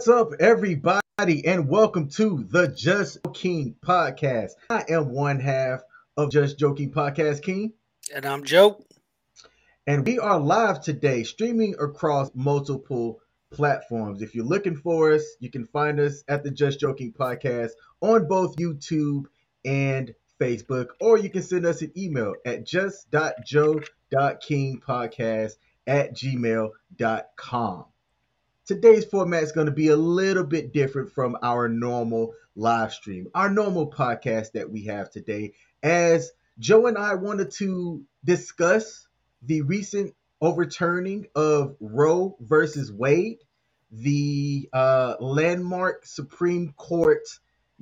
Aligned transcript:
What's 0.00 0.08
up, 0.08 0.32
everybody, 0.40 1.44
and 1.44 1.68
welcome 1.68 2.08
to 2.12 2.42
the 2.48 2.68
Just 2.68 3.18
Joking 3.22 3.74
podcast. 3.84 4.52
I 4.70 4.82
am 4.88 5.10
one 5.10 5.40
half 5.40 5.82
of 6.16 6.30
Just 6.30 6.58
Joking 6.58 6.90
Podcast 6.90 7.42
King, 7.42 7.74
And 8.14 8.24
I'm 8.24 8.42
Joe. 8.42 8.82
and 9.86 10.06
we 10.06 10.18
are 10.18 10.40
live 10.40 10.80
today, 10.80 11.22
streaming 11.24 11.74
across 11.78 12.30
multiple 12.34 13.20
platforms. 13.50 14.22
If 14.22 14.34
you're 14.34 14.46
looking 14.46 14.74
for 14.74 15.12
us, 15.12 15.22
you 15.38 15.50
can 15.50 15.66
find 15.66 16.00
us 16.00 16.24
at 16.28 16.44
the 16.44 16.50
Just 16.50 16.80
Joking 16.80 17.12
Podcast 17.12 17.72
on 18.00 18.26
both 18.26 18.56
YouTube 18.56 19.26
and 19.66 20.14
Facebook, 20.40 20.86
or 20.98 21.18
you 21.18 21.28
can 21.28 21.42
send 21.42 21.66
us 21.66 21.82
an 21.82 21.92
email 21.94 22.36
at 22.46 22.64
just.joe.kingpodcast 22.64 25.52
at 25.86 26.16
gmail.com. 26.16 27.84
Today's 28.70 29.04
format 29.04 29.42
is 29.42 29.50
going 29.50 29.66
to 29.66 29.72
be 29.72 29.88
a 29.88 29.96
little 29.96 30.44
bit 30.44 30.72
different 30.72 31.10
from 31.10 31.36
our 31.42 31.68
normal 31.68 32.34
live 32.54 32.92
stream, 32.92 33.26
our 33.34 33.50
normal 33.50 33.90
podcast 33.90 34.52
that 34.52 34.70
we 34.70 34.84
have 34.84 35.10
today, 35.10 35.54
as 35.82 36.30
Joe 36.56 36.86
and 36.86 36.96
I 36.96 37.16
wanted 37.16 37.50
to 37.54 38.04
discuss 38.24 39.08
the 39.42 39.62
recent 39.62 40.14
overturning 40.40 41.26
of 41.34 41.74
Roe 41.80 42.36
versus 42.38 42.92
Wade, 42.92 43.38
the 43.90 44.68
uh, 44.72 45.16
landmark 45.18 46.06
Supreme 46.06 46.72
Court 46.74 47.26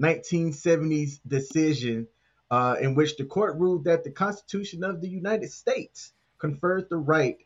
1970s 0.01 1.21
decision 1.27 2.07
uh, 2.51 2.77
in 2.81 2.95
which 2.95 3.19
the 3.19 3.27
court 3.27 3.59
ruled 3.59 3.85
that 3.85 4.05
the 4.05 4.11
Constitution 4.11 4.83
of 4.85 5.03
the 5.03 5.11
United 5.11 5.53
States 5.53 6.15
conferred 6.39 6.89
the 6.89 6.97
right 6.97 7.37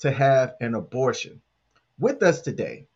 to 0.00 0.10
have 0.10 0.56
an 0.60 0.74
abortion. 0.74 1.40
With 1.98 2.24
us 2.24 2.40
today 2.40 2.88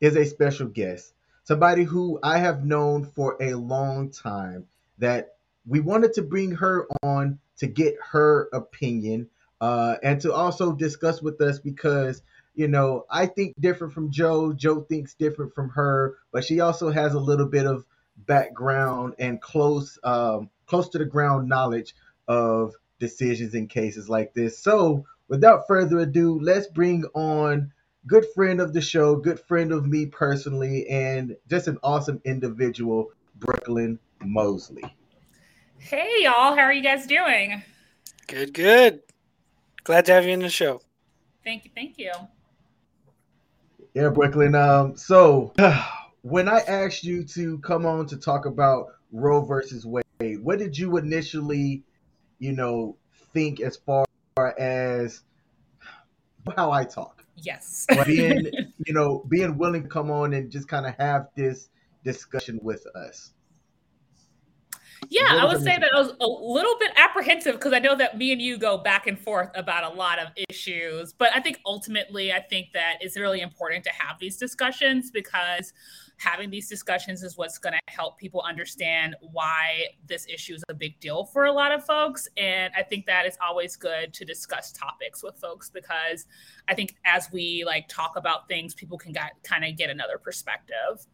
is 0.00 0.16
a 0.16 0.24
special 0.24 0.66
guest, 0.66 1.12
somebody 1.44 1.84
who 1.84 2.18
I 2.22 2.38
have 2.38 2.64
known 2.64 3.04
for 3.04 3.36
a 3.38 3.52
long 3.52 4.10
time, 4.10 4.66
that 4.96 5.34
we 5.66 5.80
wanted 5.80 6.14
to 6.14 6.22
bring 6.22 6.52
her 6.52 6.86
on 7.02 7.38
to 7.58 7.66
get 7.66 7.96
her 8.12 8.48
opinion 8.54 9.28
uh, 9.60 9.96
and 10.02 10.22
to 10.22 10.32
also 10.32 10.72
discuss 10.72 11.20
with 11.20 11.38
us 11.42 11.58
because 11.58 12.22
you 12.54 12.66
know 12.66 13.04
I 13.10 13.26
think 13.26 13.60
different 13.60 13.92
from 13.92 14.10
Joe. 14.10 14.54
Joe 14.54 14.80
thinks 14.80 15.12
different 15.12 15.54
from 15.54 15.68
her, 15.70 16.16
but 16.32 16.42
she 16.42 16.60
also 16.60 16.90
has 16.90 17.12
a 17.12 17.20
little 17.20 17.46
bit 17.46 17.66
of 17.66 17.84
background 18.16 19.16
and 19.18 19.38
close 19.38 19.98
um, 20.02 20.48
close 20.64 20.88
to 20.90 20.98
the 20.98 21.04
ground 21.04 21.46
knowledge 21.46 21.94
of 22.26 22.74
decisions 22.98 23.54
in 23.54 23.68
cases 23.68 24.08
like 24.08 24.32
this. 24.32 24.58
So 24.58 25.04
without 25.28 25.66
further 25.66 25.98
ado, 25.98 26.40
let's 26.40 26.68
bring 26.68 27.04
on 27.12 27.72
good 28.06 28.26
friend 28.34 28.60
of 28.60 28.72
the 28.72 28.80
show, 28.80 29.16
good 29.16 29.40
friend 29.40 29.72
of 29.72 29.86
me 29.86 30.06
personally, 30.06 30.88
and 30.88 31.36
just 31.48 31.68
an 31.68 31.78
awesome 31.82 32.20
individual, 32.24 33.10
Brooklyn 33.36 33.98
Mosley. 34.22 34.84
Hey 35.78 36.10
y'all, 36.20 36.54
how 36.54 36.62
are 36.62 36.72
you 36.72 36.82
guys 36.82 37.06
doing? 37.06 37.62
Good, 38.26 38.52
good. 38.54 39.00
Glad 39.84 40.04
to 40.06 40.12
have 40.12 40.24
you 40.24 40.32
in 40.32 40.40
the 40.40 40.50
show. 40.50 40.80
Thank 41.44 41.64
you, 41.64 41.70
thank 41.74 41.98
you. 41.98 42.12
Yeah, 43.94 44.10
Brooklyn. 44.10 44.54
Um, 44.54 44.96
so 44.96 45.52
when 46.22 46.48
I 46.48 46.60
asked 46.60 47.02
you 47.02 47.24
to 47.24 47.58
come 47.58 47.86
on 47.86 48.06
to 48.06 48.16
talk 48.16 48.46
about 48.46 48.88
Roe 49.10 49.40
versus 49.42 49.86
Wade, 49.86 50.04
what 50.42 50.58
did 50.58 50.76
you 50.76 50.96
initially, 50.98 51.82
you 52.38 52.52
know, 52.52 52.96
think 53.32 53.60
as 53.60 53.76
far 53.76 54.06
as 54.58 55.22
how 56.56 56.70
I 56.70 56.84
talk? 56.84 57.19
Yes. 57.42 57.86
being, 58.06 58.50
you 58.86 58.94
know, 58.94 59.24
being 59.28 59.56
willing 59.56 59.82
to 59.82 59.88
come 59.88 60.10
on 60.10 60.32
and 60.32 60.50
just 60.50 60.68
kind 60.68 60.86
of 60.86 60.94
have 60.98 61.28
this 61.36 61.68
discussion 62.04 62.58
with 62.62 62.84
us. 62.94 63.32
yeah, 65.08 65.38
I 65.40 65.44
would 65.46 65.62
say 65.62 65.78
that 65.78 65.90
I 65.94 65.98
was 65.98 66.12
a 66.20 66.26
little 66.26 66.78
bit 66.78 66.92
apprehensive 66.96 67.54
because 67.54 67.72
I 67.72 67.78
know 67.78 67.96
that 67.96 68.18
me 68.18 68.32
and 68.32 68.40
you 68.40 68.58
go 68.58 68.78
back 68.78 69.06
and 69.06 69.18
forth 69.18 69.48
about 69.54 69.90
a 69.90 69.94
lot 69.94 70.18
of 70.18 70.28
issues. 70.48 71.12
But 71.12 71.30
I 71.34 71.40
think 71.40 71.58
ultimately, 71.64 72.32
I 72.32 72.40
think 72.40 72.68
that 72.74 72.98
it's 73.00 73.18
really 73.18 73.40
important 73.40 73.84
to 73.84 73.90
have 73.98 74.18
these 74.18 74.36
discussions 74.36 75.10
because 75.10 75.72
having 76.20 76.50
these 76.50 76.68
discussions 76.68 77.22
is 77.22 77.38
what's 77.38 77.56
going 77.56 77.72
to 77.72 77.80
help 77.92 78.18
people 78.18 78.42
understand 78.46 79.16
why 79.32 79.86
this 80.06 80.26
issue 80.28 80.54
is 80.54 80.62
a 80.68 80.74
big 80.74 81.00
deal 81.00 81.24
for 81.24 81.46
a 81.46 81.52
lot 81.52 81.72
of 81.72 81.84
folks. 81.84 82.28
And 82.36 82.72
I 82.76 82.82
think 82.82 83.06
that 83.06 83.24
it's 83.24 83.38
always 83.42 83.74
good 83.74 84.12
to 84.14 84.24
discuss 84.26 84.70
topics 84.70 85.22
with 85.22 85.36
folks 85.38 85.70
because 85.70 86.26
I 86.68 86.74
think 86.74 86.96
as 87.06 87.32
we 87.32 87.64
like 87.64 87.88
talk 87.88 88.16
about 88.16 88.48
things, 88.48 88.74
people 88.74 88.98
can 88.98 89.14
kind 89.42 89.64
of 89.64 89.76
get 89.78 89.88
another 89.88 90.18
perspective. 90.18 91.06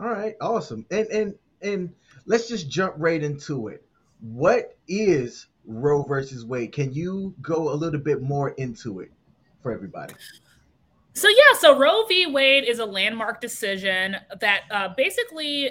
All 0.00 0.08
right, 0.08 0.34
awesome. 0.40 0.84
And 0.90 1.06
and 1.06 1.34
and 1.62 1.94
let's 2.26 2.48
just 2.48 2.68
jump 2.68 2.94
right 2.98 3.22
into 3.22 3.68
it. 3.68 3.86
What 4.20 4.76
is 4.88 5.46
Roe 5.64 6.02
versus 6.02 6.44
Wade? 6.44 6.72
Can 6.72 6.92
you 6.92 7.32
go 7.40 7.72
a 7.72 7.76
little 7.76 8.00
bit 8.00 8.22
more 8.22 8.50
into 8.50 9.00
it 9.00 9.12
for 9.62 9.70
everybody? 9.70 10.14
So 11.14 11.28
yeah, 11.28 11.58
so 11.58 11.78
Roe 11.78 12.04
v. 12.06 12.26
Wade 12.26 12.64
is 12.64 12.80
a 12.80 12.84
landmark 12.84 13.40
decision 13.40 14.16
that 14.40 14.62
uh, 14.70 14.88
basically 14.96 15.70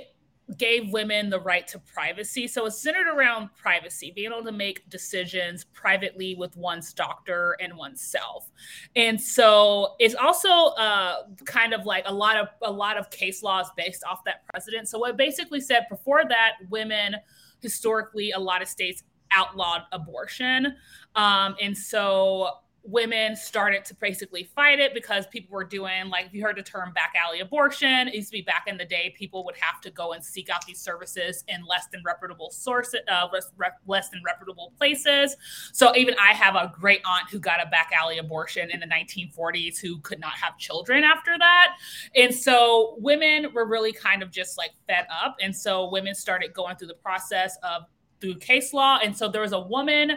gave 0.57 0.91
women 0.91 1.29
the 1.29 1.39
right 1.39 1.67
to 1.67 1.79
privacy. 1.79 2.47
So 2.47 2.65
it's 2.65 2.77
centered 2.77 3.07
around 3.07 3.49
privacy, 3.55 4.11
being 4.15 4.31
able 4.31 4.43
to 4.43 4.51
make 4.51 4.89
decisions 4.89 5.65
privately 5.65 6.35
with 6.35 6.55
one's 6.55 6.93
doctor 6.93 7.57
and 7.59 7.75
oneself. 7.75 8.49
And 8.95 9.19
so 9.19 9.95
it's 9.99 10.15
also 10.15 10.49
uh, 10.49 11.23
kind 11.45 11.73
of 11.73 11.85
like 11.85 12.03
a 12.07 12.13
lot 12.13 12.37
of 12.37 12.47
a 12.61 12.71
lot 12.71 12.97
of 12.97 13.09
case 13.09 13.43
laws 13.43 13.67
based 13.75 14.03
off 14.09 14.23
that 14.25 14.45
precedent. 14.47 14.87
So 14.89 14.99
what 14.99 15.17
basically 15.17 15.61
said 15.61 15.87
before 15.89 16.23
that, 16.27 16.53
women 16.69 17.15
historically 17.61 18.31
a 18.31 18.39
lot 18.39 18.61
of 18.61 18.67
states 18.67 19.03
outlawed 19.31 19.81
abortion, 19.91 20.75
um, 21.15 21.55
and 21.61 21.75
so 21.77 22.49
women 22.83 23.35
started 23.35 23.85
to 23.85 23.95
basically 23.95 24.43
fight 24.55 24.79
it 24.79 24.93
because 24.93 25.25
people 25.27 25.53
were 25.53 25.63
doing 25.63 26.09
like 26.09 26.25
if 26.25 26.33
you 26.33 26.43
heard 26.43 26.57
the 26.57 26.63
term 26.63 26.91
back 26.93 27.13
alley 27.21 27.39
abortion 27.39 28.07
it 28.09 28.13
used 28.13 28.27
to 28.27 28.37
be 28.37 28.41
back 28.41 28.65
in 28.67 28.77
the 28.77 28.85
day 28.85 29.13
people 29.17 29.45
would 29.45 29.55
have 29.57 29.79
to 29.79 29.89
go 29.91 30.11
and 30.11 30.23
seek 30.23 30.49
out 30.49 30.65
these 30.65 30.79
services 30.79 31.43
in 31.47 31.63
less 31.65 31.87
than 31.91 32.01
reputable 32.05 32.51
sources 32.51 32.99
uh, 33.09 33.27
less, 33.31 33.51
less 33.87 34.09
than 34.09 34.21
reputable 34.25 34.73
places. 34.77 35.35
So 35.71 35.95
even 35.95 36.15
i 36.19 36.33
have 36.33 36.55
a 36.55 36.73
great 36.77 37.01
aunt 37.05 37.29
who 37.29 37.39
got 37.39 37.65
a 37.65 37.69
back 37.69 37.91
alley 37.95 38.17
abortion 38.17 38.69
in 38.69 38.79
the 38.79 38.87
1940s 38.87 39.79
who 39.79 39.99
could 39.99 40.19
not 40.19 40.33
have 40.33 40.57
children 40.57 41.03
after 41.03 41.37
that. 41.37 41.77
And 42.15 42.33
so 42.33 42.95
women 42.99 43.53
were 43.53 43.65
really 43.65 43.93
kind 43.93 44.21
of 44.21 44.31
just 44.31 44.57
like 44.57 44.71
fed 44.87 45.05
up. 45.23 45.37
And 45.41 45.55
so 45.55 45.89
women 45.89 46.15
started 46.15 46.53
going 46.53 46.75
through 46.75 46.87
the 46.87 46.95
process 46.95 47.57
of 47.63 47.83
through 48.23 48.35
case 48.35 48.73
law. 48.73 48.99
And 49.03 49.15
so 49.15 49.27
there 49.27 49.41
was 49.41 49.51
a 49.51 49.59
woman 49.59 50.13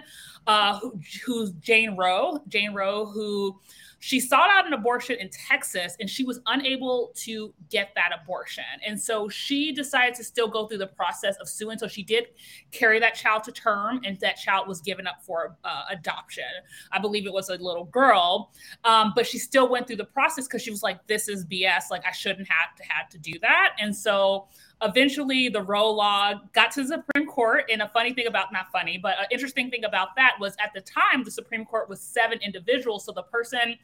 uh, 0.46 0.78
who, 0.78 1.00
who's 1.24 1.50
Jane 1.54 1.96
Roe, 1.96 2.40
Jane 2.48 2.72
Roe, 2.72 3.04
who 3.04 3.58
she 3.98 4.20
sought 4.20 4.48
out 4.50 4.66
an 4.66 4.72
abortion 4.72 5.16
in 5.18 5.28
Texas 5.30 5.96
and 5.98 6.08
she 6.08 6.22
was 6.22 6.38
unable 6.46 7.12
to 7.16 7.52
get 7.70 7.90
that 7.96 8.10
abortion. 8.22 8.62
And 8.86 9.00
so 9.00 9.28
she 9.28 9.72
decided 9.72 10.14
to 10.16 10.24
still 10.24 10.46
go 10.46 10.68
through 10.68 10.78
the 10.78 10.86
process 10.86 11.36
of 11.40 11.48
suing. 11.48 11.78
So 11.78 11.88
she 11.88 12.04
did 12.04 12.26
carry 12.70 13.00
that 13.00 13.16
child 13.16 13.42
to 13.44 13.52
term 13.52 14.00
and 14.04 14.20
that 14.20 14.36
child 14.36 14.68
was 14.68 14.80
given 14.80 15.08
up 15.08 15.24
for 15.24 15.56
uh, 15.64 15.84
adoption. 15.90 16.44
I 16.92 17.00
believe 17.00 17.26
it 17.26 17.32
was 17.32 17.48
a 17.48 17.56
little 17.56 17.86
girl, 17.86 18.52
um, 18.84 19.12
but 19.16 19.26
she 19.26 19.38
still 19.38 19.68
went 19.68 19.88
through 19.88 19.96
the 19.96 20.04
process 20.04 20.46
because 20.46 20.62
she 20.62 20.70
was 20.70 20.84
like, 20.84 21.04
this 21.08 21.28
is 21.28 21.44
BS. 21.44 21.90
Like 21.90 22.04
I 22.06 22.12
shouldn't 22.12 22.48
have 22.48 22.76
to 22.76 22.84
have 22.84 23.08
to 23.08 23.18
do 23.18 23.38
that. 23.40 23.74
And 23.80 23.96
so 23.96 24.46
eventually 24.82 25.48
the 25.48 25.62
Roe 25.62 25.90
law 25.90 26.34
got 26.52 26.70
to 26.72 26.82
the 26.82 26.88
Supreme 26.88 27.26
Court. 27.26 27.64
And 27.70 27.82
a 27.82 27.88
funny 27.88 28.12
thing 28.12 28.26
about, 28.26 28.52
not 28.52 28.70
funny, 28.70 28.98
but 28.98 29.18
an 29.18 29.26
interesting 29.30 29.70
thing 29.70 29.84
about 29.84 30.14
that 30.16 30.34
was 30.40 30.54
at 30.62 30.72
the 30.74 30.80
time, 30.80 31.24
the 31.24 31.30
Supreme 31.30 31.64
Court 31.64 31.88
was 31.88 32.00
seven 32.00 32.38
individuals. 32.42 33.04
So 33.04 33.12
the 33.12 33.22
person 33.22 33.76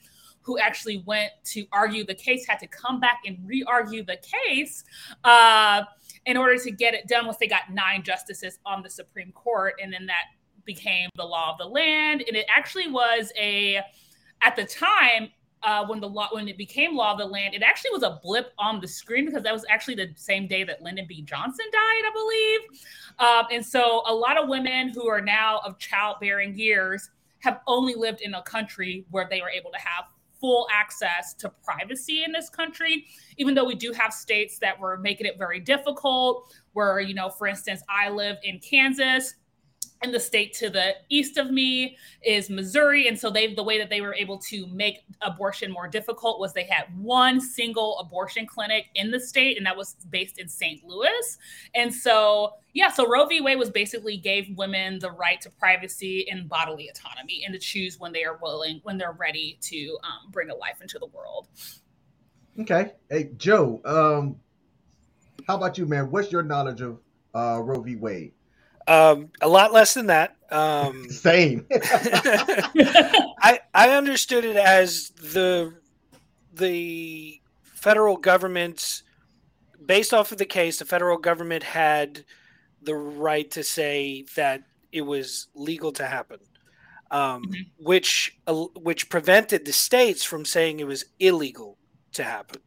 who 0.43 0.59
actually 0.59 1.03
went 1.07 1.31
to 1.45 1.65
argue 1.73 2.05
the 2.05 2.15
case 2.15 2.47
had 2.47 2.59
to 2.59 2.67
come 2.67 2.99
back 3.01 3.21
and 3.27 3.39
re-argue 3.45 4.05
the 4.05 4.19
case 4.45 4.85
uh, 5.25 5.83
in 6.27 6.37
order 6.37 6.59
to 6.59 6.71
get 6.71 6.95
it 6.95 7.07
done 7.07 7.27
once 7.27 7.39
they 7.39 7.47
got 7.47 7.73
nine 7.73 8.03
justices 8.03 8.59
on 8.67 8.83
the 8.83 8.91
Supreme 8.91 9.33
Court. 9.33 9.75
And 9.81 9.93
then 9.93 10.07
that 10.07 10.25
became 10.65 11.09
the 11.17 11.25
law 11.25 11.53
of 11.53 11.59
the 11.59 11.65
land. 11.65 12.25
And 12.27 12.37
it 12.37 12.47
actually 12.55 12.89
was 12.89 13.33
a, 13.39 13.81
at 14.43 14.57
the 14.57 14.65
time, 14.65 15.31
uh, 15.63 15.87
when 15.87 16.01
the 16.01 16.09
law 16.09 16.29
when 16.33 16.49
it 16.49 16.59
became 16.59 16.97
law 16.97 17.13
of 17.13 17.19
the 17.19 17.25
land, 17.25 17.55
it 17.55 17.63
actually 17.63 17.91
was 17.91 18.03
a 18.03 18.19
blip 18.23 18.53
on 18.59 18.81
the 18.81 18.89
screen 18.89 19.27
because 19.27 19.43
that 19.43 19.53
was 19.53 19.65
actually 19.71 19.95
the 19.95 20.11
same 20.17 20.47
day 20.47 20.65
that 20.65 20.83
Lyndon 20.83 21.07
B. 21.09 21.23
Johnson 21.23 21.67
died, 21.71 21.81
I 21.81 22.11
believe. 22.13 22.81
Um, 23.19 23.47
and 23.53 23.65
so 23.65 24.03
a 24.07 24.15
lot 24.15 24.37
of 24.37 24.49
women 24.49 24.89
who 24.89 25.09
are 25.09 25.21
now 25.21 25.61
of 25.65 25.79
childbearing 25.79 26.59
years 26.59 27.11
have 27.41 27.61
only 27.67 27.95
lived 27.95 28.21
in 28.21 28.35
a 28.35 28.43
country 28.43 29.05
where 29.11 29.27
they 29.29 29.41
were 29.41 29.51
able 29.51 29.71
to 29.71 29.79
have 29.79 30.07
full 30.41 30.67
access 30.73 31.35
to 31.35 31.49
privacy 31.65 32.25
in 32.25 32.33
this 32.33 32.51
country, 32.51 33.07
even 33.37 33.55
though 33.55 33.65
we 33.65 33.77
do 33.77 33.93
have 33.93 34.13
states 34.13 34.59
that 34.59 34.79
were 34.79 34.99
making 34.99 35.27
it 35.27 35.39
very 35.39 35.61
difficult. 35.61 36.53
Where, 36.73 37.01
you 37.01 37.15
know, 37.15 37.29
for 37.29 37.47
instance, 37.47 37.83
I 37.89 38.09
live 38.09 38.39
in 38.43 38.59
Kansas 38.59 39.35
and 40.03 40.13
the 40.13 40.21
state 40.21 40.53
to 40.55 40.71
the 40.71 40.95
east 41.09 41.37
of 41.37 41.51
me 41.51 41.97
is 42.25 42.51
Missouri. 42.51 43.09
And 43.09 43.19
so 43.19 43.31
they 43.31 43.55
the 43.55 43.63
way 43.63 43.79
that 43.79 43.91
they 43.91 44.01
were 44.01 44.15
able 44.15 44.39
to 44.39 44.67
make 44.69 45.05
abortion 45.21 45.71
more 45.71 45.89
difficult 45.89 46.41
was 46.41 46.53
they 46.53 46.65
had 46.65 46.87
one 46.97 47.41
single 47.41 47.99
abortion 47.99 48.47
clinic 48.47 48.87
in 48.95 49.11
the 49.11 49.21
state, 49.21 49.57
and 49.57 49.67
that 49.67 49.77
was 49.77 49.95
based 50.11 50.39
in 50.39 50.49
St. 50.49 50.85
Louis. 50.85 51.39
And 51.75 51.93
so 51.93 52.55
yeah, 52.75 52.91
so 52.91 53.07
Roe 53.07 53.27
v. 53.27 53.41
Wade 53.41 53.59
was 53.59 53.71
basically 53.71 54.17
gave 54.17 54.57
women 54.57 54.99
the 54.99 55.11
right 55.11 55.41
to 55.43 55.51
privacy 55.51 56.29
and 56.31 56.49
bodily 56.49 56.89
autonomy 56.89 57.45
and 57.45 57.53
to 57.53 57.59
choose 57.59 58.01
when 58.01 58.13
they 58.13 58.25
are 58.25 58.39
willing, 58.43 58.81
when 58.83 58.97
they're 58.97 59.13
ready 59.13 59.59
to 59.63 59.99
um, 60.03 60.31
bring 60.31 60.51
a 60.51 60.55
life 60.55 60.81
into 60.81 60.99
the 60.99 61.07
world. 61.07 61.49
Okay. 62.61 62.93
Hey, 63.11 63.31
Joe, 63.37 63.81
um, 63.85 64.37
how 65.47 65.57
about 65.57 65.77
you, 65.79 65.87
man? 65.87 66.11
What's 66.11 66.33
your 66.33 66.43
knowledge 66.43 66.81
of 66.81 66.99
uh, 67.35 67.61
Roe 67.63 67.81
v. 67.81 67.97
Wade? 67.97 68.33
Um, 68.89 69.31
a 69.41 69.49
lot 69.49 69.73
less 69.73 69.95
than 69.95 70.07
that. 70.07 70.37
Um, 70.51 71.07
Same. 71.11 71.67
I 71.73 73.61
I 73.75 73.91
understood 73.91 74.45
it 74.45 74.57
as 74.57 75.11
the 75.11 75.75
the 76.53 77.41
federal 77.63 78.17
government, 78.17 79.03
based 79.85 80.13
off 80.13 80.33
of 80.33 80.39
the 80.39 80.45
case, 80.45 80.79
the 80.79 80.85
federal 80.85 81.19
government 81.19 81.63
had 81.63 82.25
the 82.83 82.95
right 82.95 83.51
to 83.53 83.63
say 83.63 84.25
that 84.37 84.63
it 84.91 85.03
was 85.03 85.49
legal 85.55 85.93
to 85.93 86.07
happen, 86.07 86.39
um, 87.11 87.43
mm-hmm. 87.43 87.85
which 87.85 88.39
uh, 88.47 88.67
which 88.77 89.09
prevented 89.09 89.65
the 89.65 89.73
states 89.73 90.25
from 90.25 90.45
saying 90.45 90.81
it 90.81 90.87
was 90.87 91.07
illegal 91.19 91.79
to 92.13 92.25
happen, 92.25 92.61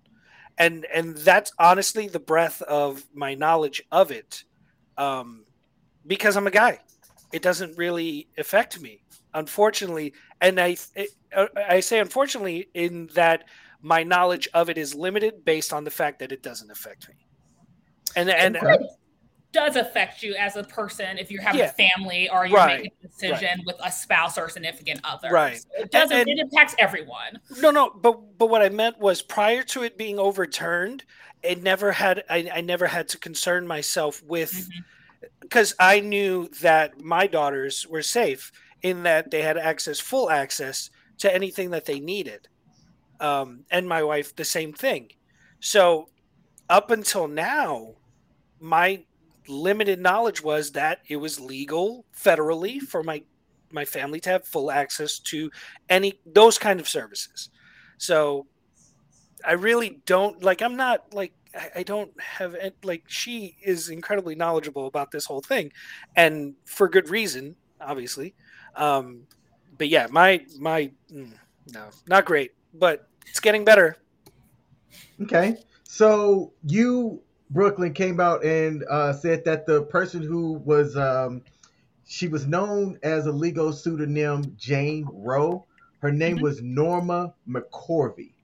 and 0.57 0.85
and 0.93 1.15
that's 1.17 1.51
honestly 1.59 2.07
the 2.07 2.19
breadth 2.19 2.61
of 2.63 3.05
my 3.13 3.35
knowledge 3.35 3.83
of 3.91 4.11
it. 4.11 4.43
Um, 4.97 5.45
because 6.07 6.37
I'm 6.37 6.47
a 6.47 6.51
guy. 6.51 6.79
It 7.31 7.41
doesn't 7.41 7.77
really 7.77 8.27
affect 8.37 8.79
me, 8.79 9.01
unfortunately. 9.33 10.13
And 10.41 10.59
I 10.59 10.77
it, 10.95 11.09
uh, 11.35 11.47
I 11.55 11.79
say 11.79 11.99
unfortunately 11.99 12.69
in 12.73 13.09
that 13.13 13.45
my 13.81 14.03
knowledge 14.03 14.47
of 14.53 14.69
it 14.69 14.77
is 14.77 14.95
limited 14.95 15.45
based 15.45 15.73
on 15.73 15.83
the 15.83 15.91
fact 15.91 16.19
that 16.19 16.31
it 16.31 16.41
doesn't 16.41 16.71
affect 16.71 17.09
me. 17.09 17.15
And 18.15 18.29
and 18.29 18.55
it 18.55 18.81
does 19.51 19.75
affect 19.75 20.21
you 20.21 20.35
as 20.35 20.55
a 20.55 20.63
person 20.63 21.17
if 21.17 21.31
you're 21.31 21.41
having 21.41 21.59
yeah. 21.59 21.73
a 21.77 21.89
family 21.89 22.29
or 22.29 22.45
you're 22.45 22.57
right. 22.57 22.83
making 22.83 22.91
a 23.03 23.07
decision 23.07 23.47
right. 23.47 23.65
with 23.65 23.77
a 23.83 23.91
spouse 23.91 24.37
or 24.37 24.49
significant 24.49 24.99
other. 25.03 25.29
Right. 25.31 25.57
So 25.57 25.67
it 25.77 25.91
doesn't. 25.91 26.17
And, 26.17 26.29
and, 26.29 26.39
it 26.39 26.43
impacts 26.43 26.75
everyone. 26.77 27.39
No, 27.59 27.71
no. 27.71 27.89
But 27.89 28.37
but 28.37 28.49
what 28.49 28.61
I 28.61 28.69
meant 28.69 28.99
was 28.99 29.21
prior 29.21 29.63
to 29.63 29.83
it 29.83 29.97
being 29.97 30.19
overturned, 30.19 31.03
it 31.41 31.63
never 31.63 31.91
had. 31.91 32.23
I, 32.29 32.49
I 32.53 32.61
never 32.61 32.87
had 32.87 33.09
to 33.09 33.17
concern 33.17 33.65
myself 33.67 34.21
with. 34.23 34.53
Mm-hmm 34.53 34.79
because 35.39 35.75
I 35.79 35.99
knew 35.99 36.49
that 36.61 37.01
my 37.01 37.27
daughters 37.27 37.87
were 37.87 38.01
safe 38.01 38.51
in 38.81 39.03
that 39.03 39.31
they 39.31 39.41
had 39.41 39.57
access, 39.57 39.99
full 39.99 40.29
access 40.29 40.89
to 41.19 41.33
anything 41.33 41.71
that 41.71 41.85
they 41.85 41.99
needed. 41.99 42.47
Um, 43.19 43.65
and 43.71 43.87
my 43.87 44.03
wife, 44.03 44.35
the 44.35 44.45
same 44.45 44.73
thing. 44.73 45.09
So 45.59 46.09
up 46.69 46.91
until 46.91 47.27
now, 47.27 47.93
my 48.59 49.03
limited 49.47 49.99
knowledge 49.99 50.43
was 50.43 50.71
that 50.71 50.99
it 51.07 51.17
was 51.17 51.39
legal 51.39 52.05
federally 52.15 52.79
for 52.79 53.03
my 53.03 53.23
my 53.71 53.85
family 53.85 54.19
to 54.21 54.29
have 54.29 54.47
full 54.47 54.71
access 54.71 55.19
to 55.19 55.51
any 55.89 56.19
those 56.25 56.57
kind 56.57 56.79
of 56.79 56.87
services. 56.87 57.49
So 57.97 58.47
I 59.45 59.53
really 59.53 60.01
don't 60.05 60.43
like 60.43 60.61
I'm 60.61 60.75
not 60.75 61.13
like 61.13 61.33
I, 61.55 61.79
I 61.79 61.83
don't 61.83 62.11
have 62.19 62.55
like 62.83 63.03
she 63.07 63.55
is 63.63 63.89
incredibly 63.89 64.35
knowledgeable 64.35 64.87
about 64.87 65.11
this 65.11 65.25
whole 65.25 65.41
thing, 65.41 65.71
and 66.15 66.55
for 66.65 66.87
good 66.87 67.09
reason, 67.09 67.55
obviously. 67.79 68.33
Um, 68.75 69.21
but 69.77 69.89
yeah, 69.89 70.07
my 70.09 70.45
my 70.59 70.91
mm, 71.11 71.31
no, 71.73 71.85
not 72.07 72.25
great, 72.25 72.51
but 72.73 73.07
it's 73.27 73.39
getting 73.39 73.65
better. 73.65 73.97
Okay, 75.21 75.57
so 75.83 76.53
you 76.65 77.21
Brooklyn 77.49 77.93
came 77.93 78.19
out 78.19 78.43
and 78.43 78.83
uh, 78.89 79.13
said 79.13 79.45
that 79.45 79.65
the 79.65 79.83
person 79.83 80.21
who 80.21 80.53
was 80.65 80.95
um, 80.97 81.41
she 82.05 82.27
was 82.27 82.45
known 82.45 82.99
as 83.03 83.25
a 83.25 83.31
legal 83.31 83.73
pseudonym 83.73 84.55
Jane 84.57 85.07
Roe. 85.11 85.65
Her 85.99 86.11
name 86.11 86.35
mm-hmm. 86.35 86.43
was 86.43 86.61
Norma 86.61 87.33
McCorvey. 87.47 88.34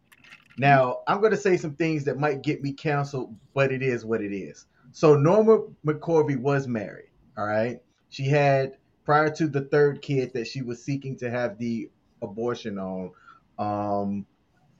Now, 0.61 0.99
I'm 1.07 1.21
going 1.21 1.31
to 1.31 1.37
say 1.37 1.57
some 1.57 1.73
things 1.73 2.03
that 2.03 2.19
might 2.19 2.43
get 2.43 2.61
me 2.61 2.71
canceled, 2.71 3.35
but 3.55 3.71
it 3.71 3.81
is 3.81 4.05
what 4.05 4.21
it 4.21 4.31
is. 4.31 4.67
So, 4.91 5.15
Norma 5.15 5.63
McCorvey 5.83 6.37
was 6.37 6.67
married. 6.67 7.09
All 7.35 7.47
right. 7.47 7.81
She 8.09 8.25
had, 8.25 8.77
prior 9.03 9.31
to 9.31 9.47
the 9.47 9.61
third 9.61 10.03
kid 10.03 10.31
that 10.35 10.45
she 10.45 10.61
was 10.61 10.83
seeking 10.83 11.17
to 11.17 11.31
have 11.31 11.57
the 11.57 11.89
abortion 12.21 12.77
on, 12.77 13.09
um, 13.57 14.27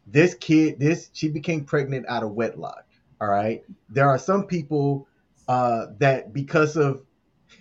this 0.05 0.35
kid, 0.35 0.79
this, 0.79 1.09
she 1.13 1.29
became 1.29 1.65
pregnant 1.65 2.05
out 2.07 2.21
of 2.21 2.33
wedlock. 2.33 2.85
All 3.19 3.29
right. 3.29 3.63
There 3.89 4.07
are 4.07 4.19
some 4.19 4.45
people 4.45 5.07
uh, 5.47 5.88
that, 5.97 6.31
because 6.31 6.77
of 6.77 7.01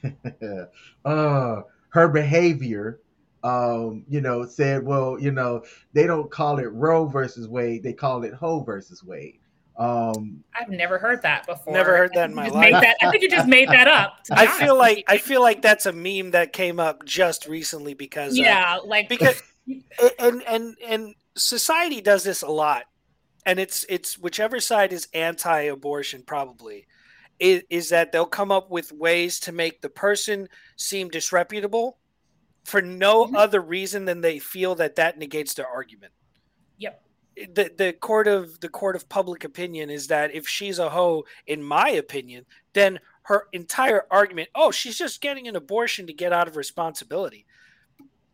uh, 1.06 1.60
her 1.88 2.08
behavior, 2.08 3.00
um, 3.42 4.04
you 4.08 4.20
know, 4.20 4.44
said, 4.44 4.84
well, 4.84 5.18
you 5.18 5.30
know, 5.30 5.64
they 5.92 6.06
don't 6.06 6.30
call 6.30 6.58
it 6.58 6.72
Roe 6.72 7.06
versus 7.06 7.48
Wade, 7.48 7.82
they 7.82 7.92
call 7.92 8.24
it 8.24 8.34
Ho 8.34 8.60
versus 8.60 9.02
Wade. 9.02 9.38
Um, 9.76 10.44
I've 10.54 10.68
never 10.68 10.98
heard 10.98 11.22
that 11.22 11.46
before. 11.46 11.72
Never 11.72 11.96
heard 11.96 12.12
that 12.14 12.28
in 12.28 12.36
my 12.36 12.48
life. 12.48 12.72
That, 12.72 12.96
I 13.00 13.10
think 13.10 13.22
you 13.22 13.30
just 13.30 13.48
made 13.48 13.70
that 13.70 13.88
up. 13.88 14.18
I 14.30 14.46
feel 14.46 14.76
like 14.76 15.04
I 15.08 15.16
feel 15.16 15.40
like 15.40 15.62
that's 15.62 15.86
a 15.86 15.92
meme 15.92 16.32
that 16.32 16.52
came 16.52 16.78
up 16.78 17.06
just 17.06 17.46
recently 17.46 17.94
because 17.94 18.38
uh, 18.38 18.42
yeah, 18.42 18.76
uh, 18.76 18.86
like 18.86 19.08
because 19.08 19.42
and 20.18 20.42
and 20.46 20.76
and 20.86 21.14
society 21.34 22.02
does 22.02 22.24
this 22.24 22.42
a 22.42 22.50
lot, 22.50 22.84
and 23.46 23.58
it's 23.58 23.86
it's 23.88 24.18
whichever 24.18 24.60
side 24.60 24.92
is 24.92 25.08
anti-abortion 25.14 26.24
probably 26.26 26.86
is, 27.38 27.62
is 27.70 27.88
that 27.88 28.12
they'll 28.12 28.26
come 28.26 28.52
up 28.52 28.70
with 28.70 28.92
ways 28.92 29.40
to 29.40 29.52
make 29.52 29.80
the 29.80 29.88
person 29.88 30.46
seem 30.76 31.08
disreputable 31.08 31.99
for 32.70 32.80
no 32.80 33.26
mm-hmm. 33.26 33.36
other 33.36 33.60
reason 33.60 34.04
than 34.04 34.20
they 34.20 34.38
feel 34.38 34.76
that 34.76 34.96
that 34.96 35.18
negates 35.18 35.54
their 35.54 35.66
argument. 35.66 36.12
Yep. 36.78 37.02
The 37.54 37.72
the 37.76 37.92
court 37.92 38.28
of 38.28 38.60
the 38.60 38.68
court 38.68 38.96
of 38.96 39.08
public 39.08 39.44
opinion 39.44 39.90
is 39.90 40.06
that 40.06 40.34
if 40.34 40.48
she's 40.48 40.78
a 40.78 40.88
hoe, 40.88 41.24
in 41.46 41.62
my 41.62 41.90
opinion, 41.90 42.46
then 42.72 43.00
her 43.22 43.48
entire 43.52 44.06
argument, 44.10 44.48
oh, 44.54 44.70
she's 44.70 44.96
just 44.96 45.20
getting 45.20 45.48
an 45.48 45.56
abortion 45.56 46.06
to 46.06 46.12
get 46.12 46.32
out 46.32 46.48
of 46.48 46.56
responsibility. 46.56 47.46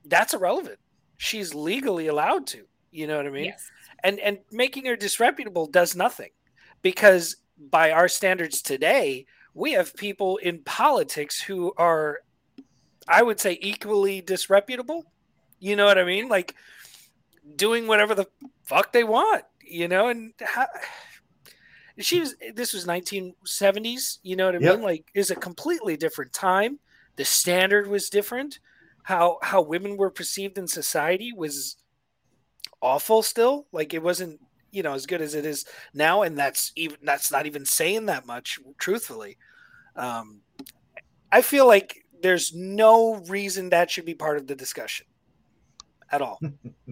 That's 0.05 0.35
irrelevant. 0.35 0.79
She's 1.17 1.55
legally 1.55 2.07
allowed 2.07 2.47
to. 2.49 2.65
You 2.91 3.07
know 3.07 3.17
what 3.17 3.27
I 3.27 3.31
mean? 3.31 3.45
Yes. 3.47 3.71
And 4.05 4.19
and 4.21 4.39
making 4.53 4.87
her 4.87 4.97
disreputable 4.97 5.67
does 5.67 5.97
nothing 5.97 6.31
because 6.83 7.37
by 7.59 7.91
our 7.91 8.09
standards 8.09 8.61
today, 8.61 9.27
we 9.55 9.73
have 9.73 9.95
people 9.97 10.37
in 10.39 10.63
politics 10.63 11.41
who 11.41 11.73
are 11.79 12.21
I 13.09 13.23
would 13.23 13.41
say 13.41 13.59
equally 13.61 14.21
disreputable. 14.21 15.13
You 15.59 15.77
know 15.77 15.87
what 15.87 15.99
I 15.99 16.05
mean? 16.05 16.29
Like 16.29 16.55
doing 17.55 17.87
whatever 17.87 18.15
the 18.15 18.27
fuck 18.65 18.93
they 18.93 19.05
want, 19.05 19.45
you 19.61 19.89
know, 19.89 20.09
and 20.09 20.33
how, 20.41 20.67
she 21.99 22.21
was 22.21 22.35
this 22.55 22.73
was 22.73 22.87
1970s, 22.87 24.19
you 24.23 24.37
know 24.37 24.47
what 24.47 24.57
I 24.57 24.59
yep. 24.59 24.77
mean? 24.77 24.83
Like 24.83 25.07
is 25.15 25.31
a 25.31 25.37
completely 25.37 25.97
different 25.97 26.33
time. 26.33 26.79
The 27.17 27.25
standard 27.25 27.87
was 27.87 28.11
different. 28.11 28.59
How 29.05 29.39
how 29.43 29.63
women 29.63 29.97
were 29.97 30.11
perceived 30.11 30.59
in 30.59 30.67
society 30.67 31.33
was 31.35 31.77
awful 32.83 33.23
still. 33.23 33.67
Like 33.73 33.95
it 33.95 34.03
wasn't, 34.03 34.41
you 34.73 34.83
know, 34.83 34.93
as 34.93 35.07
good 35.07 35.23
as 35.23 35.35
it 35.35 35.47
is 35.47 35.65
now 35.95 36.23
and 36.23 36.37
that's 36.37 36.73
even 36.77 36.99
that's 37.03 37.31
not 37.31 37.47
even 37.47 37.65
saying 37.65 38.07
that 38.07 38.27
much 38.27 38.59
truthfully. 38.79 39.39
Um 39.95 40.43
I 41.33 41.43
feel 41.43 41.67
like 41.67 42.05
there's 42.23 42.55
no 42.55 43.17
reason 43.29 43.71
that 43.71 43.91
should 43.91 44.05
be 44.05 44.15
part 44.15 44.37
of 44.37 44.47
the 44.47 44.55
discussion 44.55 45.07
at 46.11 46.23
all. 46.23 46.41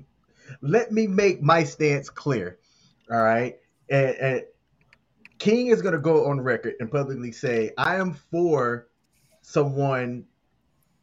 Let 0.61 0.93
me 0.93 1.07
make 1.07 1.43
my 1.43 1.64
stance 1.64 2.11
clear. 2.11 2.59
All 3.11 3.23
right. 3.23 3.57
And, 3.90 4.16
and 4.16 4.43
King 5.38 5.69
is 5.69 5.83
going 5.83 5.95
to 5.95 6.00
go 6.00 6.26
on 6.26 6.40
record 6.40 6.75
and 6.81 6.90
publicly 6.90 7.33
say, 7.33 7.73
I 7.76 7.97
am 7.97 8.14
for 8.14 8.88
someone 9.43 10.25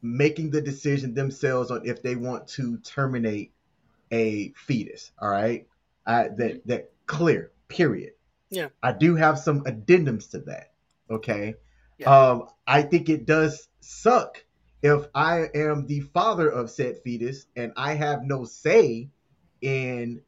making 0.01 0.49
the 0.49 0.61
decision 0.61 1.13
themselves 1.13 1.69
on 1.69 1.85
if 1.85 2.01
they 2.01 2.15
want 2.15 2.47
to 2.47 2.77
terminate 2.79 3.53
a 4.11 4.51
fetus. 4.55 5.11
All 5.19 5.29
right. 5.29 5.67
I, 6.05 6.29
that, 6.29 6.65
that 6.65 6.91
clear, 7.05 7.51
period. 7.67 8.13
Yeah. 8.49 8.69
I 8.81 8.91
do 8.93 9.15
have 9.15 9.37
some 9.39 9.63
addendums 9.63 10.31
to 10.31 10.39
that. 10.39 10.71
Okay. 11.09 11.55
Yeah. 12.01 12.29
Um, 12.29 12.47
I 12.67 12.81
think 12.83 13.09
it 13.09 13.25
does 13.25 13.67
suck 13.79 14.43
if 14.81 15.05
I 15.13 15.49
am 15.53 15.85
the 15.85 16.01
father 16.01 16.49
of 16.49 16.69
said 16.71 16.99
fetus 17.03 17.45
and 17.55 17.73
I 17.77 17.93
have 17.93 18.23
no 18.23 18.45
say 18.45 19.09
in 19.61 20.21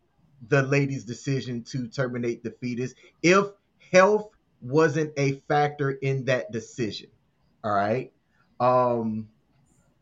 the 0.48 0.62
lady's 0.62 1.06
decision 1.06 1.64
to 1.64 1.88
terminate 1.88 2.44
the 2.44 2.52
fetus 2.52 2.94
if 3.24 3.48
health 3.92 4.30
wasn't 4.62 5.14
a 5.18 5.42
factor 5.48 5.92
in 5.92 6.26
that 6.26 6.52
decision. 6.52 7.10
All 7.64 7.74
right. 7.74 8.12
Um 8.60 9.30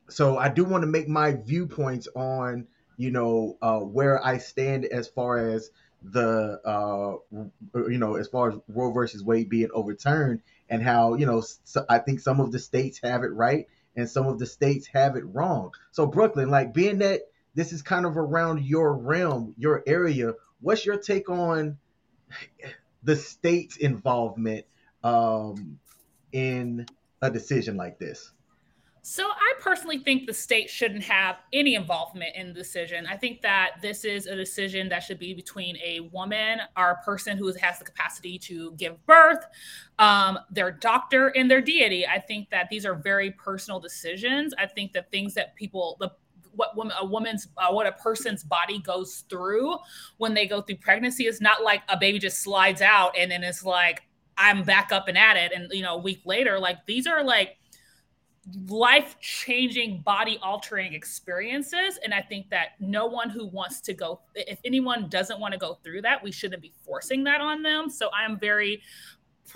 so 0.09 0.37
I 0.37 0.49
do 0.49 0.65
want 0.65 0.83
to 0.83 0.87
make 0.87 1.07
my 1.07 1.33
viewpoints 1.33 2.07
on 2.15 2.67
you 2.97 3.11
know 3.11 3.57
uh, 3.61 3.79
where 3.79 4.23
I 4.25 4.37
stand 4.39 4.85
as 4.85 5.07
far 5.07 5.37
as 5.37 5.71
the 6.03 6.59
uh, 6.65 7.37
you 7.89 7.97
know 7.97 8.15
as 8.15 8.27
far 8.27 8.51
as 8.51 8.59
Roe 8.67 8.91
versus 8.91 9.23
Wade 9.23 9.49
being 9.49 9.69
overturned 9.73 10.41
and 10.71 10.81
how 10.81 11.13
you 11.13 11.27
know 11.27 11.43
so 11.65 11.85
I 11.87 11.99
think 11.99 12.21
some 12.21 12.39
of 12.39 12.51
the 12.51 12.57
states 12.57 12.99
have 13.03 13.23
it 13.23 13.33
right 13.33 13.67
and 13.95 14.09
some 14.09 14.25
of 14.25 14.39
the 14.39 14.45
states 14.45 14.87
have 14.87 15.17
it 15.17 15.23
wrong. 15.25 15.71
So 15.91 16.07
Brooklyn, 16.07 16.49
like 16.49 16.73
being 16.73 16.99
that 16.99 17.21
this 17.53 17.73
is 17.73 17.81
kind 17.81 18.05
of 18.05 18.17
around 18.17 18.63
your 18.63 18.95
realm, 18.95 19.53
your 19.57 19.83
area, 19.85 20.33
what's 20.61 20.85
your 20.85 20.97
take 20.97 21.29
on 21.29 21.77
the 23.03 23.15
state's 23.15 23.77
involvement 23.77 24.65
um, 25.03 25.79
in 26.31 26.85
a 27.21 27.29
decision 27.29 27.75
like 27.75 27.99
this? 27.99 28.31
So 29.03 29.27
I 29.27 29.53
personally 29.59 29.97
think 29.97 30.27
the 30.27 30.33
state 30.33 30.69
shouldn't 30.69 31.03
have 31.03 31.37
any 31.51 31.73
involvement 31.73 32.35
in 32.35 32.49
the 32.49 32.53
decision. 32.53 33.07
I 33.07 33.17
think 33.17 33.41
that 33.41 33.77
this 33.81 34.05
is 34.05 34.27
a 34.27 34.35
decision 34.35 34.89
that 34.89 34.99
should 34.99 35.17
be 35.17 35.33
between 35.33 35.75
a 35.77 36.01
woman 36.11 36.59
or 36.77 36.91
a 36.91 37.03
person 37.03 37.35
who 37.35 37.51
has 37.53 37.79
the 37.79 37.85
capacity 37.85 38.37
to 38.39 38.73
give 38.73 39.03
birth, 39.07 39.43
um, 39.97 40.37
their 40.51 40.69
doctor, 40.69 41.29
and 41.29 41.49
their 41.49 41.61
deity. 41.61 42.05
I 42.05 42.19
think 42.19 42.51
that 42.51 42.69
these 42.69 42.85
are 42.85 42.93
very 42.93 43.31
personal 43.31 43.79
decisions. 43.79 44.53
I 44.59 44.67
think 44.67 44.93
that 44.93 45.09
things 45.09 45.33
that 45.33 45.55
people, 45.55 45.97
the 45.99 46.11
what 46.53 46.75
woman, 46.75 46.95
a 46.99 47.05
woman's 47.05 47.47
uh, 47.57 47.71
what 47.71 47.87
a 47.87 47.93
person's 47.93 48.43
body 48.43 48.77
goes 48.79 49.23
through 49.29 49.77
when 50.17 50.33
they 50.35 50.45
go 50.45 50.61
through 50.61 50.75
pregnancy 50.75 51.25
is 51.25 51.41
not 51.41 51.63
like 51.63 51.81
a 51.89 51.97
baby 51.97 52.19
just 52.19 52.41
slides 52.41 52.81
out 52.81 53.17
and 53.17 53.31
then 53.31 53.41
it's 53.41 53.63
like 53.63 54.03
I'm 54.37 54.63
back 54.63 54.91
up 54.91 55.07
and 55.07 55.17
at 55.17 55.37
it 55.37 55.53
and 55.55 55.71
you 55.71 55.81
know 55.81 55.95
a 55.95 56.01
week 56.01 56.21
later 56.25 56.59
like 56.59 56.85
these 56.85 57.07
are 57.07 57.23
like 57.23 57.57
life 58.67 59.17
changing 59.19 60.01
body 60.01 60.39
altering 60.41 60.93
experiences. 60.93 61.99
And 62.03 62.13
i 62.13 62.21
think 62.21 62.49
that 62.49 62.69
no 62.79 63.05
one 63.05 63.29
who 63.29 63.47
wants 63.47 63.81
to 63.81 63.93
go 63.93 64.21
if 64.35 64.59
anyone 64.65 65.09
doesn't 65.09 65.39
want 65.39 65.53
to 65.53 65.59
go 65.59 65.75
through 65.83 66.01
that 66.01 66.23
we 66.23 66.31
shouldn't 66.31 66.61
be 66.61 66.73
forcing 66.83 67.23
that 67.25 67.41
on 67.41 67.61
them. 67.61 67.89
So 67.89 68.09
i 68.17 68.25
am 68.25 68.39
very 68.39 68.81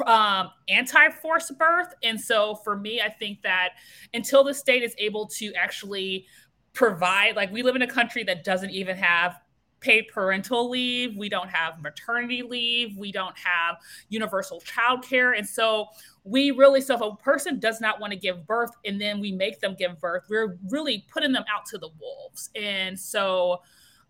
um, 0.06 0.50
anti 0.68 1.10
forced 1.10 1.58
birth. 1.58 1.94
And 2.04 2.20
so 2.20 2.56
for 2.64 2.78
me 2.78 3.02
i 3.02 3.10
think 3.10 3.42
that 3.42 3.70
until 4.14 4.44
the 4.44 4.54
state 4.54 4.84
is 4.84 4.94
able 4.98 5.26
to 5.28 5.54
actually 5.56 6.28
provide 6.74 7.36
like 7.36 7.52
we 7.52 7.64
live 7.64 7.76
in 7.76 7.82
a 7.82 7.88
country 7.88 8.24
that 8.26 8.44
doesn't 8.44 8.72
even 8.72 8.98
have 8.98 9.40
paid 9.80 10.08
parental 10.12 10.70
leave 10.70 11.16
we 11.16 11.30
don't 11.30 11.50
have 11.50 11.82
maternity 11.82 12.42
leave 12.42 12.98
we 12.98 13.12
don't 13.12 13.38
have 13.38 13.76
universal 14.10 14.60
child 14.62 15.04
care 15.04 15.34
and 15.34 15.48
so 15.48 15.86
we 16.24 16.52
really 16.52 16.82
so 16.82 16.96
if 16.96 17.02
a 17.02 17.16
person 17.18 17.60
does 17.60 17.80
not 17.80 18.00
want 18.00 18.12
to 18.12 18.18
give 18.18 18.48
birth 18.48 18.72
and 18.86 19.00
then 19.00 19.20
we 19.20 19.32
make 19.32 19.60
them 19.60 19.76
give 19.78 20.00
birth 20.00 20.24
we're 20.30 20.58
really 20.70 21.06
putting 21.12 21.32
them 21.32 21.44
out 21.54 21.66
to 21.66 21.78
the 21.78 21.90
wolves. 22.00 22.50
And 22.56 23.00
so 23.00 23.62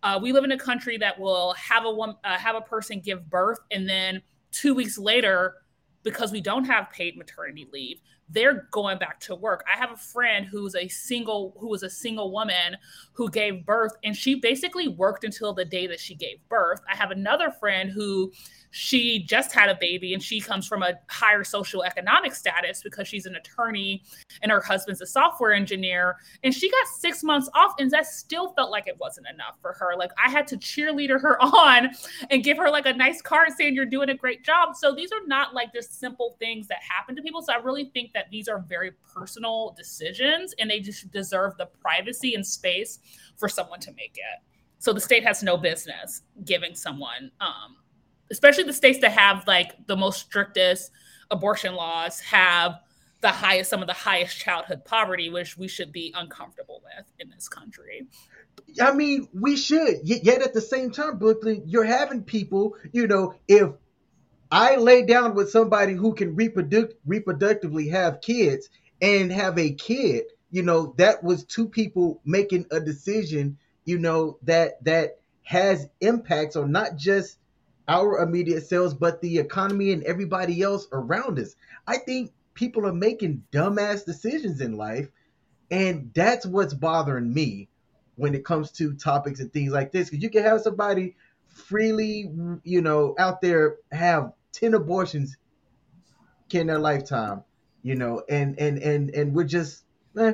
uh, 0.02 0.18
we 0.20 0.32
live 0.32 0.44
in 0.44 0.52
a 0.52 0.58
country 0.58 0.96
that 0.98 1.18
will 1.18 1.52
have 1.54 1.84
a 1.84 1.88
uh, 1.88 2.14
have 2.38 2.56
a 2.56 2.60
person 2.60 3.00
give 3.00 3.28
birth 3.28 3.58
and 3.70 3.88
then 3.88 4.22
two 4.52 4.74
weeks 4.74 4.98
later 4.98 5.54
because 6.02 6.32
we 6.32 6.40
don't 6.40 6.64
have 6.64 6.90
paid 6.90 7.16
maternity 7.16 7.68
leave 7.72 8.00
they're 8.28 8.66
going 8.72 8.98
back 8.98 9.20
to 9.20 9.34
work. 9.34 9.64
I 9.72 9.78
have 9.78 9.92
a 9.92 9.96
friend 9.96 10.46
who's 10.46 10.74
a 10.74 10.88
single 10.88 11.54
who 11.58 11.68
was 11.68 11.82
a 11.82 11.90
single 11.90 12.32
woman 12.32 12.76
who 13.12 13.30
gave 13.30 13.64
birth 13.64 13.92
and 14.02 14.16
she 14.16 14.34
basically 14.36 14.88
worked 14.88 15.24
until 15.24 15.52
the 15.52 15.64
day 15.64 15.86
that 15.86 16.00
she 16.00 16.14
gave 16.14 16.38
birth. 16.48 16.80
I 16.90 16.96
have 16.96 17.10
another 17.10 17.50
friend 17.50 17.90
who 17.90 18.32
she 18.76 19.20
just 19.20 19.54
had 19.54 19.70
a 19.70 19.74
baby 19.74 20.12
and 20.12 20.22
she 20.22 20.38
comes 20.38 20.66
from 20.66 20.82
a 20.82 20.92
higher 21.08 21.42
social 21.42 21.82
economic 21.82 22.34
status 22.34 22.82
because 22.82 23.08
she's 23.08 23.24
an 23.24 23.34
attorney 23.34 24.02
and 24.42 24.52
her 24.52 24.60
husband's 24.60 25.00
a 25.00 25.06
software 25.06 25.54
engineer. 25.54 26.16
And 26.44 26.52
she 26.52 26.70
got 26.70 26.86
six 26.98 27.22
months 27.22 27.48
off 27.54 27.72
and 27.78 27.90
that 27.92 28.06
still 28.06 28.52
felt 28.52 28.70
like 28.70 28.86
it 28.86 28.98
wasn't 29.00 29.28
enough 29.32 29.56
for 29.62 29.72
her. 29.72 29.96
Like 29.96 30.10
i 30.22 30.28
had 30.28 30.46
to 30.48 30.58
cheerleader 30.58 31.18
her 31.18 31.42
on 31.42 31.88
and 32.30 32.44
give 32.44 32.58
her 32.58 32.68
like 32.68 32.84
a 32.84 32.92
nice 32.92 33.22
card 33.22 33.48
saying 33.56 33.74
you're 33.74 33.86
doing 33.86 34.10
a 34.10 34.14
great 34.14 34.44
job. 34.44 34.76
So 34.76 34.94
these 34.94 35.10
are 35.10 35.26
not 35.26 35.54
like 35.54 35.72
just 35.72 35.98
simple 35.98 36.36
things 36.38 36.68
that 36.68 36.78
happen 36.86 37.16
to 37.16 37.22
people. 37.22 37.40
So 37.40 37.54
i 37.54 37.56
really 37.56 37.90
think 37.94 38.12
that 38.12 38.26
these 38.30 38.46
are 38.46 38.58
very 38.68 38.90
personal 39.10 39.74
decisions 39.74 40.54
and 40.58 40.70
they 40.70 40.80
just 40.80 41.10
deserve 41.10 41.56
the 41.56 41.64
privacy 41.64 42.34
and 42.34 42.46
space 42.46 42.98
for 43.38 43.48
someone 43.48 43.80
to 43.80 43.92
make 43.92 44.16
it. 44.16 44.42
So 44.80 44.92
the 44.92 45.00
state 45.00 45.24
has 45.24 45.42
no 45.42 45.56
business 45.56 46.20
giving 46.44 46.74
someone 46.74 47.30
um, 47.40 47.76
especially 48.30 48.64
the 48.64 48.72
states 48.72 48.98
that 49.00 49.12
have 49.12 49.46
like 49.46 49.86
the 49.86 49.96
most 49.96 50.20
strictest 50.20 50.90
abortion 51.30 51.74
laws 51.74 52.20
have 52.20 52.80
the 53.20 53.28
highest 53.28 53.70
some 53.70 53.80
of 53.80 53.86
the 53.86 53.94
highest 53.94 54.36
childhood 54.38 54.84
poverty 54.84 55.30
which 55.30 55.56
we 55.56 55.68
should 55.68 55.92
be 55.92 56.12
uncomfortable 56.16 56.82
with 56.84 57.06
in 57.18 57.30
this 57.30 57.48
country. 57.48 58.06
I 58.80 58.92
mean 58.92 59.28
we 59.32 59.56
should. 59.56 60.00
Yet 60.02 60.42
at 60.42 60.54
the 60.54 60.60
same 60.60 60.90
time 60.90 61.18
brooklyn 61.18 61.62
you're 61.66 61.84
having 61.84 62.22
people 62.22 62.76
you 62.92 63.06
know 63.06 63.34
if 63.48 63.70
i 64.50 64.76
lay 64.76 65.04
down 65.04 65.34
with 65.34 65.50
somebody 65.50 65.94
who 65.94 66.14
can 66.14 66.36
reproduce 66.36 66.92
reproductively 67.06 67.90
have 67.90 68.20
kids 68.20 68.68
and 69.00 69.32
have 69.32 69.58
a 69.58 69.72
kid 69.72 70.24
you 70.50 70.62
know 70.62 70.94
that 70.98 71.22
was 71.22 71.44
two 71.44 71.68
people 71.68 72.20
making 72.24 72.66
a 72.70 72.80
decision 72.80 73.58
you 73.84 73.98
know 73.98 74.38
that 74.42 74.82
that 74.84 75.18
has 75.42 75.88
impacts 76.00 76.56
on 76.56 76.72
not 76.72 76.96
just 76.96 77.38
our 77.88 78.22
immediate 78.22 78.66
selves, 78.66 78.94
but 78.94 79.20
the 79.20 79.38
economy 79.38 79.92
and 79.92 80.02
everybody 80.04 80.62
else 80.62 80.88
around 80.92 81.38
us. 81.38 81.54
I 81.86 81.98
think 81.98 82.32
people 82.54 82.86
are 82.86 82.92
making 82.92 83.44
dumbass 83.52 84.04
decisions 84.04 84.60
in 84.60 84.76
life, 84.76 85.08
and 85.70 86.10
that's 86.14 86.46
what's 86.46 86.74
bothering 86.74 87.32
me 87.32 87.68
when 88.16 88.34
it 88.34 88.44
comes 88.44 88.72
to 88.72 88.94
topics 88.94 89.40
and 89.40 89.52
things 89.52 89.72
like 89.72 89.92
this. 89.92 90.10
Because 90.10 90.22
you 90.22 90.30
can 90.30 90.42
have 90.42 90.62
somebody 90.62 91.16
freely, 91.48 92.30
you 92.64 92.80
know, 92.82 93.14
out 93.18 93.40
there 93.40 93.76
have 93.92 94.32
ten 94.52 94.74
abortions 94.74 95.36
in 96.52 96.66
their 96.68 96.78
lifetime, 96.78 97.44
you 97.82 97.94
know, 97.94 98.22
and 98.28 98.58
and 98.58 98.78
and 98.78 99.10
and 99.10 99.34
we're 99.34 99.44
just, 99.44 99.84
eh, 100.18 100.32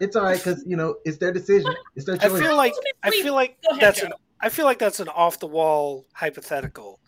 it's 0.00 0.16
all 0.16 0.24
right 0.24 0.36
because 0.36 0.64
you 0.66 0.76
know 0.76 0.96
it's 1.04 1.18
their 1.18 1.32
decision, 1.32 1.74
it's 1.96 2.06
their 2.06 2.16
choice. 2.16 2.32
I 2.32 2.40
feel 2.40 2.56
like 2.56 2.74
I 3.02 3.10
feel 3.10 3.34
like 3.34 3.58
that's 3.80 4.02
an 4.02 4.12
I 4.44 4.50
feel 4.50 4.66
like 4.66 4.78
that's 4.78 5.00
an 5.00 5.08
off 5.08 5.40
the 5.40 5.46
wall 5.46 6.04
hypothetical. 6.12 7.00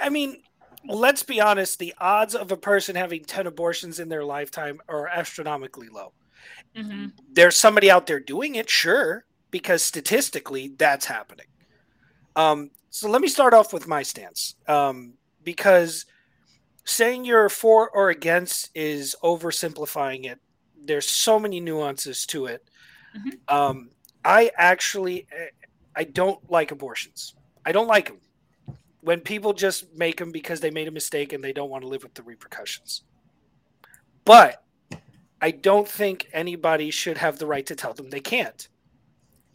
I 0.00 0.10
mean, 0.10 0.42
let's 0.86 1.24
be 1.24 1.40
honest, 1.40 1.80
the 1.80 1.92
odds 1.98 2.36
of 2.36 2.52
a 2.52 2.56
person 2.56 2.94
having 2.94 3.24
10 3.24 3.48
abortions 3.48 3.98
in 3.98 4.08
their 4.08 4.24
lifetime 4.24 4.80
are 4.88 5.08
astronomically 5.08 5.88
low. 5.88 6.12
Mm-hmm. 6.76 7.06
There's 7.32 7.56
somebody 7.56 7.90
out 7.90 8.06
there 8.06 8.20
doing 8.20 8.54
it, 8.54 8.70
sure, 8.70 9.24
because 9.50 9.82
statistically 9.82 10.72
that's 10.78 11.06
happening. 11.06 11.46
Um, 12.36 12.70
so 12.90 13.10
let 13.10 13.22
me 13.22 13.28
start 13.28 13.52
off 13.52 13.72
with 13.72 13.88
my 13.88 14.04
stance. 14.04 14.54
Um, 14.68 15.14
because 15.42 16.06
saying 16.84 17.24
you're 17.24 17.48
for 17.48 17.90
or 17.90 18.10
against 18.10 18.70
is 18.72 19.16
oversimplifying 19.24 20.26
it. 20.26 20.38
There's 20.80 21.08
so 21.10 21.40
many 21.40 21.58
nuances 21.58 22.24
to 22.26 22.46
it. 22.46 22.70
Mm-hmm. 23.16 23.52
Um, 23.52 23.90
I 24.26 24.50
actually 24.56 25.26
I 25.96 26.04
don't 26.04 26.38
like 26.50 26.70
abortions. 26.70 27.34
I 27.64 27.72
don't 27.72 27.88
like 27.88 28.08
them. 28.08 28.20
When 29.00 29.20
people 29.20 29.52
just 29.52 29.96
make 29.96 30.18
them 30.18 30.30
because 30.30 30.60
they 30.60 30.70
made 30.70 30.88
a 30.88 30.92
mistake 30.92 31.32
and 31.32 31.42
they 31.42 31.52
don't 31.52 31.70
want 31.70 31.82
to 31.82 31.88
live 31.88 32.02
with 32.02 32.14
the 32.14 32.22
repercussions. 32.22 33.02
But 34.24 34.62
I 35.40 35.52
don't 35.52 35.88
think 35.88 36.28
anybody 36.32 36.90
should 36.90 37.18
have 37.18 37.38
the 37.38 37.46
right 37.46 37.64
to 37.66 37.76
tell 37.76 37.94
them 37.94 38.10
they 38.10 38.20
can't. 38.20 38.68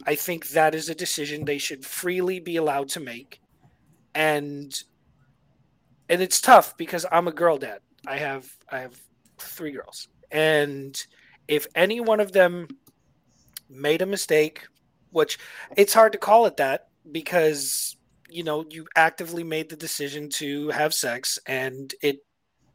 I 0.06 0.14
think 0.14 0.48
that 0.48 0.74
is 0.74 0.88
a 0.88 0.94
decision 0.94 1.44
they 1.44 1.58
should 1.58 1.84
freely 1.84 2.40
be 2.40 2.56
allowed 2.56 2.88
to 2.90 3.00
make. 3.00 3.40
And 4.14 4.82
and 6.08 6.20
it's 6.20 6.40
tough 6.40 6.76
because 6.76 7.06
I'm 7.10 7.28
a 7.28 7.32
girl 7.32 7.58
dad. 7.58 7.80
I 8.06 8.16
have 8.16 8.50
I 8.70 8.80
have 8.80 9.00
three 9.38 9.72
girls. 9.72 10.08
And 10.30 11.00
if 11.46 11.66
any 11.74 12.00
one 12.00 12.20
of 12.20 12.32
them 12.32 12.68
made 13.68 14.02
a 14.02 14.06
mistake 14.06 14.62
which 15.12 15.38
it's 15.76 15.94
hard 15.94 16.12
to 16.12 16.18
call 16.18 16.46
it 16.46 16.56
that 16.56 16.88
because 17.10 17.96
you 18.28 18.42
know 18.42 18.64
you 18.68 18.86
actively 18.96 19.44
made 19.44 19.68
the 19.68 19.76
decision 19.76 20.28
to 20.28 20.68
have 20.70 20.94
sex 20.94 21.38
and 21.46 21.94
it 22.02 22.18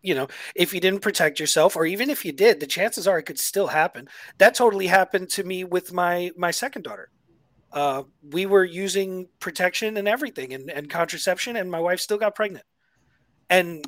you 0.02 0.14
know 0.14 0.28
if 0.56 0.74
you 0.74 0.80
didn't 0.80 1.02
protect 1.02 1.40
yourself 1.40 1.76
or 1.76 1.86
even 1.86 2.10
if 2.10 2.24
you 2.24 2.32
did 2.32 2.60
the 2.60 2.68
chances 2.68 3.08
are 3.08 3.20
it 3.20 3.24
could 3.24 3.40
still 3.40 3.68
happen. 3.68 4.08
That 4.38 4.56
totally 4.56 4.88
happened 4.88 5.30
to 5.32 5.44
me 5.44 5.64
with 5.64 5.94
my 5.94 6.32
my 6.38 6.52
second 6.52 6.84
daughter. 6.84 7.10
Uh, 7.72 8.04
we 8.24 8.46
were 8.46 8.64
using 8.64 9.28
protection 9.40 9.98
and 9.98 10.08
everything 10.08 10.54
and, 10.54 10.72
and 10.72 10.90
contraception 10.90 11.58
and 11.58 11.70
my 11.70 11.80
wife 11.80 12.00
still 12.00 12.18
got 12.18 12.34
pregnant. 12.34 12.64
And 13.50 13.86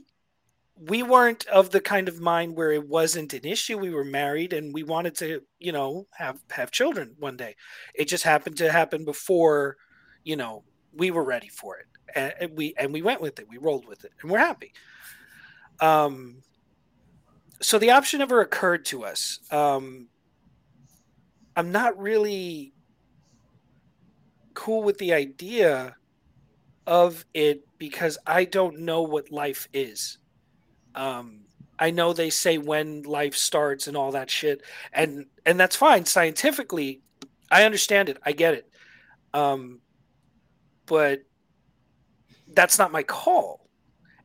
we 0.81 1.03
weren't 1.03 1.45
of 1.47 1.71
the 1.71 1.81
kind 1.81 2.07
of 2.07 2.21
mind 2.21 2.55
where 2.55 2.71
it 2.71 2.87
wasn't 2.87 3.33
an 3.33 3.43
issue. 3.43 3.77
We 3.77 3.89
were 3.89 4.05
married 4.05 4.53
and 4.53 4.73
we 4.73 4.83
wanted 4.83 5.15
to, 5.17 5.41
you 5.59 5.71
know, 5.71 6.07
have 6.13 6.41
have 6.51 6.71
children 6.71 7.15
one 7.19 7.35
day. 7.35 7.55
It 7.93 8.05
just 8.05 8.23
happened 8.23 8.57
to 8.57 8.71
happen 8.71 9.03
before, 9.03 9.77
you 10.23 10.37
know, 10.37 10.63
we 10.93 11.11
were 11.11 11.23
ready 11.23 11.49
for 11.49 11.77
it. 11.77 11.85
And 12.15 12.57
we 12.57 12.73
and 12.77 12.93
we 12.93 13.01
went 13.01 13.21
with 13.21 13.39
it. 13.39 13.47
We 13.49 13.57
rolled 13.57 13.85
with 13.87 14.05
it, 14.05 14.11
and 14.21 14.31
we're 14.31 14.39
happy. 14.39 14.73
Um, 15.79 16.41
so 17.61 17.77
the 17.77 17.91
option 17.91 18.19
never 18.19 18.41
occurred 18.41 18.85
to 18.85 19.03
us. 19.03 19.39
Um, 19.51 20.07
I'm 21.55 21.71
not 21.71 21.99
really 21.99 22.73
cool 24.53 24.81
with 24.81 24.97
the 24.97 25.13
idea 25.13 25.95
of 26.87 27.25
it 27.33 27.65
because 27.77 28.17
I 28.25 28.45
don't 28.45 28.79
know 28.79 29.01
what 29.03 29.29
life 29.29 29.67
is. 29.73 30.18
Um, 30.99 31.45
I 31.79 31.91
know 31.91 32.11
they 32.11 32.29
say 32.29 32.57
when 32.57 33.03
life 33.03 33.35
starts 33.35 33.87
and 33.87 33.95
all 33.95 34.11
that 34.11 34.29
shit, 34.29 34.61
and 34.91 35.27
and 35.45 35.57
that's 35.57 35.77
fine 35.77 36.03
scientifically. 36.03 37.01
I 37.49 37.63
understand 37.63 38.09
it. 38.09 38.17
I 38.25 38.33
get 38.33 38.53
it. 38.53 38.69
Um, 39.33 39.79
but 40.85 41.21
that's 42.53 42.77
not 42.77 42.91
my 42.91 43.03
call. 43.03 43.69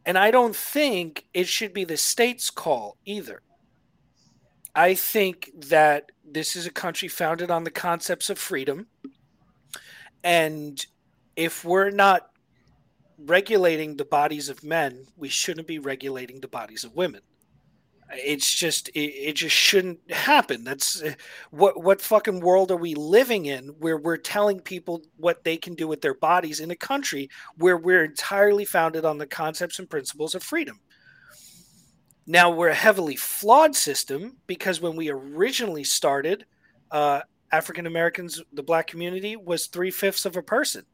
And 0.04 0.19
I 0.19 0.33
don't 0.33 0.57
think 0.57 1.26
it 1.33 1.47
should 1.47 1.73
be 1.73 1.85
the 1.85 1.97
state's 1.97 2.50
call 2.50 2.99
either. 3.04 3.40
I 4.75 4.95
think 4.95 5.52
that 5.69 6.11
this 6.28 6.57
is 6.57 6.66
a 6.66 6.73
country 6.73 7.07
founded 7.07 7.50
on 7.52 7.62
the 7.62 7.71
concepts 7.71 8.28
of 8.31 8.38
freedom. 8.38 8.88
And 10.25 10.85
if 11.37 11.64
we're 11.64 11.90
not 11.90 12.31
regulating 13.18 13.97
the 13.97 14.04
bodies 14.04 14.49
of 14.49 14.64
men, 14.64 15.06
we 15.16 15.28
shouldn't 15.28 15.66
be 15.66 15.78
regulating 15.78 16.40
the 16.40 16.49
bodies 16.49 16.85
of 16.85 16.94
women. 16.94 17.21
It's 18.12 18.52
just 18.54 18.88
it, 18.90 19.00
it 19.00 19.33
just 19.37 19.56
shouldn't 19.56 20.11
happen. 20.11 20.62
That's 20.62 21.02
what 21.50 21.83
what 21.83 22.02
fucking 22.02 22.40
world 22.40 22.71
are 22.71 22.76
we 22.76 22.94
living 22.94 23.47
in 23.47 23.68
where 23.78 23.97
we're 23.97 24.18
telling 24.18 24.61
people 24.61 25.02
what 25.16 25.42
they 25.42 25.56
can 25.56 25.75
do 25.75 25.88
with 25.88 26.00
their 26.02 26.14
bodies 26.14 26.61
in 26.61 26.71
a 26.71 26.76
country 26.76 27.30
where 27.56 27.78
we're 27.78 28.04
entirely 28.04 28.64
founded 28.64 29.04
on 29.04 29.18
the 29.18 29.26
concepts 29.26 29.78
and 29.78 29.88
principles 29.88 30.35
of 30.35 30.42
freedom. 30.42 30.80
Now 32.26 32.50
we're 32.50 32.68
a 32.68 32.75
heavily 32.75 33.16
flawed 33.16 33.75
system 33.75 34.36
because 34.47 34.80
when 34.80 34.97
we 34.97 35.10
originally 35.10 35.84
started, 35.84 36.47
uh, 36.91 37.23
African 37.52 37.86
Americans, 37.86 38.43
the 38.52 38.62
black 38.62 38.86
community 38.86 39.36
was 39.36 39.67
three 39.67 39.91
fifths 39.91 40.25
of 40.25 40.36
a 40.36 40.43
person. 40.43 40.84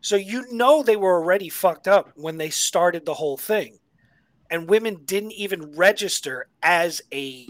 So 0.00 0.16
you 0.16 0.46
know 0.50 0.82
they 0.82 0.96
were 0.96 1.14
already 1.14 1.48
fucked 1.48 1.88
up 1.88 2.12
when 2.14 2.38
they 2.38 2.50
started 2.50 3.04
the 3.04 3.14
whole 3.14 3.36
thing 3.36 3.78
and 4.50 4.68
women 4.68 4.96
didn't 5.04 5.32
even 5.32 5.74
register 5.76 6.48
as 6.62 7.00
a 7.12 7.48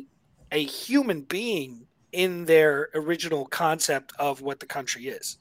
a 0.52 0.64
human 0.64 1.22
being 1.22 1.86
in 2.12 2.44
their 2.44 2.88
original 2.94 3.46
concept 3.46 4.12
of 4.18 4.42
what 4.42 4.58
the 4.60 4.66
country 4.66 5.06
is. 5.06 5.38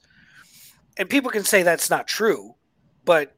And 0.98 1.10
people 1.10 1.32
can 1.32 1.44
say 1.44 1.64
that's 1.64 1.90
not 1.90 2.08
true, 2.08 2.56
but 3.06 3.36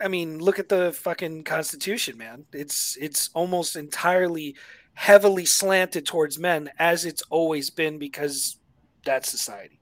I 0.00 0.08
mean, 0.08 0.38
look 0.38 0.58
at 0.58 0.68
the 0.68 0.92
fucking 0.92 1.44
constitution, 1.44 2.18
man. 2.18 2.46
It's 2.52 2.96
it's 3.00 3.30
almost 3.34 3.76
entirely 3.76 4.56
heavily 4.94 5.44
slanted 5.44 6.06
towards 6.06 6.38
men 6.38 6.70
as 6.78 7.04
it's 7.04 7.22
always 7.30 7.70
been 7.70 7.98
because 7.98 8.56
that's 9.04 9.30
society. 9.30 9.80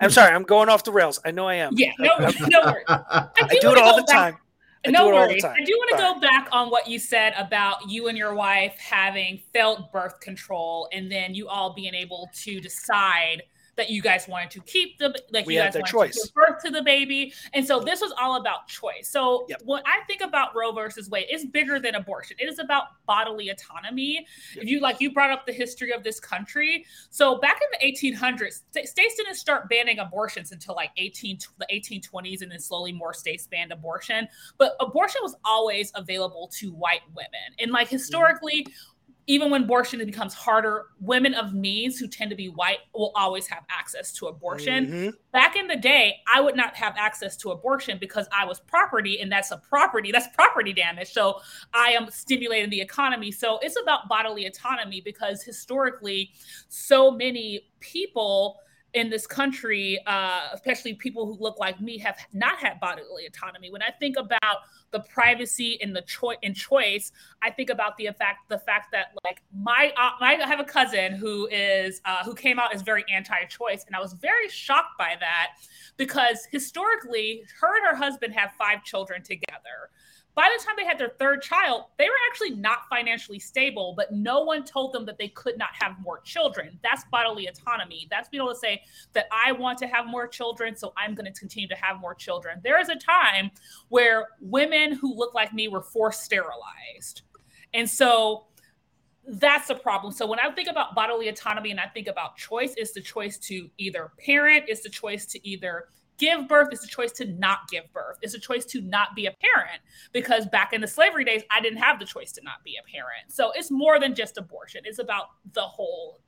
I'm 0.00 0.10
sorry, 0.10 0.34
I'm 0.34 0.44
going 0.44 0.68
off 0.68 0.84
the 0.84 0.92
rails. 0.92 1.20
I 1.24 1.30
know 1.30 1.46
I 1.46 1.54
am. 1.56 1.74
Yeah, 1.76 1.92
no, 1.98 2.10
no 2.18 2.60
worries. 2.64 2.84
I, 2.88 3.28
I 3.36 3.58
do 3.60 3.72
it 3.72 3.78
all 3.78 3.96
the 3.96 4.06
time. 4.10 4.38
I 4.86 4.90
no 4.90 5.08
worries. 5.08 5.44
I 5.44 5.62
do 5.62 5.74
want 5.76 5.90
to 5.90 5.96
go 5.96 6.20
back 6.20 6.48
on 6.52 6.70
what 6.70 6.88
you 6.88 6.98
said 6.98 7.34
about 7.36 7.88
you 7.88 8.08
and 8.08 8.16
your 8.16 8.34
wife 8.34 8.74
having 8.78 9.42
felt 9.52 9.92
birth 9.92 10.20
control 10.20 10.88
and 10.92 11.12
then 11.12 11.34
you 11.34 11.48
all 11.48 11.74
being 11.74 11.94
able 11.94 12.30
to 12.44 12.60
decide 12.60 13.42
that 13.80 13.88
you 13.88 14.02
guys 14.02 14.28
wanted 14.28 14.50
to 14.50 14.60
keep 14.60 14.98
the 14.98 15.18
like 15.32 15.46
we 15.46 15.54
you 15.54 15.60
guys 15.62 15.72
wanted 15.72 15.86
choice. 15.86 16.14
to 16.14 16.20
give 16.26 16.34
birth 16.34 16.62
to 16.62 16.70
the 16.70 16.82
baby. 16.82 17.32
And 17.54 17.66
so 17.66 17.80
this 17.80 18.02
was 18.02 18.12
all 18.20 18.36
about 18.36 18.68
choice. 18.68 19.08
So 19.08 19.46
yep. 19.48 19.62
when 19.64 19.82
I 19.86 20.00
think 20.06 20.20
about 20.20 20.54
Roe 20.54 20.70
versus 20.70 21.08
Wade, 21.08 21.24
it's 21.30 21.46
bigger 21.46 21.80
than 21.80 21.94
abortion. 21.94 22.36
It 22.38 22.46
is 22.46 22.58
about 22.58 22.88
bodily 23.06 23.48
autonomy. 23.48 24.26
Yep. 24.54 24.64
If 24.64 24.68
you 24.68 24.80
like 24.80 25.00
you 25.00 25.14
brought 25.14 25.30
up 25.30 25.46
the 25.46 25.52
history 25.54 25.94
of 25.94 26.04
this 26.04 26.20
country. 26.20 26.84
So 27.08 27.38
back 27.38 27.58
in 27.62 27.90
the 27.90 28.12
1800s, 28.12 28.60
states 28.86 29.14
didn't 29.16 29.36
start 29.36 29.70
banning 29.70 29.98
abortions 29.98 30.52
until 30.52 30.74
like 30.74 30.90
18 30.98 31.38
the 31.56 31.66
1820s 31.72 32.42
and 32.42 32.52
then 32.52 32.60
slowly 32.60 32.92
more 32.92 33.14
states 33.14 33.46
banned 33.46 33.72
abortion. 33.72 34.28
But 34.58 34.76
abortion 34.78 35.22
was 35.22 35.36
always 35.42 35.90
available 35.94 36.50
to 36.58 36.70
white 36.72 37.00
women. 37.14 37.30
And 37.58 37.72
like 37.72 37.86
mm-hmm. 37.86 37.96
historically, 37.96 38.64
mm-hmm 38.64 38.99
even 39.26 39.50
when 39.50 39.64
abortion 39.64 40.04
becomes 40.04 40.34
harder, 40.34 40.86
women 41.00 41.34
of 41.34 41.54
means 41.54 41.98
who 41.98 42.08
tend 42.08 42.30
to 42.30 42.36
be 42.36 42.48
white 42.48 42.78
will 42.94 43.12
always 43.14 43.46
have 43.46 43.64
access 43.70 44.12
to 44.14 44.26
abortion. 44.26 44.86
Mm-hmm. 44.86 45.08
Back 45.32 45.56
in 45.56 45.66
the 45.66 45.76
day, 45.76 46.16
I 46.32 46.40
would 46.40 46.56
not 46.56 46.74
have 46.76 46.94
access 46.96 47.36
to 47.38 47.50
abortion 47.50 47.98
because 48.00 48.26
I 48.32 48.44
was 48.44 48.60
property, 48.60 49.20
and 49.20 49.30
that's 49.30 49.50
a 49.50 49.58
property, 49.58 50.10
that's 50.12 50.28
property 50.34 50.72
damage. 50.72 51.12
So 51.12 51.40
I 51.74 51.90
am 51.90 52.10
stimulating 52.10 52.70
the 52.70 52.80
economy. 52.80 53.30
So 53.30 53.58
it's 53.62 53.76
about 53.80 54.08
bodily 54.08 54.46
autonomy 54.46 55.00
because 55.00 55.42
historically, 55.42 56.30
so 56.68 57.10
many 57.10 57.68
people 57.80 58.60
in 58.94 59.10
this 59.10 59.26
country, 59.26 59.98
uh, 60.06 60.48
especially 60.52 60.94
people 60.94 61.26
who 61.26 61.42
look 61.42 61.58
like 61.58 61.80
me, 61.80 61.98
have 61.98 62.18
not 62.32 62.58
had 62.58 62.80
bodily 62.80 63.26
autonomy. 63.26 63.70
When 63.70 63.82
I 63.82 63.90
think 63.98 64.16
about 64.16 64.58
the 64.90 65.00
privacy 65.00 65.78
and 65.80 65.94
the 65.94 66.02
choice 66.02 66.38
and 66.42 66.54
choice, 66.54 67.12
I 67.42 67.50
think 67.50 67.70
about 67.70 67.96
the 67.96 68.10
fact 68.18 68.48
the 68.48 68.58
fact 68.58 68.90
that 68.92 69.12
like 69.24 69.42
my, 69.56 69.92
uh, 69.96 70.10
my 70.20 70.34
I 70.34 70.46
have 70.46 70.60
a 70.60 70.64
cousin 70.64 71.12
who 71.12 71.46
is 71.48 72.00
uh, 72.04 72.24
who 72.24 72.34
came 72.34 72.58
out 72.58 72.74
as 72.74 72.82
very 72.82 73.04
anti-choice, 73.12 73.84
and 73.86 73.94
I 73.94 74.00
was 74.00 74.14
very 74.14 74.48
shocked 74.48 74.98
by 74.98 75.16
that 75.20 75.52
because 75.96 76.48
historically, 76.50 77.44
her 77.60 77.76
and 77.76 77.86
her 77.86 77.96
husband 77.96 78.34
have 78.34 78.52
five 78.58 78.82
children 78.84 79.22
together 79.22 79.90
by 80.34 80.48
the 80.56 80.64
time 80.64 80.74
they 80.76 80.84
had 80.84 80.98
their 80.98 81.12
third 81.18 81.42
child, 81.42 81.84
they 81.98 82.06
were 82.06 82.14
actually 82.30 82.50
not 82.50 82.88
financially 82.88 83.38
stable, 83.38 83.94
but 83.96 84.12
no 84.12 84.42
one 84.42 84.64
told 84.64 84.92
them 84.92 85.04
that 85.06 85.18
they 85.18 85.28
could 85.28 85.58
not 85.58 85.70
have 85.72 85.96
more 86.00 86.20
children. 86.20 86.78
That's 86.82 87.04
bodily 87.10 87.46
autonomy. 87.46 88.06
That's 88.10 88.28
being 88.28 88.42
able 88.42 88.54
to 88.54 88.58
say 88.58 88.82
that 89.12 89.26
I 89.32 89.52
want 89.52 89.78
to 89.78 89.86
have 89.86 90.06
more 90.06 90.28
children, 90.28 90.76
so 90.76 90.92
I'm 90.96 91.14
going 91.14 91.30
to 91.30 91.38
continue 91.38 91.68
to 91.68 91.74
have 91.76 92.00
more 92.00 92.14
children. 92.14 92.60
There 92.62 92.80
is 92.80 92.88
a 92.88 92.96
time 92.96 93.50
where 93.88 94.28
women 94.40 94.92
who 94.92 95.14
look 95.14 95.34
like 95.34 95.52
me 95.52 95.68
were 95.68 95.82
forced 95.82 96.22
sterilized. 96.22 97.22
And 97.74 97.88
so 97.88 98.46
that's 99.26 99.70
a 99.70 99.74
problem. 99.74 100.12
So 100.12 100.26
when 100.26 100.38
I 100.38 100.50
think 100.52 100.68
about 100.68 100.94
bodily 100.94 101.28
autonomy 101.28 101.70
and 101.70 101.80
I 101.80 101.86
think 101.86 102.06
about 102.06 102.36
choice, 102.36 102.74
it's 102.76 102.92
the 102.92 103.00
choice 103.00 103.36
to 103.38 103.68
either 103.78 104.12
parent, 104.24 104.64
it's 104.68 104.82
the 104.82 104.88
choice 104.88 105.26
to 105.26 105.48
either 105.48 105.88
give 106.20 106.46
birth 106.46 106.68
is 106.72 106.84
a 106.84 106.86
choice 106.86 107.10
to 107.12 107.24
not 107.24 107.68
give 107.68 107.90
birth. 107.92 108.18
It's 108.22 108.34
a 108.34 108.38
choice 108.38 108.64
to 108.66 108.80
not 108.82 109.16
be 109.16 109.26
a 109.26 109.32
parent 109.32 109.80
because 110.12 110.46
back 110.46 110.72
in 110.72 110.80
the 110.80 110.86
slavery 110.86 111.24
days, 111.24 111.42
I 111.50 111.60
didn't 111.60 111.78
have 111.78 111.98
the 111.98 112.04
choice 112.04 112.30
to 112.32 112.42
not 112.44 112.62
be 112.62 112.76
a 112.76 112.88
parent. 112.88 113.32
So 113.32 113.50
it's 113.54 113.70
more 113.70 113.98
than 113.98 114.14
just 114.14 114.38
abortion. 114.38 114.82
It's 114.84 115.00
about 115.00 115.30
the 115.54 115.62
whole 115.62 116.20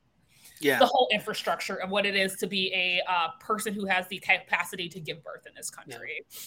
yeah. 0.61 0.79
the 0.79 0.87
whole 0.87 1.09
infrastructure 1.13 1.77
of 1.77 1.91
what 1.91 2.07
it 2.07 2.17
is 2.17 2.37
to 2.37 2.47
be 2.47 2.73
a 2.75 3.03
uh, 3.11 3.29
person 3.41 3.75
who 3.75 3.85
has 3.87 4.09
the 4.09 4.19
capacity 4.19 4.89
to 4.89 5.01
give 5.01 5.23
birth 5.23 5.47
in 5.47 5.53
this 5.55 5.71
country. 5.71 6.25
Yeah. 6.31 6.39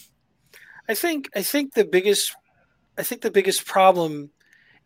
I 0.90 0.94
think 0.96 1.30
I 1.36 1.44
think 1.44 1.74
the 1.74 1.86
biggest 1.86 2.36
I 2.98 3.04
think 3.04 3.22
the 3.22 3.32
biggest 3.32 3.66
problem 3.66 4.32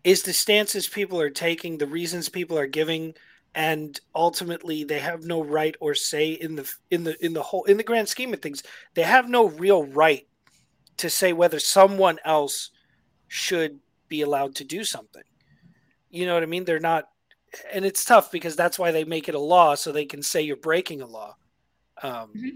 is 0.03 0.23
the 0.23 0.33
stances 0.33 0.87
people 0.87 1.19
are 1.19 1.29
taking, 1.29 1.77
the 1.77 1.87
reasons 1.87 2.29
people 2.29 2.57
are 2.57 2.67
giving 2.67 3.13
and 3.55 3.99
ultimately 4.13 4.83
they 4.83 4.99
have 4.99 5.23
no 5.23 5.43
right 5.43 5.75
or 5.79 5.95
say 5.95 6.31
in 6.31 6.55
the 6.55 6.71
in 6.91 7.03
the 7.03 7.25
in 7.25 7.33
the 7.33 7.41
whole 7.41 7.63
in 7.65 7.77
the 7.77 7.83
grand 7.83 8.07
scheme 8.07 8.33
of 8.33 8.41
things 8.41 8.63
they 8.93 9.01
have 9.01 9.27
no 9.27 9.47
real 9.49 9.85
right 9.85 10.27
to 10.97 11.09
say 11.09 11.33
whether 11.33 11.59
someone 11.59 12.17
else 12.25 12.71
should 13.27 13.79
be 14.07 14.21
allowed 14.21 14.55
to 14.55 14.63
do 14.63 14.83
something. 14.83 15.23
You 16.09 16.25
know 16.25 16.33
what 16.33 16.43
i 16.43 16.47
mean? 16.47 16.65
They're 16.65 16.79
not 16.79 17.09
and 17.73 17.85
it's 17.85 18.05
tough 18.05 18.31
because 18.31 18.55
that's 18.55 18.77
why 18.77 18.91
they 18.91 19.03
make 19.03 19.27
it 19.27 19.35
a 19.35 19.39
law 19.39 19.75
so 19.75 19.91
they 19.91 20.05
can 20.05 20.21
say 20.21 20.41
you're 20.41 20.55
breaking 20.55 21.01
a 21.01 21.07
law. 21.07 21.35
Um, 22.01 22.29
mm-hmm. 22.35 22.49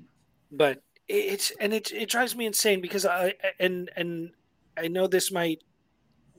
but 0.52 0.82
it's 1.08 1.52
and 1.60 1.74
it, 1.74 1.92
it 1.92 2.10
drives 2.10 2.36
me 2.36 2.46
insane 2.46 2.80
because 2.80 3.06
i 3.06 3.34
and 3.60 3.92
and 3.98 4.32
i 4.78 4.88
know 4.88 5.06
this 5.06 5.34
might 5.34 5.62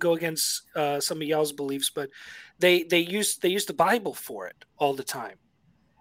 go 0.04 0.14
against 0.14 0.62
uh, 0.76 1.00
some 1.00 1.18
of 1.20 1.28
y'all's 1.28 1.52
beliefs 1.52 1.90
but 1.98 2.08
they 2.58 2.84
they 2.84 3.00
use 3.00 3.36
they 3.36 3.48
use 3.48 3.66
the 3.66 3.74
Bible 3.74 4.14
for 4.14 4.46
it 4.46 4.64
all 4.78 4.94
the 4.94 5.04
time, 5.04 5.36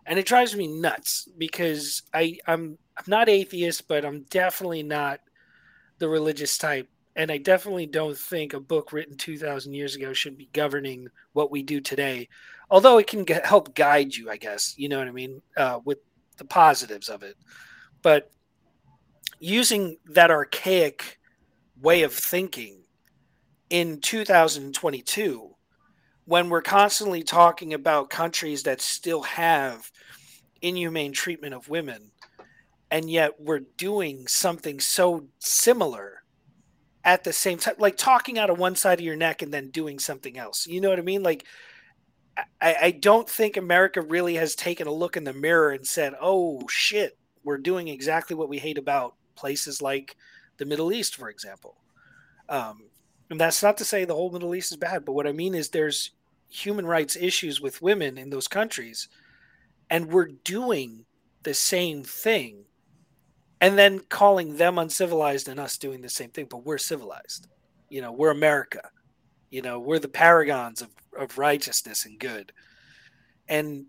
and 0.05 0.19
it 0.19 0.25
drives 0.25 0.55
me 0.55 0.67
nuts 0.67 1.27
because 1.37 2.03
I 2.13 2.37
I'm 2.45 2.77
I'm 2.97 3.05
not 3.07 3.29
atheist, 3.29 3.87
but 3.87 4.05
I'm 4.05 4.23
definitely 4.29 4.83
not 4.83 5.19
the 5.97 6.07
religious 6.07 6.57
type, 6.57 6.87
and 7.15 7.31
I 7.31 7.37
definitely 7.39 7.87
don't 7.87 8.17
think 8.17 8.53
a 8.53 8.59
book 8.59 8.93
written 8.93 9.17
two 9.17 9.37
thousand 9.37 9.73
years 9.73 9.95
ago 9.95 10.13
should 10.13 10.37
be 10.37 10.49
governing 10.53 11.07
what 11.33 11.51
we 11.51 11.63
do 11.63 11.81
today. 11.81 12.29
Although 12.69 12.99
it 12.99 13.07
can 13.07 13.25
help 13.43 13.75
guide 13.75 14.15
you, 14.15 14.29
I 14.29 14.37
guess. 14.37 14.75
You 14.77 14.89
know 14.89 14.99
what 14.99 15.07
I 15.07 15.11
mean? 15.11 15.41
Uh, 15.57 15.79
with 15.85 15.99
the 16.37 16.45
positives 16.45 17.09
of 17.09 17.23
it, 17.23 17.35
but 18.01 18.31
using 19.39 19.97
that 20.13 20.31
archaic 20.31 21.19
way 21.81 22.03
of 22.03 22.13
thinking 22.13 22.82
in 23.69 23.99
2022 23.99 25.55
when 26.25 26.49
we're 26.49 26.61
constantly 26.61 27.23
talking 27.23 27.73
about 27.73 28.09
countries 28.09 28.63
that 28.63 28.79
still 28.81 29.23
have 29.23 29.91
inhumane 30.61 31.11
treatment 31.11 31.53
of 31.53 31.69
women 31.69 32.11
and 32.89 33.09
yet 33.09 33.39
we're 33.39 33.61
doing 33.77 34.27
something 34.27 34.79
so 34.79 35.25
similar 35.39 36.23
at 37.03 37.23
the 37.23 37.33
same 37.33 37.57
time 37.57 37.75
like 37.77 37.97
talking 37.97 38.37
out 38.37 38.49
of 38.49 38.57
one 38.57 38.75
side 38.75 38.99
of 38.99 39.05
your 39.05 39.15
neck 39.15 39.41
and 39.41 39.53
then 39.53 39.69
doing 39.69 39.99
something 39.99 40.37
else 40.37 40.65
you 40.67 40.79
know 40.79 40.89
what 40.89 40.99
i 40.99 41.03
mean 41.03 41.23
like 41.23 41.45
I, 42.61 42.75
I 42.81 42.91
don't 42.91 43.29
think 43.29 43.57
America 43.57 44.01
really 44.01 44.35
has 44.35 44.55
taken 44.55 44.87
a 44.87 44.91
look 44.91 45.17
in 45.17 45.23
the 45.23 45.33
mirror 45.33 45.71
and 45.71 45.85
said, 45.85 46.13
"Oh 46.19 46.67
shit, 46.67 47.17
we're 47.43 47.57
doing 47.57 47.87
exactly 47.87 48.35
what 48.35 48.49
we 48.49 48.59
hate 48.59 48.77
about 48.77 49.15
places 49.35 49.81
like 49.81 50.15
the 50.57 50.65
Middle 50.65 50.91
East, 50.91 51.15
for 51.15 51.29
example." 51.29 51.77
Um, 52.49 52.89
and 53.29 53.39
that's 53.39 53.63
not 53.63 53.77
to 53.77 53.85
say 53.85 54.05
the 54.05 54.15
whole 54.15 54.31
Middle 54.31 54.55
East 54.55 54.71
is 54.71 54.77
bad, 54.77 55.05
but 55.05 55.13
what 55.13 55.27
I 55.27 55.31
mean 55.31 55.55
is 55.55 55.69
there's 55.69 56.11
human 56.49 56.85
rights 56.85 57.15
issues 57.15 57.59
with 57.59 57.81
women 57.81 58.17
in 58.17 58.29
those 58.29 58.47
countries, 58.47 59.09
and 59.89 60.11
we're 60.11 60.29
doing 60.43 61.05
the 61.43 61.53
same 61.53 62.03
thing, 62.03 62.65
and 63.61 63.77
then 63.77 63.99
calling 64.09 64.57
them 64.57 64.77
uncivilized 64.77 65.47
and 65.47 65.59
us 65.59 65.77
doing 65.77 66.01
the 66.01 66.09
same 66.09 66.29
thing, 66.29 66.47
but 66.49 66.65
we're 66.65 66.77
civilized. 66.77 67.47
You 67.89 68.01
know, 68.01 68.11
we're 68.11 68.31
America. 68.31 68.89
You 69.49 69.61
know, 69.61 69.79
we're 69.79 69.99
the 69.99 70.07
paragons 70.07 70.81
of, 70.81 70.89
of 71.17 71.37
righteousness 71.37 72.05
and 72.05 72.19
good. 72.19 72.51
And 73.47 73.85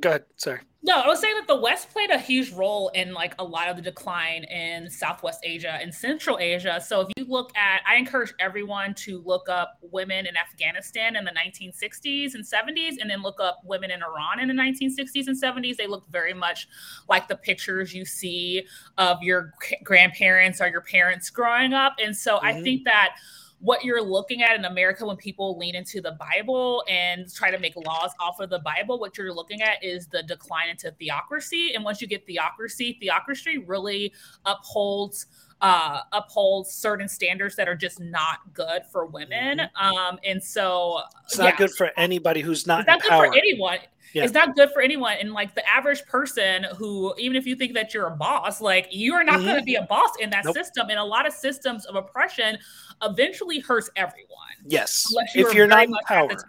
go 0.00 0.10
ahead. 0.10 0.24
Sorry. 0.36 0.60
No, 0.80 1.00
I 1.00 1.08
was 1.08 1.20
saying 1.20 1.34
that 1.36 1.48
the 1.48 1.60
West 1.60 1.90
played 1.90 2.10
a 2.10 2.18
huge 2.18 2.52
role 2.52 2.90
in 2.90 3.12
like 3.12 3.34
a 3.40 3.44
lot 3.44 3.68
of 3.68 3.74
the 3.74 3.82
decline 3.82 4.44
in 4.44 4.88
Southwest 4.88 5.40
Asia 5.42 5.76
and 5.82 5.92
Central 5.92 6.38
Asia. 6.38 6.80
So 6.80 7.00
if 7.00 7.08
you 7.16 7.24
look 7.26 7.50
at, 7.56 7.80
I 7.84 7.96
encourage 7.96 8.32
everyone 8.38 8.94
to 8.94 9.20
look 9.26 9.48
up 9.48 9.78
women 9.82 10.24
in 10.26 10.36
Afghanistan 10.36 11.16
in 11.16 11.24
the 11.24 11.32
1960s 11.32 12.34
and 12.34 12.44
70s, 12.44 12.94
and 13.00 13.10
then 13.10 13.22
look 13.22 13.40
up 13.40 13.60
women 13.64 13.90
in 13.90 14.02
Iran 14.04 14.38
in 14.38 14.46
the 14.46 14.54
1960s 14.54 15.26
and 15.26 15.40
70s. 15.40 15.76
They 15.76 15.88
look 15.88 16.04
very 16.10 16.32
much 16.32 16.68
like 17.08 17.26
the 17.26 17.36
pictures 17.36 17.92
you 17.92 18.04
see 18.04 18.64
of 18.98 19.20
your 19.20 19.54
grandparents 19.82 20.60
or 20.60 20.68
your 20.68 20.82
parents 20.82 21.28
growing 21.28 21.72
up. 21.72 21.96
And 22.00 22.16
so 22.16 22.36
mm-hmm. 22.36 22.46
I 22.46 22.62
think 22.62 22.84
that 22.84 23.16
what 23.60 23.84
you're 23.84 24.02
looking 24.02 24.42
at 24.42 24.56
in 24.56 24.64
America 24.64 25.04
when 25.04 25.16
people 25.16 25.58
lean 25.58 25.74
into 25.74 26.00
the 26.00 26.12
Bible 26.12 26.84
and 26.88 27.32
try 27.32 27.50
to 27.50 27.58
make 27.58 27.74
laws 27.76 28.12
off 28.20 28.38
of 28.40 28.50
the 28.50 28.60
Bible, 28.60 28.98
what 28.98 29.18
you're 29.18 29.32
looking 29.32 29.62
at 29.62 29.82
is 29.82 30.06
the 30.06 30.22
decline 30.22 30.68
into 30.68 30.90
theocracy. 30.92 31.72
And 31.74 31.84
once 31.84 32.00
you 32.00 32.06
get 32.06 32.24
theocracy, 32.26 32.98
theocracy 33.00 33.58
really 33.58 34.12
upholds 34.44 35.26
uh, 35.60 36.02
upholds 36.12 36.72
certain 36.72 37.08
standards 37.08 37.56
that 37.56 37.68
are 37.68 37.74
just 37.74 37.98
not 37.98 38.38
good 38.54 38.82
for 38.92 39.06
women. 39.06 39.58
Mm-hmm. 39.58 39.96
Um, 39.96 40.18
and 40.24 40.42
so 40.42 41.00
it's 41.24 41.36
not 41.36 41.46
yeah. 41.46 41.56
good 41.56 41.70
for 41.72 41.90
anybody 41.96 42.42
who's 42.42 42.66
not. 42.66 42.80
It's 42.80 42.86
not 42.86 43.02
good 43.02 43.10
for 43.10 43.36
anyone. 43.36 43.78
Yeah. 44.12 44.24
It's 44.24 44.32
not 44.32 44.54
good 44.56 44.70
for 44.70 44.80
anyone. 44.80 45.16
And 45.20 45.32
like 45.32 45.54
the 45.54 45.68
average 45.68 46.04
person 46.06 46.64
who, 46.76 47.14
even 47.18 47.36
if 47.36 47.46
you 47.46 47.54
think 47.56 47.74
that 47.74 47.92
you're 47.92 48.06
a 48.06 48.16
boss, 48.16 48.60
like 48.60 48.88
you 48.90 49.14
are 49.14 49.24
not 49.24 49.36
mm-hmm. 49.36 49.46
going 49.46 49.58
to 49.58 49.64
be 49.64 49.74
a 49.74 49.82
boss 49.82 50.10
in 50.20 50.30
that 50.30 50.44
nope. 50.44 50.54
system. 50.54 50.88
And 50.90 50.98
a 50.98 51.04
lot 51.04 51.26
of 51.26 51.32
systems 51.32 51.84
of 51.86 51.96
oppression 51.96 52.58
eventually 53.02 53.60
hurts 53.60 53.90
everyone. 53.96 54.26
Yes. 54.66 55.06
You 55.34 55.46
if 55.46 55.54
you're 55.54 55.66
not 55.66 55.84
in 55.84 55.94
power. 56.06 56.30
If 56.30 56.40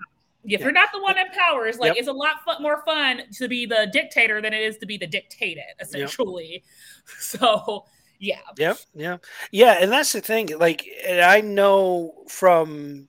yeah. 0.46 0.60
you're 0.60 0.72
not 0.72 0.90
the 0.94 1.02
one 1.02 1.18
in 1.18 1.28
power, 1.32 1.68
it's 1.68 1.80
like 1.80 1.90
yep. 1.90 1.98
it's 1.98 2.08
a 2.08 2.14
lot 2.14 2.38
more 2.62 2.82
fun 2.86 3.24
to 3.34 3.48
be 3.50 3.66
the 3.66 3.90
dictator 3.92 4.42
than 4.42 4.54
it 4.54 4.62
is 4.62 4.78
to 4.78 4.86
be 4.86 4.98
the 4.98 5.08
dictated, 5.08 5.64
essentially. 5.80 6.52
Yep. 6.52 6.64
So 7.20 7.86
yeah. 8.20 8.40
Yep. 8.58 8.78
Yeah. 8.94 9.18
Yeah. 9.52 9.78
And 9.80 9.92
that's 9.92 10.14
the 10.14 10.22
thing. 10.22 10.50
Like, 10.58 10.86
I 11.10 11.42
know 11.42 12.14
from 12.28 13.09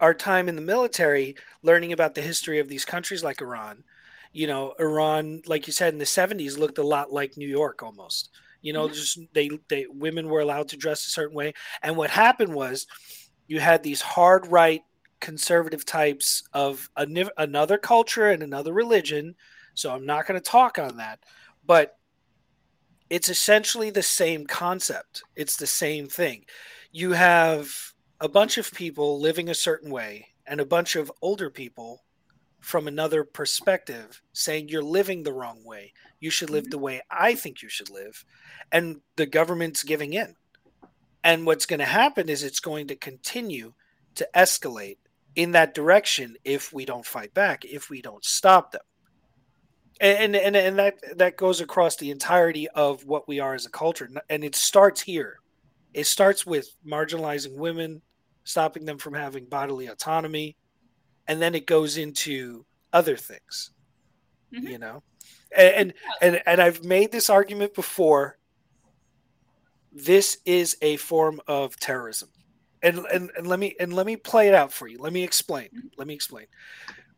our 0.00 0.14
time 0.14 0.48
in 0.48 0.56
the 0.56 0.62
military, 0.62 1.36
learning 1.62 1.92
about 1.92 2.14
the 2.14 2.22
history 2.22 2.58
of 2.58 2.68
these 2.68 2.84
countries 2.84 3.24
like 3.24 3.40
Iran. 3.40 3.84
You 4.32 4.46
know, 4.46 4.74
Iran, 4.78 5.42
like 5.46 5.66
you 5.66 5.72
said, 5.72 5.92
in 5.92 5.98
the 5.98 6.04
'70s, 6.04 6.58
looked 6.58 6.78
a 6.78 6.82
lot 6.82 7.12
like 7.12 7.36
New 7.36 7.48
York 7.48 7.82
almost. 7.82 8.30
You 8.60 8.72
know, 8.72 8.86
mm-hmm. 8.86 8.94
just 8.94 9.18
they 9.32 9.50
they 9.68 9.86
women 9.88 10.28
were 10.28 10.40
allowed 10.40 10.68
to 10.68 10.76
dress 10.76 11.06
a 11.06 11.10
certain 11.10 11.36
way, 11.36 11.54
and 11.82 11.96
what 11.96 12.10
happened 12.10 12.54
was, 12.54 12.86
you 13.46 13.60
had 13.60 13.82
these 13.82 14.00
hard 14.00 14.46
right 14.46 14.82
conservative 15.20 15.84
types 15.84 16.42
of 16.52 16.88
another 16.96 17.78
culture 17.78 18.28
and 18.28 18.42
another 18.42 18.72
religion. 18.72 19.34
So 19.74 19.92
I'm 19.92 20.06
not 20.06 20.26
going 20.26 20.40
to 20.40 20.50
talk 20.50 20.78
on 20.78 20.96
that, 20.98 21.20
but 21.66 21.96
it's 23.10 23.28
essentially 23.28 23.90
the 23.90 24.02
same 24.02 24.46
concept. 24.46 25.22
It's 25.34 25.56
the 25.56 25.66
same 25.66 26.08
thing. 26.08 26.44
You 26.92 27.12
have 27.12 27.72
a 28.20 28.28
bunch 28.28 28.58
of 28.58 28.72
people 28.72 29.20
living 29.20 29.48
a 29.48 29.54
certain 29.54 29.90
way 29.90 30.28
and 30.46 30.60
a 30.60 30.66
bunch 30.66 30.96
of 30.96 31.12
older 31.22 31.50
people 31.50 32.02
from 32.60 32.88
another 32.88 33.22
perspective 33.22 34.20
saying 34.32 34.68
you're 34.68 34.82
living 34.82 35.22
the 35.22 35.32
wrong 35.32 35.64
way. 35.64 35.92
You 36.20 36.30
should 36.30 36.50
live 36.50 36.64
mm-hmm. 36.64 36.70
the 36.70 36.78
way 36.78 37.02
I 37.10 37.34
think 37.34 37.62
you 37.62 37.68
should 37.68 37.90
live. 37.90 38.24
And 38.72 39.00
the 39.16 39.26
government's 39.26 39.84
giving 39.84 40.14
in. 40.14 40.34
And 41.22 41.46
what's 41.46 41.66
going 41.66 41.80
to 41.80 41.86
happen 41.86 42.28
is 42.28 42.42
it's 42.42 42.60
going 42.60 42.88
to 42.88 42.96
continue 42.96 43.74
to 44.16 44.28
escalate 44.34 44.98
in 45.36 45.52
that 45.52 45.74
direction 45.74 46.36
if 46.44 46.72
we 46.72 46.84
don't 46.84 47.06
fight 47.06 47.32
back, 47.34 47.64
if 47.64 47.90
we 47.90 48.02
don't 48.02 48.24
stop 48.24 48.72
them. 48.72 48.82
And, 50.00 50.36
and 50.36 50.54
and 50.54 50.78
that 50.78 51.18
that 51.18 51.36
goes 51.36 51.60
across 51.60 51.96
the 51.96 52.12
entirety 52.12 52.68
of 52.68 53.04
what 53.04 53.26
we 53.26 53.40
are 53.40 53.54
as 53.54 53.66
a 53.66 53.70
culture 53.70 54.08
and 54.30 54.44
it 54.44 54.54
starts 54.54 55.00
here 55.00 55.40
it 55.92 56.06
starts 56.06 56.46
with 56.46 56.72
marginalizing 56.86 57.56
women 57.56 58.00
stopping 58.48 58.84
them 58.84 58.98
from 58.98 59.14
having 59.14 59.44
bodily 59.44 59.86
autonomy, 59.86 60.56
and 61.26 61.40
then 61.40 61.54
it 61.54 61.66
goes 61.66 61.96
into 61.96 62.64
other 62.92 63.16
things. 63.16 63.70
Mm-hmm. 64.52 64.66
You 64.66 64.78
know, 64.78 65.02
and, 65.56 65.74
and 65.76 65.94
and 66.22 66.42
and 66.46 66.60
I've 66.60 66.82
made 66.84 67.12
this 67.12 67.30
argument 67.30 67.74
before. 67.74 68.38
This 69.90 70.38
is 70.44 70.76
a 70.80 70.96
form 70.96 71.40
of 71.46 71.76
terrorism. 71.80 72.28
And, 72.80 72.98
and, 73.12 73.30
and 73.36 73.46
let 73.46 73.58
me 73.58 73.74
and 73.80 73.92
let 73.92 74.06
me 74.06 74.16
play 74.16 74.46
it 74.46 74.54
out 74.54 74.72
for 74.72 74.86
you. 74.86 74.98
Let 74.98 75.12
me 75.12 75.24
explain. 75.24 75.66
Mm-hmm. 75.68 75.88
Let 75.96 76.06
me 76.06 76.14
explain. 76.14 76.46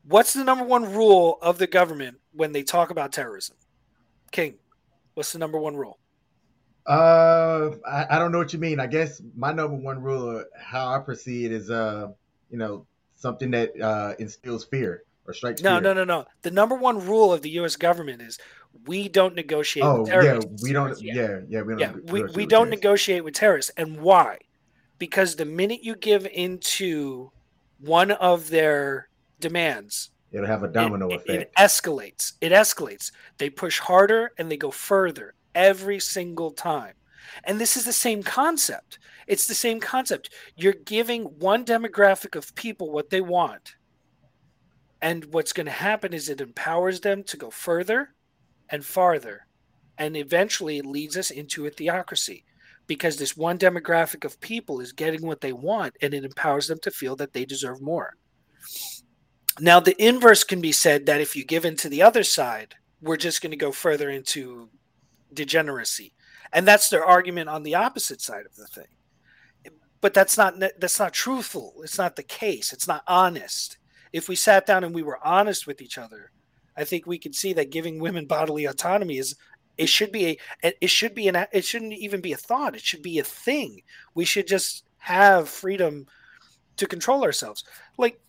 What's 0.04 0.32
the 0.32 0.44
number 0.44 0.64
one 0.64 0.90
rule 0.94 1.38
of 1.42 1.58
the 1.58 1.66
government 1.66 2.16
when 2.32 2.52
they 2.52 2.62
talk 2.62 2.90
about 2.90 3.12
terrorism? 3.12 3.56
King, 4.32 4.54
what's 5.14 5.32
the 5.32 5.38
number 5.38 5.58
one 5.58 5.76
rule? 5.76 5.98
Uh, 6.86 7.70
I, 7.86 8.06
I 8.10 8.18
don't 8.18 8.32
know 8.32 8.38
what 8.38 8.52
you 8.52 8.58
mean. 8.58 8.80
I 8.80 8.86
guess 8.86 9.22
my 9.36 9.52
number 9.52 9.76
one 9.76 10.02
rule, 10.02 10.38
of 10.38 10.46
how 10.58 10.94
I 10.94 10.98
proceed 10.98 11.52
is, 11.52 11.70
uh, 11.70 12.08
you 12.50 12.58
know, 12.58 12.86
something 13.16 13.50
that 13.50 13.78
uh 13.80 14.14
instills 14.18 14.64
fear 14.64 15.04
or 15.26 15.34
strikes. 15.34 15.62
No, 15.62 15.74
fear. 15.74 15.80
no, 15.82 15.92
no, 15.92 16.04
no. 16.04 16.26
The 16.42 16.50
number 16.50 16.74
one 16.74 17.04
rule 17.06 17.32
of 17.32 17.42
the 17.42 17.50
U.S. 17.50 17.76
government 17.76 18.22
is 18.22 18.38
we 18.86 19.08
don't 19.08 19.34
negotiate. 19.34 19.84
Oh, 19.84 20.00
with 20.00 20.10
terrorists. 20.10 20.50
yeah, 20.50 20.58
we 20.62 20.72
don't. 20.72 21.00
Yeah, 21.02 21.40
yeah, 21.48 21.62
we 21.62 21.74
don't. 21.74 21.78
Yeah, 21.78 22.12
we, 22.12 22.24
we 22.24 22.46
don't 22.46 22.70
negotiate 22.70 23.24
with 23.24 23.34
terrorists, 23.34 23.70
and 23.76 24.00
why? 24.00 24.38
Because 24.98 25.36
the 25.36 25.44
minute 25.44 25.82
you 25.82 25.96
give 25.96 26.26
into 26.26 27.30
one 27.78 28.10
of 28.10 28.50
their 28.50 29.08
demands, 29.38 30.10
it'll 30.32 30.46
have 30.46 30.62
a 30.62 30.68
domino 30.68 31.08
it, 31.08 31.16
effect. 31.16 31.30
It, 31.30 31.40
it 31.40 31.52
escalates. 31.56 32.32
It 32.40 32.52
escalates. 32.52 33.12
They 33.38 33.50
push 33.50 33.78
harder 33.78 34.32
and 34.38 34.50
they 34.50 34.56
go 34.56 34.70
further 34.70 35.34
every 35.54 35.98
single 35.98 36.50
time. 36.50 36.94
And 37.44 37.60
this 37.60 37.76
is 37.76 37.84
the 37.84 37.92
same 37.92 38.22
concept. 38.22 38.98
It's 39.26 39.46
the 39.46 39.54
same 39.54 39.80
concept. 39.80 40.30
You're 40.56 40.72
giving 40.72 41.24
one 41.24 41.64
demographic 41.64 42.36
of 42.36 42.54
people 42.54 42.90
what 42.90 43.10
they 43.10 43.20
want. 43.20 43.76
And 45.02 45.24
what's 45.26 45.52
going 45.52 45.66
to 45.66 45.72
happen 45.72 46.12
is 46.12 46.28
it 46.28 46.40
empowers 46.40 47.00
them 47.00 47.22
to 47.24 47.36
go 47.36 47.50
further 47.50 48.14
and 48.68 48.84
farther. 48.84 49.46
And 49.98 50.16
eventually 50.16 50.78
it 50.78 50.86
leads 50.86 51.16
us 51.16 51.30
into 51.30 51.66
a 51.66 51.70
theocracy 51.70 52.44
because 52.86 53.16
this 53.16 53.36
one 53.36 53.58
demographic 53.58 54.24
of 54.24 54.40
people 54.40 54.80
is 54.80 54.92
getting 54.92 55.24
what 55.24 55.40
they 55.40 55.52
want 55.52 55.96
and 56.02 56.12
it 56.12 56.24
empowers 56.24 56.66
them 56.66 56.78
to 56.82 56.90
feel 56.90 57.16
that 57.16 57.32
they 57.32 57.44
deserve 57.44 57.80
more. 57.80 58.14
Now, 59.60 59.78
the 59.80 60.00
inverse 60.02 60.42
can 60.42 60.60
be 60.60 60.72
said 60.72 61.06
that 61.06 61.20
if 61.20 61.36
you 61.36 61.44
give 61.44 61.64
in 61.64 61.76
to 61.76 61.88
the 61.88 62.02
other 62.02 62.24
side, 62.24 62.74
we're 63.00 63.16
just 63.16 63.42
going 63.42 63.50
to 63.50 63.56
go 63.56 63.72
further 63.72 64.10
into 64.10 64.70
degeneracy. 65.32 66.12
And 66.52 66.66
that's 66.66 66.88
their 66.88 67.04
argument 67.04 67.48
on 67.48 67.62
the 67.62 67.76
opposite 67.76 68.20
side 68.20 68.46
of 68.46 68.56
the 68.56 68.66
thing. 68.66 68.88
But 70.00 70.14
that's 70.14 70.38
not 70.38 70.58
that's 70.58 70.98
not 70.98 71.12
truthful. 71.12 71.74
It's 71.82 71.98
not 71.98 72.16
the 72.16 72.22
case. 72.22 72.72
It's 72.72 72.88
not 72.88 73.04
honest. 73.06 73.76
If 74.12 74.28
we 74.28 74.34
sat 74.34 74.66
down 74.66 74.82
and 74.82 74.94
we 74.94 75.02
were 75.02 75.24
honest 75.24 75.66
with 75.66 75.80
each 75.80 75.98
other 75.98 76.32
i 76.76 76.84
think 76.84 77.04
we 77.04 77.18
could 77.18 77.34
see 77.34 77.52
that 77.52 77.70
giving 77.70 77.98
women 77.98 78.26
bodily 78.26 78.64
autonomy 78.64 79.18
is 79.18 79.34
it 79.80 79.88
should 79.88 80.12
be 80.12 80.26
a 80.26 80.38
it 80.62 80.90
should 80.90 81.14
be 81.14 81.26
an 81.28 81.46
it 81.52 81.64
shouldn't 81.64 81.94
even 81.94 82.20
be 82.20 82.34
a 82.34 82.36
thought. 82.36 82.74
It 82.74 82.82
should 82.82 83.00
be 83.00 83.18
a 83.18 83.24
thing. 83.24 83.80
We 84.14 84.26
should 84.26 84.46
just 84.46 84.84
have 84.98 85.48
freedom 85.48 86.06
to 86.76 86.86
control 86.86 87.24
ourselves. 87.24 87.64
Like 87.96 88.20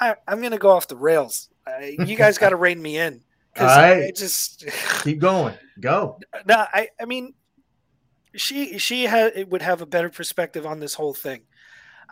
I, 0.00 0.16
am 0.26 0.42
gonna 0.42 0.58
go 0.58 0.72
off 0.72 0.88
the 0.88 0.96
rails. 0.96 1.48
You 1.80 2.16
guys 2.16 2.38
got 2.38 2.50
to 2.50 2.56
rein 2.64 2.82
me 2.82 2.98
in 2.98 3.22
because 3.54 3.70
I 3.70 4.10
just 4.10 4.64
keep 5.02 5.20
going. 5.20 5.54
Go. 5.80 6.18
No, 6.46 6.66
I 6.72 6.88
I 7.00 7.04
mean, 7.04 7.34
she 8.34 8.78
she 8.78 9.04
had 9.04 9.50
would 9.50 9.62
have 9.62 9.80
a 9.80 9.86
better 9.86 10.10
perspective 10.10 10.66
on 10.66 10.80
this 10.80 10.94
whole 10.94 11.14
thing. 11.14 11.42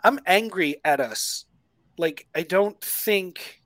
I'm 0.03 0.19
angry 0.25 0.77
at 0.83 0.99
us. 0.99 1.45
Like 1.97 2.27
I 2.33 2.43
don't 2.43 2.79
think 2.81 3.61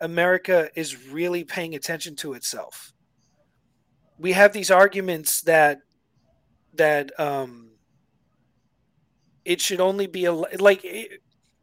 America 0.00 0.68
is 0.74 1.08
really 1.08 1.44
paying 1.44 1.74
attention 1.74 2.16
to 2.16 2.34
itself. 2.34 2.92
We 4.18 4.32
have 4.32 4.52
these 4.52 4.70
arguments 4.70 5.42
that 5.42 5.80
that 6.74 7.18
um 7.18 7.70
it 9.44 9.60
should 9.60 9.80
only 9.80 10.06
be 10.06 10.26
a 10.26 10.32
like 10.32 10.84
it, 10.84 11.20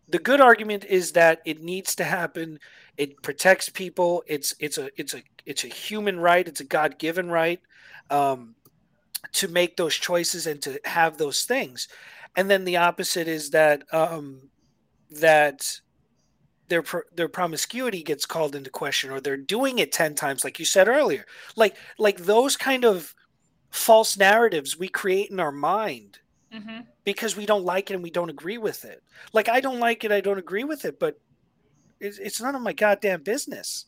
the 0.10 0.20
good 0.20 0.42
argument 0.42 0.86
is 0.86 1.12
that 1.14 1.42
it 1.46 1.62
needs 1.62 1.96
to 1.96 2.04
happen. 2.04 2.60
It 3.00 3.22
protects 3.22 3.70
people. 3.70 4.24
It's 4.28 4.54
it's 4.60 4.78
a 4.78 4.90
it's 4.98 5.14
a 5.14 5.24
it's 5.46 5.64
a 5.64 5.70
human 5.70 6.20
right. 6.20 6.46
It's 6.46 6.60
a 6.60 6.66
God 6.66 7.00
given 7.00 7.30
right 7.30 7.62
um, 8.10 8.56
to 9.32 9.48
make 9.48 9.78
those 9.78 9.96
choices 9.96 10.46
and 10.48 10.62
to 10.64 10.82
have 10.84 11.18
those 11.18 11.44
things. 11.44 11.88
And 12.36 12.52
then 12.52 12.66
the 12.66 12.76
opposite 12.76 13.30
is 13.30 13.52
that 13.52 13.84
um, 13.94 14.50
that 15.12 15.80
their 16.68 16.84
their 17.16 17.30
promiscuity 17.30 18.04
gets 18.04 18.26
called 18.26 18.54
into 18.54 18.70
question, 18.70 19.12
or 19.12 19.22
they're 19.22 19.38
doing 19.38 19.80
it 19.80 19.94
ten 19.94 20.14
times, 20.14 20.44
like 20.44 20.60
you 20.60 20.66
said 20.66 20.90
earlier. 20.90 21.26
Like 21.56 21.78
like 21.98 22.18
those 22.18 22.58
kind 22.58 22.84
of 22.84 23.16
false 23.70 24.18
narratives 24.18 24.78
we 24.78 24.90
create 24.90 25.32
in 25.32 25.40
our 25.40 25.54
mind 25.54 26.20
mm-hmm. 26.54 26.82
because 27.06 27.38
we 27.38 27.46
don't 27.46 27.64
like 27.64 27.90
it 27.90 27.94
and 27.94 28.04
we 28.04 28.12
don't 28.12 28.30
agree 28.30 28.58
with 28.58 28.84
it. 28.84 29.02
Like 29.32 29.48
I 29.48 29.62
don't 29.62 29.80
like 29.80 30.04
it, 30.04 30.12
I 30.12 30.20
don't 30.20 30.38
agree 30.38 30.66
with 30.66 30.84
it, 30.84 31.00
but 31.00 31.18
it's, 32.00 32.18
it's 32.18 32.42
none 32.42 32.56
of 32.56 32.62
my 32.62 32.74
goddamn 32.74 33.24
business. 33.24 33.86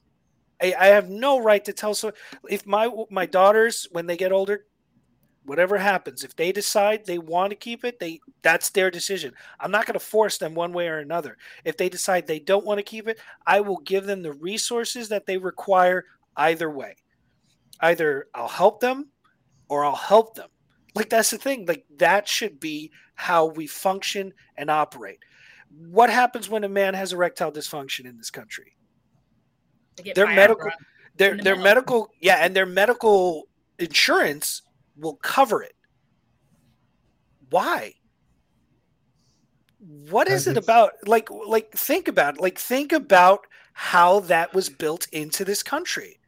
I, 0.62 0.76
I 0.80 0.86
have 0.88 1.10
no 1.10 1.40
right 1.40 1.64
to 1.66 1.74
tell 1.74 1.94
so 1.94 2.12
if 2.50 2.66
my 2.66 2.90
my 3.10 3.26
daughters 3.26 3.88
when 3.92 4.06
they 4.06 4.18
get 4.18 4.32
older 4.32 4.66
whatever 5.44 5.76
happens 5.78 6.24
if 6.24 6.36
they 6.36 6.52
decide 6.52 7.04
they 7.04 7.18
want 7.18 7.50
to 7.50 7.56
keep 7.56 7.84
it 7.84 8.00
they 8.00 8.20
that's 8.44 8.70
their 8.70 8.92
decision. 8.92 9.34
I'm 9.60 9.72
not 9.72 9.86
going 9.86 9.94
to 9.94 10.00
force 10.00 10.38
them 10.38 10.54
one 10.54 10.72
way 10.72 10.88
or 10.88 11.00
another. 11.00 11.38
If 11.66 11.78
they 11.78 11.90
decide 11.90 12.28
they 12.28 12.40
don't 12.40 12.66
want 12.66 12.78
to 12.78 12.84
keep 12.84 13.08
it 13.08 13.20
i 13.48 13.60
will 13.60 13.80
give 13.80 14.06
them 14.06 14.22
the 14.22 14.34
resources 14.34 15.10
that 15.10 15.26
they 15.26 15.38
require 15.38 16.06
either 16.38 16.70
way. 16.70 16.96
Either 17.80 18.28
i'll 18.36 18.48
help 18.48 18.80
them 18.82 19.10
or 19.68 19.84
i'll 19.84 19.96
help 19.96 20.36
them. 20.36 20.50
Like 20.94 21.10
that's 21.10 21.32
the 21.32 21.38
thing. 21.38 21.66
Like 21.66 21.86
that 21.98 22.28
should 22.28 22.60
be 22.60 22.92
how 23.16 23.46
we 23.46 23.66
function 23.66 24.34
and 24.58 24.70
operate 24.70 25.20
what 25.90 26.10
happens 26.10 26.50
when 26.50 26.64
a 26.64 26.70
man 26.70 26.94
has 26.94 27.14
erectile 27.14 27.52
dysfunction 27.52 28.06
in 28.06 28.18
this 28.18 28.30
country 28.30 28.76
their 30.16 30.28
medical 30.28 30.70
their 31.18 31.36
the 31.36 31.44
their 31.44 31.56
medical 31.56 32.10
yeah 32.20 32.38
and 32.38 32.56
their 32.56 32.66
medical 32.66 33.48
insurance 33.80 34.62
will 34.96 35.16
cover 35.16 35.64
it. 35.64 35.76
Why? 37.50 37.96
What 40.10 40.28
is 40.28 40.48
it 40.48 40.58
about 40.58 40.92
like 41.06 41.30
like 41.32 41.72
think 41.72 42.08
about 42.08 42.36
it. 42.36 42.42
like 42.42 42.60
think 42.60 42.92
about 42.92 43.48
how 43.74 44.20
that 44.22 44.54
was 44.54 44.70
built 44.70 45.08
into 45.12 45.44
this 45.44 45.64
country. 45.64 46.20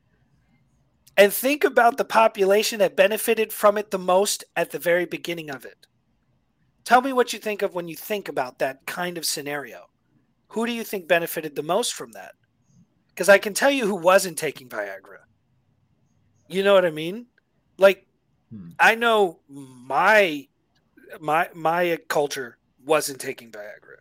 And 1.15 1.31
think 1.31 1.63
about 1.63 1.97
the 1.97 2.05
population 2.05 2.79
that 2.79 2.95
benefited 2.95 3.53
from 3.53 3.77
it 3.77 3.91
the 3.91 3.99
most 3.99 4.43
at 4.55 4.71
the 4.71 4.79
very 4.79 5.05
beginning 5.05 5.51
of 5.51 5.63
it. 5.63 5.85
Tell 6.83 7.01
me 7.01 7.13
what 7.13 7.33
you 7.33 7.39
think 7.39 7.61
of 7.61 7.73
when 7.73 7.87
you 7.87 7.95
think 7.95 8.29
about 8.29 8.59
that 8.59 8.85
kind 8.85 9.17
of 9.17 9.25
scenario. 9.25 9.85
Who 10.49 10.65
do 10.65 10.71
you 10.71 10.83
think 10.83 11.07
benefited 11.07 11.55
the 11.55 11.63
most 11.63 11.93
from 11.93 12.11
that? 12.11 12.33
Because 13.09 13.29
I 13.29 13.37
can 13.37 13.53
tell 13.53 13.71
you 13.71 13.85
who 13.87 13.95
wasn't 13.95 14.37
taking 14.37 14.69
Viagra. 14.69 15.19
You 16.47 16.63
know 16.63 16.73
what 16.73 16.85
I 16.85 16.91
mean? 16.91 17.27
Like 17.77 18.05
Hmm. 18.53 18.69
I 18.79 18.95
know 18.95 19.39
my 19.49 20.47
my 21.19 21.49
my 21.55 21.97
culture 22.07 22.57
wasn't 22.85 23.19
taking 23.19 23.51
Viagra, 23.51 23.97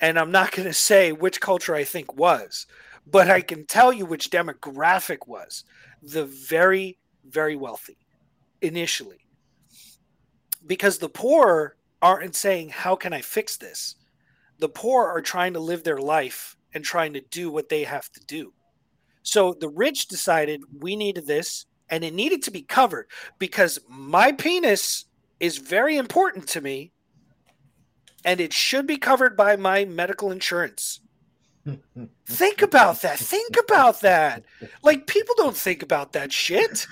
and 0.00 0.18
I'm 0.18 0.30
not 0.30 0.52
going 0.52 0.66
to 0.66 0.72
say 0.72 1.12
which 1.12 1.40
culture 1.40 1.74
I 1.74 1.84
think 1.84 2.16
was, 2.16 2.66
but 3.06 3.30
I 3.30 3.42
can 3.42 3.66
tell 3.66 3.92
you 3.92 4.06
which 4.06 4.30
demographic 4.30 5.26
was 5.26 5.64
the 6.02 6.24
very 6.24 6.98
very 7.28 7.56
wealthy 7.56 7.98
initially, 8.62 9.26
because 10.66 10.98
the 10.98 11.08
poor 11.10 11.75
aren't 12.02 12.34
saying 12.34 12.70
how 12.70 12.96
can 12.96 13.12
I 13.12 13.20
fix 13.20 13.56
this. 13.56 13.96
The 14.58 14.68
poor 14.68 15.06
are 15.06 15.20
trying 15.20 15.52
to 15.54 15.60
live 15.60 15.84
their 15.84 15.98
life 15.98 16.56
and 16.72 16.84
trying 16.84 17.12
to 17.14 17.20
do 17.20 17.50
what 17.50 17.68
they 17.68 17.84
have 17.84 18.10
to 18.12 18.20
do. 18.26 18.52
So 19.22 19.54
the 19.58 19.68
rich 19.68 20.06
decided 20.06 20.62
we 20.80 20.96
needed 20.96 21.26
this 21.26 21.66
and 21.88 22.04
it 22.04 22.14
needed 22.14 22.42
to 22.44 22.50
be 22.50 22.62
covered 22.62 23.08
because 23.38 23.78
my 23.88 24.32
penis 24.32 25.06
is 25.40 25.58
very 25.58 25.96
important 25.96 26.48
to 26.48 26.60
me 26.60 26.92
and 28.24 28.40
it 28.40 28.52
should 28.52 28.86
be 28.86 28.96
covered 28.96 29.36
by 29.36 29.56
my 29.56 29.84
medical 29.84 30.30
insurance. 30.30 31.00
think 32.26 32.62
about 32.62 33.02
that. 33.02 33.18
Think 33.18 33.56
about 33.58 34.00
that. 34.00 34.44
Like 34.82 35.06
people 35.06 35.34
don't 35.36 35.56
think 35.56 35.82
about 35.82 36.12
that 36.12 36.32
shit. 36.32 36.86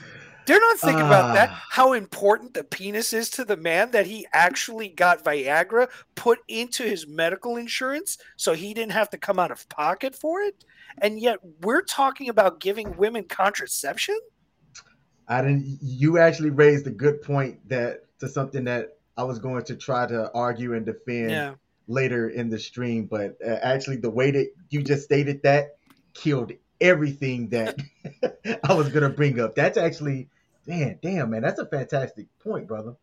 They're 0.46 0.60
not 0.60 0.78
thinking 0.78 1.02
uh, 1.02 1.06
about 1.06 1.34
that. 1.34 1.50
Ah. 1.52 1.64
How 1.70 1.92
important 1.92 2.54
the 2.54 2.64
penis 2.64 3.12
is 3.12 3.30
to 3.30 3.44
the 3.44 3.56
man 3.56 3.90
that 3.92 4.06
he 4.06 4.26
actually 4.32 4.88
got 4.88 5.24
Viagra 5.24 5.88
put 6.14 6.40
into 6.48 6.84
his 6.84 7.06
medical 7.06 7.56
insurance 7.56 8.18
so 8.36 8.52
he 8.52 8.74
didn't 8.74 8.92
have 8.92 9.10
to 9.10 9.18
come 9.18 9.38
out 9.38 9.50
of 9.50 9.68
pocket 9.68 10.14
for 10.14 10.40
it. 10.40 10.64
And 10.98 11.18
yet 11.18 11.38
we're 11.62 11.82
talking 11.82 12.28
about 12.28 12.60
giving 12.60 12.96
women 12.96 13.24
contraception? 13.24 14.18
I 15.28 15.40
didn't. 15.40 15.78
You 15.80 16.18
actually 16.18 16.50
raised 16.50 16.86
a 16.86 16.90
good 16.90 17.22
point 17.22 17.66
that 17.68 18.04
to 18.20 18.28
something 18.28 18.64
that 18.64 18.98
I 19.16 19.24
was 19.24 19.38
going 19.38 19.64
to 19.64 19.76
try 19.76 20.06
to 20.06 20.30
argue 20.34 20.74
and 20.74 20.84
defend 20.84 21.30
yeah. 21.30 21.54
later 21.88 22.30
in 22.30 22.50
the 22.50 22.58
stream, 22.58 23.06
but 23.06 23.36
uh, 23.44 23.58
actually 23.62 23.96
the 23.96 24.10
way 24.10 24.30
that 24.30 24.52
you 24.70 24.82
just 24.82 25.04
stated 25.04 25.42
that 25.42 25.76
killed 26.12 26.52
everything 26.80 27.48
that 27.48 27.78
I 28.64 28.74
was 28.74 28.90
gonna 28.90 29.08
bring 29.08 29.40
up. 29.40 29.54
That's 29.54 29.78
actually, 29.78 30.28
man, 30.66 30.98
damn, 31.02 31.30
man, 31.30 31.42
that's 31.42 31.60
a 31.60 31.66
fantastic 31.66 32.26
point, 32.38 32.66
brother. 32.66 32.94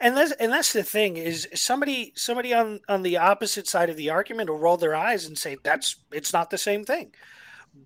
And 0.00 0.16
that's 0.16 0.32
and 0.32 0.52
that's 0.52 0.72
the 0.72 0.82
thing 0.82 1.16
is 1.16 1.48
somebody 1.54 2.12
somebody 2.16 2.54
on 2.54 2.80
on 2.88 3.02
the 3.02 3.18
opposite 3.18 3.68
side 3.68 3.90
of 3.90 3.96
the 3.96 4.10
argument 4.10 4.48
will 4.48 4.58
roll 4.58 4.76
their 4.76 4.94
eyes 4.94 5.26
and 5.26 5.36
say 5.36 5.56
that's 5.62 5.96
it's 6.10 6.32
not 6.32 6.50
the 6.50 6.58
same 6.58 6.84
thing 6.84 7.12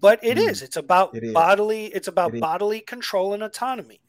but 0.01 0.20
it 0.22 0.38
mm. 0.38 0.48
is. 0.48 0.62
It's 0.62 0.77
about 0.77 1.14
it 1.14 1.33
bodily. 1.33 1.87
It's 1.87 2.09
about 2.09 2.35
it 2.35 2.40
bodily 2.40 2.81
control 2.81 3.35
and 3.35 3.42
autonomy. 3.42 4.01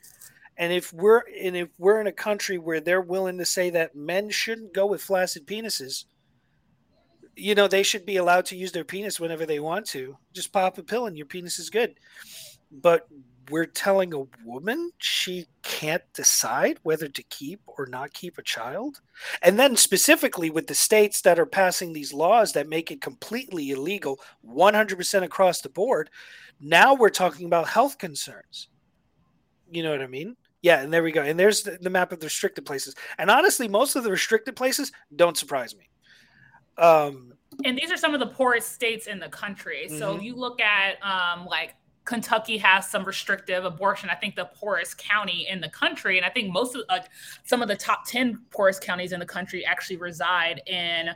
And 0.57 0.71
if 0.71 0.93
we're 0.93 1.23
and 1.41 1.55
if 1.55 1.69
we're 1.77 1.99
in 1.99 2.07
a 2.07 2.11
country 2.11 2.57
where 2.57 2.79
they're 2.79 3.01
willing 3.01 3.37
to 3.39 3.45
say 3.45 3.69
that 3.71 3.95
men 3.95 4.29
shouldn't 4.29 4.73
go 4.73 4.85
with 4.85 5.01
flaccid 5.01 5.47
penises, 5.47 6.05
you 7.35 7.55
know, 7.55 7.67
they 7.67 7.83
should 7.83 8.05
be 8.05 8.17
allowed 8.17 8.45
to 8.45 8.57
use 8.57 8.71
their 8.71 8.83
penis 8.83 9.19
whenever 9.19 9.45
they 9.45 9.59
want 9.59 9.87
to. 9.87 10.17
Just 10.33 10.53
pop 10.53 10.77
a 10.77 10.83
pill 10.83 11.07
and 11.07 11.17
your 11.17 11.25
penis 11.25 11.59
is 11.59 11.69
good. 11.69 11.95
But 12.71 13.07
we're 13.49 13.65
telling 13.65 14.13
a 14.13 14.25
woman 14.45 14.91
she 14.97 15.45
can't 15.61 16.03
decide 16.13 16.77
whether 16.83 17.07
to 17.07 17.23
keep 17.23 17.61
or 17.65 17.85
not 17.85 18.13
keep 18.13 18.37
a 18.37 18.43
child. 18.43 19.01
And 19.41 19.59
then, 19.59 19.75
specifically, 19.75 20.49
with 20.49 20.67
the 20.67 20.75
states 20.75 21.21
that 21.21 21.39
are 21.39 21.45
passing 21.45 21.93
these 21.93 22.13
laws 22.13 22.53
that 22.53 22.69
make 22.69 22.91
it 22.91 23.01
completely 23.01 23.71
illegal 23.71 24.19
100% 24.47 25.23
across 25.23 25.61
the 25.61 25.69
board, 25.69 26.09
now 26.59 26.93
we're 26.93 27.09
talking 27.09 27.45
about 27.45 27.69
health 27.69 27.97
concerns. 27.97 28.67
You 29.71 29.83
know 29.83 29.91
what 29.91 30.01
I 30.01 30.07
mean? 30.07 30.35
Yeah, 30.61 30.81
and 30.81 30.93
there 30.93 31.03
we 31.03 31.11
go. 31.11 31.21
And 31.21 31.37
there's 31.37 31.63
the, 31.63 31.77
the 31.81 31.89
map 31.89 32.11
of 32.11 32.19
the 32.19 32.27
restricted 32.27 32.65
places. 32.65 32.95
And 33.17 33.29
honestly, 33.29 33.67
most 33.67 33.95
of 33.95 34.03
the 34.03 34.11
restricted 34.11 34.55
places 34.55 34.91
don't 35.15 35.37
surprise 35.37 35.75
me. 35.75 35.89
Um, 36.77 37.33
and 37.65 37.77
these 37.77 37.91
are 37.91 37.97
some 37.97 38.13
of 38.13 38.19
the 38.19 38.27
poorest 38.27 38.71
states 38.71 39.07
in 39.07 39.19
the 39.19 39.29
country. 39.29 39.87
So 39.89 40.13
mm-hmm. 40.13 40.23
you 40.23 40.35
look 40.35 40.61
at 40.61 40.95
um, 41.03 41.45
like 41.45 41.75
Kentucky 42.05 42.57
has 42.57 42.89
some 42.89 43.05
restrictive 43.05 43.65
abortion. 43.65 44.09
I 44.09 44.15
think 44.15 44.35
the 44.35 44.45
poorest 44.45 44.97
county 44.97 45.47
in 45.49 45.61
the 45.61 45.69
country, 45.69 46.17
and 46.17 46.25
I 46.25 46.29
think 46.29 46.51
most 46.51 46.75
of 46.75 46.81
like 46.89 47.05
some 47.45 47.61
of 47.61 47.67
the 47.67 47.75
top 47.75 48.05
ten 48.05 48.41
poorest 48.51 48.81
counties 48.81 49.13
in 49.13 49.19
the 49.19 49.25
country 49.25 49.65
actually 49.65 49.97
reside 49.97 50.61
in 50.67 51.09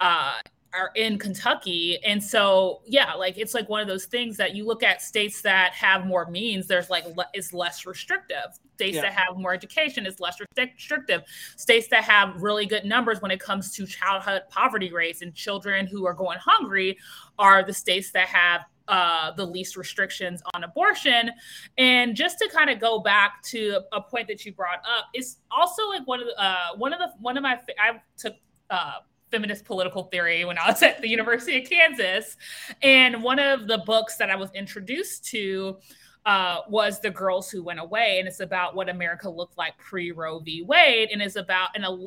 uh, 0.00 0.34
are 0.74 0.90
in 0.96 1.18
Kentucky. 1.18 1.98
And 2.04 2.22
so, 2.22 2.82
yeah, 2.84 3.14
like 3.14 3.38
it's 3.38 3.54
like 3.54 3.68
one 3.68 3.80
of 3.80 3.86
those 3.86 4.06
things 4.06 4.36
that 4.38 4.56
you 4.56 4.66
look 4.66 4.82
at 4.82 5.00
states 5.00 5.40
that 5.42 5.72
have 5.72 6.04
more 6.04 6.28
means, 6.28 6.66
there's 6.66 6.90
like 6.90 7.04
le- 7.16 7.28
is 7.32 7.52
less 7.52 7.86
restrictive. 7.86 8.58
States 8.74 8.96
yeah. 8.96 9.02
that 9.02 9.12
have 9.12 9.36
more 9.36 9.54
education 9.54 10.04
is 10.04 10.18
less 10.18 10.38
restrictive. 10.58 11.22
States 11.56 11.86
that 11.88 12.02
have 12.02 12.42
really 12.42 12.66
good 12.66 12.84
numbers 12.84 13.22
when 13.22 13.30
it 13.30 13.38
comes 13.38 13.72
to 13.76 13.86
childhood 13.86 14.42
poverty 14.48 14.92
rates 14.92 15.22
and 15.22 15.32
children 15.32 15.86
who 15.86 16.04
are 16.06 16.14
going 16.14 16.38
hungry 16.38 16.98
are 17.38 17.62
the 17.62 17.72
states 17.72 18.10
that 18.10 18.26
have 18.26 18.62
uh, 18.88 19.32
the 19.32 19.44
least 19.44 19.76
restrictions 19.76 20.42
on 20.54 20.64
abortion. 20.64 21.30
And 21.78 22.14
just 22.14 22.38
to 22.38 22.48
kind 22.52 22.70
of 22.70 22.80
go 22.80 22.98
back 22.98 23.42
to 23.44 23.80
a 23.92 24.00
point 24.00 24.28
that 24.28 24.44
you 24.44 24.52
brought 24.52 24.80
up, 24.80 25.06
it's 25.14 25.38
also 25.50 25.88
like 25.88 26.06
one 26.06 26.20
of 26.20 26.26
the 26.26 26.42
uh, 26.42 26.76
one 26.76 26.92
of 26.92 26.98
the 26.98 27.08
one 27.20 27.36
of 27.36 27.42
my 27.42 27.58
I 27.78 28.00
took 28.16 28.34
uh, 28.70 28.98
feminist 29.30 29.64
political 29.64 30.04
theory 30.04 30.44
when 30.44 30.58
I 30.58 30.68
was 30.68 30.82
at 30.82 31.00
the 31.00 31.08
University 31.08 31.62
of 31.62 31.68
Kansas, 31.68 32.36
and 32.82 33.22
one 33.22 33.38
of 33.38 33.66
the 33.66 33.78
books 33.78 34.16
that 34.16 34.30
I 34.30 34.36
was 34.36 34.50
introduced 34.52 35.24
to. 35.26 35.78
Uh, 36.26 36.62
was 36.70 37.00
the 37.00 37.10
girls 37.10 37.50
who 37.50 37.62
went 37.62 37.78
away, 37.78 38.18
and 38.18 38.26
it's 38.26 38.40
about 38.40 38.74
what 38.74 38.88
America 38.88 39.28
looked 39.28 39.58
like 39.58 39.76
pre 39.76 40.10
Roe 40.10 40.38
v. 40.38 40.62
Wade, 40.62 41.10
and 41.12 41.20
is 41.20 41.36
about 41.36 41.68
and 41.74 41.84
a 41.84 41.98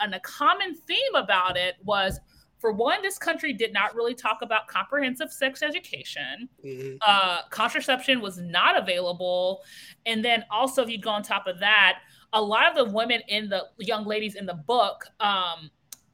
and 0.00 0.14
a 0.14 0.20
common 0.20 0.74
theme 0.74 1.14
about 1.14 1.58
it 1.58 1.74
was 1.84 2.18
for 2.58 2.72
one, 2.72 3.02
this 3.02 3.18
country 3.18 3.52
did 3.52 3.72
not 3.72 3.94
really 3.94 4.14
talk 4.14 4.38
about 4.42 4.66
comprehensive 4.66 5.32
sex 5.32 5.62
education. 5.62 6.48
Mm-hmm. 6.64 6.96
Uh, 7.06 7.42
contraception 7.50 8.20
was 8.20 8.38
not 8.38 8.78
available. 8.78 9.62
And 10.06 10.24
then 10.24 10.44
also, 10.50 10.82
if 10.82 10.88
you 10.88 10.98
go 10.98 11.10
on 11.10 11.22
top 11.22 11.46
of 11.46 11.60
that, 11.60 11.98
a 12.32 12.40
lot 12.40 12.68
of 12.68 12.74
the 12.74 12.92
women 12.92 13.20
in 13.28 13.48
the 13.48 13.64
young 13.78 14.04
ladies 14.04 14.34
in 14.34 14.46
the 14.46 14.54
book, 14.54 15.06
um, 15.20 15.70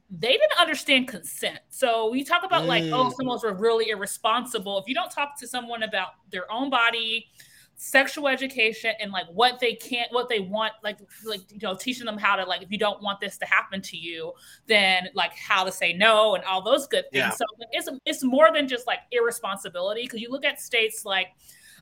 they 0.09 0.33
didn't 0.33 0.59
understand 0.59 1.07
consent. 1.07 1.59
So 1.69 2.11
we 2.11 2.23
talk 2.23 2.43
about 2.43 2.65
like, 2.65 2.83
oh, 2.83 3.09
mm. 3.09 3.13
someone's 3.15 3.43
really 3.43 3.89
irresponsible. 3.89 4.77
If 4.77 4.87
you 4.87 4.93
don't 4.93 5.09
talk 5.09 5.39
to 5.39 5.47
someone 5.47 5.81
about 5.83 6.09
their 6.31 6.51
own 6.51 6.69
body, 6.69 7.27
sexual 7.75 8.27
education 8.27 8.93
and 9.01 9.11
like 9.11 9.25
what 9.33 9.59
they 9.59 9.73
can't 9.73 10.11
what 10.13 10.29
they 10.29 10.39
want 10.39 10.71
like 10.83 10.97
like 11.25 11.41
you 11.51 11.59
know 11.61 11.75
teaching 11.75 12.05
them 12.05 12.17
how 12.17 12.35
to 12.35 12.45
like 12.45 12.61
if 12.61 12.71
you 12.71 12.77
don't 12.77 13.01
want 13.01 13.19
this 13.19 13.37
to 13.37 13.45
happen 13.45 13.81
to 13.81 13.97
you 13.97 14.31
then 14.67 15.07
like 15.15 15.35
how 15.35 15.63
to 15.63 15.71
say 15.71 15.91
no 15.91 16.35
and 16.35 16.43
all 16.45 16.61
those 16.61 16.87
good 16.87 17.03
things 17.11 17.23
yeah. 17.23 17.29
so 17.31 17.45
it's 17.71 17.89
it's 18.05 18.23
more 18.23 18.53
than 18.53 18.67
just 18.67 18.87
like 18.87 18.99
irresponsibility 19.11 20.03
because 20.03 20.21
you 20.21 20.29
look 20.29 20.45
at 20.45 20.61
states 20.61 21.03
like 21.03 21.29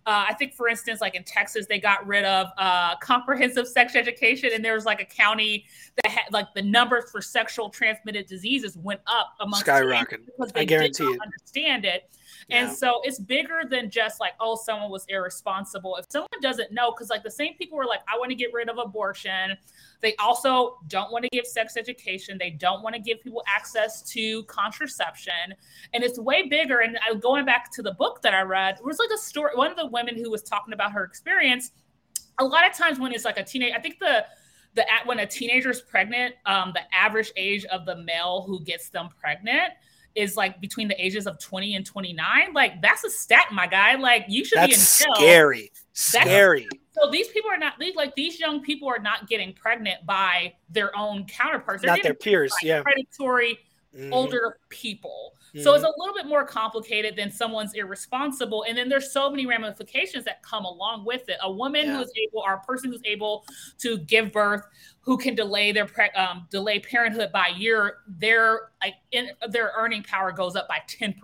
uh, 0.08 0.26
I 0.30 0.34
think, 0.34 0.56
for 0.56 0.68
instance, 0.68 1.00
like 1.00 1.14
in 1.14 1.24
Texas, 1.24 1.68
they 1.68 1.80
got 1.80 2.08
rid 2.08 2.26
of 2.26 2.48
uh, 2.58 2.96
comprehensive 2.98 3.68
sex 3.68 3.96
education, 3.96 4.50
and 4.52 4.66
there 4.66 4.74
was 4.74 4.86
like 4.86 5.00
a 5.00 5.06
county 5.06 5.66
that 6.02 6.12
had 6.12 6.24
like 6.32 6.48
the 6.56 6.62
numbers 6.64 7.12
for 7.12 7.22
sexual 7.22 7.70
transmitted 7.70 8.26
diseases 8.26 8.76
went 8.78 9.02
up 9.06 9.36
among 9.42 9.62
skyrocketing 9.62 10.26
because 10.26 10.52
they 10.54 10.62
I 10.62 10.66
guarantee 10.66 11.06
did 11.06 11.06
not 11.06 11.14
it. 11.14 11.22
understand 11.22 11.86
it. 11.86 12.10
And 12.50 12.72
so 12.72 13.02
it's 13.04 13.20
bigger 13.20 13.62
than 13.70 13.90
just 13.90 14.20
like, 14.20 14.34
oh, 14.40 14.56
someone 14.56 14.90
was 14.90 15.06
irresponsible. 15.08 15.96
If 15.98 16.06
someone 16.10 16.30
doesn't 16.42 16.72
know, 16.72 16.92
because 16.92 17.10
like 17.10 17.24
the 17.24 17.32
same 17.32 17.56
people 17.56 17.78
were 17.78 17.86
like, 17.86 18.02
I 18.14 18.18
want 18.18 18.30
to 18.30 18.36
get 18.36 18.52
rid 18.54 18.70
of 18.70 18.78
abortion. 18.78 19.58
They 20.02 20.16
also 20.16 20.78
don't 20.88 21.12
want 21.12 21.24
to 21.24 21.30
give 21.30 21.46
sex 21.46 21.78
education. 21.78 22.38
They 22.38 22.50
don't 22.50 22.82
want 22.82 22.96
to 22.96 23.02
give 23.02 23.22
people 23.22 23.44
access 23.48 24.02
to 24.12 24.44
contraception. 24.44 25.54
And 25.94 26.04
it's 26.04 26.20
way 26.20 26.48
bigger. 26.48 26.80
And 26.80 26.98
I, 27.08 27.14
going 27.16 27.46
back 27.46 27.72
to 27.74 27.82
the 27.82 27.94
book 27.94 28.22
that 28.24 28.34
I 28.34 28.42
read, 28.42 28.76
it 28.80 28.86
was 28.86 29.00
like 29.00 29.12
a 29.14 29.18
story. 29.18 29.52
One 29.56 29.70
of 29.70 29.78
the 29.78 29.88
women 29.88 30.16
who 30.16 30.32
was 30.32 30.42
talking 30.42 30.74
about 30.74 30.92
her 30.94 31.04
experience, 31.04 31.72
a 32.40 32.46
lot 32.46 32.68
of 32.68 32.76
times 32.76 33.00
when 33.00 33.12
it's 33.14 33.26
like 33.26 33.38
a 33.38 33.44
teenage, 33.44 33.74
I 33.76 33.80
think 33.80 34.00
the, 34.00 34.26
the 34.74 34.92
at 34.92 35.06
when 35.06 35.20
a 35.20 35.28
teenager 35.28 35.70
is 35.70 35.82
pregnant, 35.82 36.36
um, 36.46 36.72
the 36.74 36.82
average 36.96 37.32
age 37.36 37.66
of 37.66 37.86
the 37.86 37.98
male 37.98 38.44
who 38.48 38.64
gets 38.64 38.90
them 38.90 39.10
pregnant 39.20 39.74
is 40.16 40.36
like 40.36 40.60
between 40.60 40.88
the 40.88 41.04
ages 41.04 41.28
of 41.28 41.40
20 41.40 41.76
and 41.76 41.86
29 41.86 42.54
like 42.54 42.82
that's 42.82 43.04
a 43.04 43.10
stat 43.10 43.48
my 43.52 43.68
guy. 43.68 43.96
Like 43.96 44.26
you 44.28 44.44
should 44.44 44.58
that's 44.58 44.98
be 45.00 45.06
in 45.06 45.10
jail. 45.10 45.16
scary. 45.16 45.72
Scary. 45.94 46.68
So 46.92 47.10
these 47.10 47.30
people 47.30 47.50
are 47.50 47.58
not 47.58 47.74
these 47.80 47.96
like 47.96 48.16
these 48.16 48.40
young 48.40 48.62
people 48.62 48.88
are 48.88 49.00
not 49.00 49.28
getting 49.28 49.54
pregnant 49.54 50.06
by 50.06 50.54
their 50.70 50.96
own 50.98 51.26
counterparts. 51.26 51.82
They're 51.82 51.92
not 51.92 52.04
their 52.04 52.14
peers 52.14 52.54
yeah. 52.62 52.82
predatory 52.82 53.60
mm-hmm. 53.96 54.14
older 54.14 54.58
people 54.70 55.34
Mm-hmm. 55.54 55.64
So 55.64 55.74
it's 55.74 55.84
a 55.84 55.94
little 55.98 56.16
bit 56.16 56.28
more 56.28 56.46
complicated 56.46 57.16
than 57.18 57.30
someone's 57.30 57.74
irresponsible. 57.74 58.64
And 58.68 58.78
then 58.78 58.88
there's 58.88 59.12
so 59.12 59.30
many 59.30 59.46
ramifications 59.46 60.24
that 60.26 60.42
come 60.44 60.64
along 60.64 61.04
with 61.06 61.28
it. 61.28 61.38
A 61.42 61.52
woman 61.52 61.88
yeah. 61.88 61.98
who 61.98 62.04
is 62.04 62.12
able, 62.16 62.42
or 62.42 62.54
a 62.54 62.60
person 62.62 62.92
who's 62.92 63.02
able 63.04 63.46
to 63.80 63.98
give 64.00 64.32
birth, 64.32 64.66
who 65.02 65.18
can 65.18 65.36
delay 65.36 65.72
their 65.72 65.88
pre- 65.88 66.12
um, 66.12 66.48
delay 66.52 66.80
parenthood 66.80 67.32
by 67.32 67.52
a 67.54 67.58
year, 67.58 67.98
their 68.08 68.70
like 68.84 68.94
in, 69.12 69.30
their 69.50 69.74
earning 69.78 70.04
power 70.04 70.32
goes 70.32 70.56
up 70.56 70.68
by 70.68 70.78
10% 70.88 71.16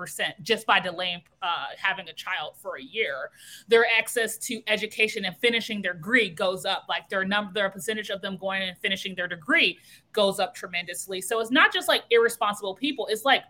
just 0.41 0.65
by 0.65 0.79
delaying 0.79 1.21
uh, 1.41 1.67
having 1.77 2.09
a 2.09 2.13
child 2.13 2.55
for 2.57 2.77
a 2.77 2.81
year. 2.81 3.29
Their 3.67 3.85
access 3.97 4.37
to 4.39 4.61
education 4.67 5.25
and 5.25 5.37
finishing 5.37 5.81
their 5.81 5.93
degree 5.93 6.29
goes 6.29 6.65
up. 6.65 6.85
Like 6.89 7.07
their 7.09 7.23
number, 7.23 7.53
their 7.53 7.69
percentage 7.69 8.09
of 8.09 8.21
them 8.21 8.35
going 8.37 8.63
and 8.63 8.77
finishing 8.79 9.15
their 9.15 9.27
degree 9.27 9.77
goes 10.11 10.39
up 10.39 10.55
tremendously. 10.55 11.21
So 11.21 11.39
it's 11.39 11.51
not 11.51 11.71
just 11.71 11.87
like 11.87 12.03
irresponsible 12.09 12.75
people. 12.75 13.07
It's 13.07 13.25
like 13.25 13.43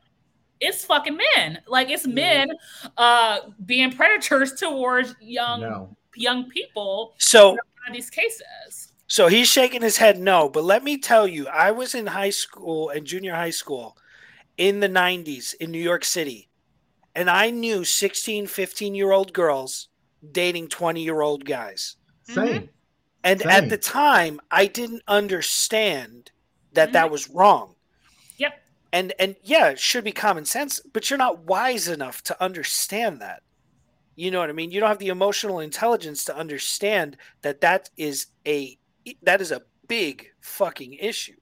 it's 0.59 0.85
fucking 0.85 1.17
men. 1.35 1.59
Like 1.67 1.89
it's 1.89 2.07
men 2.07 2.49
uh 2.97 3.39
being 3.65 3.91
predators 3.91 4.53
towards 4.53 5.15
young 5.19 5.61
no. 5.61 5.95
young 6.15 6.49
people. 6.49 7.13
So 7.17 7.57
in 7.87 7.93
these 7.93 8.09
cases. 8.09 8.93
So 9.07 9.27
he's 9.27 9.47
shaking 9.47 9.81
his 9.81 9.97
head 9.97 10.19
no, 10.19 10.49
but 10.49 10.65
let 10.65 10.83
me 10.83 10.97
tell 10.97 11.27
you, 11.27 11.47
I 11.47 11.71
was 11.71 11.95
in 11.95 12.07
high 12.07 12.29
school 12.29 12.89
and 12.89 13.05
junior 13.05 13.33
high 13.33 13.51
school 13.51 13.97
in 14.57 14.81
the 14.81 14.89
90s 14.89 15.55
in 15.55 15.71
New 15.71 15.81
York 15.81 16.03
City. 16.03 16.49
And 17.15 17.29
I 17.29 17.49
knew 17.49 17.85
16, 17.85 18.47
15 18.47 18.95
year 18.95 19.11
old 19.11 19.33
girls 19.33 19.87
dating 20.31 20.67
20 20.67 21.01
year 21.01 21.21
old 21.21 21.45
guys. 21.45 21.95
Same. 22.23 22.47
Mm-hmm. 22.47 22.65
And 23.23 23.41
Same. 23.41 23.49
at 23.49 23.69
the 23.69 23.77
time, 23.77 24.39
I 24.51 24.67
didn't 24.67 25.03
understand 25.07 26.31
that 26.73 26.87
mm-hmm. 26.87 26.93
that 26.93 27.11
was 27.11 27.29
wrong 27.29 27.75
and 28.93 29.13
and 29.19 29.35
yeah 29.43 29.69
it 29.69 29.79
should 29.79 30.03
be 30.03 30.11
common 30.11 30.45
sense 30.45 30.79
but 30.93 31.09
you're 31.09 31.17
not 31.17 31.39
wise 31.39 31.87
enough 31.87 32.21
to 32.23 32.43
understand 32.43 33.21
that. 33.21 33.43
You 34.15 34.31
know 34.31 34.39
what 34.39 34.49
i 34.49 34.53
mean? 34.53 34.71
You 34.71 34.79
don't 34.79 34.89
have 34.89 34.99
the 34.99 35.09
emotional 35.09 35.59
intelligence 35.59 36.23
to 36.25 36.35
understand 36.35 37.17
that 37.41 37.61
that 37.61 37.89
is 37.97 38.27
a 38.45 38.77
that 39.23 39.41
is 39.41 39.51
a 39.51 39.61
big 39.87 40.31
fucking 40.41 40.93
issue. 40.93 41.35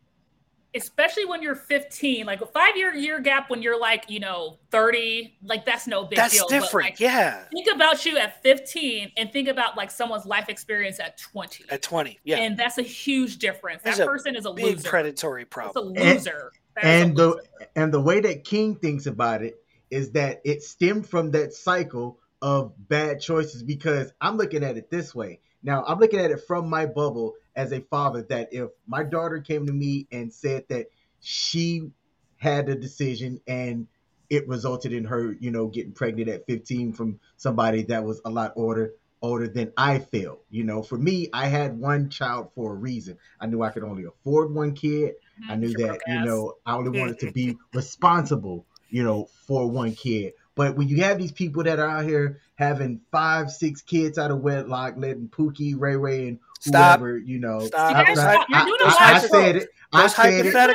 Especially 0.76 1.24
when 1.24 1.42
you're 1.42 1.56
15 1.56 2.26
like 2.26 2.42
a 2.42 2.46
five 2.46 2.76
year 2.76 2.94
year 2.94 3.22
gap 3.22 3.50
when 3.50 3.62
you're 3.62 3.80
like 3.80 4.04
you 4.10 4.20
know 4.20 4.60
30 4.72 5.38
like 5.42 5.66
that's 5.66 5.88
no 5.88 6.04
big 6.04 6.18
that's 6.18 6.36
deal 6.36 6.48
different 6.50 6.72
but, 6.72 6.84
like, 6.84 7.00
yeah. 7.00 7.46
think 7.46 7.74
about 7.74 8.06
you 8.06 8.18
at 8.18 8.44
15 8.44 9.10
and 9.16 9.32
think 9.32 9.48
about 9.48 9.78
like 9.78 9.90
someone's 9.90 10.26
life 10.26 10.50
experience 10.50 11.00
at 11.00 11.18
20 11.18 11.64
at 11.70 11.82
20 11.82 12.20
yeah. 12.26 12.40
And 12.40 12.58
that's 12.58 12.78
a 12.78 12.82
huge 12.82 13.38
difference. 13.38 13.84
That 13.84 14.06
person 14.06 14.36
is 14.36 14.46
a 14.46 14.52
big 14.52 14.66
loser. 14.66 14.90
predatory 14.90 15.46
problem 15.46 15.94
it's 15.96 16.02
a 16.02 16.30
loser 16.30 16.52
and- 16.54 16.65
and 16.82 17.16
the 17.16 17.42
and 17.76 17.94
the 17.94 18.02
way 18.02 18.20
that 18.22 18.44
King 18.44 18.76
thinks 18.76 19.06
about 19.06 19.44
it 19.44 19.56
is 19.90 20.12
that 20.12 20.42
it 20.44 20.64
stemmed 20.64 21.08
from 21.08 21.32
that 21.32 21.54
cycle 21.54 22.20
of 22.42 22.74
bad 22.78 23.22
choices 23.22 23.64
because 23.64 24.12
I'm 24.20 24.38
looking 24.38 24.64
at 24.64 24.78
it 24.78 24.90
this 24.90 25.16
way. 25.16 25.40
Now, 25.64 25.84
I'm 25.86 26.00
looking 26.00 26.20
at 26.20 26.32
it 26.32 26.42
from 26.48 26.70
my 26.70 26.86
bubble 26.86 27.34
as 27.56 27.72
a 27.72 27.82
father 27.82 28.24
that 28.30 28.50
if 28.52 28.70
my 28.86 29.04
daughter 29.04 29.40
came 29.40 29.66
to 29.66 29.74
me 29.74 30.08
and 30.12 30.32
said 30.32 30.66
that 30.70 30.88
she 31.22 31.90
had 32.38 32.70
a 32.70 32.76
decision 32.76 33.42
and 33.48 33.88
it 34.30 34.48
resulted 34.48 34.94
in 34.94 35.06
her, 35.06 35.36
you 35.40 35.52
know, 35.52 35.68
getting 35.68 35.94
pregnant 35.94 36.30
at 36.30 36.46
15 36.46 36.94
from 36.94 37.20
somebody 37.38 37.84
that 37.84 38.04
was 38.04 38.22
a 38.26 38.30
lot 38.30 38.54
older, 38.56 38.94
older 39.22 39.48
than 39.48 39.72
I 39.78 40.00
feel. 40.00 40.42
You 40.50 40.66
know, 40.66 40.84
for 40.84 40.98
me, 40.98 41.30
I 41.34 41.48
had 41.48 41.80
one 41.80 42.10
child 42.10 42.52
for 42.54 42.74
a 42.74 42.76
reason. 42.76 43.18
I 43.40 43.48
knew 43.48 43.64
I 43.64 43.72
could 43.72 43.84
only 43.84 44.04
afford 44.04 44.54
one 44.54 44.74
kid. 44.74 45.16
I 45.38 45.54
mm-hmm. 45.54 45.62
knew 45.62 45.74
that, 45.74 46.00
you 46.08 46.22
know, 46.22 46.54
I 46.66 46.76
only 46.76 46.98
wanted 46.98 47.20
to 47.20 47.32
be 47.32 47.58
responsible, 47.74 48.66
you 48.90 49.04
know, 49.04 49.30
for 49.48 49.70
one 49.70 49.94
kid. 49.94 50.34
But 50.56 50.78
when 50.78 50.88
you 50.88 51.04
have 51.04 51.18
these 51.18 51.34
people 51.34 51.64
that 51.64 51.80
are 51.80 51.90
out 51.90 52.06
here 52.06 52.40
having 52.56 53.02
five, 53.12 53.52
six 53.52 53.82
kids 53.82 54.18
out 54.18 54.32
of 54.32 54.40
wedlock, 54.40 54.94
letting 54.98 55.28
Pookie, 55.28 55.76
Ray 55.78 55.98
Ray, 55.98 56.30
and 56.30 56.40
whoever, 56.64 57.20
Stop. 57.20 57.28
you 57.28 57.40
know, 57.40 57.60
Stop. 57.60 57.96
I, 57.96 58.14
I, 58.14 58.46
I, 58.54 59.14
I 59.16 59.20
said 59.20 59.56
it. 59.58 59.70
I 59.92 60.08
said 60.08 60.46
it. 60.46 60.66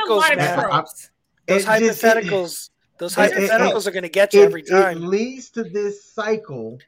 Those 1.46 1.64
hypotheticals, 1.64 2.70
those 2.98 3.14
hypotheticals 3.14 3.86
are 3.86 3.90
going 3.90 4.02
to 4.02 4.08
get 4.10 4.34
you 4.34 4.42
it, 4.42 4.44
every 4.44 4.62
time. 4.62 4.98
It 4.98 5.06
leads 5.06 5.50
to 5.50 5.64
this 5.64 6.04
cycle 6.04 6.78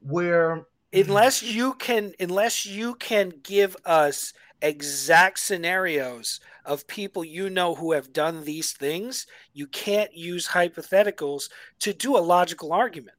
where 0.00 0.64
unless 0.92 1.42
you 1.42 1.74
can 1.74 2.12
unless 2.18 2.66
you 2.66 2.94
can 2.94 3.32
give 3.42 3.76
us 3.84 4.32
exact 4.62 5.38
scenarios 5.38 6.40
of 6.70 6.86
people 6.86 7.24
you 7.24 7.50
know 7.50 7.74
who 7.74 7.92
have 7.92 8.12
done 8.12 8.44
these 8.44 8.72
things 8.72 9.26
you 9.52 9.66
can't 9.66 10.14
use 10.14 10.48
hypotheticals 10.48 11.50
to 11.80 11.92
do 11.92 12.16
a 12.16 12.18
logical 12.18 12.72
argument. 12.72 13.16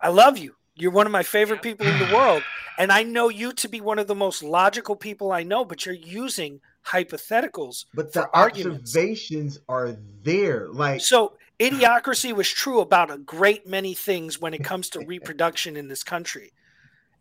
I 0.00 0.08
love 0.08 0.38
you. 0.38 0.56
You're 0.74 0.90
one 0.90 1.06
of 1.06 1.12
my 1.12 1.22
favorite 1.22 1.62
people 1.62 1.86
in 1.86 1.98
the 1.98 2.14
world 2.14 2.42
and 2.78 2.90
i 2.90 3.02
know 3.02 3.28
you 3.28 3.52
to 3.52 3.68
be 3.68 3.80
one 3.80 3.98
of 3.98 4.06
the 4.06 4.14
most 4.14 4.42
logical 4.42 4.96
people 4.96 5.30
i 5.30 5.42
know 5.42 5.64
but 5.64 5.84
you're 5.84 5.94
using 5.94 6.58
hypotheticals 6.86 7.84
but 7.92 8.12
the 8.12 8.26
observations 8.34 9.60
arguments. 9.68 9.98
are 9.98 9.98
there 10.22 10.68
like 10.68 11.00
so 11.00 11.34
idiocracy 11.60 12.32
was 12.32 12.48
true 12.48 12.80
about 12.80 13.10
a 13.10 13.18
great 13.18 13.66
many 13.66 13.92
things 13.92 14.40
when 14.40 14.54
it 14.54 14.64
comes 14.64 14.88
to 14.88 15.00
reproduction 15.06 15.76
in 15.76 15.86
this 15.86 16.02
country. 16.02 16.52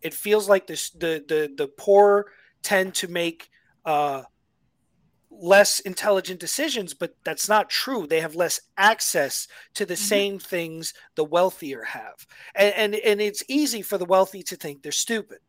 It 0.02 0.14
feels 0.14 0.48
like 0.48 0.66
this, 0.66 0.90
the 0.92 1.24
the 1.28 1.52
the 1.56 1.68
poor 1.68 2.28
tend 2.64 2.96
to 2.96 3.10
make 3.10 3.50
uh, 3.86 4.24
less 5.32 5.80
intelligent 5.80 6.40
decisions, 6.40 6.94
but 6.94 7.16
that's 7.24 7.48
not 7.48 7.70
true. 7.70 8.08
They 8.08 8.22
have 8.22 8.36
less 8.36 8.62
access 8.78 9.48
to 9.76 9.86
the 9.86 9.94
mm-hmm. 9.94 10.04
same 10.04 10.40
things 10.40 10.94
the 11.16 11.24
wealthier 11.24 11.84
have, 11.84 12.26
and, 12.56 12.74
and 12.76 12.96
and 12.96 13.22
it's 13.22 13.44
easy 13.48 13.82
for 13.82 13.98
the 13.98 14.06
wealthy 14.06 14.44
to 14.44 14.56
think 14.56 14.82
they're 14.82 14.92
stupid. 14.92 15.40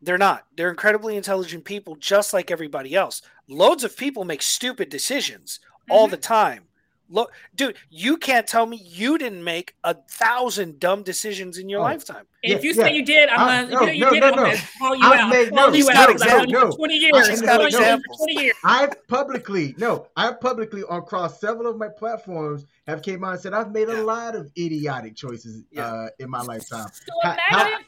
They're 0.00 0.18
not. 0.18 0.46
They're 0.56 0.70
incredibly 0.70 1.16
intelligent 1.16 1.64
people, 1.64 1.96
just 1.96 2.32
like 2.32 2.50
everybody 2.50 2.94
else. 2.94 3.22
Loads 3.48 3.82
of 3.82 3.96
people 3.96 4.24
make 4.24 4.42
stupid 4.42 4.88
decisions 4.90 5.58
mm-hmm. 5.62 5.92
all 5.92 6.06
the 6.06 6.16
time. 6.16 6.67
Look, 7.10 7.32
dude, 7.54 7.76
you 7.90 8.16
can't 8.16 8.46
tell 8.46 8.66
me 8.66 8.76
you 8.84 9.18
didn't 9.18 9.42
make 9.42 9.74
a 9.84 9.94
thousand 9.94 10.78
dumb 10.78 11.02
decisions 11.02 11.58
in 11.58 11.68
your 11.68 11.80
oh. 11.80 11.84
lifetime. 11.84 12.26
And 12.44 12.52
if 12.52 12.62
you 12.62 12.74
say 12.74 12.94
you 12.94 13.04
did, 13.04 13.28
I'm 13.30 13.68
gonna. 13.70 13.92
you 13.92 14.04
no, 14.04 14.10
did, 14.10 14.20
no, 14.20 14.30
no. 14.30 14.54
call 14.78 14.94
you 14.94 15.04
I've 15.04 15.20
out. 15.20 15.30
Made, 15.30 15.50
call 15.50 15.70
no, 15.70 15.74
you 15.74 15.90
out. 15.90 16.10
Example, 16.10 16.52
no. 16.52 16.70
Twenty 16.70 16.96
years. 16.96 17.40
got 17.40 17.64
examples. 17.64 18.18
Twenty 18.18 18.42
years. 18.42 18.54
I've 18.64 19.08
publicly 19.08 19.74
no. 19.78 20.06
I've 20.16 20.40
publicly 20.40 20.84
on 20.84 20.98
across 20.98 21.40
several 21.40 21.66
of 21.66 21.78
my 21.78 21.88
platforms 21.88 22.66
have 22.86 23.02
came 23.02 23.24
out 23.24 23.32
and 23.32 23.40
said 23.40 23.54
I've 23.54 23.72
made 23.72 23.88
a 23.88 24.02
lot 24.02 24.36
of 24.36 24.50
idiotic 24.56 25.16
choices 25.16 25.64
yeah. 25.70 25.86
uh, 25.86 26.08
in 26.18 26.30
my 26.30 26.42
lifetime. 26.42 26.88
So 26.92 27.12
imagine. 27.24 27.42
How, 27.48 27.78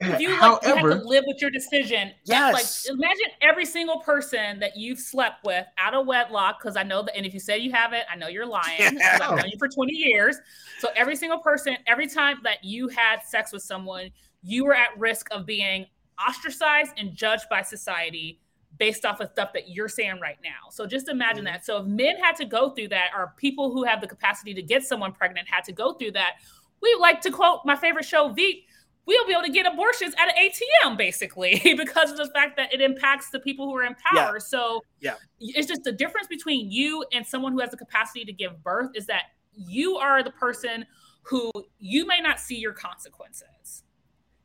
if 0.00 0.20
you, 0.20 0.30
like, 0.30 0.40
However, 0.40 0.66
you 0.66 0.88
have 0.94 1.02
to 1.02 1.08
live 1.08 1.24
with 1.26 1.40
your 1.40 1.50
decision. 1.50 2.12
Yes. 2.24 2.86
Like 2.86 2.98
imagine 2.98 3.26
every 3.40 3.64
single 3.64 4.00
person 4.00 4.58
that 4.60 4.76
you've 4.76 4.98
slept 4.98 5.44
with 5.44 5.66
out 5.78 5.94
of 5.94 6.06
wedlock, 6.06 6.60
because 6.60 6.76
I 6.76 6.82
know 6.82 7.02
that, 7.02 7.16
and 7.16 7.24
if 7.24 7.32
you 7.32 7.40
say 7.40 7.58
you 7.58 7.72
haven't, 7.72 8.04
I 8.12 8.16
know 8.16 8.28
you're 8.28 8.46
lying. 8.46 8.98
Yeah. 8.98 9.18
I've 9.22 9.36
known 9.36 9.48
you 9.50 9.58
for 9.58 9.68
20 9.68 9.92
years. 9.92 10.36
So 10.80 10.88
every 10.94 11.16
single 11.16 11.38
person, 11.38 11.76
every 11.86 12.08
time 12.08 12.38
that 12.44 12.62
you 12.62 12.88
had 12.88 13.20
sex 13.24 13.52
with 13.52 13.62
someone, 13.62 14.10
you 14.42 14.64
were 14.64 14.74
at 14.74 14.96
risk 14.98 15.28
of 15.30 15.46
being 15.46 15.86
ostracized 16.28 16.92
and 16.96 17.14
judged 17.14 17.46
by 17.48 17.62
society 17.62 18.40
based 18.78 19.06
off 19.06 19.20
of 19.20 19.30
stuff 19.32 19.54
that 19.54 19.70
you're 19.70 19.88
saying 19.88 20.20
right 20.20 20.38
now. 20.44 20.70
So 20.70 20.86
just 20.86 21.08
imagine 21.08 21.44
mm-hmm. 21.44 21.54
that. 21.54 21.64
So 21.64 21.78
if 21.78 21.86
men 21.86 22.16
had 22.18 22.36
to 22.36 22.44
go 22.44 22.70
through 22.70 22.88
that, 22.88 23.10
or 23.16 23.32
people 23.36 23.72
who 23.72 23.84
have 23.84 24.02
the 24.02 24.06
capacity 24.06 24.52
to 24.54 24.62
get 24.62 24.84
someone 24.84 25.12
pregnant 25.12 25.48
had 25.48 25.64
to 25.64 25.72
go 25.72 25.94
through 25.94 26.12
that, 26.12 26.36
we 26.82 26.94
like 27.00 27.22
to 27.22 27.30
quote 27.30 27.60
my 27.64 27.74
favorite 27.74 28.04
show, 28.04 28.28
Veep 28.28 28.66
we'll 29.06 29.26
be 29.26 29.32
able 29.32 29.42
to 29.42 29.52
get 29.52 29.66
abortions 29.66 30.14
at 30.18 30.28
an 30.28 30.34
ATM 30.36 30.96
basically 30.96 31.60
because 31.76 32.10
of 32.10 32.16
the 32.16 32.30
fact 32.34 32.56
that 32.56 32.74
it 32.74 32.80
impacts 32.80 33.30
the 33.30 33.40
people 33.40 33.66
who 33.66 33.76
are 33.76 33.84
in 33.84 33.94
power. 33.94 34.34
Yeah. 34.34 34.38
So 34.38 34.82
yeah, 35.00 35.14
it's 35.38 35.68
just 35.68 35.84
the 35.84 35.92
difference 35.92 36.26
between 36.26 36.70
you 36.70 37.04
and 37.12 37.26
someone 37.26 37.52
who 37.52 37.60
has 37.60 37.70
the 37.70 37.76
capacity 37.76 38.24
to 38.24 38.32
give 38.32 38.62
birth 38.62 38.90
is 38.94 39.06
that 39.06 39.22
you 39.54 39.96
are 39.96 40.22
the 40.22 40.32
person 40.32 40.84
who 41.22 41.50
you 41.78 42.06
may 42.06 42.20
not 42.20 42.38
see 42.38 42.56
your 42.56 42.72
consequences. 42.72 43.84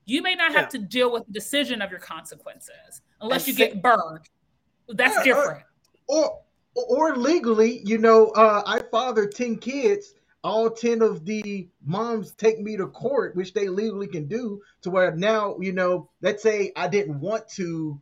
You 0.05 0.21
may 0.21 0.35
not 0.35 0.51
have 0.51 0.63
yeah. 0.63 0.67
to 0.69 0.77
deal 0.79 1.11
with 1.11 1.25
the 1.27 1.33
decision 1.33 1.81
of 1.81 1.91
your 1.91 1.99
consequences 1.99 3.01
unless 3.19 3.47
you 3.47 3.53
get 3.53 3.81
burned. 3.81 4.29
That's 4.89 5.15
yeah, 5.17 5.23
different. 5.23 5.63
Or, 6.07 6.41
or, 6.75 7.11
or 7.11 7.15
legally, 7.15 7.81
you 7.85 7.97
know, 7.97 8.27
uh, 8.29 8.63
I 8.65 8.81
fathered 8.91 9.35
10 9.35 9.57
kids 9.57 10.15
all 10.43 10.69
10 10.69 11.01
of 11.01 11.25
the 11.25 11.67
moms 11.85 12.33
take 12.33 12.59
me 12.59 12.77
to 12.77 12.87
court, 12.87 13.35
which 13.35 13.53
they 13.53 13.67
legally 13.67 14.07
can 14.07 14.27
do, 14.27 14.61
to 14.81 14.89
where 14.89 15.15
now, 15.15 15.55
you 15.59 15.71
know, 15.71 16.09
let's 16.21 16.41
say 16.41 16.71
I 16.75 16.87
didn't 16.87 17.19
want 17.19 17.47
to 17.49 17.99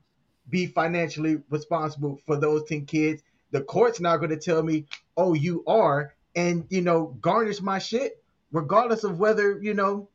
be 0.50 0.66
financially 0.66 1.42
responsible 1.50 2.20
for 2.26 2.38
those 2.38 2.64
10 2.66 2.86
kids. 2.86 3.22
The 3.52 3.62
court's 3.62 4.00
now 4.00 4.16
going 4.18 4.30
to 4.30 4.38
tell 4.38 4.64
me, 4.64 4.86
oh, 5.18 5.34
you 5.34 5.64
are, 5.68 6.14
and, 6.36 6.66
you 6.70 6.82
know, 6.82 7.18
garnish 7.22 7.62
my 7.62 7.80
shit, 7.80 8.24
regardless 8.52 9.04
of 9.04 9.20
whether, 9.20 9.60
you 9.62 9.74
know, 9.74 10.08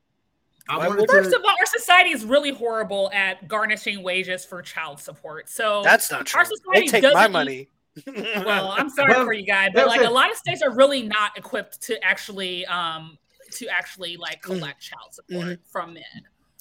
I 0.66 0.78
well, 0.88 1.04
first 1.06 1.30
to... 1.30 1.36
of 1.36 1.44
all, 1.44 1.50
our 1.50 1.66
society 1.66 2.10
is 2.10 2.24
really 2.24 2.50
horrible 2.50 3.10
at 3.12 3.48
garnishing 3.48 4.02
wages 4.02 4.46
for 4.46 4.62
child 4.62 4.98
support. 4.98 5.50
So 5.50 5.82
that's 5.84 6.10
not 6.10 6.24
true. 6.24 6.38
Our 6.38 6.44
society 6.46 6.90
they 6.90 7.00
take 7.00 7.12
my 7.12 7.28
money 7.28 7.68
well, 8.06 8.74
I'm 8.76 8.90
sorry 8.90 9.14
for 9.14 9.32
you 9.32 9.46
guys, 9.46 9.70
but 9.74 9.86
like 9.86 10.02
a 10.02 10.10
lot 10.10 10.30
of 10.30 10.36
states 10.36 10.62
are 10.62 10.74
really 10.74 11.02
not 11.02 11.36
equipped 11.36 11.82
to 11.82 12.02
actually 12.04 12.66
um 12.66 13.18
to 13.52 13.68
actually 13.68 14.16
like 14.16 14.38
mm. 14.38 14.42
collect 14.42 14.80
child 14.80 15.12
support 15.14 15.46
mm-hmm. 15.46 15.62
from 15.70 15.94
men. 15.94 16.02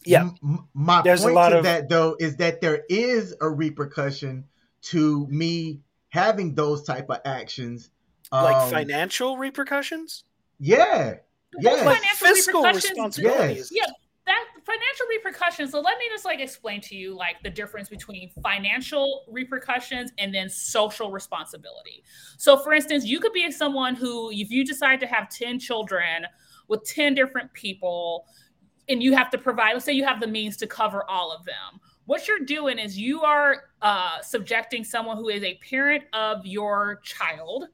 Yeah, 0.05 0.29
M- 0.43 0.67
my 0.73 1.01
There's 1.01 1.21
point 1.21 1.31
a 1.31 1.35
lot 1.35 1.49
to 1.49 1.57
of... 1.59 1.63
that 1.63 1.89
though 1.89 2.15
is 2.19 2.35
that 2.37 2.61
there 2.61 2.83
is 2.89 3.35
a 3.41 3.49
repercussion 3.49 4.45
to 4.83 5.25
me 5.27 5.79
having 6.09 6.55
those 6.55 6.83
type 6.83 7.09
of 7.09 7.19
actions, 7.25 7.89
like 8.31 8.55
um, 8.55 8.69
financial 8.69 9.37
repercussions. 9.37 10.25
Yeah, 10.59 11.15
yeah, 11.59 11.95
fiscal 12.15 12.63
responsibilities. 12.63 13.71
Yes. 13.71 13.85
Yeah, 13.85 13.85
that 13.85 13.95
financial 14.65 15.05
repercussions. 15.09 15.71
So 15.71 15.79
let 15.79 15.97
me 15.97 16.05
just 16.09 16.25
like 16.25 16.39
explain 16.39 16.81
to 16.81 16.95
you 16.95 17.15
like 17.15 17.37
the 17.43 17.49
difference 17.49 17.89
between 17.89 18.29
financial 18.41 19.25
repercussions 19.27 20.11
and 20.17 20.33
then 20.33 20.49
social 20.49 21.11
responsibility. 21.11 22.03
So 22.37 22.57
for 22.57 22.73
instance, 22.73 23.05
you 23.05 23.19
could 23.19 23.33
be 23.33 23.49
someone 23.51 23.95
who 23.95 24.31
if 24.31 24.49
you 24.49 24.65
decide 24.65 24.99
to 25.01 25.07
have 25.07 25.29
10 25.29 25.59
children 25.59 26.25
with 26.67 26.83
10 26.85 27.13
different 27.13 27.51
people 27.53 28.25
and 28.89 29.01
you 29.01 29.13
have 29.15 29.29
to 29.31 29.37
provide 29.37 29.73
let's 29.73 29.85
say 29.85 29.93
you 29.93 30.05
have 30.05 30.19
the 30.19 30.27
means 30.27 30.57
to 30.57 30.67
cover 30.67 31.03
all 31.09 31.31
of 31.31 31.45
them. 31.45 31.79
What 32.05 32.27
you're 32.27 32.39
doing 32.39 32.79
is 32.79 32.97
you 32.97 33.21
are 33.21 33.65
uh, 33.81 34.21
subjecting 34.21 34.83
someone 34.83 35.17
who 35.17 35.29
is 35.29 35.43
a 35.43 35.57
parent 35.69 36.03
of 36.13 36.45
your 36.45 36.99
child 37.03 37.65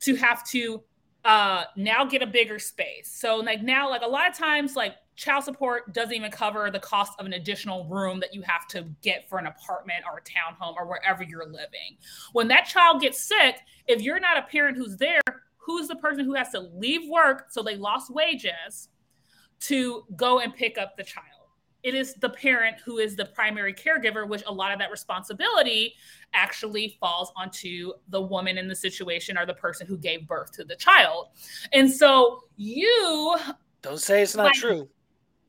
to 0.00 0.16
have 0.16 0.46
to 0.48 0.82
uh, 1.24 1.64
now 1.76 2.04
get 2.04 2.22
a 2.22 2.26
bigger 2.26 2.58
space. 2.58 3.10
So 3.12 3.36
like 3.36 3.62
now, 3.62 3.90
like 3.90 4.02
a 4.02 4.06
lot 4.06 4.28
of 4.28 4.36
times, 4.36 4.76
like 4.76 4.94
child 5.18 5.42
support 5.42 5.92
doesn't 5.92 6.14
even 6.14 6.30
cover 6.30 6.70
the 6.70 6.78
cost 6.78 7.12
of 7.18 7.26
an 7.26 7.32
additional 7.32 7.84
room 7.86 8.20
that 8.20 8.32
you 8.32 8.40
have 8.42 8.68
to 8.68 8.86
get 9.02 9.28
for 9.28 9.38
an 9.38 9.46
apartment 9.46 10.04
or 10.10 10.18
a 10.18 10.22
townhome 10.22 10.76
or 10.76 10.86
wherever 10.86 11.24
you're 11.24 11.44
living. 11.44 11.98
When 12.32 12.46
that 12.48 12.66
child 12.66 13.02
gets 13.02 13.20
sick, 13.20 13.56
if 13.88 14.00
you're 14.00 14.20
not 14.20 14.38
a 14.38 14.42
parent 14.42 14.76
who's 14.76 14.96
there, 14.96 15.20
who's 15.56 15.88
the 15.88 15.96
person 15.96 16.24
who 16.24 16.34
has 16.34 16.50
to 16.50 16.60
leave 16.60 17.10
work 17.10 17.46
so 17.50 17.62
they 17.64 17.76
lost 17.76 18.14
wages 18.14 18.90
to 19.60 20.04
go 20.14 20.38
and 20.38 20.54
pick 20.54 20.78
up 20.78 20.96
the 20.96 21.02
child? 21.02 21.24
It 21.82 21.94
is 21.96 22.14
the 22.14 22.30
parent 22.30 22.76
who 22.84 22.98
is 22.98 23.16
the 23.16 23.24
primary 23.24 23.74
caregiver, 23.74 24.28
which 24.28 24.44
a 24.46 24.52
lot 24.52 24.72
of 24.72 24.78
that 24.78 24.90
responsibility 24.90 25.94
actually 26.32 26.96
falls 27.00 27.32
onto 27.36 27.92
the 28.08 28.20
woman 28.20 28.56
in 28.56 28.68
the 28.68 28.76
situation 28.76 29.36
or 29.36 29.46
the 29.46 29.54
person 29.54 29.86
who 29.86 29.96
gave 29.98 30.28
birth 30.28 30.52
to 30.52 30.64
the 30.64 30.76
child. 30.76 31.28
And 31.72 31.90
so 31.90 32.44
you 32.56 33.36
don't 33.82 34.00
say 34.00 34.22
it's 34.22 34.36
not 34.36 34.46
like, 34.46 34.54
true 34.54 34.88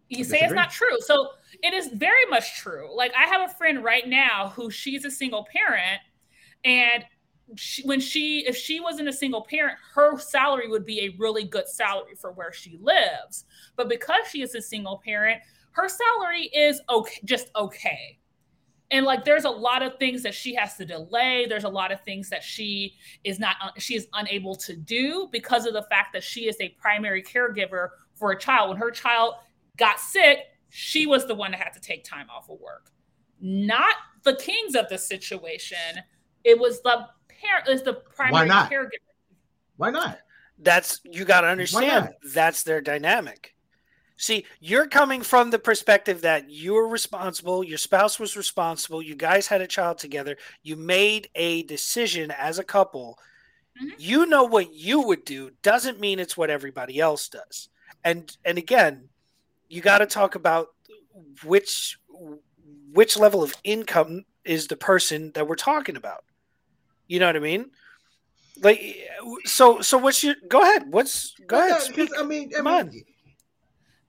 you 0.10 0.24
say 0.24 0.40
it's 0.42 0.54
not 0.54 0.72
true. 0.72 1.00
So 1.00 1.30
it 1.64 1.74
is 1.74 1.88
very 1.88 2.26
much 2.30 2.58
true. 2.58 2.96
Like 2.96 3.14
I 3.16 3.28
have 3.28 3.50
a 3.50 3.54
friend 3.54 3.84
right 3.84 4.08
now 4.08 4.50
who 4.56 4.70
she's 4.70 5.06
a 5.06 5.12
single 5.12 5.48
parent, 5.52 6.02
and 6.66 7.06
she, 7.56 7.84
when 7.84 8.00
she 8.00 8.46
if 8.48 8.56
she 8.56 8.80
wasn't 8.80 9.08
a 9.08 9.14
single 9.14 9.44
parent, 9.44 9.78
her 9.94 10.18
salary 10.20 10.68
would 10.68 10.86
be 10.86 11.02
a 11.02 11.16
really 11.18 11.44
good 11.44 11.68
salary 11.68 12.16
for 12.16 12.32
where 12.32 12.52
she 12.52 12.80
lives. 12.82 13.46
But 13.76 13.88
because 13.88 14.28
she 14.30 14.42
is 14.42 14.56
a 14.56 14.62
single 14.62 15.02
parent, 15.04 15.42
her 15.72 15.88
salary 15.88 16.50
is 16.54 16.82
okay, 16.90 17.20
just 17.24 17.52
okay. 17.56 18.18
And 18.92 19.06
like 19.06 19.24
there's 19.24 19.46
a 19.46 19.50
lot 19.50 19.84
of 19.84 19.98
things 20.00 20.24
that 20.24 20.34
she 20.34 20.56
has 20.56 20.76
to 20.78 20.86
delay. 20.86 21.46
There's 21.48 21.64
a 21.64 21.70
lot 21.70 21.92
of 21.92 22.02
things 22.02 22.30
that 22.30 22.44
she 22.44 22.96
is 23.24 23.40
not 23.40 23.56
she 23.78 23.96
is 23.96 24.08
unable 24.14 24.56
to 24.56 24.76
do 24.76 25.30
because 25.32 25.68
of 25.68 25.74
the 25.74 25.84
fact 25.84 26.14
that 26.14 26.24
she 26.24 26.48
is 26.48 26.58
a 26.60 26.70
primary 26.70 27.22
caregiver 27.22 27.90
for 28.16 28.32
a 28.32 28.40
child. 28.40 28.70
When 28.70 28.78
her 28.78 28.90
child 28.90 29.36
got 29.80 30.00
sick, 30.00 30.40
she 30.70 31.08
was 31.08 31.26
the 31.26 31.36
one 31.36 31.52
that 31.52 31.60
had 31.62 31.74
to 31.74 31.80
take 31.80 32.04
time 32.04 32.28
off 32.30 32.50
of 32.50 32.60
work. 32.60 32.92
Not 33.42 33.96
the 34.24 34.36
kings 34.36 34.76
of 34.76 34.90
the 34.90 34.98
situation. 34.98 35.78
It 36.44 36.60
was 36.60 36.82
the 36.82 37.08
parent 37.28 37.70
is 37.70 37.84
the 37.84 37.94
primary 37.94 38.34
Why 38.34 38.46
not? 38.48 38.72
caregiver. 38.72 39.10
Why 39.78 39.90
not? 39.90 40.20
That's 40.60 41.00
you 41.06 41.26
got 41.26 41.42
to 41.42 41.48
understand. 41.48 42.10
That's 42.34 42.64
their 42.64 42.82
dynamic. 42.82 43.56
See, 44.18 44.46
you're 44.60 44.88
coming 44.88 45.22
from 45.22 45.50
the 45.50 45.60
perspective 45.60 46.22
that 46.22 46.50
you're 46.50 46.90
responsible, 46.90 47.64
your 47.64 47.78
spouse 47.78 48.20
was 48.20 48.36
responsible, 48.36 49.02
you 49.02 49.16
guys 49.16 49.48
had 49.48 49.62
a 49.62 49.68
child 49.68 49.98
together, 49.98 50.36
you 50.62 50.76
made 50.76 51.30
a 51.36 51.64
decision 51.64 52.30
as 52.32 52.60
a 52.60 52.64
couple. 52.66 53.18
Mm-hmm. 53.82 53.96
You 53.98 54.26
know 54.26 54.44
what 54.44 54.74
you 54.74 55.00
would 55.00 55.24
do 55.24 55.52
doesn't 55.62 56.02
mean 56.02 56.20
it's 56.20 56.36
what 56.36 56.50
everybody 56.50 57.00
else 57.00 57.30
does. 57.30 57.70
And 58.04 58.36
and 58.44 58.58
again, 58.58 59.08
you 59.70 59.82
got 59.82 60.00
to 60.00 60.06
talk 60.06 60.36
about 60.36 60.70
which 61.46 61.98
which 62.92 63.18
level 63.18 63.44
of 63.44 63.54
income 63.64 64.26
is 64.44 64.68
the 64.68 64.76
person 64.76 65.32
that 65.36 65.48
we're 65.48 65.56
talking 65.56 65.96
about. 65.96 66.24
You 67.08 67.20
know 67.20 67.28
what 67.28 67.36
I 67.36 67.40
mean? 67.40 67.72
Like, 68.62 68.98
so 69.46 69.82
so 69.82 69.98
what's 69.98 70.24
your 70.24 70.36
go 70.48 70.62
ahead? 70.62 70.92
What's 70.92 71.36
go 71.48 71.58
well, 71.58 71.70
ahead? 71.70 71.82
Speak. 71.82 72.10
I 72.18 72.24
mean, 72.24 72.50
Come 72.52 72.68
I 72.68 72.84
mean, 72.84 73.04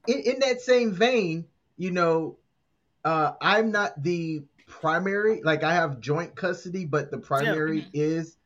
in, 0.06 0.18
in 0.20 0.38
that 0.40 0.60
same 0.60 0.92
vein, 0.92 1.44
you 1.76 1.90
know, 1.90 2.38
uh, 3.04 3.32
I'm 3.40 3.70
not 3.70 4.02
the 4.02 4.42
primary. 4.66 5.42
Like, 5.42 5.62
I 5.62 5.74
have 5.74 6.00
joint 6.00 6.34
custody, 6.34 6.84
but 6.84 7.10
the 7.10 7.18
primary 7.18 7.86
yeah. 7.92 8.04
is 8.04 8.36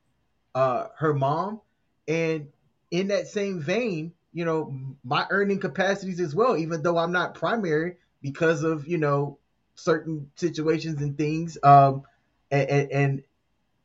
uh, 0.55 0.89
her 0.97 1.15
mom. 1.15 1.61
And 2.07 2.49
in 2.91 3.09
that 3.09 3.29
same 3.29 3.61
vein, 3.61 4.13
you 4.35 4.45
know, 4.45 4.77
my 5.05 5.27
earning 5.31 5.61
capacities 5.61 6.21
as 6.21 6.35
well, 6.35 6.57
even 6.57 6.83
though 6.83 6.99
I'm 6.99 7.13
not 7.13 7.37
primary 7.37 7.97
because 8.21 8.65
of, 8.65 8.87
you 8.87 8.99
know, 8.99 9.39
certain 9.77 10.31
situations 10.35 11.01
and 11.01 11.17
things. 11.17 11.57
Um, 11.63 12.03
and, 12.51 12.91
and 12.91 13.23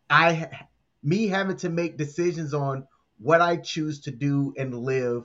I, 0.09 0.49
me 1.03 1.27
having 1.27 1.57
to 1.57 1.69
make 1.69 1.97
decisions 1.97 2.53
on 2.55 2.87
what 3.19 3.41
I 3.41 3.57
choose 3.57 4.01
to 4.01 4.11
do 4.11 4.53
and 4.57 4.83
live 4.83 5.23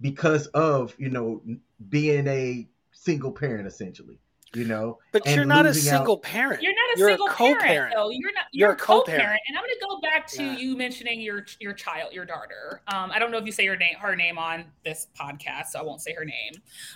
because 0.00 0.48
of, 0.48 0.94
you 0.98 1.08
know, 1.08 1.42
being 1.88 2.26
a 2.26 2.68
single 2.92 3.32
parent 3.32 3.66
essentially 3.66 4.18
you 4.56 4.64
know. 4.64 4.98
But 5.12 5.26
you're 5.26 5.44
not 5.44 5.66
a 5.66 5.74
single 5.74 6.14
out. 6.14 6.22
parent. 6.22 6.62
You're 6.62 6.72
not 6.72 6.96
a 6.96 6.98
you're 6.98 7.08
single 7.10 7.26
a 7.26 7.30
co-parent. 7.30 7.62
parent, 7.62 7.94
though. 7.94 8.10
You're 8.10 8.32
not. 8.32 8.44
You're, 8.52 8.68
you're 8.68 8.74
a 8.74 8.76
co-parent. 8.76 9.20
co-parent. 9.20 9.40
And 9.48 9.56
I'm 9.56 9.62
going 9.62 9.74
to 9.78 9.86
go 9.86 10.00
back 10.00 10.26
to 10.28 10.42
yeah. 10.42 10.56
you 10.56 10.76
mentioning 10.76 11.20
your 11.20 11.44
your 11.60 11.74
child, 11.74 12.12
your 12.12 12.24
daughter. 12.24 12.82
Um, 12.88 13.10
I 13.12 13.18
don't 13.18 13.30
know 13.30 13.38
if 13.38 13.46
you 13.46 13.52
say 13.52 13.64
your 13.64 13.76
name, 13.76 13.96
her 14.00 14.16
name 14.16 14.38
on 14.38 14.64
this 14.84 15.08
podcast, 15.18 15.66
so 15.72 15.80
I 15.80 15.82
won't 15.82 16.00
say 16.00 16.14
her 16.14 16.24
name. 16.24 16.52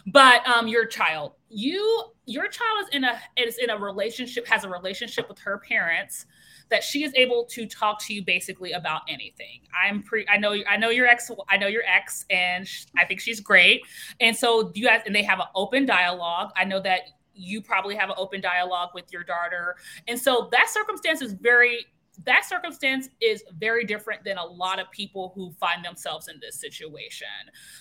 But 0.06 0.46
um, 0.48 0.68
your 0.68 0.86
child, 0.86 1.32
you, 1.48 2.04
your 2.26 2.48
child 2.48 2.82
is 2.82 2.88
in 2.92 3.04
a 3.04 3.20
is 3.36 3.58
in 3.58 3.70
a 3.70 3.78
relationship, 3.78 4.46
has 4.48 4.64
a 4.64 4.68
relationship 4.68 5.28
with 5.28 5.38
her 5.40 5.58
parents 5.58 6.26
that 6.70 6.84
she 6.84 7.04
is 7.04 7.12
able 7.14 7.44
to 7.44 7.66
talk 7.66 8.00
to 8.06 8.14
you 8.14 8.24
basically 8.24 8.72
about 8.72 9.02
anything. 9.08 9.61
I'm 9.84 10.02
pre 10.02 10.24
I 10.28 10.38
know 10.38 10.56
I 10.68 10.76
know 10.76 10.88
your 10.88 11.06
ex 11.06 11.30
I 11.48 11.56
know 11.56 11.66
your 11.66 11.82
ex 11.86 12.24
and 12.30 12.68
I 12.96 13.04
think 13.04 13.20
she's 13.20 13.40
great. 13.40 13.82
And 14.20 14.34
so 14.36 14.72
you 14.74 14.86
guys 14.86 15.02
and 15.04 15.14
they 15.14 15.24
have 15.24 15.40
an 15.40 15.46
open 15.54 15.84
dialogue. 15.84 16.50
I 16.56 16.64
know 16.64 16.80
that 16.80 17.02
you 17.35 17.62
probably 17.62 17.95
have 17.97 18.11
an 18.11 18.16
open 18.18 18.41
dialogue 18.41 18.91
with 18.95 19.12
your 19.12 19.24
daughter. 19.24 19.76
And 20.09 20.18
so 20.18 20.49
that 20.53 20.68
circumstance 20.68 21.22
is 21.22 21.33
very 21.33 21.87
that 22.24 22.45
circumstance 22.45 23.09
is 23.20 23.43
very 23.59 23.85
different 23.85 24.24
than 24.24 24.37
a 24.37 24.45
lot 24.45 24.78
of 24.78 24.91
people 24.91 25.33
who 25.35 25.53
find 25.53 25.85
themselves 25.85 26.28
in 26.28 26.39
this 26.41 26.57
situation. 26.57 27.26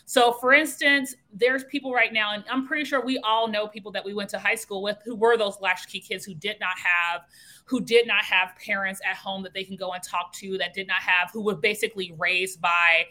So, 0.06 0.34
for 0.34 0.54
instance, 0.54 1.16
there's 1.34 1.64
people 1.66 1.94
right 1.94 2.14
now, 2.14 2.34
and 2.34 2.44
I'm 2.50 2.66
pretty 2.66 2.86
sure 2.86 3.04
we 3.04 3.20
all 3.20 3.48
know 3.48 3.68
people 3.68 3.92
that 3.92 4.06
we 4.06 4.14
went 4.14 4.30
to 4.32 4.40
high 4.40 4.56
school 4.56 4.82
with 4.82 4.98
who 5.04 5.16
were 5.16 5.38
those 5.38 5.60
latchkey 5.60 6.00
kids 6.00 6.24
who 6.24 6.34
did 6.34 6.58
not 6.60 6.78
have, 6.78 7.22
who 7.66 7.82
did 7.82 8.08
not 8.08 8.24
have 8.24 8.56
parents 8.64 9.02
at 9.10 9.18
home 9.18 9.44
that 9.44 9.54
they 9.54 9.64
can 9.64 9.76
go 9.76 9.92
and 9.92 10.04
talk 10.04 10.32
to, 10.34 10.58
that 10.58 10.74
did 10.74 10.88
not 10.88 11.02
have, 11.02 11.32
who 11.32 11.42
were 11.42 11.56
basically 11.56 12.14
raised 12.18 12.62
by 12.62 13.06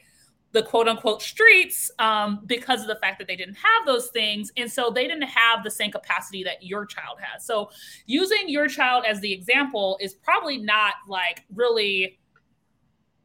the 0.52 0.62
quote 0.62 0.88
unquote 0.88 1.20
streets 1.20 1.90
um, 1.98 2.40
because 2.46 2.80
of 2.80 2.86
the 2.86 2.96
fact 2.96 3.18
that 3.18 3.28
they 3.28 3.36
didn't 3.36 3.56
have 3.56 3.86
those 3.86 4.08
things. 4.08 4.50
And 4.56 4.70
so 4.70 4.90
they 4.90 5.06
didn't 5.06 5.28
have 5.28 5.62
the 5.62 5.70
same 5.70 5.90
capacity 5.90 6.42
that 6.44 6.62
your 6.62 6.86
child 6.86 7.18
has. 7.20 7.44
So 7.44 7.70
using 8.06 8.48
your 8.48 8.68
child 8.68 9.04
as 9.06 9.20
the 9.20 9.32
example 9.32 9.98
is 10.00 10.14
probably 10.14 10.58
not 10.58 10.94
like 11.06 11.44
really 11.54 12.18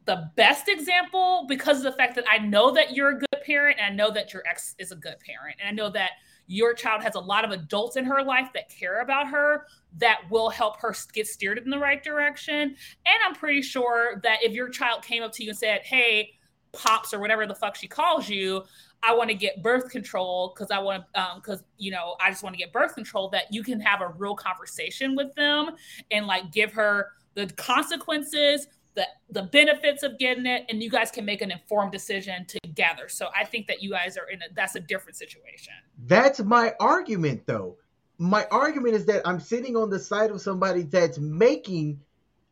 the 0.04 0.30
best 0.36 0.68
example 0.68 1.46
because 1.48 1.78
of 1.78 1.84
the 1.84 1.92
fact 1.92 2.14
that 2.16 2.24
I 2.30 2.38
know 2.38 2.72
that 2.74 2.94
you're 2.94 3.10
a 3.10 3.18
good 3.18 3.42
parent 3.44 3.78
and 3.80 3.92
I 3.92 3.96
know 3.96 4.12
that 4.12 4.34
your 4.34 4.42
ex 4.46 4.74
is 4.78 4.92
a 4.92 4.96
good 4.96 5.16
parent. 5.20 5.56
And 5.60 5.68
I 5.68 5.72
know 5.72 5.90
that 5.90 6.10
your 6.46 6.74
child 6.74 7.02
has 7.02 7.14
a 7.14 7.20
lot 7.20 7.44
of 7.44 7.52
adults 7.52 7.96
in 7.96 8.04
her 8.04 8.22
life 8.22 8.48
that 8.52 8.68
care 8.68 9.00
about 9.00 9.28
her 9.28 9.66
that 9.96 10.20
will 10.30 10.50
help 10.50 10.78
her 10.80 10.94
get 11.14 11.26
steered 11.26 11.56
in 11.56 11.70
the 11.70 11.78
right 11.78 12.02
direction. 12.04 12.60
And 12.60 13.18
I'm 13.26 13.34
pretty 13.34 13.62
sure 13.62 14.20
that 14.22 14.42
if 14.42 14.52
your 14.52 14.68
child 14.68 15.02
came 15.02 15.22
up 15.22 15.32
to 15.32 15.42
you 15.42 15.50
and 15.50 15.58
said, 15.58 15.80
Hey, 15.84 16.34
pops 16.74 17.14
or 17.14 17.20
whatever 17.20 17.46
the 17.46 17.54
fuck 17.54 17.76
she 17.76 17.88
calls 17.88 18.28
you 18.28 18.62
i 19.02 19.14
want 19.14 19.28
to 19.28 19.34
get 19.34 19.62
birth 19.62 19.90
control 19.90 20.52
because 20.54 20.70
i 20.70 20.78
want 20.78 21.02
to 21.12 21.20
um 21.20 21.40
because 21.40 21.62
you 21.78 21.90
know 21.90 22.16
i 22.20 22.30
just 22.30 22.42
want 22.42 22.54
to 22.54 22.58
get 22.58 22.72
birth 22.72 22.94
control 22.94 23.28
that 23.28 23.44
you 23.50 23.62
can 23.62 23.80
have 23.80 24.00
a 24.00 24.08
real 24.18 24.34
conversation 24.34 25.14
with 25.14 25.34
them 25.34 25.70
and 26.10 26.26
like 26.26 26.50
give 26.52 26.72
her 26.72 27.12
the 27.34 27.46
consequences 27.56 28.66
the 28.94 29.06
the 29.30 29.42
benefits 29.42 30.02
of 30.02 30.18
getting 30.18 30.46
it 30.46 30.64
and 30.68 30.82
you 30.82 30.90
guys 30.90 31.10
can 31.10 31.24
make 31.24 31.42
an 31.42 31.50
informed 31.50 31.92
decision 31.92 32.46
together. 32.46 33.08
So 33.08 33.28
i 33.36 33.44
think 33.44 33.66
that 33.66 33.82
you 33.82 33.90
guys 33.90 34.16
are 34.16 34.28
in 34.28 34.40
a 34.42 34.46
that's 34.54 34.76
a 34.76 34.80
different 34.80 35.16
situation. 35.16 35.72
That's 36.06 36.40
my 36.40 36.74
argument 36.80 37.46
though. 37.46 37.76
My 38.18 38.46
argument 38.50 38.94
is 38.94 39.06
that 39.06 39.22
i'm 39.26 39.40
sitting 39.40 39.76
on 39.76 39.90
the 39.90 39.98
side 39.98 40.30
of 40.30 40.40
somebody 40.40 40.82
that's 40.82 41.18
making 41.18 42.00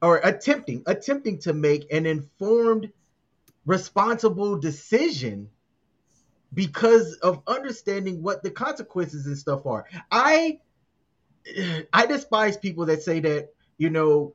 or 0.01 0.19
attempting 0.25 0.83
attempting 0.87 1.39
to 1.39 1.53
make 1.53 1.91
an 1.93 2.07
informed 2.07 2.91
responsible 3.65 4.59
decision 4.59 5.49
because 6.55 7.15
of 7.17 7.43
understanding 7.47 8.23
what 8.23 8.43
the 8.43 8.51
consequences 8.51 9.27
and 9.27 9.39
stuff 9.39 9.67
are. 9.67 9.87
I 10.11 10.61
I 11.93 12.07
despise 12.07 12.57
people 12.57 12.87
that 12.87 13.03
say 13.03 13.21
that, 13.21 13.51
you 13.79 13.91
know, 13.91 14.35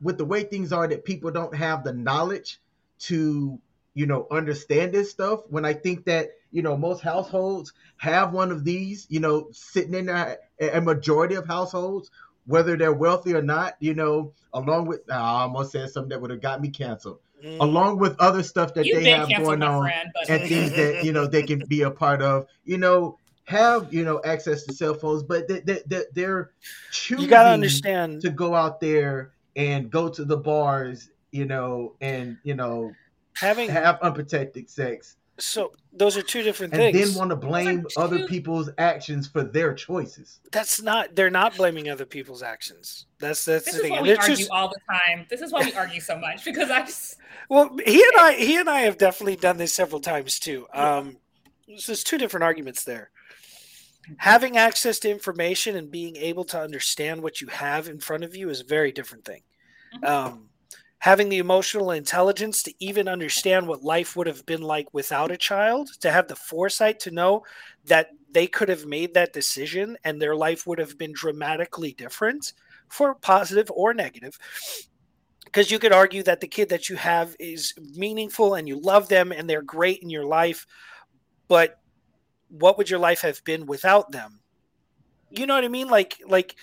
with 0.00 0.16
the 0.16 0.24
way 0.24 0.44
things 0.44 0.72
are 0.72 0.86
that 0.86 1.04
people 1.04 1.30
don't 1.30 1.54
have 1.54 1.84
the 1.84 1.92
knowledge 1.92 2.60
to, 3.00 3.58
you 3.94 4.06
know, 4.06 4.26
understand 4.30 4.92
this 4.92 5.10
stuff 5.10 5.40
when 5.48 5.64
I 5.64 5.74
think 5.74 6.04
that, 6.06 6.30
you 6.50 6.62
know, 6.62 6.76
most 6.76 7.02
households 7.02 7.72
have 7.96 8.32
one 8.32 8.52
of 8.52 8.64
these, 8.64 9.06
you 9.10 9.20
know, 9.20 9.48
sitting 9.52 9.94
in 9.94 10.08
a, 10.08 10.36
a 10.60 10.80
majority 10.80 11.34
of 11.34 11.46
households 11.46 12.10
whether 12.46 12.78
they're 12.78 12.94
wealthy 12.94 13.34
or 13.34 13.42
not, 13.42 13.74
you 13.78 13.92
know, 13.92 14.32
along 14.54 14.86
with 14.86 15.00
I 15.10 15.42
almost 15.42 15.72
said 15.72 15.90
something 15.90 16.08
that 16.08 16.20
would 16.22 16.30
have 16.30 16.40
got 16.40 16.62
me 16.62 16.70
canceled 16.70 17.18
mm. 17.44 17.58
along 17.60 17.98
with 17.98 18.16
other 18.18 18.42
stuff 18.42 18.74
that 18.74 18.86
You've 18.86 19.02
they 19.02 19.10
have 19.10 19.28
going 19.28 19.62
on 19.62 19.82
friend, 19.82 20.10
but... 20.14 20.30
and 20.30 20.48
things 20.48 20.74
that 20.76 21.04
you 21.04 21.12
know 21.12 21.26
they 21.26 21.42
can 21.42 21.62
be 21.68 21.82
a 21.82 21.90
part 21.90 22.22
of. 22.22 22.46
You 22.64 22.78
know, 22.78 23.18
have 23.44 23.92
you 23.92 24.04
know 24.04 24.20
access 24.24 24.64
to 24.64 24.72
cell 24.72 24.94
phones, 24.94 25.22
but 25.22 25.48
they, 25.48 25.60
they, 25.60 26.04
they're 26.12 26.50
choosing 26.90 27.24
you 27.24 27.30
gotta 27.30 27.50
understand 27.50 28.22
to 28.22 28.30
go 28.30 28.54
out 28.54 28.80
there 28.80 29.32
and 29.56 29.90
go 29.90 30.08
to 30.08 30.24
the 30.24 30.36
bars, 30.36 31.10
you 31.32 31.44
know, 31.44 31.94
and 32.00 32.38
you 32.44 32.54
know 32.54 32.92
having 33.34 33.68
have 33.68 34.00
unprotected 34.00 34.68
sex. 34.70 35.16
So 35.40 35.72
those 35.92 36.16
are 36.16 36.22
two 36.22 36.42
different 36.42 36.72
and 36.72 36.82
things. 36.82 36.96
And 36.96 37.10
then 37.10 37.18
want 37.18 37.30
to 37.30 37.36
blame 37.36 37.86
other 37.96 38.26
people's 38.26 38.70
actions 38.76 39.28
for 39.28 39.44
their 39.44 39.72
choices. 39.72 40.40
That's 40.50 40.82
not. 40.82 41.14
They're 41.14 41.30
not 41.30 41.56
blaming 41.56 41.88
other 41.88 42.04
people's 42.04 42.42
actions. 42.42 43.06
That's 43.20 43.44
that's 43.44 43.66
this 43.66 43.76
the 43.76 43.80
thing. 43.82 43.92
Is 43.94 43.98
why 43.98 44.02
we 44.02 44.16
argue 44.16 44.36
just, 44.36 44.50
all 44.50 44.68
the 44.68 44.80
time. 44.90 45.26
This 45.30 45.40
is 45.40 45.52
why 45.52 45.64
we 45.64 45.72
argue 45.74 46.00
so 46.00 46.18
much 46.18 46.44
because 46.44 46.70
I 46.70 46.80
just. 46.80 47.18
Well, 47.48 47.76
he 47.84 48.02
and 48.02 48.20
I, 48.20 48.34
he 48.34 48.56
and 48.56 48.68
I 48.68 48.80
have 48.80 48.98
definitely 48.98 49.36
done 49.36 49.58
this 49.58 49.72
several 49.72 50.00
times 50.00 50.40
too. 50.40 50.66
Um, 50.74 51.18
so 51.76 51.92
there's 51.92 52.04
two 52.04 52.18
different 52.18 52.44
arguments 52.44 52.82
there. 52.82 53.10
Having 54.16 54.56
access 54.56 54.98
to 55.00 55.10
information 55.10 55.76
and 55.76 55.90
being 55.90 56.16
able 56.16 56.44
to 56.46 56.60
understand 56.60 57.22
what 57.22 57.40
you 57.40 57.46
have 57.48 57.88
in 57.88 58.00
front 58.00 58.24
of 58.24 58.34
you 58.34 58.48
is 58.48 58.60
a 58.60 58.64
very 58.64 58.90
different 58.90 59.24
thing. 59.24 59.42
Mm-hmm. 59.94 60.04
Um, 60.04 60.47
having 61.00 61.28
the 61.28 61.38
emotional 61.38 61.92
intelligence 61.92 62.62
to 62.62 62.74
even 62.80 63.06
understand 63.08 63.66
what 63.66 63.84
life 63.84 64.16
would 64.16 64.26
have 64.26 64.44
been 64.46 64.62
like 64.62 64.92
without 64.92 65.30
a 65.30 65.36
child, 65.36 65.90
to 66.00 66.10
have 66.10 66.26
the 66.26 66.36
foresight 66.36 66.98
to 67.00 67.10
know 67.10 67.42
that 67.84 68.10
they 68.32 68.46
could 68.46 68.68
have 68.68 68.84
made 68.84 69.14
that 69.14 69.32
decision 69.32 69.96
and 70.04 70.20
their 70.20 70.34
life 70.34 70.66
would 70.66 70.78
have 70.78 70.98
been 70.98 71.12
dramatically 71.12 71.92
different 71.92 72.52
for 72.88 73.14
positive 73.14 73.70
or 73.70 73.94
negative. 73.94 74.36
Because 75.44 75.70
you 75.70 75.78
could 75.78 75.92
argue 75.92 76.22
that 76.24 76.40
the 76.40 76.48
kid 76.48 76.68
that 76.68 76.88
you 76.88 76.96
have 76.96 77.34
is 77.38 77.72
meaningful 77.94 78.54
and 78.54 78.68
you 78.68 78.78
love 78.80 79.08
them 79.08 79.32
and 79.32 79.48
they're 79.48 79.62
great 79.62 80.02
in 80.02 80.10
your 80.10 80.24
life, 80.24 80.66
but 81.46 81.80
what 82.48 82.76
would 82.76 82.90
your 82.90 82.98
life 82.98 83.20
have 83.22 83.42
been 83.44 83.66
without 83.66 84.10
them? 84.10 84.40
You 85.30 85.46
know 85.46 85.54
what 85.54 85.64
I 85.64 85.68
mean? 85.68 85.88
Like, 85.88 86.20
like 86.26 86.56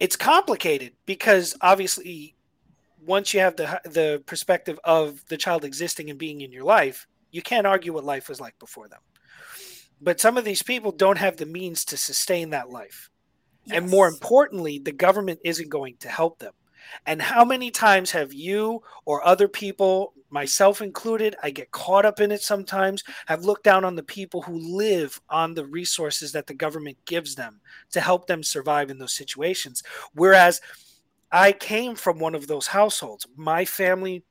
it's 0.00 0.16
complicated 0.16 0.92
because 1.06 1.56
obviously 1.60 2.34
once 3.06 3.32
you 3.32 3.40
have 3.40 3.56
the 3.56 3.80
the 3.84 4.22
perspective 4.26 4.78
of 4.84 5.24
the 5.26 5.36
child 5.36 5.64
existing 5.64 6.10
and 6.10 6.18
being 6.18 6.40
in 6.40 6.52
your 6.52 6.64
life, 6.64 7.06
you 7.30 7.42
can't 7.42 7.66
argue 7.66 7.92
what 7.92 8.04
life 8.04 8.28
was 8.28 8.40
like 8.40 8.58
before 8.58 8.88
them. 8.88 9.00
But 10.00 10.20
some 10.20 10.36
of 10.36 10.44
these 10.44 10.62
people 10.62 10.92
don't 10.92 11.18
have 11.18 11.36
the 11.36 11.46
means 11.46 11.84
to 11.86 11.96
sustain 11.96 12.50
that 12.50 12.70
life. 12.70 13.10
Yes. 13.64 13.76
And 13.76 13.90
more 13.90 14.08
importantly, 14.08 14.78
the 14.78 14.92
government 14.92 15.40
isn't 15.44 15.68
going 15.68 15.96
to 16.00 16.08
help 16.08 16.38
them. 16.38 16.52
And 17.06 17.20
how 17.20 17.44
many 17.44 17.70
times 17.70 18.10
have 18.10 18.32
you 18.32 18.82
or 19.04 19.24
other 19.24 19.48
people, 19.48 20.14
myself 20.30 20.80
included, 20.80 21.36
I 21.42 21.50
get 21.50 21.70
caught 21.70 22.06
up 22.06 22.20
in 22.20 22.32
it 22.32 22.42
sometimes, 22.42 23.04
have 23.26 23.44
looked 23.44 23.64
down 23.64 23.84
on 23.84 23.96
the 23.96 24.02
people 24.02 24.42
who 24.42 24.76
live 24.76 25.20
on 25.28 25.54
the 25.54 25.66
resources 25.66 26.32
that 26.32 26.46
the 26.46 26.54
government 26.54 26.96
gives 27.04 27.34
them 27.34 27.60
to 27.92 28.00
help 28.00 28.26
them 28.26 28.42
survive 28.42 28.90
in 28.90 28.98
those 28.98 29.12
situations. 29.12 29.82
Whereas 30.14 30.60
I 31.32 31.52
came 31.52 31.94
from 31.94 32.18
one 32.18 32.34
of 32.34 32.46
those 32.46 32.66
households. 32.66 33.26
My 33.36 33.64
family 33.64 34.24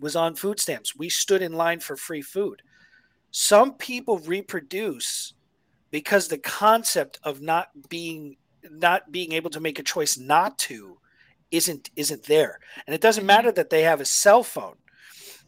was 0.00 0.16
on 0.16 0.34
food 0.34 0.58
stamps. 0.58 0.96
We 0.96 1.08
stood 1.08 1.42
in 1.42 1.52
line 1.52 1.80
for 1.80 1.96
free 1.96 2.22
food. 2.22 2.62
Some 3.30 3.74
people 3.74 4.18
reproduce 4.18 5.34
because 5.90 6.28
the 6.28 6.38
concept 6.38 7.18
of 7.22 7.40
not 7.40 7.68
being 7.88 8.36
not 8.70 9.10
being 9.10 9.32
able 9.32 9.50
to 9.50 9.60
make 9.60 9.78
a 9.78 9.82
choice 9.82 10.16
not 10.16 10.56
to 10.56 10.98
isn't 11.50 11.90
isn't 11.96 12.24
there. 12.24 12.60
And 12.86 12.94
it 12.94 13.00
doesn't 13.00 13.22
mm-hmm. 13.22 13.26
matter 13.26 13.52
that 13.52 13.70
they 13.70 13.82
have 13.82 14.00
a 14.00 14.06
cell 14.06 14.42
phone 14.42 14.76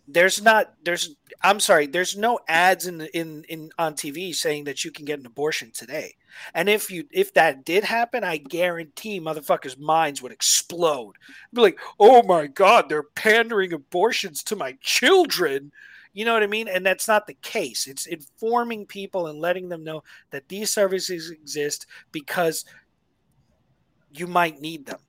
there's 0.06 0.42
not 0.42 0.74
there's 0.84 1.16
i'm 1.42 1.58
sorry 1.58 1.86
there's 1.86 2.16
no 2.16 2.38
ads 2.46 2.86
in 2.86 3.00
in 3.14 3.42
in 3.48 3.70
on 3.78 3.94
tv 3.94 4.34
saying 4.34 4.64
that 4.64 4.84
you 4.84 4.90
can 4.90 5.04
get 5.04 5.18
an 5.18 5.26
abortion 5.26 5.70
today. 5.72 6.14
And 6.52 6.68
if 6.68 6.90
you 6.90 7.04
if 7.10 7.32
that 7.34 7.64
did 7.64 7.84
happen 7.84 8.22
i 8.22 8.36
guarantee 8.36 9.20
motherfuckers 9.20 9.78
minds 9.78 10.20
would 10.20 10.32
explode. 10.32 11.14
Be 11.52 11.62
like 11.62 11.78
oh 11.98 12.22
my 12.22 12.46
god 12.46 12.88
they're 12.88 13.02
pandering 13.02 13.72
abortions 13.72 14.42
to 14.44 14.56
my 14.56 14.76
children. 14.80 15.72
You 16.12 16.24
know 16.24 16.34
what 16.34 16.42
i 16.42 16.48
mean? 16.48 16.68
And 16.68 16.84
that's 16.84 17.08
not 17.08 17.26
the 17.26 17.34
case. 17.34 17.86
It's 17.86 18.06
informing 18.06 18.86
people 18.86 19.28
and 19.28 19.40
letting 19.40 19.68
them 19.68 19.84
know 19.84 20.04
that 20.30 20.48
these 20.48 20.70
services 20.70 21.30
exist 21.30 21.86
because 22.12 22.64
you 24.12 24.26
might 24.26 24.60
need 24.60 24.86
them 24.86 25.00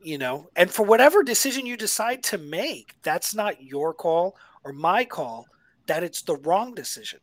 you 0.00 0.18
know 0.18 0.48
and 0.56 0.70
for 0.70 0.84
whatever 0.84 1.22
decision 1.22 1.66
you 1.66 1.76
decide 1.76 2.22
to 2.22 2.38
make 2.38 2.94
that's 3.02 3.34
not 3.34 3.62
your 3.62 3.92
call 3.92 4.36
or 4.64 4.72
my 4.72 5.04
call 5.04 5.46
that 5.88 6.04
it's 6.04 6.22
the 6.22 6.36
wrong 6.36 6.74
decision. 6.74 7.18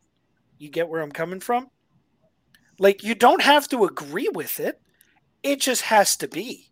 You 0.57 0.69
get 0.69 0.89
where 0.89 1.01
i'm 1.01 1.11
coming 1.11 1.39
from? 1.39 1.67
Like 2.80 3.03
you 3.03 3.15
don't 3.15 3.41
have 3.41 3.67
to 3.69 3.86
agree 3.86 4.30
with 4.34 4.59
it. 4.59 4.82
It 5.43 5.61
just 5.61 5.84
has 5.84 6.17
to 6.17 6.28
be. 6.28 6.71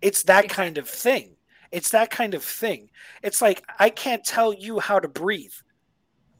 It's 0.00 0.22
that 0.24 0.48
kind 0.48 0.78
of 0.78 0.88
thing. 0.88 1.36
It's 1.72 1.90
that 1.90 2.10
kind 2.10 2.34
of 2.34 2.44
thing. 2.44 2.90
It's 3.22 3.42
like 3.42 3.64
i 3.78 3.90
can't 3.90 4.24
tell 4.24 4.52
you 4.52 4.78
how 4.78 5.00
to 5.00 5.08
breathe. 5.08 5.54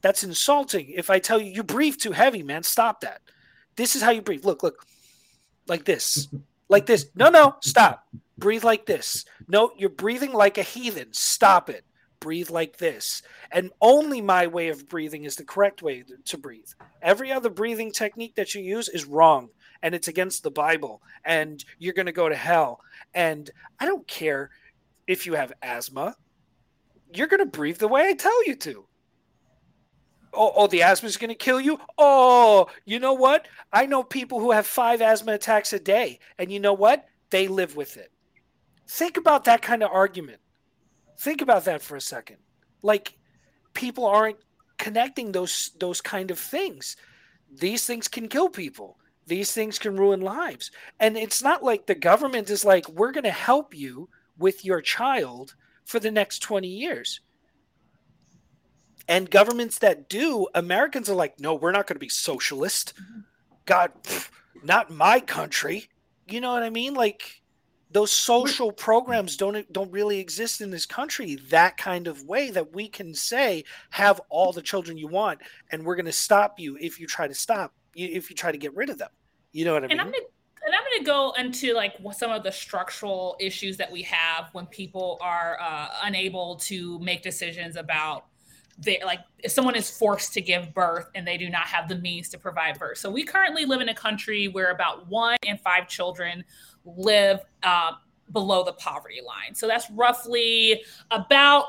That's 0.01 0.23
insulting. 0.23 0.89
If 0.89 1.09
i 1.09 1.19
tell 1.19 1.41
you 1.41 1.51
you 1.51 1.63
breathe 1.63 1.97
too 1.97 2.11
heavy 2.11 2.43
man. 2.43 2.63
Stop 2.63 3.01
that. 3.01 3.21
This 3.75 3.95
is 3.95 4.01
how 4.01 4.11
you 4.11 4.21
breathe. 4.21 4.45
Look 4.45 4.63
look. 4.63 4.85
Like 5.67 5.83
this. 5.83 6.27
Like 6.67 6.87
this. 6.87 7.05
No 7.13 7.29
no. 7.29 7.57
Stop 7.61 8.07
breathe 8.37 8.63
like 8.63 8.85
this. 8.85 9.25
No, 9.47 9.71
you're 9.77 9.89
breathing 9.89 10.33
like 10.33 10.57
a 10.57 10.63
heathen. 10.63 11.13
Stop 11.13 11.69
it. 11.69 11.85
Breathe 12.19 12.49
like 12.49 12.77
this. 12.77 13.21
And 13.51 13.71
only 13.81 14.21
my 14.21 14.47
way 14.47 14.69
of 14.69 14.89
breathing 14.89 15.25
is 15.25 15.35
the 15.35 15.43
correct 15.43 15.81
way 15.81 16.03
to 16.25 16.37
breathe. 16.37 16.69
Every 17.01 17.31
other 17.31 17.49
breathing 17.49 17.91
technique 17.91 18.35
that 18.35 18.55
you 18.55 18.61
use 18.61 18.89
is 18.89 19.05
wrong 19.05 19.49
and 19.83 19.93
it's 19.93 20.07
against 20.07 20.43
the 20.43 20.51
Bible 20.51 21.01
and 21.23 21.63
you're 21.77 21.93
going 21.93 22.07
to 22.07 22.11
go 22.11 22.27
to 22.27 22.35
hell. 22.35 22.79
And 23.13 23.49
I 23.79 23.85
don't 23.85 24.07
care 24.07 24.49
if 25.07 25.25
you 25.25 25.33
have 25.33 25.53
asthma, 25.61 26.15
you're 27.13 27.27
going 27.27 27.41
to 27.41 27.45
breathe 27.45 27.77
the 27.77 27.87
way 27.87 28.07
I 28.07 28.13
tell 28.13 28.45
you 28.45 28.55
to. 28.55 28.85
Oh, 30.33 30.51
oh 30.55 30.67
the 30.67 30.81
asthma 30.81 31.07
is 31.07 31.17
going 31.17 31.29
to 31.29 31.35
kill 31.35 31.61
you? 31.61 31.79
Oh, 31.97 32.67
you 32.85 32.99
know 32.99 33.13
what? 33.13 33.47
I 33.71 33.85
know 33.85 34.03
people 34.03 34.39
who 34.39 34.51
have 34.51 34.67
five 34.67 35.01
asthma 35.01 35.33
attacks 35.33 35.73
a 35.73 35.79
day, 35.79 36.19
and 36.37 36.51
you 36.51 36.59
know 36.59 36.73
what? 36.73 37.05
They 37.29 37.47
live 37.47 37.75
with 37.75 37.97
it. 37.97 38.11
Think 38.87 39.17
about 39.17 39.45
that 39.45 39.61
kind 39.61 39.83
of 39.83 39.91
argument. 39.91 40.39
Think 41.19 41.41
about 41.41 41.65
that 41.65 41.81
for 41.81 41.95
a 41.95 42.01
second. 42.01 42.37
Like, 42.81 43.17
people 43.73 44.05
aren't 44.05 44.37
connecting 44.77 45.31
those 45.31 45.71
those 45.79 46.01
kind 46.01 46.31
of 46.31 46.39
things. 46.39 46.97
These 47.51 47.85
things 47.85 48.07
can 48.07 48.27
kill 48.27 48.49
people. 48.49 48.97
These 49.27 49.51
things 49.51 49.79
can 49.79 49.97
ruin 49.97 50.21
lives. 50.21 50.71
And 50.99 51.17
it's 51.17 51.41
not 51.41 51.63
like 51.63 51.85
the 51.85 51.95
government 51.95 52.49
is 52.49 52.63
like, 52.63 52.87
we're 52.89 53.11
going 53.11 53.23
to 53.23 53.31
help 53.31 53.73
you 53.73 54.09
with 54.37 54.63
your 54.63 54.81
child 54.81 55.55
for 55.85 55.99
the 55.99 56.11
next 56.11 56.39
20 56.39 56.67
years. 56.67 57.21
And 59.07 59.29
governments 59.29 59.79
that 59.79 60.09
do, 60.09 60.47
Americans 60.53 61.09
are 61.09 61.15
like, 61.15 61.39
no, 61.39 61.55
we're 61.55 61.71
not 61.71 61.87
going 61.87 61.95
to 61.95 61.99
be 61.99 62.09
socialist. 62.09 62.93
Mm-hmm. 62.95 63.19
God, 63.65 63.91
pff, 64.03 64.29
not 64.63 64.91
my 64.91 65.19
country. 65.19 65.89
You 66.27 66.41
know 66.41 66.51
what 66.51 66.63
I 66.63 66.69
mean? 66.69 66.93
Like, 66.93 67.43
those 67.95 68.11
social 68.11 68.73
programs 68.73 69.37
don't 69.37 69.71
don't 69.71 69.89
really 69.89 70.19
exist 70.19 70.59
in 70.59 70.69
this 70.69 70.85
country 70.85 71.35
that 71.49 71.77
kind 71.77 72.07
of 72.07 72.21
way 72.23 72.49
that 72.49 72.73
we 72.73 72.89
can 72.89 73.13
say 73.13 73.63
have 73.89 74.19
all 74.27 74.51
the 74.51 74.61
children 74.61 74.97
you 74.97 75.07
want 75.07 75.39
and 75.71 75.85
we're 75.85 75.95
going 75.95 76.05
to 76.05 76.11
stop 76.11 76.59
you 76.59 76.77
if 76.81 76.99
you 76.99 77.07
try 77.07 77.25
to 77.25 77.33
stop 77.33 77.73
if 77.95 78.29
you 78.29 78.35
try 78.35 78.51
to 78.51 78.57
get 78.57 78.75
rid 78.75 78.89
of 78.89 78.97
them. 78.97 79.07
You 79.53 79.63
know 79.63 79.75
what 79.75 79.83
i 79.83 79.85
and 79.85 79.91
mean? 79.91 79.99
I'm 80.01 80.07
gonna, 80.07 80.17
and 80.65 80.75
i'm 80.75 80.81
going 80.81 80.99
to 80.99 81.05
go 81.05 81.33
into 81.37 81.73
like 81.73 81.93
some 82.11 82.31
of 82.31 82.43
the 82.43 82.51
structural 82.51 83.37
issues 83.39 83.77
that 83.77 83.89
we 83.89 84.01
have 84.01 84.49
when 84.51 84.65
people 84.65 85.17
are 85.21 85.57
uh, 85.61 85.87
unable 86.03 86.57
to 86.57 86.99
make 86.99 87.23
decisions 87.23 87.77
about 87.77 88.25
they 88.77 88.99
like 89.05 89.21
if 89.39 89.51
someone 89.51 89.75
is 89.75 89.89
forced 89.89 90.33
to 90.33 90.41
give 90.41 90.73
birth 90.73 91.09
and 91.15 91.25
they 91.25 91.37
do 91.37 91.49
not 91.49 91.65
have 91.67 91.87
the 91.87 91.95
means 91.95 92.27
to 92.29 92.37
provide 92.37 92.77
birth. 92.77 92.97
So 92.97 93.09
we 93.09 93.23
currently 93.23 93.63
live 93.63 93.79
in 93.79 93.87
a 93.87 93.95
country 93.95 94.49
where 94.49 94.71
about 94.71 95.07
one 95.07 95.37
in 95.43 95.57
five 95.57 95.87
children 95.87 96.43
live 96.85 97.41
uh, 97.63 97.93
below 98.31 98.63
the 98.63 98.73
poverty 98.73 99.19
line. 99.25 99.53
So 99.53 99.67
that's 99.67 99.89
roughly 99.91 100.83
about 101.11 101.65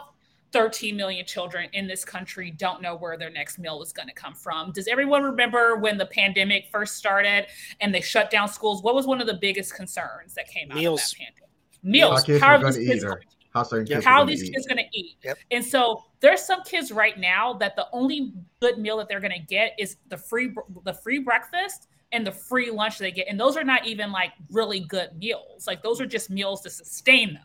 13 0.52 0.96
million 0.96 1.26
children 1.26 1.68
in 1.72 1.86
this 1.86 2.04
country 2.04 2.50
don't 2.50 2.80
know 2.80 2.96
where 2.96 3.18
their 3.18 3.30
next 3.30 3.58
meal 3.58 3.82
is 3.82 3.92
going 3.92 4.08
to 4.08 4.14
come 4.14 4.34
from. 4.34 4.72
Does 4.72 4.88
everyone 4.88 5.22
remember 5.22 5.76
when 5.76 5.98
the 5.98 6.06
pandemic 6.06 6.68
first 6.70 6.96
started 6.96 7.46
and 7.80 7.94
they 7.94 8.00
shut 8.00 8.30
down 8.30 8.48
schools? 8.48 8.82
What 8.82 8.94
was 8.94 9.06
one 9.06 9.20
of 9.20 9.26
the 9.26 9.34
biggest 9.34 9.74
concerns 9.74 10.34
that 10.34 10.48
came 10.48 10.70
out 10.70 10.78
Meals. 10.78 11.00
of 11.00 11.10
that 11.10 11.16
pandemic? 11.18 11.50
Meals. 11.82 12.40
How 12.40 12.56
are 12.56 12.72
these 12.72 12.88
kids 12.88 13.04
going 13.04 13.16
to 13.16 13.22
eat? 13.22 14.04
How 14.04 14.22
are 14.22 14.26
these 14.26 14.48
kids 14.48 14.66
going 14.66 14.78
to 14.78 14.98
eat? 14.98 15.16
Yep. 15.24 15.38
And 15.50 15.64
so 15.64 16.04
there's 16.20 16.42
some 16.42 16.62
kids 16.62 16.92
right 16.92 17.18
now 17.18 17.54
that 17.54 17.76
the 17.76 17.86
only 17.92 18.32
good 18.60 18.78
meal 18.78 18.96
that 18.98 19.08
they're 19.08 19.20
going 19.20 19.32
to 19.32 19.46
get 19.46 19.74
is 19.78 19.96
the 20.08 20.16
free 20.16 20.54
the 20.84 20.94
free 20.94 21.18
breakfast 21.18 21.88
and 22.16 22.26
the 22.26 22.32
free 22.32 22.70
lunch 22.70 22.98
they 22.98 23.12
get. 23.12 23.28
And 23.28 23.38
those 23.38 23.56
are 23.56 23.64
not 23.64 23.86
even 23.86 24.10
like 24.10 24.32
really 24.50 24.80
good 24.80 25.10
meals. 25.18 25.66
Like 25.66 25.82
those 25.82 26.00
are 26.00 26.06
just 26.06 26.30
meals 26.30 26.62
to 26.62 26.70
sustain 26.70 27.34
them. 27.34 27.42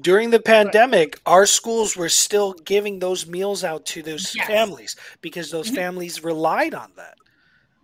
During 0.00 0.30
the 0.30 0.40
pandemic, 0.40 1.20
our 1.26 1.46
schools 1.46 1.96
were 1.96 2.08
still 2.08 2.52
giving 2.52 2.98
those 3.00 3.26
meals 3.26 3.62
out 3.62 3.84
to 3.86 4.02
those 4.02 4.34
Yes. 4.34 4.46
families 4.46 4.96
because 5.20 5.50
those 5.50 5.70
Mhm. 5.70 5.74
families 5.74 6.24
relied 6.24 6.74
on 6.74 6.92
that. 6.96 7.14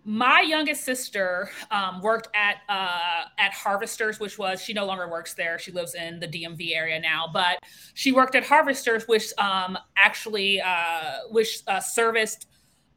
My 0.03 0.41
youngest 0.41 0.83
sister 0.83 1.51
um, 1.69 2.01
worked 2.01 2.27
at 2.33 2.57
uh, 2.67 3.25
at 3.37 3.53
Harvesters, 3.53 4.19
which 4.19 4.37
was 4.39 4.59
she 4.61 4.73
no 4.73 4.85
longer 4.85 5.07
works 5.07 5.35
there. 5.35 5.59
She 5.59 5.71
lives 5.71 5.93
in 5.93 6.19
the 6.19 6.27
DMV 6.27 6.75
area 6.75 6.99
now, 6.99 7.29
but 7.31 7.59
she 7.93 8.11
worked 8.11 8.33
at 8.35 8.43
Harvesters, 8.43 9.07
which 9.07 9.31
um, 9.37 9.77
actually 9.95 10.59
uh, 10.59 11.19
which 11.29 11.59
uh, 11.67 11.79
serviced 11.79 12.47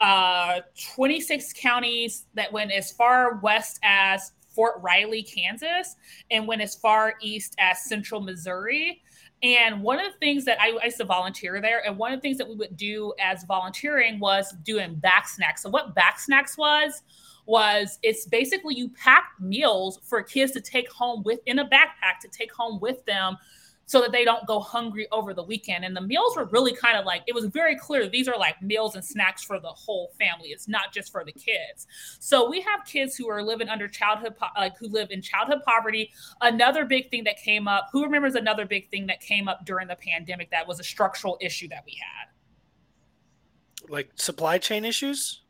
uh, 0.01 0.61
26 0.95 1.53
counties 1.55 2.26
that 2.34 2.53
went 2.53 2.72
as 2.72 2.92
far 2.92 3.36
west 3.36 3.78
as 3.82 4.32
Fort 4.49 4.74
Riley, 4.80 5.22
Kansas, 5.22 5.97
and 6.30 6.47
went 6.47 6.62
as 6.62 6.74
far 6.76 7.14
east 7.20 7.55
as 7.59 7.84
Central 7.84 8.20
Missouri. 8.20 9.03
And 9.42 9.82
one 9.82 9.99
of 9.99 10.12
the 10.12 10.18
things 10.18 10.45
that 10.47 10.61
I, 10.61 10.78
I 10.80 10.86
used 10.86 10.97
to 10.99 11.05
volunteer 11.05 11.61
there, 11.61 11.84
and 11.84 11.99
one 11.99 12.12
of 12.12 12.18
the 12.18 12.22
things 12.22 12.38
that 12.38 12.49
we 12.49 12.55
would 12.55 12.76
do 12.76 13.12
as 13.20 13.45
volunteering 13.45 14.18
was 14.18 14.55
doing 14.64 14.95
back 14.95 15.28
snacks. 15.28 15.62
So, 15.62 15.70
what 15.70 15.95
back 15.95 16.18
snacks 16.18 16.57
was, 16.57 17.03
was 17.47 17.99
it's 18.03 18.26
basically 18.26 18.74
you 18.74 18.88
pack 18.90 19.32
meals 19.38 20.01
for 20.03 20.22
kids 20.22 20.53
to 20.53 20.61
take 20.61 20.90
home 20.90 21.22
with 21.24 21.40
in 21.47 21.59
a 21.59 21.64
backpack 21.64 22.20
to 22.22 22.28
take 22.28 22.53
home 22.53 22.80
with 22.80 23.05
them 23.05 23.36
so 23.87 24.01
that 24.01 24.12
they 24.12 24.24
don't 24.24 24.47
go 24.47 24.61
hungry 24.61 25.07
over 25.12 25.35
the 25.35 25.43
weekend. 25.43 25.85
And 25.85 25.97
the 25.97 26.01
meals 26.01 26.37
were 26.37 26.47
really 26.47 26.74
kind 26.74 26.97
of 26.97 27.05
like 27.05 27.22
it 27.26 27.35
was 27.35 27.47
very 27.47 27.76
clear 27.76 28.09
these 28.09 28.28
are 28.28 28.39
like 28.39 28.61
meals 28.62 28.95
and 28.95 29.05
snacks 29.05 29.43
for 29.43 29.61
the 29.61 29.68
whole 29.68 30.12
family. 30.18 30.49
It's 30.49 30.68
not 30.68 30.93
just 30.93 31.12
for 31.12 31.24
the 31.24 31.32
kids. 31.32 31.87
So 32.18 32.49
we 32.49 32.61
have 32.62 32.85
kids 32.87 33.16
who 33.16 33.28
are 33.28 33.43
living 33.43 33.68
under 33.68 33.89
childhood 33.89 34.37
po- 34.37 34.59
like 34.59 34.76
who 34.78 34.89
live 34.89 35.11
in 35.11 35.20
childhood 35.20 35.61
poverty. 35.66 36.11
Another 36.41 36.85
big 36.85 37.11
thing 37.11 37.24
that 37.24 37.37
came 37.37 37.68
up. 37.68 37.89
Who 37.93 38.03
remembers 38.03 38.35
another 38.35 38.66
big 38.66 38.91
thing 38.91 39.07
that 39.09 39.20
came 39.20 39.49
up 39.49 39.66
during 39.66 39.89
the 39.89 39.97
pandemic 39.97 40.51
that 40.51 40.66
was 40.66 40.80
a 40.80 40.85
structural 40.85 41.37
issue 41.41 41.68
that 41.68 41.85
we 41.85 41.99
had? 42.01 43.91
Like 43.91 44.11
supply 44.14 44.59
chain 44.59 44.85
issues? 44.85 45.43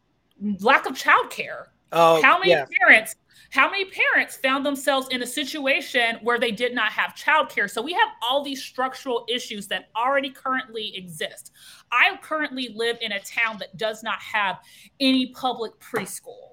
Lack 0.61 0.87
of 0.87 0.95
childcare. 0.95 1.67
Oh, 1.93 2.21
how 2.23 2.39
many 2.39 2.51
yeah. 2.51 2.67
parents 2.81 3.15
how 3.55 3.71
many 3.71 3.85
parents 3.85 4.37
found 4.37 4.67
themselves 4.67 5.07
in 5.11 5.23
a 5.23 5.27
situation 5.27 6.17
where 6.23 6.41
they 6.41 6.51
did 6.51 6.75
not 6.75 6.91
have 6.91 7.15
childcare 7.15 7.71
so 7.71 7.81
we 7.81 7.93
have 7.93 8.09
all 8.21 8.43
these 8.43 8.63
structural 8.63 9.25
issues 9.29 9.69
that 9.69 9.91
already 9.97 10.29
currently 10.31 10.93
exist 10.97 11.53
i 11.93 12.19
currently 12.21 12.71
live 12.75 12.97
in 13.01 13.13
a 13.13 13.21
town 13.21 13.57
that 13.59 13.77
does 13.77 14.03
not 14.03 14.21
have 14.21 14.57
any 15.01 15.27
public 15.33 15.73
preschool 15.79 16.51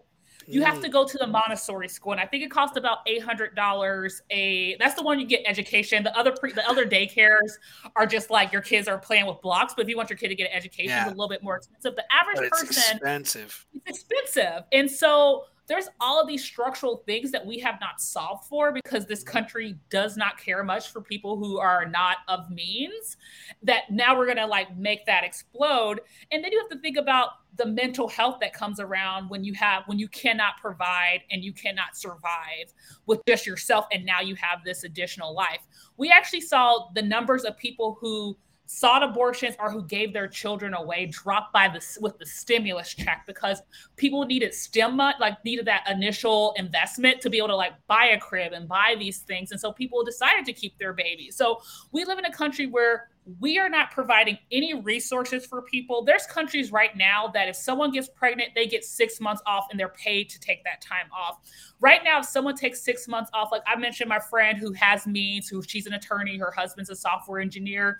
you 0.47 0.63
have 0.63 0.79
Mm. 0.79 0.81
to 0.81 0.89
go 0.89 1.07
to 1.07 1.17
the 1.19 1.27
Montessori 1.27 1.87
school, 1.87 2.13
and 2.13 2.19
I 2.19 2.25
think 2.25 2.43
it 2.43 2.49
costs 2.49 2.75
about 2.75 2.97
eight 3.05 3.21
hundred 3.21 3.55
dollars. 3.55 4.21
A 4.31 4.75
that's 4.79 4.95
the 4.95 5.03
one 5.03 5.19
you 5.19 5.25
get 5.27 5.43
education. 5.45 6.03
The 6.03 6.17
other 6.17 6.31
pre, 6.31 6.51
the 6.51 6.67
other 6.67 6.83
daycares 6.83 7.51
are 7.95 8.07
just 8.07 8.31
like 8.31 8.51
your 8.51 8.63
kids 8.63 8.87
are 8.87 8.97
playing 8.97 9.27
with 9.27 9.39
blocks. 9.41 9.75
But 9.75 9.83
if 9.83 9.89
you 9.89 9.95
want 9.95 10.09
your 10.09 10.17
kid 10.17 10.29
to 10.29 10.35
get 10.35 10.49
an 10.49 10.57
education, 10.57 10.89
Yeah. 10.89 11.03
it's 11.03 11.11
a 11.11 11.15
little 11.15 11.29
bit 11.29 11.43
more 11.43 11.57
expensive. 11.57 11.95
The 11.95 12.11
average 12.11 12.37
But 12.37 12.45
it's 12.45 12.59
person 12.59 12.95
expensive. 12.97 13.67
it's 13.85 13.99
expensive. 13.99 14.63
And 14.73 14.89
so 14.89 15.45
there's 15.71 15.87
all 16.01 16.19
of 16.21 16.27
these 16.27 16.43
structural 16.43 16.97
things 17.05 17.31
that 17.31 17.45
we 17.45 17.57
have 17.57 17.79
not 17.79 18.01
solved 18.01 18.45
for 18.45 18.73
because 18.73 19.05
this 19.05 19.23
mm-hmm. 19.23 19.31
country 19.31 19.79
does 19.89 20.17
not 20.17 20.37
care 20.37 20.65
much 20.65 20.91
for 20.91 20.99
people 20.99 21.37
who 21.37 21.59
are 21.59 21.85
not 21.85 22.17
of 22.27 22.49
means. 22.49 23.15
That 23.63 23.83
now 23.89 24.17
we're 24.17 24.27
gonna 24.27 24.45
like 24.45 24.75
make 24.75 25.05
that 25.05 25.23
explode. 25.23 26.01
And 26.29 26.43
then 26.43 26.51
you 26.51 26.59
have 26.59 26.69
to 26.71 26.79
think 26.79 26.97
about 26.97 27.29
the 27.55 27.65
mental 27.65 28.09
health 28.09 28.39
that 28.41 28.51
comes 28.51 28.81
around 28.81 29.29
when 29.29 29.45
you 29.45 29.53
have 29.53 29.83
when 29.85 29.97
you 29.97 30.09
cannot 30.09 30.57
provide 30.59 31.21
and 31.31 31.41
you 31.41 31.53
cannot 31.53 31.95
survive 31.95 32.73
with 33.05 33.21
just 33.25 33.47
yourself 33.47 33.85
and 33.93 34.05
now 34.05 34.19
you 34.19 34.35
have 34.35 34.65
this 34.65 34.83
additional 34.83 35.33
life. 35.33 35.61
We 35.95 36.09
actually 36.09 36.41
saw 36.41 36.89
the 36.95 37.01
numbers 37.01 37.45
of 37.45 37.57
people 37.57 37.97
who 38.01 38.35
sought 38.65 39.03
abortions 39.03 39.55
or 39.59 39.69
who 39.69 39.83
gave 39.83 40.13
their 40.13 40.27
children 40.27 40.73
away 40.73 41.05
dropped 41.05 41.51
by 41.51 41.67
the 41.67 41.85
with 41.99 42.17
the 42.17 42.25
stimulus 42.25 42.93
check 42.93 43.23
because 43.27 43.61
people 43.97 44.25
needed 44.25 44.53
stem 44.53 44.97
like 44.97 45.43
needed 45.43 45.65
that 45.65 45.83
initial 45.89 46.53
investment 46.57 47.21
to 47.21 47.29
be 47.29 47.37
able 47.37 47.49
to 47.49 47.55
like 47.55 47.73
buy 47.87 48.05
a 48.05 48.19
crib 48.19 48.53
and 48.53 48.67
buy 48.67 48.95
these 48.97 49.19
things. 49.19 49.51
And 49.51 49.59
so 49.59 49.71
people 49.71 50.03
decided 50.03 50.45
to 50.45 50.53
keep 50.53 50.77
their 50.77 50.93
babies. 50.93 51.35
So 51.35 51.61
we 51.91 52.05
live 52.05 52.17
in 52.17 52.25
a 52.25 52.31
country 52.31 52.65
where 52.65 53.10
we 53.39 53.59
are 53.59 53.69
not 53.69 53.91
providing 53.91 54.37
any 54.51 54.73
resources 54.73 55.45
for 55.45 55.61
people. 55.61 56.03
There's 56.03 56.25
countries 56.25 56.71
right 56.71 56.95
now 56.95 57.27
that 57.33 57.47
if 57.47 57.55
someone 57.55 57.91
gets 57.91 58.07
pregnant 58.07 58.49
they 58.55 58.67
get 58.67 58.83
six 58.83 59.19
months 59.19 59.41
off 59.45 59.67
and 59.69 59.79
they're 59.79 59.89
paid 59.89 60.29
to 60.29 60.39
take 60.39 60.63
that 60.63 60.81
time 60.81 61.07
off. 61.15 61.39
Right 61.79 62.01
now 62.03 62.19
if 62.19 62.25
someone 62.25 62.55
takes 62.55 62.81
six 62.81 63.07
months 63.07 63.29
off 63.33 63.49
like 63.51 63.63
i 63.65 63.75
mentioned 63.75 64.07
my 64.07 64.19
friend 64.19 64.57
who 64.57 64.71
has 64.73 65.07
means 65.07 65.47
who 65.47 65.63
she's 65.63 65.87
an 65.87 65.93
attorney 65.93 66.37
her 66.37 66.51
husband's 66.55 66.89
a 66.89 66.95
software 66.95 67.39
engineer 67.39 67.99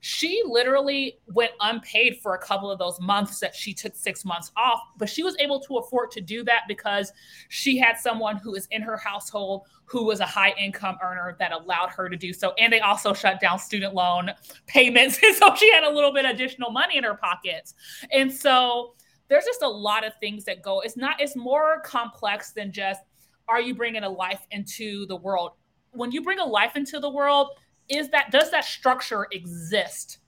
she 0.00 0.42
literally 0.46 1.18
went 1.28 1.52
unpaid 1.60 2.18
for 2.22 2.34
a 2.34 2.38
couple 2.38 2.70
of 2.70 2.78
those 2.78 2.98
months 3.00 3.38
that 3.38 3.54
she 3.54 3.72
took 3.72 3.94
six 3.94 4.24
months 4.24 4.50
off 4.56 4.80
but 4.98 5.08
she 5.08 5.22
was 5.22 5.36
able 5.38 5.60
to 5.60 5.76
afford 5.76 6.10
to 6.10 6.20
do 6.20 6.42
that 6.42 6.62
because 6.66 7.12
she 7.48 7.78
had 7.78 7.96
someone 7.96 8.36
who 8.36 8.54
is 8.54 8.66
in 8.70 8.82
her 8.82 8.96
household 8.96 9.66
who 9.90 10.04
was 10.04 10.20
a 10.20 10.26
high 10.26 10.54
income 10.56 10.96
earner 11.02 11.34
that 11.40 11.50
allowed 11.50 11.88
her 11.88 12.08
to 12.08 12.16
do 12.16 12.32
so. 12.32 12.52
And 12.58 12.72
they 12.72 12.78
also 12.78 13.12
shut 13.12 13.40
down 13.40 13.58
student 13.58 13.92
loan 13.92 14.30
payments. 14.70 15.18
And 15.24 15.36
so 15.36 15.54
she 15.54 15.70
had 15.72 15.84
a 15.84 15.90
little 15.90 16.12
bit 16.12 16.24
additional 16.24 16.70
money 16.70 16.96
in 16.96 17.04
her 17.04 17.14
pockets. 17.14 17.74
And 18.10 18.32
so 18.32 18.94
there's 19.28 19.44
just 19.44 19.62
a 19.62 19.68
lot 19.68 20.04
of 20.04 20.12
things 20.18 20.44
that 20.44 20.62
go 20.62 20.80
it's 20.80 20.96
not 20.96 21.20
it's 21.20 21.36
more 21.36 21.80
complex 21.80 22.52
than 22.52 22.72
just 22.72 23.00
are 23.48 23.60
you 23.60 23.74
bringing 23.74 24.02
a 24.02 24.08
life 24.08 24.46
into 24.50 25.06
the 25.06 25.16
world? 25.16 25.52
When 25.92 26.12
you 26.12 26.22
bring 26.22 26.38
a 26.38 26.44
life 26.44 26.76
into 26.76 27.00
the 27.00 27.10
world 27.10 27.50
is 27.88 28.08
that 28.10 28.30
does 28.30 28.50
that 28.50 28.64
structure 28.64 29.26
exist 29.32 30.18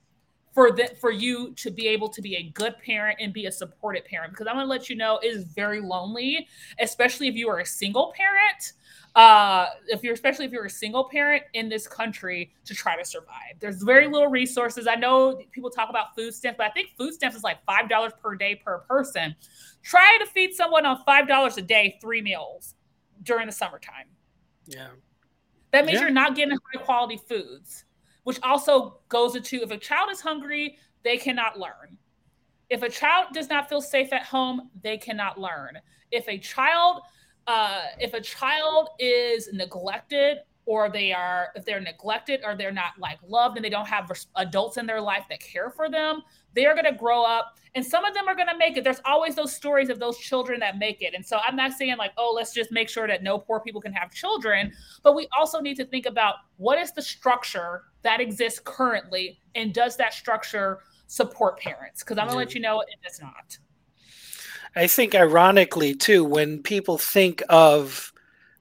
for 0.53 0.71
the, 0.71 0.91
for 0.99 1.09
you 1.11 1.53
to 1.55 1.71
be 1.71 1.87
able 1.87 2.09
to 2.09 2.21
be 2.21 2.35
a 2.35 2.43
good 2.51 2.75
parent 2.79 3.17
and 3.19 3.33
be 3.33 3.45
a 3.45 3.51
supported 3.51 4.05
parent? 4.05 4.33
Because 4.33 4.47
i'm 4.47 4.57
to 4.57 4.65
let 4.65 4.89
you 4.89 4.95
know 4.95 5.19
it 5.19 5.27
is 5.27 5.45
very 5.45 5.81
lonely 5.81 6.47
especially 6.79 7.27
if 7.27 7.35
you 7.35 7.49
are 7.49 7.59
a 7.59 7.65
single 7.65 8.13
parent 8.15 8.73
uh, 9.15 9.67
if 9.87 10.03
you're 10.03 10.13
especially 10.13 10.45
if 10.45 10.51
you're 10.51 10.65
a 10.65 10.69
single 10.69 11.07
parent 11.09 11.43
in 11.53 11.69
this 11.69 11.87
country 11.87 12.51
to 12.65 12.73
try 12.73 12.97
to 12.97 13.05
survive 13.05 13.53
there's 13.59 13.83
very 13.83 14.07
little 14.07 14.27
resources 14.29 14.87
i 14.87 14.95
know 14.95 15.39
people 15.51 15.69
talk 15.69 15.89
about 15.89 16.15
food 16.15 16.33
stamps 16.33 16.57
but 16.57 16.65
i 16.65 16.71
think 16.71 16.89
food 16.97 17.13
stamps 17.13 17.35
is 17.35 17.43
like 17.43 17.63
five 17.65 17.87
dollars 17.87 18.11
per 18.21 18.33
day 18.35 18.55
per 18.55 18.79
person 18.89 19.35
try 19.83 20.17
to 20.19 20.25
feed 20.25 20.53
someone 20.53 20.85
on 20.85 20.97
five 21.05 21.27
dollars 21.27 21.57
a 21.57 21.61
day 21.61 21.97
three 22.01 22.21
meals 22.21 22.73
during 23.21 23.45
the 23.45 23.51
summertime 23.51 24.07
yeah 24.65 24.87
that 25.71 25.85
means 25.85 25.95
Yeah. 25.97 26.01
you're 26.05 26.11
not 26.11 26.35
getting 26.35 26.55
high 26.71 26.83
quality 26.83 27.19
foods, 27.27 27.85
which 28.25 28.39
also 28.43 28.99
goes 29.09 29.35
into 29.35 29.57
if 29.63 29.71
a 29.71 29.77
child 29.77 30.11
is 30.11 30.21
hungry, 30.21 30.77
they 31.03 31.17
cannot 31.17 31.57
learn. 31.57 31.97
If 32.69 32.83
a 32.83 32.89
child 32.89 33.29
does 33.33 33.49
not 33.49 33.69
feel 33.69 33.81
safe 33.81 34.13
at 34.13 34.21
home, 34.21 34.69
they 34.83 34.97
cannot 34.99 35.39
learn. 35.39 35.79
If 36.11 36.27
a 36.29 36.37
child, 36.37 37.01
uh, 37.47 37.81
if 37.99 38.13
a 38.13 38.21
child 38.21 38.89
is 38.99 39.49
neglected 39.53 40.39
or 40.65 40.89
they 40.89 41.11
are 41.11 41.49
if 41.55 41.65
they're 41.65 41.81
neglected 41.81 42.41
or 42.45 42.55
they're 42.55 42.71
not 42.71 42.93
like 42.97 43.19
loved 43.27 43.57
and 43.57 43.65
they 43.65 43.69
don't 43.69 43.87
have 43.87 44.09
adults 44.37 44.77
in 44.77 44.85
their 44.85 45.01
life 45.01 45.25
that 45.29 45.39
care 45.39 45.69
for 45.69 45.89
them 45.89 46.21
they 46.53 46.65
are 46.65 46.73
going 46.73 46.85
to 46.85 46.97
grow 46.97 47.23
up 47.23 47.57
and 47.75 47.83
some 47.83 48.05
of 48.05 48.13
them 48.13 48.27
are 48.27 48.35
going 48.35 48.47
to 48.47 48.57
make 48.57 48.77
it. 48.77 48.83
There's 48.83 49.01
always 49.03 49.33
those 49.33 49.51
stories 49.51 49.89
of 49.89 49.97
those 49.97 50.17
children 50.19 50.59
that 50.59 50.77
make 50.77 51.01
it. 51.01 51.15
And 51.15 51.25
so 51.25 51.39
i'm 51.45 51.55
not 51.55 51.73
saying 51.73 51.97
like 51.97 52.11
oh 52.17 52.31
let's 52.35 52.53
just 52.53 52.71
make 52.71 52.89
sure 52.89 53.07
that 53.07 53.23
no 53.23 53.37
poor 53.37 53.59
people 53.59 53.81
can 53.81 53.93
have 53.93 54.11
children 54.11 54.71
but 55.03 55.15
we 55.15 55.27
also 55.37 55.59
need 55.59 55.75
to 55.75 55.85
think 55.85 56.05
about 56.05 56.35
what 56.57 56.77
is 56.77 56.91
the 56.91 57.01
structure 57.01 57.83
that 58.03 58.21
exists 58.21 58.61
currently 58.63 59.39
and 59.55 59.73
does 59.73 59.97
that 59.97 60.13
structure 60.13 60.79
support 61.07 61.59
parents? 61.59 62.03
Because 62.03 62.17
i'm 62.17 62.27
going 62.27 62.35
to 62.35 62.45
let 62.45 62.53
you 62.53 62.61
know 62.61 62.81
it 62.81 62.99
does 63.03 63.19
not 63.21 63.57
I 64.75 64.87
think, 64.87 65.13
ironically, 65.13 65.93
too, 65.93 66.23
when 66.23 66.63
people 66.63 66.97
think 66.97 67.43
of 67.47 68.11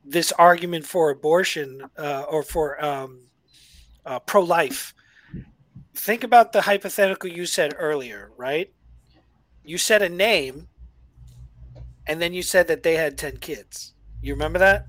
this 0.05 0.33
argument 0.33 0.85
for 0.87 1.11
abortion 1.11 1.83
uh, 1.97 2.25
or 2.29 2.43
for 2.43 2.83
um, 2.85 3.21
uh, 4.05 4.19
pro 4.19 4.43
life, 4.43 4.95
think 5.95 6.25
about 6.25 6.53
the 6.53 6.63
hypothetical 6.63 7.31
you 7.31 7.47
said 7.47 7.75
earlier, 7.79 8.31
right? 8.37 8.73
You 9.65 9.79
said 9.79 10.03
a 10.03 10.09
name, 10.09 10.69
and 12.07 12.21
then 12.21 12.35
you 12.35 12.43
said 12.43 12.69
that 12.69 12.83
they 12.83 12.97
had 12.97 13.17
10 13.17 13.39
kids. 13.39 13.95
You 14.21 14.35
remember 14.35 14.59
that? 14.59 14.87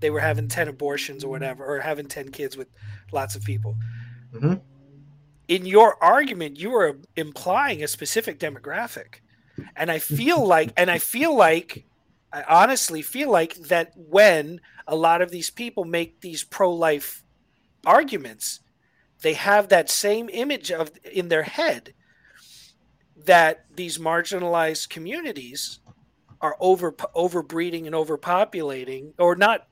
They 0.00 0.10
were 0.10 0.20
having 0.20 0.48
10 0.48 0.68
abortions 0.68 1.24
or 1.24 1.30
whatever, 1.30 1.64
or 1.64 1.80
having 1.80 2.06
10 2.06 2.30
kids 2.30 2.56
with 2.56 2.68
lots 3.12 3.34
of 3.34 3.42
people. 3.44 3.76
Mhm. 4.32 4.60
In 5.48 5.66
your 5.66 6.02
argument, 6.02 6.58
you 6.58 6.70
were 6.70 6.98
implying 7.16 7.82
a 7.82 7.88
specific 7.88 8.38
demographic 8.38 9.16
and 9.76 9.90
i 9.90 9.98
feel 9.98 10.46
like 10.46 10.72
and 10.76 10.90
i 10.90 10.98
feel 10.98 11.34
like 11.36 11.84
i 12.32 12.42
honestly 12.48 13.02
feel 13.02 13.30
like 13.30 13.54
that 13.54 13.92
when 13.96 14.60
a 14.86 14.96
lot 14.96 15.22
of 15.22 15.30
these 15.30 15.50
people 15.50 15.84
make 15.84 16.20
these 16.20 16.44
pro-life 16.44 17.22
arguments 17.86 18.60
they 19.22 19.34
have 19.34 19.68
that 19.68 19.88
same 19.90 20.28
image 20.32 20.70
of 20.70 20.90
in 21.12 21.28
their 21.28 21.44
head 21.44 21.94
that 23.24 23.64
these 23.74 23.98
marginalized 23.98 24.88
communities 24.88 25.80
are 26.40 26.56
over 26.60 26.92
overbreeding 26.92 27.86
and 27.86 27.94
overpopulating 27.94 29.12
or 29.18 29.34
not 29.34 29.66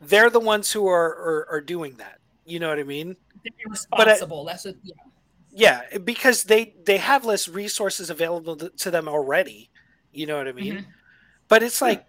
they're 0.00 0.30
the 0.30 0.40
ones 0.40 0.72
who 0.72 0.86
are 0.86 1.08
are, 1.08 1.46
are 1.50 1.60
doing 1.60 1.94
that. 1.96 2.18
You 2.46 2.58
know 2.58 2.68
what 2.68 2.78
i 2.78 2.84
mean? 2.84 3.16
They're 3.44 3.52
I- 3.66 3.70
responsible. 3.70 4.44
That's 4.44 4.66
a 4.66 4.74
yeah 4.82 4.94
yeah, 5.52 5.82
because 5.98 6.44
they 6.44 6.74
they 6.84 6.98
have 6.98 7.24
less 7.24 7.48
resources 7.48 8.10
available 8.10 8.56
to, 8.56 8.70
to 8.70 8.90
them 8.90 9.08
already. 9.08 9.70
You 10.12 10.26
know 10.26 10.36
what 10.38 10.48
I 10.48 10.52
mean? 10.52 10.74
Mhm. 10.78 10.84
But 11.48 11.62
it's 11.62 11.80
like 11.82 12.06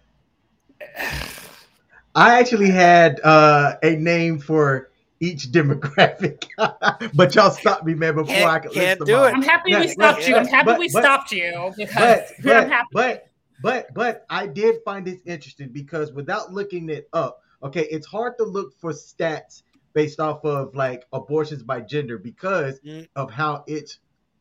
I 2.14 2.38
actually 2.38 2.70
had 2.70 3.20
uh, 3.24 3.74
a 3.82 3.96
name 3.96 4.38
for 4.38 4.90
each 5.20 5.52
demographic, 5.52 6.46
but 7.14 7.34
y'all 7.34 7.50
stopped 7.50 7.84
me, 7.84 7.94
man, 7.94 8.16
before 8.16 8.34
Can't- 8.34 8.50
I 8.50 8.58
could 8.58 8.72
can't 8.72 9.00
list 9.00 9.06
do 9.08 9.16
them 9.16 9.24
it. 9.26 9.34
i'm 9.36 9.42
happy 9.42 9.70
Yeah, 9.70 9.80
we 9.80 9.88
stopped 9.88 10.22
yeah, 10.22 10.28
you 10.28 10.36
i'm 10.36 10.46
happy 10.46 10.64
but- 10.66 10.78
we 10.80 10.90
but- 10.92 11.02
stopped 11.02 11.30
you 11.32 11.72
because 11.76 12.32
but 12.42 12.56
i'm 12.56 12.68
but, 12.68 12.68
happy 12.70 12.88
but 12.92 13.28
but 13.62 13.94
but 13.94 14.26
I 14.28 14.48
did 14.48 14.76
find 14.84 15.06
this 15.06 15.20
interesting 15.24 15.68
because 15.68 16.12
without 16.12 16.52
looking 16.52 16.88
it 16.90 17.08
up, 17.12 17.42
okay, 17.62 17.86
it's 17.92 18.06
hard 18.08 18.36
to 18.38 18.44
look 18.44 18.76
for 18.80 18.90
stats 18.90 19.62
based 19.94 20.20
off 20.20 20.44
of 20.44 20.74
like 20.74 21.04
abortions 21.12 21.62
by 21.62 21.80
gender 21.80 22.18
because 22.18 22.80
Mm. 22.80 23.08
of 23.16 23.30
how 23.30 23.64
it's 23.66 23.98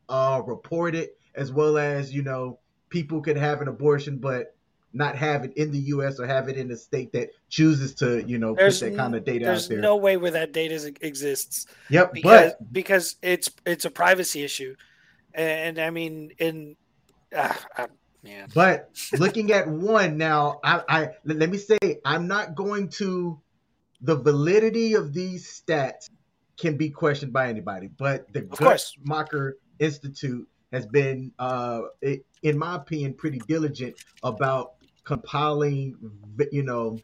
uh 0.10 0.42
reported 0.46 1.10
as 1.36 1.52
well 1.52 1.78
as 1.78 2.14
you 2.14 2.24
know 2.24 2.60
people 2.90 3.22
could 3.22 3.38
have 3.38 3.62
an 3.62 3.68
abortion 3.68 4.18
but 4.18 4.56
not 4.94 5.16
have 5.16 5.44
it 5.46 5.54
in 5.56 5.72
the 5.72 5.80
US 5.80 6.20
or 6.20 6.28
have 6.28 6.50
it 6.50 6.58
in 6.58 6.70
a 6.72 6.76
state 6.76 7.14
that 7.14 7.30
chooses 7.50 7.96
to, 7.96 8.24
you 8.28 8.38
know, 8.38 8.56
there's 8.56 8.80
put 8.80 8.88
that 8.88 8.98
kind 8.98 9.16
of 9.16 9.24
data 9.24 9.46
out 9.46 9.48
there. 9.48 9.54
there's 9.54 9.70
no 9.70 9.96
way 9.96 10.18
where 10.18 10.32
that 10.32 10.52
data 10.52 10.94
exists 11.02 11.66
yep, 11.90 12.14
because 12.14 12.54
but 12.54 12.74
because 12.74 13.16
it's 13.22 13.50
it's 13.66 13.86
a 13.86 13.90
privacy 13.90 14.44
issue, 14.44 14.76
and, 15.34 15.80
I 15.80 15.90
mean 15.90 16.32
in 16.38 16.76
ah, 17.36 17.66
ah, 17.78 17.88
man 18.24 18.50
But 18.54 18.90
looking 19.18 19.52
at 19.52 19.68
one 19.68 20.18
now, 20.18 20.60
I, 20.64 20.82
I 20.90 21.10
let 21.26 21.50
me 21.50 21.58
say 21.58 21.78
I'm 22.04 22.28
not 22.28 22.56
going 22.56 22.90
to 22.90 23.40
the 24.02 24.16
validity 24.16 24.94
of 24.94 25.14
these 25.14 25.62
stats 25.62 26.10
can 26.58 26.78
be 26.78 26.90
questioned 26.90 27.34
by 27.34 27.50
anybody. 27.50 27.88
But 27.88 28.32
the. 28.34 28.42
Guttmacher 29.02 29.54
Institute 29.80 30.48
has 30.72 30.86
been, 30.86 31.32
uh, 31.40 31.82
i- 32.04 32.22
in 32.44 32.58
my 32.58 32.76
opinion, 32.76 33.14
pretty 33.16 33.40
diligent 33.40 33.96
about 34.24 34.74
compiling, 35.04 35.96
you 36.52 36.64
know, 36.64 37.00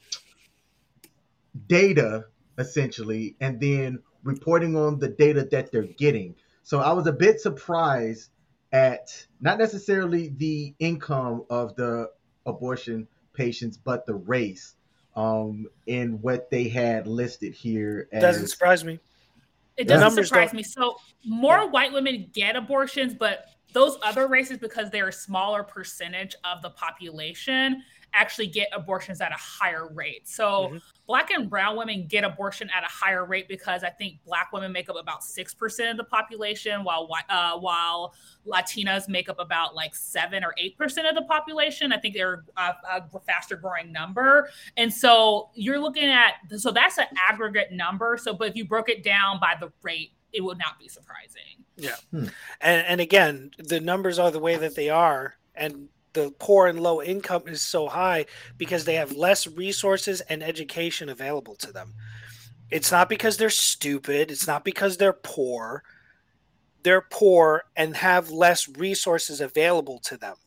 data 1.68 2.26
essentially, 2.60 3.36
and 3.40 3.60
then 3.60 4.00
reporting 4.24 4.76
on 4.76 5.00
the 5.00 5.10
data 5.10 5.48
that 5.52 5.72
they're 5.72 5.84
getting. 5.84 6.36
So 6.64 6.80
I 6.80 6.94
was 6.94 7.08
a 7.08 7.12
bit 7.14 7.40
surprised 7.40 8.30
at 8.72 9.28
not 9.42 9.58
necessarily 9.58 10.30
the 10.30 10.74
income 10.80 11.46
of 11.50 11.76
the 11.76 12.10
abortion 12.46 13.08
patients, 13.34 13.78
but 13.78 14.06
the 14.06 14.16
race 14.16 14.76
um, 15.18 15.66
in 15.88 16.22
what 16.22 16.50
they 16.52 16.70
had 16.70 17.08
listed 17.08 17.54
here. 17.54 18.08
As, 18.14 18.22
doesn't 18.22 18.48
surprise 18.48 18.86
me. 18.86 19.00
It 19.76 19.88
doesn't 19.88 20.24
surprise 20.24 20.50
don't- 20.50 20.58
me. 20.58 20.64
So 20.64 20.98
more 21.26 21.58
Yeah. 21.58 21.66
white 21.66 21.92
women 21.92 22.30
get 22.34 22.56
abortions, 22.56 23.14
but 23.16 23.46
those 23.74 23.98
other 24.04 24.28
races, 24.28 24.60
because 24.60 24.90
they're 24.92 25.10
a 25.10 25.14
smaller 25.14 25.64
percentage 25.64 26.36
of 26.44 26.62
the 26.62 26.70
population, 26.70 27.84
actually 28.14 28.48
get 28.48 28.68
abortions 28.74 29.22
at 29.22 29.32
a 29.32 29.36
higher 29.36 29.88
rate. 29.88 30.28
So 30.28 30.70
Mhm. 30.70 30.82
black 31.06 31.32
and 31.32 31.50
brown 31.50 31.76
women 31.78 32.08
get 32.08 32.24
abortion 32.24 32.70
at 32.76 32.84
a 32.84 32.88
higher 32.88 33.26
rate 33.26 33.48
because 33.48 33.84
I 33.84 33.90
think 33.90 34.24
black 34.26 34.52
women 34.52 34.72
make 34.72 34.90
up 34.90 34.96
about 34.96 35.24
six 35.24 35.54
percent 35.54 35.92
of 35.92 35.98
the 35.98 36.04
population, 36.04 36.84
while 36.84 37.10
uh, 37.30 37.58
while 37.58 38.14
Latinas 38.46 39.08
make 39.08 39.30
up 39.30 39.40
about 39.40 39.76
like 39.76 39.94
seven 39.94 40.44
or 40.44 40.54
eight 40.58 40.78
percent 40.78 41.08
of 41.08 41.16
the 41.16 41.24
population. 41.24 41.92
I 41.92 41.98
think 41.98 42.16
they're 42.16 42.44
a, 42.58 42.76
a 42.90 43.20
faster 43.26 43.56
growing 43.56 43.92
number. 43.92 44.50
And 44.78 44.92
so 44.92 45.50
you're 45.54 45.80
looking 45.80 46.10
at 46.10 46.36
so 46.58 46.72
that's 46.72 46.98
an 46.98 47.08
aggregate 47.30 47.72
number. 47.72 48.18
So, 48.18 48.34
but 48.34 48.50
if 48.50 48.56
you 48.56 48.66
broke 48.66 48.90
it 48.90 49.04
down 49.04 49.40
by 49.40 49.56
the 49.60 49.72
rate, 49.84 50.14
it 50.34 50.42
would 50.42 50.58
not 50.58 50.80
be 50.80 50.88
surprising. 50.88 51.64
Yeah. 51.76 51.96
And, 52.12 52.32
and 52.62 53.02
again 53.02 53.52
the 53.60 53.80
numbers 53.80 54.18
are 54.18 54.32
the 54.32 54.40
way 54.40 54.56
that 54.56 54.76
they 54.76 54.90
are 54.90 55.36
and 55.54 55.90
the 56.14 56.32
poor 56.40 56.68
and 56.68 56.80
low 56.80 57.02
income 57.02 57.44
is 57.48 57.62
so 57.62 57.88
high 57.88 58.26
because 58.58 58.86
they 58.86 58.96
have 58.96 59.12
less 59.14 59.48
resources 59.48 60.22
and 60.22 60.44
education 60.44 61.10
available 61.10 61.56
to 61.58 61.72
them. 61.72 61.94
It's 62.72 62.92
not 62.92 63.10
because 63.10 63.38
they're 63.38 63.50
stupid 63.50 64.32
it's 64.32 64.48
not 64.48 64.64
because 64.66 64.98
they're 64.98 65.14
poor. 65.14 65.84
They're 66.84 67.06
poor 67.12 67.64
and 67.76 67.96
have 67.98 68.30
less 68.32 68.68
resources 68.70 69.42
available 69.42 70.00
to 70.06 70.18
them. 70.18 70.38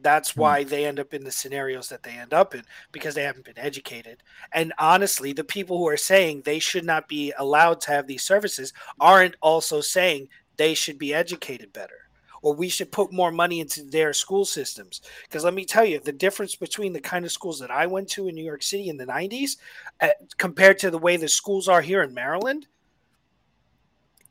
That's 0.00 0.34
Hmm. 0.34 0.40
why 0.40 0.64
they 0.64 0.86
end 0.86 1.00
up 1.00 1.12
in 1.14 1.24
the 1.24 1.32
scenarios 1.32 1.88
that 1.88 2.02
they 2.02 2.12
end 2.12 2.32
up 2.34 2.54
in 2.54 2.64
because 2.92 3.14
they 3.14 3.24
haven't 3.24 3.44
been 3.44 3.58
educated. 3.58 4.22
And 4.52 4.72
honestly 4.78 5.32
the 5.32 5.44
people 5.44 5.78
who 5.78 5.88
are 5.88 5.96
saying 5.96 6.42
they 6.42 6.58
should 6.60 6.84
not 6.84 7.08
be 7.08 7.32
allowed 7.38 7.80
to 7.82 7.90
have 7.92 8.06
these 8.06 8.24
services 8.24 8.72
aren't 9.00 9.36
also 9.42 9.80
saying 9.80 10.28
they 10.56 10.74
should 10.74 10.98
be 10.98 11.14
educated 11.14 11.72
better 11.72 12.07
or 12.42 12.54
we 12.54 12.68
should 12.68 12.92
put 12.92 13.12
more 13.12 13.32
money 13.32 13.60
into 13.60 13.82
their 13.82 14.12
school 14.12 14.44
systems. 14.44 15.00
Because 15.22 15.44
let 15.44 15.54
me 15.54 15.64
tell 15.64 15.84
you 15.84 16.00
the 16.00 16.12
difference 16.12 16.56
between 16.56 16.92
the 16.92 17.00
kind 17.00 17.24
of 17.24 17.32
schools 17.32 17.58
that 17.60 17.70
i 17.70 17.86
went 17.86 18.08
to 18.08 18.28
in 18.28 18.34
new 18.34 18.44
york 18.44 18.62
city 18.62 18.88
in 18.88 18.96
the 18.96 19.06
90s 19.06 19.56
uh, 20.00 20.08
compared 20.36 20.78
to 20.78 20.90
the 20.90 20.98
way 20.98 21.16
the 21.16 21.28
schools 21.28 21.68
are 21.68 21.80
here 21.80 22.02
in 22.02 22.14
maryland 22.14 22.66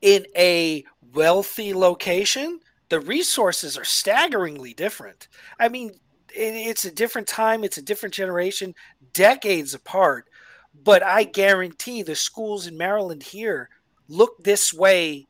in 0.01 0.25
a 0.35 0.83
wealthy 1.13 1.73
location 1.73 2.59
the 2.89 2.99
resources 2.99 3.77
are 3.77 3.83
staggeringly 3.83 4.73
different. 4.73 5.27
I 5.59 5.69
mean 5.69 5.89
it, 6.33 6.53
it's 6.53 6.85
a 6.85 6.91
different 6.91 7.27
time 7.27 7.63
it's 7.63 7.77
a 7.77 7.81
different 7.81 8.13
generation 8.15 8.75
decades 9.13 9.73
apart. 9.73 10.25
But 10.83 11.03
i 11.03 11.23
guarantee 11.23 12.03
the 12.03 12.15
schools 12.15 12.67
in 12.67 12.77
maryland 12.77 13.23
here 13.23 13.69
look 14.07 14.43
this 14.43 14.73
way 14.73 15.27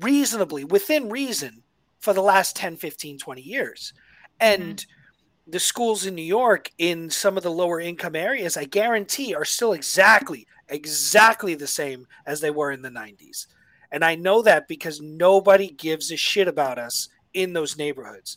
reasonably 0.00 0.64
within 0.64 1.10
reason 1.10 1.63
for 2.04 2.12
the 2.12 2.22
last 2.22 2.54
10, 2.54 2.76
15, 2.76 3.18
20 3.18 3.40
years. 3.40 3.94
And 4.38 4.76
mm-hmm. 4.76 5.50
the 5.50 5.58
schools 5.58 6.04
in 6.04 6.14
New 6.14 6.22
York, 6.22 6.70
in 6.76 7.08
some 7.08 7.38
of 7.38 7.42
the 7.42 7.50
lower 7.50 7.80
income 7.80 8.14
areas, 8.14 8.58
I 8.58 8.64
guarantee 8.64 9.34
are 9.34 9.46
still 9.46 9.72
exactly, 9.72 10.46
exactly 10.68 11.54
the 11.54 11.66
same 11.66 12.06
as 12.26 12.42
they 12.42 12.50
were 12.50 12.72
in 12.72 12.82
the 12.82 12.90
90s. 12.90 13.46
And 13.90 14.04
I 14.04 14.16
know 14.16 14.42
that 14.42 14.68
because 14.68 15.00
nobody 15.00 15.70
gives 15.70 16.12
a 16.12 16.16
shit 16.16 16.46
about 16.46 16.78
us 16.78 17.08
in 17.32 17.54
those 17.54 17.78
neighborhoods. 17.78 18.36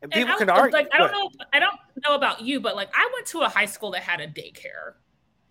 And 0.00 0.12
people 0.12 0.30
and 0.30 0.38
can 0.38 0.50
argue. 0.50 0.72
Like, 0.72 0.88
I 0.92 0.98
don't 0.98 1.10
know. 1.10 1.28
I 1.52 1.58
don't 1.58 1.74
know 2.06 2.14
about 2.14 2.42
you, 2.42 2.60
but 2.60 2.76
like 2.76 2.90
I 2.94 3.10
went 3.14 3.26
to 3.28 3.40
a 3.40 3.48
high 3.48 3.66
school 3.66 3.90
that 3.92 4.02
had 4.02 4.20
a 4.20 4.28
daycare. 4.28 4.94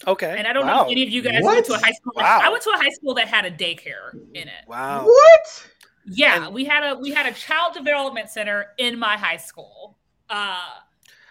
Okay. 0.08 0.36
And 0.38 0.48
I 0.48 0.54
don't 0.54 0.66
wow. 0.66 0.78
know 0.78 0.86
if 0.86 0.92
any 0.92 1.04
of 1.04 1.10
you 1.10 1.22
guys 1.22 1.42
what? 1.42 1.56
went 1.56 1.66
to 1.68 1.74
a 1.74 1.78
high 1.78 1.92
school. 1.92 2.14
That, 2.16 2.24
wow. 2.24 2.40
I 2.44 2.50
went 2.50 2.64
to 2.64 2.70
a 2.72 2.78
high 2.78 2.90
school 2.90 3.14
that 3.16 3.28
had 3.28 3.46
a 3.46 3.52
daycare 3.52 4.14
in 4.34 4.48
it. 4.48 4.68
Wow. 4.68 5.06
What? 5.06 5.71
Yeah, 6.06 6.46
and, 6.46 6.54
we 6.54 6.66
had 6.66 6.84
a 6.84 6.96
we 6.96 7.12
had 7.12 7.26
a 7.26 7.34
child 7.34 7.74
development 7.74 8.30
center 8.30 8.68
in 8.78 8.98
my 8.98 9.18
high 9.18 9.38
school. 9.38 9.98
Uh, 10.30 10.58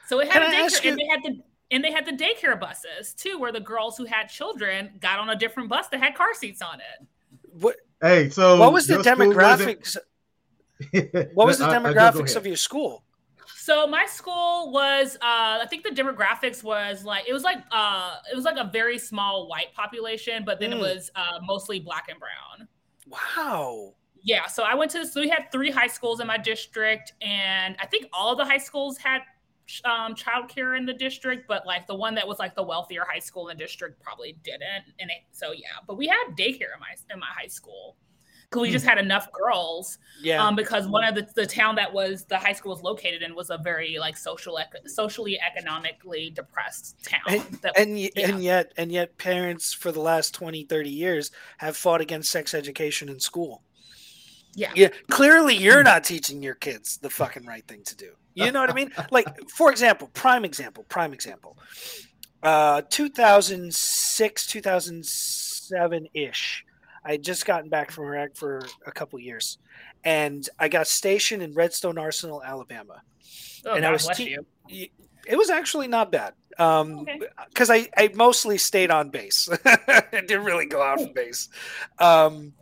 so 0.07 0.21
it 0.21 0.31
had 0.31 0.43
a 0.43 0.47
daycare, 0.47 0.89
and 0.91 0.99
they 0.99 1.07
had 1.07 1.21
the 1.23 1.43
and 1.71 1.85
they 1.85 1.93
had 1.93 2.07
the 2.07 2.13
daycare 2.13 2.59
buses 2.59 3.15
too, 3.15 3.39
where 3.39 3.53
the 3.53 3.61
girls 3.61 3.97
who 3.97 4.05
had 4.05 4.25
children 4.29 4.91
got 5.01 5.19
on 5.19 5.31
a 5.31 5.37
different 5.37 5.69
bus 5.69 5.89
that 5.89 6.01
had 6.01 6.15
car 6.15 6.35
seats 6.35 6.63
on 6.63 6.81
it. 6.81 7.07
What? 7.53 7.77
Hey, 8.01 8.31
so 8.31 8.59
what 8.59 8.73
was 8.73 8.87
the 8.87 8.97
demographics? 8.97 9.97
what 11.35 11.47
was 11.47 11.59
the 11.59 11.67
demographics 11.67 12.37
of 12.37 12.47
your 12.47 12.57
school? 12.57 13.05
So 13.57 13.87
my 13.87 14.07
school 14.07 14.73
was, 14.73 15.17
uh, 15.17 15.61
I 15.61 15.67
think 15.69 15.85
the 15.85 15.91
demographics 15.91 16.65
was 16.65 17.05
like 17.05 17.29
it 17.29 17.33
was 17.33 17.45
like 17.45 17.59
uh, 17.71 18.17
it 18.33 18.35
was 18.35 18.45
like 18.45 18.57
a 18.57 18.71
very 18.73 18.99
small 18.99 19.49
white 19.49 19.73
population, 19.75 20.45
but 20.45 20.59
then 20.59 20.71
mm. 20.71 20.77
it 20.77 20.81
was 20.81 21.11
uh, 21.15 21.39
mostly 21.45 21.79
black 21.79 22.07
and 22.09 22.19
brown. 22.19 22.69
Wow. 23.07 23.95
Yeah. 24.23 24.47
So 24.47 24.63
I 24.63 24.75
went 24.75 24.91
to 24.93 25.07
so 25.07 25.21
we 25.21 25.29
had 25.29 25.51
three 25.51 25.71
high 25.71 25.87
schools 25.87 26.21
in 26.21 26.27
my 26.27 26.39
district, 26.39 27.15
and 27.23 27.77
I 27.81 27.87
think 27.87 28.07
all 28.13 28.37
the 28.37 28.45
high 28.45 28.59
schools 28.59 28.99
had 28.99 29.23
um, 29.85 30.15
childcare 30.15 30.77
in 30.77 30.85
the 30.85 30.93
district, 30.93 31.47
but 31.47 31.67
like 31.67 31.87
the 31.87 31.95
one 31.95 32.15
that 32.17 32.27
was 32.27 32.39
like 32.39 32.55
the 32.55 32.63
wealthier 32.63 33.05
high 33.09 33.19
school 33.21 33.49
in 33.49 33.57
the 33.57 33.63
district 33.63 34.03
probably 34.03 34.37
didn't. 34.43 34.93
And 34.99 35.11
it, 35.11 35.23
so 35.33 35.53
yeah, 35.53 35.69
but 35.87 35.97
we 35.97 36.07
had 36.07 36.37
daycare 36.37 36.75
in 36.75 36.81
my 36.81 36.95
in 37.13 37.21
my 37.21 37.27
high 37.27 37.47
school 37.47 37.97
because 38.51 38.63
we 38.63 38.71
just 38.71 38.85
had 38.85 38.99
enough 38.99 39.31
girls. 39.33 39.99
Yeah. 40.21 40.45
Um, 40.45 40.57
because 40.57 40.89
one 40.89 41.05
of 41.05 41.15
the, 41.15 41.29
the 41.37 41.47
town 41.47 41.77
that 41.77 41.93
was 41.93 42.25
the 42.25 42.37
high 42.37 42.53
school 42.53 42.73
was 42.73 42.83
located 42.83 43.23
in 43.23 43.35
was 43.35 43.51
a 43.51 43.59
very 43.59 43.99
like 43.99 44.17
social 44.17 44.59
socially 44.87 45.39
economically 45.41 46.31
depressed 46.31 47.05
town. 47.05 47.21
And 47.29 47.43
that, 47.63 47.79
and, 47.79 47.99
yeah. 47.99 48.09
and 48.17 48.43
yet 48.43 48.73
and 48.77 48.91
yet 48.91 49.17
parents 49.19 49.73
for 49.73 49.93
the 49.93 50.01
last 50.01 50.35
20, 50.35 50.65
30 50.65 50.91
years 50.91 51.31
have 51.59 51.77
fought 51.77 52.01
against 52.01 52.31
sex 52.31 52.55
education 52.55 53.09
in 53.09 53.21
school. 53.21 53.63
Yeah. 54.55 54.73
Yeah. 54.75 54.89
Clearly 55.09 55.57
you're 55.57 55.83
not 55.83 56.05
teaching 56.05 56.43
your 56.43 56.55
kids 56.55 56.99
the 56.99 57.11
fucking 57.11 57.47
right 57.47 57.67
thing 57.67 57.83
to 57.85 57.97
do. 57.97 58.11
You 58.35 58.53
know 58.53 58.61
what 58.61 58.71
I 58.71 58.75
mean? 58.75 58.91
Like, 59.11 59.27
for 59.51 59.71
example, 59.71 60.09
prime 60.15 60.45
example, 60.45 60.85
prime 60.89 61.13
example. 61.13 61.57
Uh 62.43 62.83
2006, 62.89 64.47
2007 64.47 66.09
ish 66.15 66.65
I 67.05 67.13
had 67.13 67.23
just 67.23 67.47
gotten 67.47 67.71
back 67.71 67.91
from 67.91 68.05
Iraq 68.05 68.35
for 68.35 68.63
a 68.87 68.93
couple 68.93 69.19
years, 69.19 69.59
and 70.05 70.47
I 70.59 70.69
got 70.69 70.87
stationed 70.87 71.43
in 71.43 71.55
Redstone 71.55 71.99
Arsenal, 71.99 72.43
Alabama. 72.43 73.03
Oh, 73.65 73.73
and 73.73 73.83
God 73.83 73.89
I 73.89 73.93
was 73.93 74.07
te- 74.09 74.37
It 74.69 75.37
was 75.37 75.51
actually 75.51 75.89
not 75.89 76.13
bad 76.13 76.35
because 76.51 76.83
um, 76.83 77.07
okay. 77.09 77.27
I, 77.59 77.89
I 77.97 78.11
mostly 78.15 78.59
stayed 78.59 78.91
on 78.91 79.11
base. 79.11 79.49
I 79.65 80.05
didn't 80.13 80.45
really 80.45 80.67
go 80.67 80.83
out 80.83 81.01
from 81.01 81.13
base. 81.13 81.49
Um, 81.99 82.53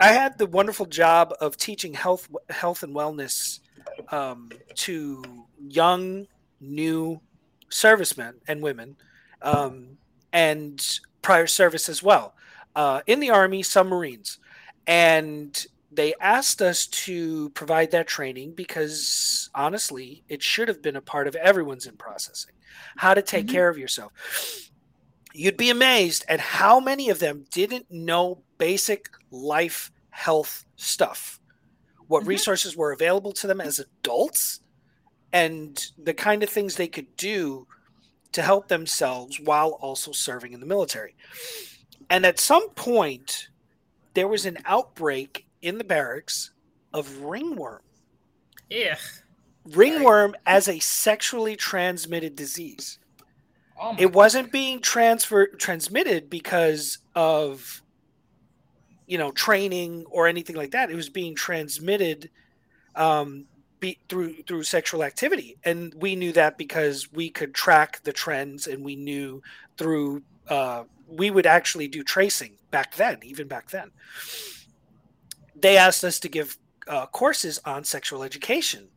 I 0.00 0.12
had 0.12 0.38
the 0.38 0.46
wonderful 0.46 0.86
job 0.86 1.34
of 1.40 1.56
teaching 1.56 1.92
health 1.92 2.28
health 2.48 2.82
and 2.82 2.94
wellness 2.94 3.60
um, 4.10 4.50
to 4.76 5.22
young 5.58 6.26
new 6.60 7.20
servicemen 7.68 8.34
and 8.48 8.62
women 8.62 8.96
um, 9.42 9.98
and 10.32 10.98
prior 11.22 11.46
service 11.46 11.88
as 11.88 12.02
well 12.02 12.34
uh, 12.74 13.02
in 13.06 13.20
the 13.20 13.30
Army, 13.30 13.62
some 13.62 13.88
Marines. 13.88 14.38
And 14.86 15.66
they 15.92 16.14
asked 16.20 16.62
us 16.62 16.86
to 16.86 17.50
provide 17.50 17.90
that 17.90 18.06
training 18.06 18.52
because 18.54 19.50
honestly, 19.54 20.24
it 20.28 20.42
should 20.42 20.68
have 20.68 20.82
been 20.82 20.96
a 20.96 21.02
part 21.02 21.26
of 21.26 21.34
everyone's 21.36 21.86
in 21.86 21.96
processing 21.96 22.54
how 22.96 23.12
to 23.14 23.22
take 23.22 23.46
mm-hmm. 23.46 23.54
care 23.54 23.68
of 23.68 23.76
yourself. 23.76 24.12
You'd 25.32 25.56
be 25.56 25.70
amazed 25.70 26.24
at 26.28 26.40
how 26.40 26.80
many 26.80 27.10
of 27.10 27.18
them 27.18 27.44
didn't 27.50 27.90
know 27.90 28.42
basic 28.60 29.08
life 29.32 29.90
health 30.10 30.66
stuff, 30.76 31.40
what 32.06 32.20
mm-hmm. 32.20 32.28
resources 32.28 32.76
were 32.76 32.92
available 32.92 33.32
to 33.32 33.48
them 33.48 33.60
as 33.60 33.80
adults, 33.80 34.60
and 35.32 35.86
the 35.98 36.14
kind 36.14 36.44
of 36.44 36.50
things 36.50 36.76
they 36.76 36.86
could 36.86 37.16
do 37.16 37.66
to 38.32 38.42
help 38.42 38.68
themselves 38.68 39.40
while 39.40 39.70
also 39.80 40.12
serving 40.12 40.52
in 40.52 40.60
the 40.60 40.66
military. 40.66 41.16
And 42.08 42.24
at 42.24 42.38
some 42.38 42.70
point, 42.70 43.48
there 44.14 44.28
was 44.28 44.46
an 44.46 44.58
outbreak 44.64 45.46
in 45.62 45.78
the 45.78 45.84
barracks 45.84 46.50
of 46.92 47.22
ringworm. 47.22 47.82
Yeah. 48.68 48.96
Ringworm 49.64 50.34
as 50.46 50.68
a 50.68 50.78
sexually 50.80 51.56
transmitted 51.56 52.36
disease. 52.36 52.98
Oh 53.80 53.96
it 53.98 54.12
wasn't 54.12 54.52
being 54.52 54.80
transfer 54.80 55.46
transmitted 55.46 56.28
because 56.28 56.98
of 57.14 57.82
you 59.10 59.18
know 59.18 59.32
training 59.32 60.04
or 60.08 60.28
anything 60.28 60.54
like 60.54 60.70
that. 60.70 60.88
It 60.88 60.94
was 60.94 61.08
being 61.08 61.34
transmitted 61.34 62.30
um, 62.94 63.44
be, 63.80 63.98
through 64.08 64.34
through 64.44 64.62
sexual 64.62 65.02
activity, 65.02 65.58
and 65.64 65.92
we 65.96 66.14
knew 66.14 66.32
that 66.32 66.56
because 66.56 67.12
we 67.12 67.28
could 67.28 67.52
track 67.52 68.00
the 68.04 68.12
trends, 68.12 68.68
and 68.68 68.84
we 68.84 68.94
knew 68.94 69.42
through 69.76 70.22
uh, 70.48 70.84
we 71.08 71.32
would 71.32 71.44
actually 71.44 71.88
do 71.88 72.04
tracing 72.04 72.52
back 72.70 72.94
then, 72.94 73.18
even 73.24 73.48
back 73.48 73.68
then. 73.70 73.90
They 75.56 75.76
asked 75.76 76.04
us 76.04 76.20
to 76.20 76.28
give 76.28 76.56
uh, 76.86 77.06
courses 77.06 77.60
on 77.64 77.82
sexual 77.82 78.22
education. 78.22 78.88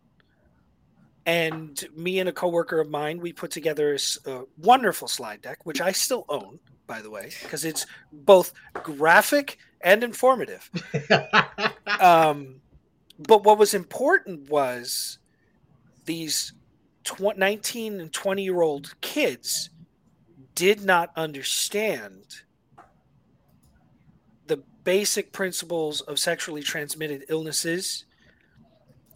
And 1.25 1.81
me 1.95 2.19
and 2.19 2.27
a 2.27 2.33
coworker 2.33 2.81
of 2.81 2.89
mine, 2.89 3.19
we 3.19 3.31
put 3.31 3.49
together 3.49 3.95
a, 3.95 4.29
a 4.29 4.43
wonderful 4.57 5.07
slide 5.07 5.41
deck, 5.41 5.65
which 5.65 5.79
I 5.79 5.93
still 5.93 6.25
own, 6.27 6.59
by 6.85 7.01
the 7.01 7.09
way, 7.09 7.31
because 7.41 7.63
it's 7.63 7.85
both 8.11 8.51
graphic 8.73 9.57
and 9.83 10.03
informative. 10.03 10.69
um, 11.99 12.61
but 13.19 13.43
what 13.43 13.57
was 13.57 13.73
important 13.73 14.49
was 14.49 15.19
these 16.05 16.53
tw- 17.03 17.37
19 17.37 17.99
and 17.99 18.11
20 18.11 18.43
year 18.43 18.61
old 18.61 18.93
kids 19.01 19.69
did 20.55 20.83
not 20.83 21.11
understand 21.15 22.41
the 24.47 24.57
basic 24.83 25.31
principles 25.31 26.01
of 26.01 26.19
sexually 26.19 26.61
transmitted 26.61 27.25
illnesses 27.29 28.05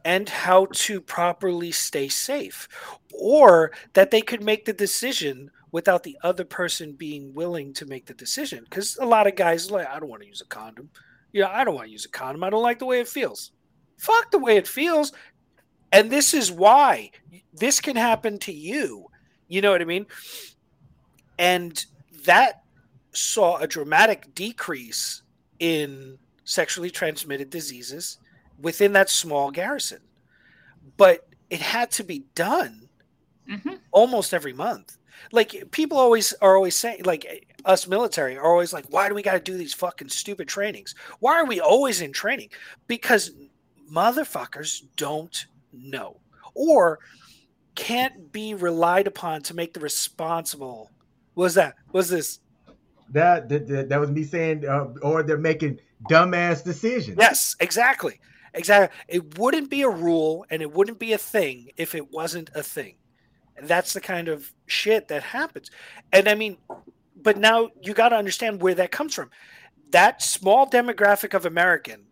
and 0.05 0.29
how 0.29 0.67
to 0.71 1.01
properly 1.01 1.71
stay 1.71 2.07
safe, 2.07 2.69
or 3.13 3.71
that 3.91 4.09
they 4.09 4.21
could 4.21 4.41
make 4.41 4.63
the 4.63 4.71
decision 4.71 5.51
without 5.71 6.03
the 6.03 6.17
other 6.23 6.45
person 6.45 6.93
being 6.93 7.33
willing 7.33 7.73
to 7.73 7.85
make 7.85 8.05
the 8.05 8.13
decision. 8.13 8.63
Because 8.63 8.97
a 8.97 9.05
lot 9.05 9.27
of 9.27 9.35
guys 9.35 9.69
like, 9.69 9.87
I 9.87 9.99
don't 9.99 10.09
want 10.09 10.21
to 10.21 10.27
use 10.27 10.41
a 10.41 10.45
condom. 10.45 10.89
Yeah, 11.33 11.49
I 11.49 11.63
don't 11.63 11.75
want 11.75 11.87
to 11.87 11.91
use 11.91 12.05
a 12.05 12.09
condom. 12.09 12.43
I 12.43 12.49
don't 12.49 12.63
like 12.63 12.79
the 12.79 12.85
way 12.85 12.99
it 12.99 13.07
feels. 13.07 13.51
Fuck 13.97 14.31
the 14.31 14.39
way 14.39 14.57
it 14.57 14.67
feels. 14.67 15.11
And 15.91 16.09
this 16.09 16.33
is 16.33 16.51
why 16.51 17.11
this 17.53 17.79
can 17.79 17.95
happen 17.95 18.39
to 18.39 18.51
you. 18.51 19.07
You 19.47 19.61
know 19.61 19.71
what 19.71 19.81
I 19.81 19.85
mean? 19.85 20.05
And 21.37 21.83
that 22.25 22.63
saw 23.11 23.57
a 23.57 23.67
dramatic 23.67 24.33
decrease 24.35 25.21
in 25.59 26.17
sexually 26.43 26.89
transmitted 26.89 27.49
diseases 27.49 28.19
within 28.59 28.93
that 28.93 29.09
small 29.09 29.51
garrison. 29.51 29.99
But 30.97 31.27
it 31.49 31.61
had 31.61 31.91
to 31.91 32.03
be 32.03 32.25
done 32.35 32.89
mm-hmm. 33.49 33.75
almost 33.91 34.33
every 34.33 34.53
month. 34.53 34.96
Like 35.31 35.71
people 35.71 35.97
always 35.97 36.33
are 36.41 36.55
always 36.55 36.75
saying, 36.75 37.03
like 37.03 37.47
us 37.65 37.87
military 37.87 38.37
are 38.37 38.45
always 38.45 38.73
like, 38.73 38.85
why 38.89 39.09
do 39.09 39.15
we 39.15 39.21
got 39.21 39.33
to 39.33 39.39
do 39.39 39.57
these 39.57 39.73
fucking 39.73 40.09
stupid 40.09 40.47
trainings? 40.47 40.95
Why 41.19 41.35
are 41.35 41.45
we 41.45 41.59
always 41.59 42.01
in 42.01 42.11
training? 42.11 42.49
Because 42.87 43.31
motherfuckers 43.91 44.83
don't 44.95 45.45
know 45.71 46.19
or 46.53 46.99
can't 47.75 48.31
be 48.31 48.53
relied 48.53 49.07
upon 49.07 49.41
to 49.43 49.53
make 49.53 49.73
the 49.73 49.79
responsible 49.79 50.91
What's 51.37 51.53
that? 51.53 51.75
What's 51.91 52.09
this? 52.09 52.39
That 53.11 53.47
that, 53.49 53.89
that 53.89 53.99
was 53.99 54.09
me 54.09 54.23
saying, 54.23 54.67
uh, 54.67 54.87
or 55.03 55.21
they're 55.21 55.37
making 55.37 55.79
dumbass 56.09 56.63
decisions. 56.63 57.15
Yes, 57.19 57.55
exactly, 57.59 58.19
exactly. 58.55 58.97
It 59.07 59.37
wouldn't 59.37 59.69
be 59.69 59.83
a 59.83 59.89
rule, 59.89 60.47
and 60.49 60.63
it 60.63 60.73
wouldn't 60.73 60.97
be 60.97 61.13
a 61.13 61.17
thing 61.19 61.69
if 61.77 61.93
it 61.93 62.11
wasn't 62.11 62.49
a 62.55 62.63
thing. 62.63 62.95
That's 63.61 63.93
the 63.93 64.01
kind 64.01 64.27
of 64.27 64.51
shit 64.65 65.07
that 65.07 65.23
happens. 65.23 65.71
And 66.13 66.27
I 66.27 66.35
mean, 66.35 66.57
but 67.21 67.37
now 67.37 67.69
you 67.81 67.93
got 67.93 68.09
to 68.09 68.15
understand 68.15 68.61
where 68.61 68.75
that 68.75 68.91
comes 68.91 69.13
from. 69.13 69.31
That 69.91 70.21
small 70.21 70.69
demographic 70.69 71.33
of 71.33 71.45
American 71.45 72.07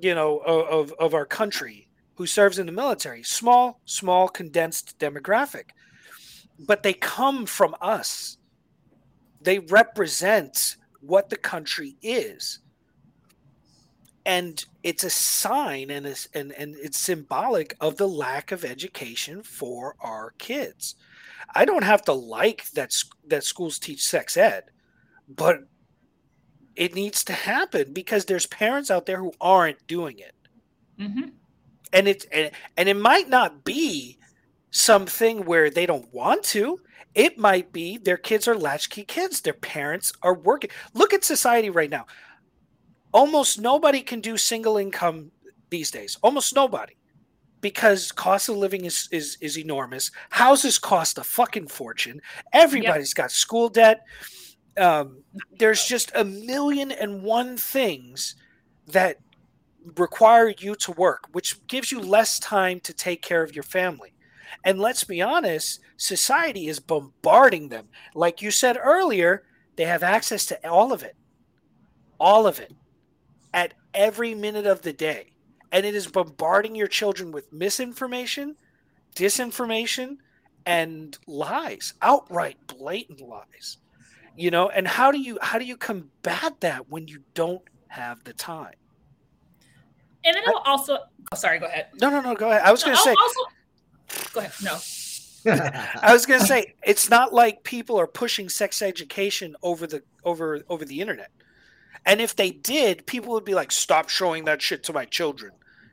you 0.00 0.14
know, 0.14 0.38
of, 0.38 0.92
of 0.98 1.14
our 1.14 1.26
country 1.26 1.88
who 2.14 2.26
serves 2.26 2.58
in 2.58 2.66
the 2.66 2.72
military. 2.72 3.22
Small, 3.22 3.80
small, 3.84 4.28
condensed 4.28 4.98
demographic. 4.98 5.70
But 6.58 6.82
they 6.82 6.94
come 6.94 7.46
from 7.46 7.74
us. 7.80 8.38
They 9.40 9.58
represent 9.58 10.76
what 11.00 11.28
the 11.28 11.36
country 11.36 11.96
is. 12.02 12.60
And 14.26 14.62
it's 14.82 15.04
a 15.04 15.10
sign 15.10 15.90
and, 15.90 16.04
it's, 16.04 16.28
and, 16.34 16.52
and 16.52 16.76
it's 16.76 16.98
symbolic 16.98 17.76
of 17.80 17.96
the 17.96 18.08
lack 18.08 18.52
of 18.52 18.64
education 18.64 19.42
for 19.42 19.94
our 20.00 20.34
kids. 20.38 20.96
I 21.54 21.64
don't 21.64 21.84
have 21.84 22.02
to 22.02 22.12
like 22.12 22.70
that 22.72 22.92
that 23.28 23.44
schools 23.44 23.78
teach 23.78 24.02
sex 24.02 24.36
ed, 24.36 24.64
but 25.28 25.60
it 26.74 26.94
needs 26.94 27.24
to 27.24 27.32
happen 27.32 27.92
because 27.92 28.24
there's 28.24 28.46
parents 28.46 28.90
out 28.90 29.06
there 29.06 29.18
who 29.18 29.32
aren't 29.40 29.86
doing 29.86 30.18
it. 30.18 30.34
Mm-hmm. 31.00 31.28
And 31.92 32.08
it's 32.08 32.26
and, 32.26 32.50
and 32.76 32.88
it 32.88 32.96
might 32.96 33.28
not 33.28 33.64
be 33.64 34.18
something 34.70 35.44
where 35.44 35.70
they 35.70 35.86
don't 35.86 36.12
want 36.12 36.42
to. 36.44 36.80
It 37.14 37.38
might 37.38 37.72
be 37.72 37.96
their 37.96 38.18
kids 38.18 38.46
are 38.46 38.54
latchkey 38.54 39.04
kids. 39.04 39.40
Their 39.40 39.54
parents 39.54 40.12
are 40.22 40.34
working. 40.34 40.70
Look 40.92 41.14
at 41.14 41.24
society 41.24 41.70
right 41.70 41.88
now. 41.88 42.06
Almost 43.16 43.60
nobody 43.60 44.02
can 44.02 44.20
do 44.20 44.36
single 44.36 44.76
income 44.76 45.30
these 45.70 45.90
days. 45.90 46.18
Almost 46.22 46.54
nobody. 46.54 46.94
Because 47.62 48.12
cost 48.12 48.48
of 48.48 48.56
living 48.56 48.84
is 48.84 49.08
is, 49.10 49.38
is 49.40 49.58
enormous. 49.58 50.10
Houses 50.30 50.78
cost 50.78 51.18
a 51.18 51.24
fucking 51.24 51.68
fortune. 51.68 52.20
Everybody's 52.52 53.10
yep. 53.10 53.16
got 53.16 53.30
school 53.32 53.68
debt 53.68 54.04
um, 54.76 55.22
there's 55.58 55.84
just 55.84 56.12
a 56.14 56.24
million 56.24 56.92
and 56.92 57.22
one 57.22 57.56
things 57.56 58.36
that 58.88 59.18
require 59.96 60.52
you 60.58 60.74
to 60.76 60.92
work, 60.92 61.28
which 61.32 61.64
gives 61.66 61.90
you 61.90 62.00
less 62.00 62.38
time 62.38 62.80
to 62.80 62.92
take 62.92 63.22
care 63.22 63.42
of 63.42 63.54
your 63.54 63.62
family. 63.62 64.12
And 64.64 64.78
let's 64.78 65.04
be 65.04 65.22
honest, 65.22 65.80
society 65.96 66.68
is 66.68 66.80
bombarding 66.80 67.68
them. 67.68 67.88
Like 68.14 68.42
you 68.42 68.50
said 68.50 68.78
earlier, 68.80 69.44
they 69.76 69.84
have 69.84 70.02
access 70.02 70.46
to 70.46 70.68
all 70.68 70.92
of 70.92 71.02
it, 71.02 71.16
all 72.18 72.46
of 72.46 72.58
it, 72.58 72.72
every 73.96 74.34
minute 74.34 74.66
of 74.66 74.82
the 74.82 74.92
day. 74.92 75.32
And 75.72 75.84
it 75.84 75.96
is 75.96 76.06
bombarding 76.06 76.76
your 76.76 76.86
children 76.86 77.32
with 77.32 77.52
misinformation, 77.52 78.54
disinformation, 79.16 80.18
and 80.64 81.18
lies, 81.26 81.94
outright 82.02 82.56
blatant 82.68 83.20
lies 83.20 83.78
you 84.36 84.50
know? 84.50 84.68
And 84.68 84.86
how 84.86 85.10
do 85.10 85.18
you 85.18 85.38
how 85.42 85.58
do 85.58 85.64
you 85.64 85.76
combat 85.76 86.60
that 86.60 86.88
when 86.88 87.08
you 87.08 87.22
don't 87.34 87.62
have 87.88 88.22
the 88.24 88.32
time? 88.32 88.74
And 90.24 90.36
then 90.36 90.42
I'll 90.46 90.62
also 90.64 90.98
oh 91.32 91.36
sorry 91.36 91.58
go 91.58 91.66
ahead. 91.66 91.88
No 92.00 92.10
no 92.10 92.20
no 92.20 92.34
go 92.34 92.50
ahead. 92.50 92.62
I 92.62 92.70
was 92.70 92.84
gonna 92.84 92.96
say 92.96 93.14
also 93.20 93.40
go 94.32 94.40
ahead 94.40 94.52
no. 94.62 94.78
I 96.02 96.12
was 96.12 96.26
gonna 96.26 96.44
say 96.44 96.74
it's 96.84 97.08
not 97.08 97.32
like 97.32 97.62
people 97.62 97.98
are 97.98 98.06
pushing 98.06 98.48
sex 98.48 98.82
education 98.82 99.56
over 99.62 99.86
the 99.86 100.02
over 100.24 100.62
over 100.68 100.84
the 100.84 101.00
internet. 101.00 101.30
And 102.06 102.20
if 102.20 102.36
they 102.36 102.52
did, 102.52 103.04
people 103.06 103.32
would 103.32 103.44
be 103.44 103.54
like, 103.54 103.72
stop 103.72 104.08
showing 104.08 104.44
that 104.44 104.62
shit 104.62 104.84
to 104.84 104.92
my 104.92 105.04
children. 105.04 105.52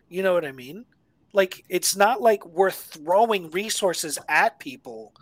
You 0.09 0.21
know 0.21 0.33
what 0.33 0.45
I 0.45 0.51
mean? 0.51 0.85
Like 1.33 1.65
it's 1.67 1.95
not 1.95 2.21
like 2.21 2.45
we're 2.45 2.71
throwing 2.71 3.49
resources 3.49 4.19
at 4.29 4.59
people. 4.59 5.13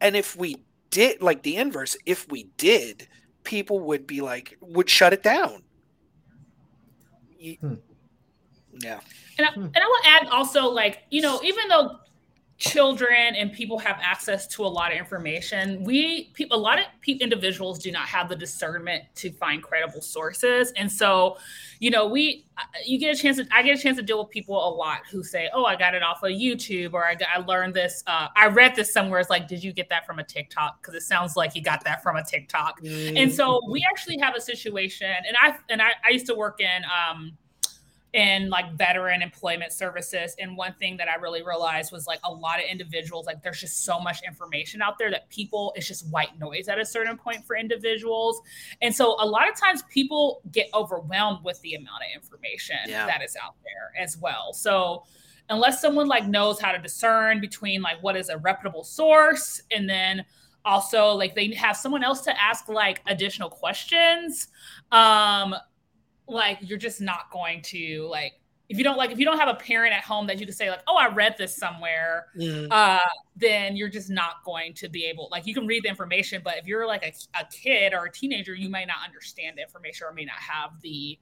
And 0.00 0.16
if 0.16 0.34
we 0.36 0.56
did 0.90 1.20
like 1.20 1.42
the 1.42 1.56
inverse, 1.56 1.96
if 2.06 2.26
we 2.30 2.44
did, 2.56 3.06
people 3.44 3.80
would 3.80 4.06
be 4.06 4.22
like 4.22 4.56
would 4.62 4.88
shut 4.88 5.12
it 5.12 5.22
down. 5.22 5.62
hmm. 7.38 7.74
Yeah. 8.80 9.00
And 9.38 9.46
I, 9.46 9.52
and 9.54 9.76
I 9.76 9.86
will 9.86 10.02
add 10.06 10.28
also 10.28 10.68
like, 10.68 11.02
you 11.10 11.20
know, 11.20 11.40
even 11.44 11.68
though 11.68 11.98
children 12.58 13.36
and 13.36 13.52
people 13.52 13.78
have 13.78 13.98
access 14.02 14.46
to 14.48 14.64
a 14.64 14.66
lot 14.66 14.92
of 14.92 14.98
information. 14.98 15.84
We 15.84 16.30
people 16.34 16.56
a 16.56 16.60
lot 16.60 16.78
of 16.78 16.86
pe- 17.00 17.12
individuals 17.14 17.78
do 17.78 17.90
not 17.92 18.08
have 18.08 18.28
the 18.28 18.36
discernment 18.36 19.04
to 19.16 19.30
find 19.30 19.62
credible 19.62 20.00
sources. 20.00 20.72
And 20.76 20.90
so 20.90 21.38
you 21.80 21.90
know 21.90 22.06
we 22.06 22.44
you 22.84 22.98
get 22.98 23.16
a 23.16 23.18
chance 23.20 23.36
to, 23.36 23.46
i 23.52 23.62
get 23.62 23.78
a 23.78 23.80
chance 23.80 23.96
to 23.96 24.02
deal 24.02 24.18
with 24.18 24.30
people 24.30 24.56
a 24.56 24.72
lot 24.74 25.00
who 25.10 25.22
say 25.22 25.48
oh 25.52 25.64
i 25.64 25.76
got 25.76 25.94
it 25.94 26.02
off 26.02 26.22
of 26.22 26.30
youtube 26.30 26.92
or 26.92 27.04
i, 27.04 27.16
I 27.34 27.38
learned 27.38 27.74
this 27.74 28.02
uh, 28.06 28.28
i 28.36 28.46
read 28.46 28.74
this 28.74 28.92
somewhere 28.92 29.20
it's 29.20 29.30
like 29.30 29.48
did 29.48 29.62
you 29.62 29.72
get 29.72 29.88
that 29.90 30.06
from 30.06 30.18
a 30.18 30.24
tiktok? 30.24 30.82
Because 30.82 30.94
it 30.94 31.02
sounds 31.02 31.36
like 31.36 31.54
you 31.54 31.62
got 31.62 31.84
that 31.84 32.02
from 32.02 32.16
a 32.16 32.24
tiktok. 32.24 32.80
Mm-hmm. 32.80 33.16
and 33.16 33.32
so 33.32 33.60
we 33.70 33.84
actually 33.90 34.18
have 34.18 34.34
a 34.34 34.40
situation 34.40 35.08
and 35.08 35.36
i 35.40 35.56
and 35.68 35.80
i, 35.80 35.90
I 36.04 36.10
used 36.10 36.26
to 36.26 36.34
work 36.34 36.60
in 36.60 36.82
um, 36.84 37.36
in 38.14 38.48
like 38.48 38.72
veteran 38.74 39.20
employment 39.20 39.72
services. 39.72 40.34
And 40.38 40.56
one 40.56 40.72
thing 40.74 40.96
that 40.96 41.08
I 41.08 41.16
really 41.16 41.42
realized 41.42 41.92
was 41.92 42.06
like 42.06 42.20
a 42.24 42.32
lot 42.32 42.58
of 42.58 42.64
individuals, 42.64 43.26
like 43.26 43.42
there's 43.42 43.60
just 43.60 43.84
so 43.84 44.00
much 44.00 44.22
information 44.26 44.80
out 44.80 44.98
there 44.98 45.10
that 45.10 45.28
people, 45.28 45.72
it's 45.76 45.86
just 45.86 46.08
white 46.10 46.38
noise 46.38 46.68
at 46.68 46.78
a 46.78 46.86
certain 46.86 47.18
point 47.18 47.44
for 47.44 47.56
individuals. 47.56 48.40
And 48.80 48.94
so 48.94 49.16
a 49.20 49.26
lot 49.26 49.48
of 49.48 49.56
times 49.56 49.82
people 49.90 50.40
get 50.52 50.68
overwhelmed 50.72 51.44
with 51.44 51.60
the 51.60 51.74
amount 51.74 52.02
of 52.02 52.22
information 52.22 52.78
yeah. 52.86 53.06
that 53.06 53.22
is 53.22 53.36
out 53.42 53.56
there 53.62 54.02
as 54.02 54.16
well. 54.16 54.54
So 54.54 55.04
unless 55.50 55.80
someone 55.80 56.06
like 56.06 56.26
knows 56.26 56.60
how 56.60 56.72
to 56.72 56.78
discern 56.78 57.40
between 57.40 57.82
like 57.82 58.02
what 58.02 58.16
is 58.16 58.28
a 58.30 58.38
reputable 58.38 58.84
source 58.84 59.60
and 59.70 59.88
then 59.88 60.24
also 60.64 61.12
like 61.12 61.34
they 61.34 61.52
have 61.54 61.76
someone 61.76 62.04
else 62.04 62.20
to 62.20 62.42
ask 62.42 62.68
like 62.68 63.00
additional 63.06 63.48
questions 63.48 64.48
um 64.92 65.54
like 66.28 66.58
you're 66.60 66.78
just 66.78 67.00
not 67.00 67.30
going 67.30 67.62
to 67.62 68.06
like 68.10 68.34
if 68.68 68.76
you 68.76 68.84
don't 68.84 68.98
like 68.98 69.10
if 69.10 69.18
you 69.18 69.24
don't 69.24 69.38
have 69.38 69.48
a 69.48 69.54
parent 69.54 69.94
at 69.94 70.04
home 70.04 70.26
that 70.26 70.38
you 70.38 70.44
can 70.44 70.54
say 70.54 70.68
like 70.68 70.82
oh 70.86 70.96
i 70.96 71.08
read 71.08 71.34
this 71.38 71.56
somewhere 71.56 72.26
mm. 72.36 72.68
uh 72.70 72.98
then 73.36 73.76
you're 73.76 73.88
just 73.88 74.10
not 74.10 74.44
going 74.44 74.74
to 74.74 74.88
be 74.88 75.06
able 75.06 75.28
like 75.30 75.46
you 75.46 75.54
can 75.54 75.66
read 75.66 75.82
the 75.82 75.88
information 75.88 76.42
but 76.44 76.56
if 76.58 76.66
you're 76.66 76.86
like 76.86 77.02
a, 77.02 77.12
a 77.40 77.46
kid 77.50 77.94
or 77.94 78.04
a 78.04 78.12
teenager 78.12 78.54
you 78.54 78.68
may 78.68 78.84
not 78.84 78.96
understand 79.06 79.56
the 79.56 79.62
information 79.62 80.06
or 80.06 80.12
may 80.12 80.24
not 80.24 80.36
have 80.36 80.70
the 80.82 81.18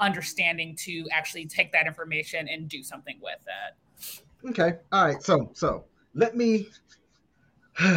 understanding 0.00 0.76
to 0.76 1.06
actually 1.12 1.46
take 1.46 1.72
that 1.72 1.86
information 1.86 2.48
and 2.48 2.68
do 2.68 2.82
something 2.82 3.18
with 3.22 3.40
it. 3.46 4.50
Okay. 4.50 4.78
All 4.92 5.06
right. 5.06 5.22
So 5.22 5.50
so 5.54 5.84
let 6.14 6.36
me 6.36 6.68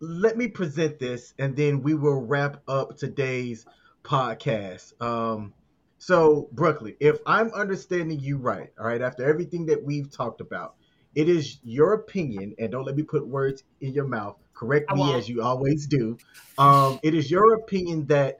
let 0.00 0.36
me 0.36 0.48
present 0.48 0.98
this 0.98 1.34
and 1.38 1.56
then 1.56 1.82
we 1.82 1.94
will 1.94 2.24
wrap 2.24 2.62
up 2.68 2.96
today's 2.96 3.66
podcast. 4.02 5.00
Um 5.00 5.52
so, 5.98 6.48
Brooklyn, 6.52 6.94
if 7.00 7.18
I'm 7.26 7.50
understanding 7.52 8.20
you 8.20 8.36
right, 8.36 8.72
all 8.78 8.86
right, 8.86 9.00
after 9.00 9.24
everything 9.24 9.66
that 9.66 9.82
we've 9.82 10.10
talked 10.10 10.40
about, 10.40 10.74
it 11.14 11.28
is 11.28 11.58
your 11.64 11.94
opinion, 11.94 12.54
and 12.58 12.70
don't 12.70 12.84
let 12.84 12.94
me 12.94 13.02
put 13.02 13.26
words 13.26 13.64
in 13.80 13.94
your 13.94 14.06
mouth. 14.06 14.36
Correct 14.52 14.94
me 14.94 15.14
as 15.14 15.28
you 15.28 15.42
always 15.42 15.86
do. 15.86 16.18
Um, 16.58 16.98
it 17.02 17.14
is 17.14 17.30
your 17.30 17.54
opinion 17.54 18.06
that 18.06 18.38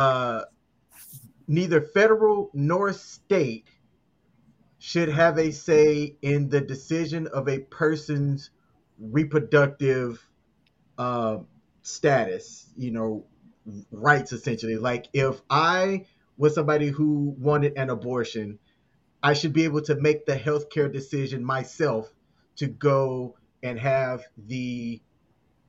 uh, 0.00 0.42
neither 1.48 1.80
federal 1.80 2.50
nor 2.54 2.92
state 2.92 3.66
should 4.78 5.08
have 5.08 5.38
a 5.38 5.50
say 5.50 6.16
in 6.22 6.48
the 6.48 6.60
decision 6.60 7.26
of 7.26 7.48
a 7.48 7.58
person's 7.58 8.50
reproductive 8.98 10.24
uh, 10.96 11.38
status, 11.82 12.66
you 12.76 12.92
know, 12.92 13.24
rights 13.90 14.32
essentially. 14.32 14.76
Like 14.76 15.08
if 15.12 15.40
I 15.50 16.06
with 16.40 16.54
somebody 16.54 16.88
who 16.88 17.36
wanted 17.38 17.74
an 17.76 17.90
abortion, 17.90 18.58
I 19.22 19.34
should 19.34 19.52
be 19.52 19.64
able 19.64 19.82
to 19.82 19.94
make 19.94 20.24
the 20.24 20.34
healthcare 20.36 20.90
decision 20.90 21.44
myself 21.44 22.10
to 22.56 22.66
go 22.66 23.36
and 23.62 23.78
have 23.78 24.22
the 24.38 25.02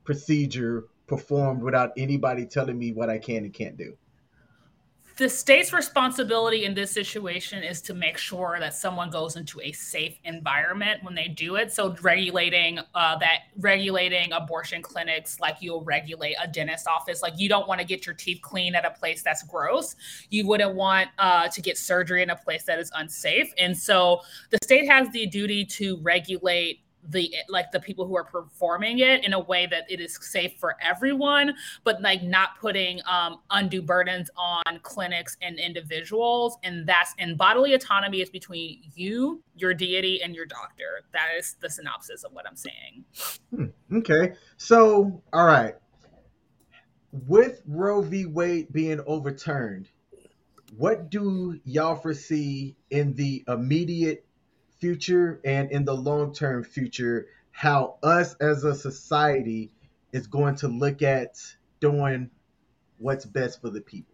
procedure 0.04 0.84
performed 1.06 1.62
without 1.62 1.90
anybody 1.98 2.46
telling 2.46 2.78
me 2.78 2.92
what 2.92 3.10
I 3.10 3.18
can 3.18 3.44
and 3.44 3.52
can't 3.52 3.76
do 3.76 3.98
the 5.16 5.28
state's 5.28 5.72
responsibility 5.72 6.64
in 6.64 6.74
this 6.74 6.90
situation 6.90 7.62
is 7.62 7.80
to 7.82 7.94
make 7.94 8.16
sure 8.16 8.56
that 8.60 8.74
someone 8.74 9.10
goes 9.10 9.36
into 9.36 9.60
a 9.60 9.72
safe 9.72 10.18
environment 10.24 11.02
when 11.02 11.14
they 11.14 11.28
do 11.28 11.56
it. 11.56 11.72
So 11.72 11.94
regulating 12.02 12.78
uh, 12.94 13.16
that, 13.18 13.40
regulating 13.58 14.32
abortion 14.32 14.82
clinics 14.82 15.40
like 15.40 15.56
you'll 15.60 15.84
regulate 15.84 16.36
a 16.42 16.48
dentist 16.48 16.86
office. 16.86 17.22
Like 17.22 17.34
you 17.36 17.48
don't 17.48 17.68
want 17.68 17.80
to 17.80 17.86
get 17.86 18.06
your 18.06 18.14
teeth 18.14 18.40
clean 18.42 18.74
at 18.74 18.84
a 18.84 18.90
place 18.90 19.22
that's 19.22 19.42
gross. 19.42 19.96
You 20.30 20.46
wouldn't 20.46 20.74
want 20.74 21.08
uh, 21.18 21.48
to 21.48 21.60
get 21.60 21.76
surgery 21.76 22.22
in 22.22 22.30
a 22.30 22.36
place 22.36 22.64
that 22.64 22.78
is 22.78 22.90
unsafe. 22.94 23.52
And 23.58 23.76
so 23.76 24.20
the 24.50 24.58
state 24.62 24.88
has 24.88 25.10
the 25.10 25.26
duty 25.26 25.64
to 25.66 25.98
regulate 25.98 26.80
the 27.08 27.34
like 27.48 27.70
the 27.72 27.80
people 27.80 28.06
who 28.06 28.16
are 28.16 28.24
performing 28.24 29.00
it 29.00 29.24
in 29.24 29.32
a 29.32 29.40
way 29.40 29.66
that 29.66 29.90
it 29.90 30.00
is 30.00 30.18
safe 30.20 30.52
for 30.58 30.76
everyone 30.80 31.52
but 31.84 32.00
like 32.00 32.22
not 32.22 32.50
putting 32.60 33.00
um, 33.10 33.40
undue 33.50 33.82
burdens 33.82 34.30
on 34.36 34.62
clinics 34.82 35.36
and 35.42 35.58
individuals. 35.58 36.56
And 36.62 36.86
that's 36.86 37.14
and 37.18 37.36
bodily 37.36 37.74
autonomy 37.74 38.20
is 38.20 38.30
between 38.30 38.82
you 38.94 39.42
your 39.56 39.74
deity 39.74 40.22
and 40.22 40.34
your 40.34 40.46
doctor. 40.46 41.02
That 41.12 41.28
is 41.38 41.56
the 41.60 41.68
synopsis 41.68 42.24
of 42.24 42.32
what 42.32 42.46
i'm 42.46 42.56
saying. 42.56 43.04
Hmm, 43.50 43.96
okay. 43.96 44.34
So 44.56 45.22
all 45.32 45.46
right. 45.46 45.74
With 47.12 47.62
roe 47.66 48.00
v. 48.00 48.26
Wade 48.26 48.72
being 48.72 49.00
overturned 49.06 49.88
what 50.76 51.10
do 51.10 51.60
y'all 51.64 51.96
foresee 51.96 52.74
in 52.90 53.14
the 53.14 53.44
immediate 53.48 54.24
future 54.82 55.40
and 55.44 55.70
in 55.70 55.84
the 55.84 55.94
long 55.94 56.34
term 56.34 56.64
future 56.64 57.28
how 57.52 57.94
us 58.02 58.34
as 58.40 58.64
a 58.64 58.74
society 58.74 59.70
is 60.12 60.26
going 60.26 60.56
to 60.56 60.66
look 60.66 61.02
at 61.02 61.36
doing 61.78 62.28
what's 62.98 63.24
best 63.24 63.60
for 63.60 63.70
the 63.70 63.80
people 63.80 64.11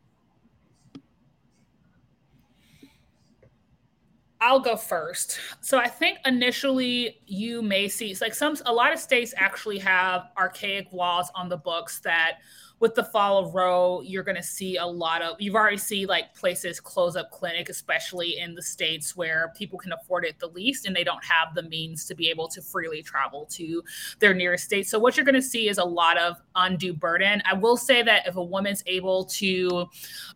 I'll 4.41 4.61
go 4.61 4.77
first. 4.77 5.41
So 5.61 5.79
I 5.79 5.89
think 5.89 6.19
initially 6.25 7.21
you 7.27 7.61
may 7.61 7.89
see 7.89 8.17
like 8.21 8.35
some 8.35 8.57
a 8.67 8.73
lot 8.73 8.93
of 8.93 8.99
states 8.99 9.35
actually 9.37 9.79
have 9.81 10.29
archaic 10.37 10.93
laws 10.93 11.31
on 11.35 11.49
the 11.49 11.57
books 11.57 11.99
that 12.01 12.39
with 12.81 12.95
the 12.95 13.03
fall 13.03 13.39
of 13.39 13.57
Roe, 13.57 14.03
you're 14.03 14.23
going 14.23 14.37
to 14.37 14.43
see 14.43 14.77
a 14.77 14.87
lot 14.87 15.21
of 15.23 15.41
you've 15.41 15.57
already 15.57 15.77
see 15.77 16.07
like 16.07 16.33
places 16.35 16.79
close 16.79 17.17
up 17.17 17.33
clinic, 17.33 17.69
especially 17.69 18.39
in 18.39 18.55
the 18.55 18.63
states 18.63 19.17
where 19.17 19.53
people 19.57 19.79
can 19.79 19.93
afford 19.93 20.25
it 20.25 20.39
the 20.39 20.47
least 20.47 20.87
and 20.87 20.95
they 20.95 21.03
don't 21.03 21.25
have 21.25 21.55
the 21.57 21.65
means 21.65 22.05
to 22.05 22.15
be 22.15 22.31
able 22.31 22.47
to 22.47 22.63
freely 22.63 23.03
travel 23.03 23.47
to 23.47 23.83
their 24.21 24.35
nearest 24.35 24.65
state. 24.65 24.87
So 24.87 25.01
what 25.01 25.17
you're 25.17 25.27
going 25.27 25.35
to 25.35 25.43
see 25.43 25.69
is 25.69 25.79
a 25.79 25.85
lot 25.85 26.17
of 26.19 26.37
undue 26.55 26.93
burden. 26.93 27.43
I 27.45 27.55
will 27.55 27.77
say 27.77 28.03
that 28.05 28.29
if 28.29 28.37
a 28.37 28.45
woman's 28.45 28.85
able 28.87 29.25
to 29.25 29.87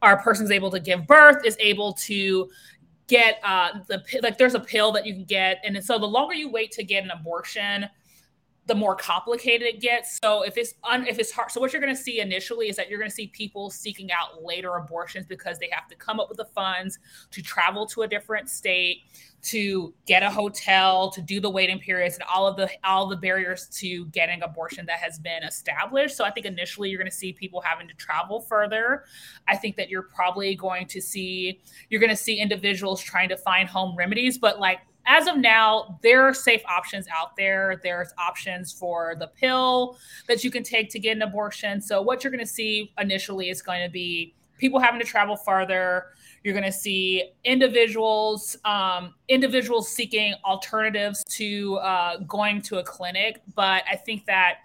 or 0.02 0.12
a 0.12 0.20
person's 0.20 0.50
able 0.50 0.72
to 0.72 0.80
give 0.80 1.06
birth, 1.06 1.46
is 1.46 1.56
able 1.60 1.92
to 1.92 2.50
get 3.12 3.38
uh 3.44 3.72
the 3.88 4.02
like 4.22 4.38
there's 4.38 4.54
a 4.54 4.60
pill 4.60 4.90
that 4.90 5.04
you 5.04 5.12
can 5.12 5.24
get 5.24 5.60
and 5.64 5.84
so 5.84 5.98
the 5.98 6.06
longer 6.06 6.34
you 6.34 6.50
wait 6.50 6.70
to 6.72 6.82
get 6.82 7.04
an 7.04 7.10
abortion 7.10 7.86
the 8.66 8.74
more 8.74 8.94
complicated 8.94 9.66
it 9.66 9.80
gets. 9.80 10.18
So 10.22 10.42
if 10.42 10.56
it's 10.56 10.74
un, 10.84 11.06
if 11.06 11.18
it's 11.18 11.32
hard, 11.32 11.50
so 11.50 11.60
what 11.60 11.72
you're 11.72 11.82
going 11.82 11.94
to 11.94 12.00
see 12.00 12.20
initially 12.20 12.68
is 12.68 12.76
that 12.76 12.88
you're 12.88 12.98
going 12.98 13.10
to 13.10 13.14
see 13.14 13.26
people 13.28 13.70
seeking 13.70 14.12
out 14.12 14.42
later 14.42 14.76
abortions 14.76 15.26
because 15.26 15.58
they 15.58 15.68
have 15.72 15.88
to 15.88 15.96
come 15.96 16.20
up 16.20 16.28
with 16.28 16.38
the 16.38 16.44
funds 16.44 16.98
to 17.32 17.42
travel 17.42 17.86
to 17.86 18.02
a 18.02 18.08
different 18.08 18.48
state, 18.48 18.98
to 19.42 19.92
get 20.06 20.22
a 20.22 20.30
hotel, 20.30 21.10
to 21.10 21.20
do 21.20 21.40
the 21.40 21.50
waiting 21.50 21.80
periods, 21.80 22.14
and 22.14 22.22
all 22.32 22.46
of 22.46 22.56
the 22.56 22.70
all 22.84 23.08
the 23.08 23.16
barriers 23.16 23.66
to 23.80 24.06
getting 24.06 24.42
abortion 24.42 24.86
that 24.86 25.00
has 25.00 25.18
been 25.18 25.42
established. 25.42 26.16
So 26.16 26.24
I 26.24 26.30
think 26.30 26.46
initially 26.46 26.88
you're 26.88 27.00
going 27.00 27.10
to 27.10 27.16
see 27.16 27.32
people 27.32 27.60
having 27.60 27.88
to 27.88 27.94
travel 27.94 28.40
further. 28.40 29.04
I 29.48 29.56
think 29.56 29.76
that 29.76 29.90
you're 29.90 30.02
probably 30.02 30.54
going 30.54 30.86
to 30.86 31.00
see 31.00 31.60
you're 31.90 32.00
going 32.00 32.10
to 32.10 32.16
see 32.16 32.38
individuals 32.38 33.02
trying 33.02 33.28
to 33.30 33.36
find 33.36 33.68
home 33.68 33.96
remedies, 33.96 34.38
but 34.38 34.60
like 34.60 34.78
as 35.06 35.26
of 35.26 35.36
now, 35.36 35.98
there 36.02 36.22
are 36.22 36.34
safe 36.34 36.62
options 36.66 37.06
out 37.08 37.36
there. 37.36 37.80
There's 37.82 38.08
options 38.18 38.72
for 38.72 39.14
the 39.18 39.26
pill 39.26 39.98
that 40.28 40.44
you 40.44 40.50
can 40.50 40.62
take 40.62 40.90
to 40.90 40.98
get 40.98 41.16
an 41.16 41.22
abortion. 41.22 41.80
So, 41.80 42.00
what 42.02 42.22
you're 42.22 42.30
going 42.30 42.44
to 42.44 42.52
see 42.52 42.92
initially 42.98 43.50
is 43.50 43.62
going 43.62 43.84
to 43.84 43.90
be 43.90 44.34
people 44.58 44.78
having 44.78 45.00
to 45.00 45.06
travel 45.06 45.36
farther. 45.36 46.06
You're 46.44 46.54
going 46.54 46.64
to 46.64 46.72
see 46.72 47.32
individuals, 47.44 48.56
um, 48.64 49.14
individuals 49.28 49.88
seeking 49.88 50.34
alternatives 50.44 51.24
to 51.30 51.76
uh, 51.76 52.18
going 52.18 52.62
to 52.62 52.78
a 52.78 52.82
clinic. 52.82 53.42
But 53.54 53.82
I 53.90 53.96
think 53.96 54.24
that 54.26 54.58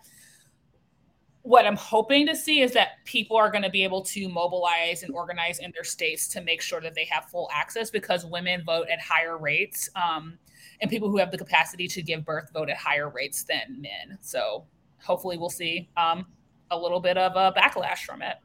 what 1.47 1.65
I'm 1.65 1.77
hoping 1.77 2.27
to 2.27 2.35
see 2.35 2.59
is 2.59 2.73
that 2.73 3.05
people 3.05 3.37
are 3.37 3.49
going 3.49 3.63
to 3.63 3.69
be 3.69 3.85
able 3.85 4.01
to 4.01 4.27
mobilize 4.27 5.03
and 5.03 5.13
organize 5.13 5.59
in 5.59 5.71
their 5.71 5.85
states 5.85 6.27
to 6.27 6.41
make 6.41 6.61
sure 6.61 6.81
that 6.81 6.93
they 6.93 7.05
have 7.05 7.23
full 7.29 7.49
access 7.53 7.89
because 7.89 8.25
women 8.25 8.65
vote 8.65 8.87
at 8.91 8.99
higher 8.99 9.37
rates. 9.37 9.89
Um, 9.95 10.37
and 10.81 10.91
people 10.91 11.09
who 11.09 11.15
have 11.15 11.31
the 11.31 11.37
capacity 11.37 11.87
to 11.87 12.01
give 12.01 12.25
birth 12.25 12.51
vote 12.53 12.69
at 12.69 12.75
higher 12.75 13.07
rates 13.07 13.43
than 13.43 13.79
men. 13.79 14.17
So 14.19 14.65
hopefully 15.01 15.37
we'll 15.37 15.49
see 15.49 15.87
um, 15.95 16.25
a 16.69 16.77
little 16.77 16.99
bit 16.99 17.17
of 17.17 17.37
a 17.37 17.57
backlash 17.57 17.99
from 17.99 18.21
it. 18.21 18.35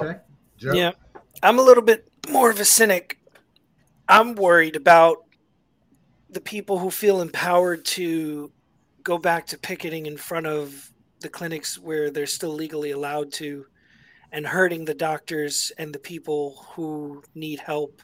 Okay. 0.00 0.20
Joe? 0.58 0.74
Yeah. 0.74 0.92
I'm 1.42 1.58
a 1.58 1.62
little 1.62 1.82
bit 1.82 2.08
more 2.30 2.48
of 2.48 2.60
a 2.60 2.64
cynic. 2.64 3.18
I'm 4.08 4.36
worried 4.36 4.76
about 4.76 5.24
the 6.30 6.40
people 6.40 6.78
who 6.78 6.92
feel 6.92 7.20
empowered 7.20 7.84
to 7.86 8.52
go 9.02 9.18
back 9.18 9.48
to 9.48 9.58
picketing 9.58 10.06
in 10.06 10.16
front 10.16 10.46
of 10.46 10.91
the 11.22 11.28
clinics 11.28 11.78
where 11.78 12.10
they're 12.10 12.26
still 12.26 12.52
legally 12.52 12.90
allowed 12.90 13.32
to 13.32 13.66
and 14.32 14.46
hurting 14.46 14.84
the 14.84 14.94
doctors 14.94 15.72
and 15.78 15.94
the 15.94 15.98
people 15.98 16.66
who 16.70 17.22
need 17.34 17.60
help. 17.60 18.02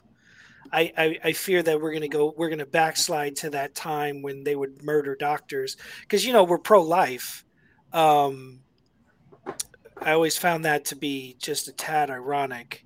I, 0.70 0.92
I, 0.98 1.18
I 1.24 1.32
fear 1.32 1.62
that 1.62 1.80
we're 1.80 1.90
going 1.90 2.02
to 2.02 2.08
go, 2.08 2.34
we're 2.36 2.50
to 2.50 2.66
backslide 2.66 3.36
to 3.36 3.50
that 3.50 3.74
time 3.74 4.20
when 4.20 4.44
they 4.44 4.54
would 4.54 4.82
murder 4.82 5.14
doctors 5.14 5.76
because, 6.02 6.26
you 6.26 6.32
know, 6.32 6.44
we're 6.44 6.58
pro 6.58 6.82
life. 6.82 7.44
Um, 7.92 8.60
I 10.00 10.12
always 10.12 10.36
found 10.36 10.66
that 10.66 10.84
to 10.86 10.96
be 10.96 11.36
just 11.38 11.68
a 11.68 11.72
tad 11.72 12.10
ironic. 12.10 12.84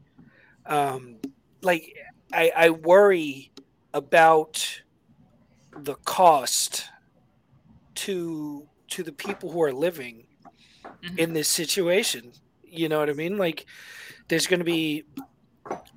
Um, 0.64 1.16
like, 1.60 1.96
I, 2.32 2.52
I 2.56 2.70
worry 2.70 3.50
about 3.92 4.80
the 5.76 5.94
cost 5.96 6.88
to 7.94 8.68
to 8.92 9.02
the 9.02 9.12
people 9.12 9.50
who 9.50 9.62
are 9.62 9.72
living 9.72 10.24
mm-hmm. 10.84 11.18
in 11.18 11.32
this 11.32 11.48
situation. 11.48 12.32
You 12.62 12.88
know 12.88 12.98
what 12.98 13.10
I 13.10 13.14
mean? 13.14 13.38
Like 13.38 13.66
there's 14.28 14.46
going 14.46 14.60
to 14.60 14.64
be 14.64 15.04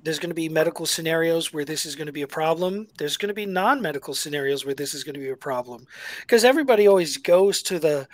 there's 0.02 0.18
going 0.18 0.30
to 0.30 0.34
be 0.34 0.48
medical 0.48 0.86
scenarios 0.86 1.52
where 1.52 1.64
this 1.64 1.84
is 1.84 1.96
going 1.96 2.06
to 2.06 2.12
be 2.12 2.22
a 2.22 2.28
problem. 2.28 2.86
There's 2.98 3.16
going 3.16 3.28
to 3.28 3.34
be 3.34 3.46
non-medical 3.46 4.14
scenarios 4.14 4.64
where 4.64 4.74
this 4.74 4.94
is 4.94 5.04
going 5.04 5.14
to 5.14 5.20
be 5.20 5.30
a 5.30 5.36
problem. 5.36 5.86
Cuz 6.26 6.44
everybody 6.44 6.86
always 6.86 7.16
goes 7.18 7.62
to 7.62 7.78
the 7.78 8.08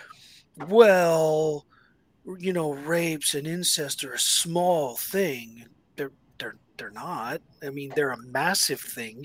well, 0.67 1.65
you 2.37 2.53
know, 2.53 2.73
rapes 2.73 3.35
and 3.35 3.47
incest 3.47 4.03
are 4.03 4.13
a 4.13 4.19
small 4.19 4.95
thing. 4.95 5.65
They're 5.95 6.11
they're 6.37 6.57
they're 6.77 6.91
not. 6.91 7.41
I 7.61 7.69
mean, 7.69 7.93
they're 7.95 8.11
a 8.11 8.17
massive 8.17 8.81
thing 8.81 9.23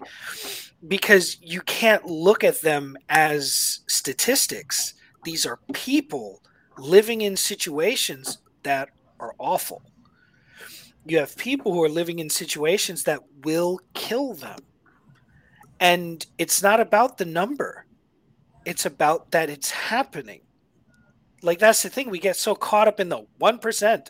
because 0.86 1.38
you 1.42 1.62
can't 1.62 2.04
look 2.06 2.44
at 2.44 2.60
them 2.60 2.96
as 3.08 3.80
statistics 3.88 4.94
these 5.28 5.44
are 5.44 5.58
people 5.74 6.40
living 6.78 7.20
in 7.20 7.36
situations 7.36 8.38
that 8.62 8.88
are 9.20 9.34
awful. 9.38 9.82
You 11.04 11.18
have 11.18 11.36
people 11.36 11.70
who 11.74 11.84
are 11.84 11.88
living 11.90 12.18
in 12.18 12.30
situations 12.30 13.04
that 13.04 13.20
will 13.44 13.78
kill 13.92 14.32
them. 14.32 14.60
And 15.80 16.24
it's 16.38 16.62
not 16.62 16.80
about 16.80 17.18
the 17.18 17.26
number, 17.26 17.84
it's 18.64 18.86
about 18.86 19.30
that 19.32 19.50
it's 19.50 19.70
happening. 19.70 20.40
Like, 21.42 21.58
that's 21.58 21.82
the 21.82 21.90
thing. 21.90 22.08
We 22.08 22.20
get 22.20 22.36
so 22.36 22.54
caught 22.54 22.88
up 22.88 22.98
in 22.98 23.10
the 23.10 23.26
1%. 23.38 24.08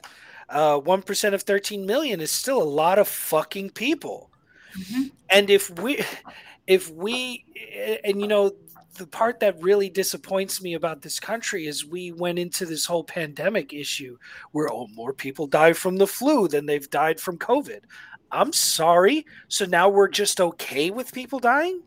Uh, 0.48 0.78
1% 0.78 1.34
of 1.34 1.42
13 1.42 1.84
million 1.84 2.20
is 2.20 2.30
still 2.30 2.62
a 2.62 2.74
lot 2.82 3.00
of 3.00 3.08
fucking 3.08 3.70
people. 3.70 4.30
Mm-hmm. 4.78 5.02
And 5.30 5.50
if 5.50 5.68
we, 5.80 6.00
if 6.68 6.90
we, 6.92 7.44
and 8.04 8.20
you 8.20 8.28
know, 8.28 8.52
the 8.98 9.06
part 9.06 9.40
that 9.40 9.62
really 9.62 9.88
disappoints 9.88 10.60
me 10.60 10.74
about 10.74 11.00
this 11.00 11.18
country 11.18 11.66
is 11.66 11.86
we 11.86 12.12
went 12.12 12.38
into 12.38 12.66
this 12.66 12.84
whole 12.84 13.04
pandemic 13.04 13.72
issue 13.72 14.18
where 14.50 14.70
oh 14.70 14.88
more 14.88 15.12
people 15.12 15.46
die 15.46 15.72
from 15.72 15.96
the 15.96 16.06
flu 16.06 16.48
than 16.48 16.66
they've 16.66 16.90
died 16.90 17.20
from 17.20 17.38
covid. 17.38 17.80
I'm 18.30 18.52
sorry. 18.52 19.24
So 19.46 19.64
now 19.64 19.88
we're 19.88 20.08
just 20.08 20.38
okay 20.40 20.90
with 20.90 21.14
people 21.14 21.38
dying? 21.38 21.82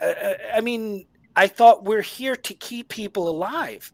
Uh, 0.00 0.04
uh 0.06 0.34
i 0.54 0.60
mean 0.60 1.06
i 1.34 1.48
thought 1.48 1.84
we're 1.84 2.02
here 2.02 2.36
to 2.36 2.54
keep 2.54 2.88
people 2.88 3.28
alive. 3.28 3.92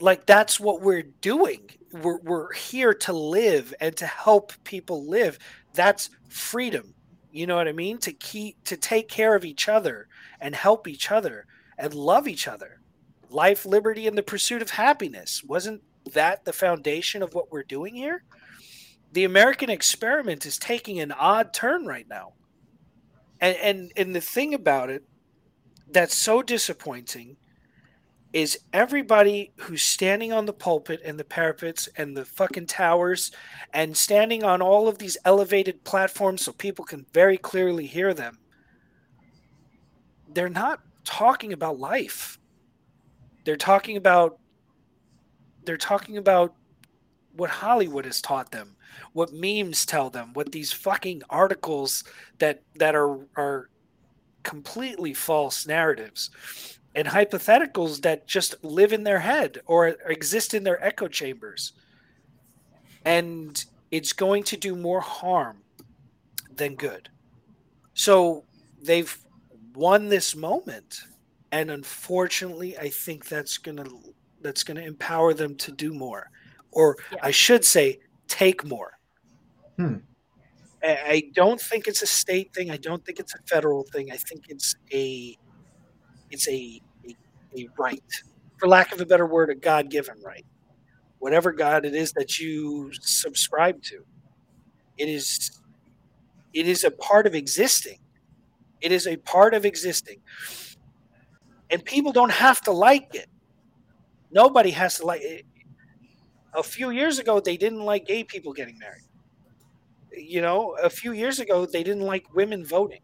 Like 0.00 0.24
that's 0.24 0.58
what 0.58 0.80
we're 0.80 1.02
doing. 1.02 1.68
We're, 1.92 2.20
we're 2.20 2.52
here 2.54 2.94
to 2.94 3.12
live 3.12 3.74
and 3.80 3.94
to 3.98 4.06
help 4.06 4.52
people 4.64 5.06
live. 5.06 5.38
That's 5.74 6.10
freedom. 6.28 6.94
You 7.32 7.46
know 7.46 7.56
what 7.56 7.68
i 7.68 7.72
mean? 7.72 7.98
To 7.98 8.12
keep 8.12 8.62
to 8.64 8.76
take 8.76 9.08
care 9.08 9.34
of 9.34 9.44
each 9.44 9.68
other 9.68 10.06
and 10.42 10.54
help 10.54 10.86
each 10.86 11.10
other 11.10 11.46
and 11.78 11.94
love 11.94 12.28
each 12.28 12.46
other. 12.46 12.80
Life, 13.30 13.64
liberty, 13.64 14.06
and 14.06 14.18
the 14.18 14.22
pursuit 14.22 14.60
of 14.60 14.70
happiness. 14.70 15.42
Wasn't 15.42 15.80
that 16.12 16.44
the 16.44 16.52
foundation 16.52 17.22
of 17.22 17.32
what 17.32 17.50
we're 17.50 17.62
doing 17.62 17.94
here? 17.94 18.24
The 19.12 19.24
American 19.24 19.70
experiment 19.70 20.44
is 20.44 20.58
taking 20.58 21.00
an 21.00 21.12
odd 21.12 21.54
turn 21.54 21.86
right 21.86 22.06
now. 22.08 22.32
And 23.40 23.56
and, 23.56 23.92
and 23.96 24.14
the 24.14 24.20
thing 24.20 24.52
about 24.52 24.90
it 24.90 25.04
that's 25.90 26.16
so 26.16 26.42
disappointing 26.42 27.36
is 28.32 28.58
everybody 28.72 29.52
who's 29.58 29.82
standing 29.82 30.32
on 30.32 30.46
the 30.46 30.52
pulpit 30.54 31.00
and 31.04 31.20
the 31.20 31.24
parapets 31.24 31.86
and 31.96 32.16
the 32.16 32.24
fucking 32.24 32.66
towers 32.66 33.30
and 33.74 33.94
standing 33.94 34.42
on 34.42 34.62
all 34.62 34.88
of 34.88 34.96
these 34.96 35.18
elevated 35.26 35.84
platforms 35.84 36.42
so 36.42 36.52
people 36.52 36.84
can 36.84 37.04
very 37.12 37.36
clearly 37.36 37.86
hear 37.86 38.14
them 38.14 38.38
they're 40.34 40.48
not 40.48 40.80
talking 41.04 41.52
about 41.52 41.78
life. 41.78 42.38
They're 43.44 43.56
talking 43.56 43.96
about 43.96 44.38
they're 45.64 45.76
talking 45.76 46.16
about 46.16 46.54
what 47.34 47.50
Hollywood 47.50 48.04
has 48.04 48.20
taught 48.20 48.50
them, 48.50 48.76
what 49.12 49.32
memes 49.32 49.86
tell 49.86 50.10
them, 50.10 50.32
what 50.34 50.52
these 50.52 50.72
fucking 50.72 51.22
articles 51.30 52.04
that 52.38 52.62
that 52.76 52.94
are 52.94 53.26
are 53.36 53.68
completely 54.42 55.14
false 55.14 55.66
narratives 55.66 56.30
and 56.94 57.08
hypotheticals 57.08 58.02
that 58.02 58.26
just 58.26 58.62
live 58.64 58.92
in 58.92 59.04
their 59.04 59.20
head 59.20 59.60
or 59.66 59.88
exist 60.06 60.52
in 60.52 60.64
their 60.64 60.84
echo 60.84 61.08
chambers. 61.08 61.72
And 63.04 63.64
it's 63.90 64.12
going 64.12 64.42
to 64.44 64.56
do 64.56 64.76
more 64.76 65.00
harm 65.00 65.58
than 66.54 66.74
good. 66.74 67.08
So 67.94 68.44
they've 68.82 69.16
won 69.74 70.08
this 70.08 70.34
moment 70.36 71.02
and 71.50 71.70
unfortunately 71.70 72.76
I 72.78 72.88
think 72.88 73.28
that's 73.28 73.58
going 73.58 73.78
to 73.78 74.14
that's 74.40 74.64
going 74.64 74.76
to 74.76 74.84
empower 74.84 75.34
them 75.34 75.54
to 75.56 75.72
do 75.72 75.94
more 75.94 76.30
or 76.72 76.96
yeah. 77.12 77.18
I 77.22 77.30
should 77.30 77.64
say 77.64 78.00
take 78.26 78.64
more. 78.64 78.98
Hmm. 79.76 79.96
I 80.84 81.30
don't 81.32 81.60
think 81.60 81.86
it's 81.86 82.02
a 82.02 82.06
state 82.06 82.52
thing. 82.52 82.72
I 82.72 82.76
don't 82.76 83.04
think 83.04 83.20
it's 83.20 83.34
a 83.34 83.38
federal 83.46 83.84
thing. 83.84 84.10
I 84.10 84.16
think 84.16 84.46
it's 84.48 84.74
a 84.92 85.38
it's 86.30 86.48
a 86.48 86.80
a, 87.06 87.16
a 87.56 87.68
right, 87.78 88.02
for 88.58 88.66
lack 88.66 88.92
of 88.92 89.00
a 89.00 89.06
better 89.06 89.26
word, 89.26 89.50
a 89.50 89.54
God 89.54 89.90
given 89.90 90.16
right. 90.24 90.44
Whatever 91.20 91.52
God 91.52 91.84
it 91.84 91.94
is 91.94 92.10
that 92.14 92.40
you 92.40 92.90
subscribe 93.00 93.80
to, 93.84 94.04
it 94.98 95.08
is 95.08 95.60
it 96.52 96.66
is 96.66 96.82
a 96.82 96.90
part 96.90 97.28
of 97.28 97.34
existing. 97.36 97.98
It 98.82 98.92
is 98.92 99.06
a 99.06 99.16
part 99.16 99.54
of 99.54 99.64
existing. 99.64 100.20
And 101.70 101.84
people 101.84 102.12
don't 102.12 102.32
have 102.32 102.60
to 102.62 102.72
like 102.72 103.14
it. 103.14 103.28
Nobody 104.30 104.70
has 104.70 104.98
to 104.98 105.06
like 105.06 105.22
it. 105.22 105.46
A 106.54 106.62
few 106.62 106.90
years 106.90 107.18
ago, 107.18 107.40
they 107.40 107.56
didn't 107.56 107.80
like 107.80 108.06
gay 108.06 108.24
people 108.24 108.52
getting 108.52 108.78
married 108.78 109.04
you 110.16 110.40
know, 110.40 110.76
a 110.82 110.90
few 110.90 111.12
years 111.12 111.40
ago, 111.40 111.66
they 111.66 111.82
didn't 111.82 112.02
like 112.04 112.34
women 112.34 112.64
voting. 112.64 113.00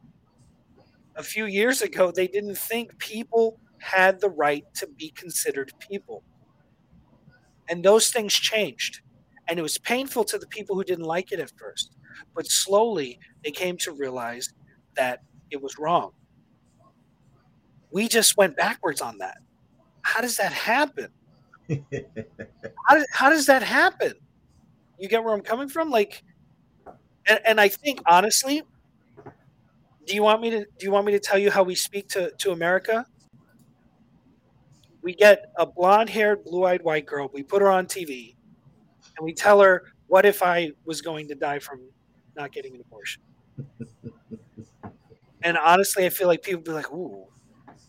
A 1.17 1.23
few 1.23 1.47
years 1.47 1.83
ago, 1.83 2.13
they 2.15 2.29
didn't 2.29 2.57
think 2.57 2.97
people 2.99 3.59
had 3.79 4.21
the 4.21 4.31
right 4.31 4.65
to 4.75 4.87
be 4.87 5.11
considered 5.11 5.73
people. 5.79 6.23
And 7.69 7.85
those 7.85 8.11
things 8.11 8.33
changed. 8.33 9.01
And 9.49 9.59
it 9.59 9.63
was 9.63 9.79
painful 9.79 10.25
to 10.25 10.39
the 10.39 10.47
people 10.47 10.77
who 10.77 10.85
didn't 10.85 11.05
like 11.05 11.33
it 11.33 11.41
at 11.41 11.53
first. 11.57 11.97
But 12.35 12.47
slowly, 12.47 13.19
they 13.43 13.51
came 13.51 13.77
to 13.79 13.93
realize 13.93 14.53
that 14.97 15.23
it 15.51 15.63
was 15.63 15.79
wrong. 15.79 16.13
We 17.91 18.09
just 18.09 18.37
went 18.37 18.57
backwards 18.57 19.01
on 19.01 19.19
that. 19.19 19.39
How 20.03 20.21
does 20.21 20.37
that 20.37 20.53
happen? 20.53 21.09
how, 21.69 22.95
does, 22.95 23.07
how 23.13 23.31
does 23.31 23.47
that 23.47 23.63
happen? 23.63 24.15
You 24.99 25.09
get 25.09 25.23
where 25.23 25.35
I'm 25.35 25.41
coming 25.41 25.69
from? 25.69 25.91
Like, 25.91 26.23
and, 27.27 27.41
and 27.47 27.61
I 27.61 27.69
think 27.69 28.01
honestly, 28.07 28.63
do 30.07 30.15
you 30.15 30.23
want 30.23 30.41
me 30.41 30.51
to 30.51 30.61
do 30.61 30.87
you 30.87 30.91
want 30.91 31.07
me 31.07 31.13
to 31.13 31.21
tell 31.21 31.39
you 31.39 31.51
how 31.51 31.63
we 31.63 31.75
speak 31.75 32.09
to 32.09 32.31
to 32.39 32.53
America? 32.53 33.05
We 35.03 35.15
get 35.15 35.53
a 35.57 35.65
blonde-haired, 35.65 36.45
blue-eyed 36.45 36.83
white 36.83 37.07
girl. 37.07 37.31
We 37.33 37.43
put 37.43 37.63
her 37.63 37.71
on 37.71 37.87
TV, 37.87 38.35
and 39.17 39.25
we 39.25 39.33
tell 39.33 39.61
her, 39.61 39.85
"What 40.07 40.25
if 40.25 40.43
I 40.43 40.73
was 40.85 41.03
going 41.03 41.29
to 41.29 41.35
die 41.35 41.59
from 41.59 41.81
not 42.37 42.53
getting 42.53 42.75
an 42.75 42.81
abortion?" 42.81 43.23
and 45.43 45.57
honestly, 45.57 46.07
I 46.07 46.11
feel 46.11 46.29
like 46.29 46.43
people 46.43 46.63
be 46.63 46.73
like, 46.73 46.91
"Ooh, 46.93 47.27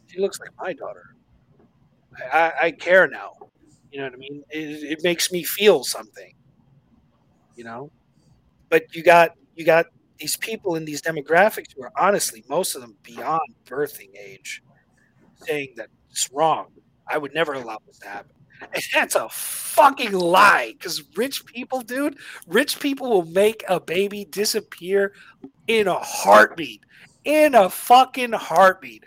she 0.08 0.20
looks 0.22 0.40
like 0.40 0.52
my 0.60 0.74
daughter." 0.74 1.16
I, 2.32 2.54
I 2.64 2.72
care 2.72 3.08
now. 3.08 3.34
You 3.92 4.00
know 4.00 4.06
what 4.06 4.14
I 4.14 4.18
mean? 4.18 4.44
It, 4.50 4.84
it 4.92 5.04
makes 5.04 5.32
me 5.32 5.44
feel 5.44 5.84
something. 5.84 6.34
You 7.56 7.64
know, 7.66 7.92
but 8.70 8.96
you 8.96 9.04
got 9.04 9.32
you 9.56 9.66
got 9.66 9.88
these 10.20 10.38
people 10.38 10.76
in 10.76 10.86
these 10.86 11.02
demographics 11.02 11.68
who 11.76 11.84
are 11.84 11.92
honestly 11.98 12.44
most 12.50 12.76
of 12.76 12.82
them 12.82 12.96
beyond 13.04 13.42
birthing 13.66 14.16
age 14.20 14.64
saying 15.46 15.74
that 15.78 15.90
it's 16.12 16.30
wrong 16.34 16.68
i 17.10 17.18
would 17.18 17.34
never 17.34 17.54
allow 17.54 17.78
this 17.88 18.00
to 18.00 18.08
happen 18.08 18.32
and 18.74 18.84
that's 18.94 19.16
a 19.16 19.30
fucking 19.30 20.14
lie 20.14 20.74
because 20.78 21.04
rich 21.18 21.46
people 21.46 21.82
dude 21.82 22.18
rich 22.48 22.80
people 22.80 23.10
will 23.10 23.26
make 23.26 23.64
a 23.70 23.80
baby 23.80 24.26
disappear 24.26 25.14
in 25.68 25.88
a 25.88 26.00
heartbeat 26.00 26.82
in 27.26 27.56
a 27.56 27.70
fucking 27.70 28.34
heartbeat 28.34 29.04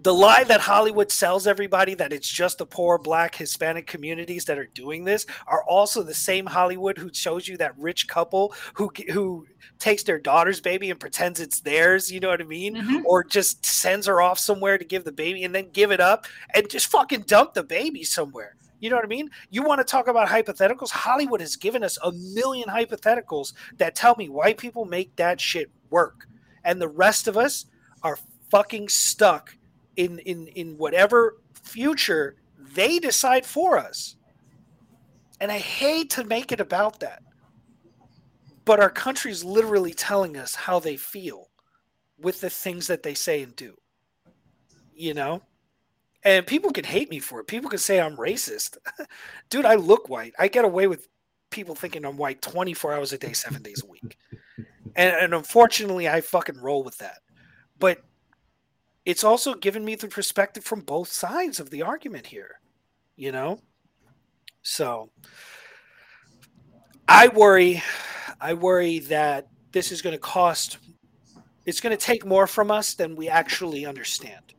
the 0.00 0.14
lie 0.14 0.44
that 0.44 0.60
Hollywood 0.60 1.10
sells 1.10 1.46
everybody 1.46 1.94
that 1.94 2.12
it's 2.12 2.28
just 2.28 2.58
the 2.58 2.66
poor 2.66 2.98
black 2.98 3.34
Hispanic 3.34 3.86
communities 3.86 4.44
that 4.44 4.58
are 4.58 4.66
doing 4.66 5.04
this 5.04 5.26
are 5.46 5.64
also 5.64 6.02
the 6.02 6.14
same 6.14 6.46
Hollywood 6.46 6.96
who 6.96 7.12
shows 7.12 7.48
you 7.48 7.56
that 7.56 7.76
rich 7.76 8.06
couple 8.06 8.54
who 8.74 8.92
who 9.12 9.46
takes 9.78 10.04
their 10.04 10.18
daughter's 10.18 10.60
baby 10.60 10.90
and 10.90 11.00
pretends 11.00 11.40
it's 11.40 11.60
theirs, 11.60 12.12
you 12.12 12.20
know 12.20 12.28
what 12.28 12.40
I 12.40 12.44
mean? 12.44 12.76
Mm-hmm. 12.76 13.06
Or 13.06 13.24
just 13.24 13.66
sends 13.66 14.06
her 14.06 14.20
off 14.22 14.38
somewhere 14.38 14.78
to 14.78 14.84
give 14.84 15.04
the 15.04 15.12
baby 15.12 15.44
and 15.44 15.54
then 15.54 15.70
give 15.72 15.90
it 15.90 16.00
up 16.00 16.26
and 16.54 16.70
just 16.70 16.86
fucking 16.86 17.22
dump 17.22 17.54
the 17.54 17.64
baby 17.64 18.04
somewhere. 18.04 18.54
You 18.80 18.90
know 18.90 18.96
what 18.96 19.04
I 19.04 19.08
mean? 19.08 19.30
You 19.50 19.64
want 19.64 19.80
to 19.80 19.84
talk 19.84 20.06
about 20.06 20.28
hypotheticals? 20.28 20.90
Hollywood 20.90 21.40
has 21.40 21.56
given 21.56 21.82
us 21.82 21.98
a 22.04 22.12
million 22.12 22.68
hypotheticals 22.68 23.52
that 23.78 23.96
tell 23.96 24.14
me 24.16 24.28
white 24.28 24.58
people 24.58 24.84
make 24.84 25.16
that 25.16 25.40
shit 25.40 25.70
work. 25.90 26.28
And 26.68 26.78
the 26.82 26.88
rest 26.88 27.28
of 27.28 27.38
us 27.38 27.64
are 28.02 28.18
fucking 28.50 28.90
stuck 28.90 29.56
in 29.96 30.18
in 30.20 30.48
in 30.48 30.76
whatever 30.76 31.38
future 31.54 32.36
they 32.74 32.98
decide 32.98 33.46
for 33.46 33.78
us. 33.78 34.16
And 35.40 35.50
I 35.50 35.58
hate 35.58 36.10
to 36.10 36.24
make 36.24 36.52
it 36.52 36.60
about 36.60 37.00
that. 37.00 37.22
But 38.66 38.80
our 38.80 38.90
country 38.90 39.32
is 39.32 39.42
literally 39.42 39.94
telling 39.94 40.36
us 40.36 40.54
how 40.54 40.78
they 40.78 40.98
feel 40.98 41.48
with 42.20 42.42
the 42.42 42.50
things 42.50 42.86
that 42.88 43.02
they 43.02 43.14
say 43.14 43.42
and 43.42 43.56
do. 43.56 43.74
You 44.94 45.14
know? 45.14 45.40
And 46.22 46.46
people 46.46 46.70
can 46.70 46.84
hate 46.84 47.08
me 47.08 47.18
for 47.18 47.40
it. 47.40 47.46
People 47.46 47.70
can 47.70 47.78
say 47.78 47.98
I'm 47.98 48.16
racist. 48.18 48.76
Dude, 49.48 49.64
I 49.64 49.76
look 49.76 50.10
white. 50.10 50.34
I 50.38 50.48
get 50.48 50.66
away 50.66 50.86
with 50.86 51.08
people 51.48 51.74
thinking 51.74 52.04
I'm 52.04 52.18
white 52.18 52.42
24 52.42 52.92
hours 52.92 53.14
a 53.14 53.18
day, 53.18 53.32
seven 53.32 53.62
days 53.62 53.82
a 53.82 53.86
week. 53.86 54.18
And, 54.96 55.16
and 55.16 55.34
unfortunately, 55.34 56.08
I 56.08 56.20
fucking 56.20 56.60
roll 56.60 56.84
with 56.84 56.98
that. 56.98 57.18
But 57.78 58.02
it's 59.04 59.24
also 59.24 59.54
given 59.54 59.84
me 59.84 59.94
the 59.94 60.08
perspective 60.08 60.64
from 60.64 60.80
both 60.80 61.10
sides 61.10 61.60
of 61.60 61.70
the 61.70 61.82
argument 61.82 62.26
here, 62.26 62.60
you 63.16 63.32
know? 63.32 63.60
So 64.62 65.10
I 67.08 67.28
worry, 67.28 67.82
I 68.40 68.54
worry 68.54 68.98
that 69.00 69.48
this 69.72 69.92
is 69.92 70.02
going 70.02 70.14
to 70.14 70.20
cost, 70.20 70.78
it's 71.64 71.80
going 71.80 71.96
to 71.96 72.04
take 72.04 72.26
more 72.26 72.46
from 72.46 72.70
us 72.70 72.94
than 72.94 73.16
we 73.16 73.28
actually 73.28 73.86
understand. 73.86 74.54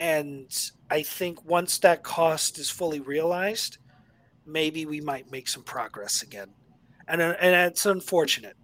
And 0.00 0.48
I 0.90 1.02
think 1.02 1.44
once 1.44 1.78
that 1.80 2.02
cost 2.02 2.58
is 2.58 2.70
fully 2.70 3.00
realized, 3.00 3.78
maybe 4.46 4.86
we 4.86 5.00
might 5.00 5.30
make 5.30 5.48
some 5.48 5.62
progress 5.62 6.22
again. 6.22 6.48
And, 7.08 7.20
and 7.20 7.70
it's 7.70 7.86
unfortunate. 7.86 8.56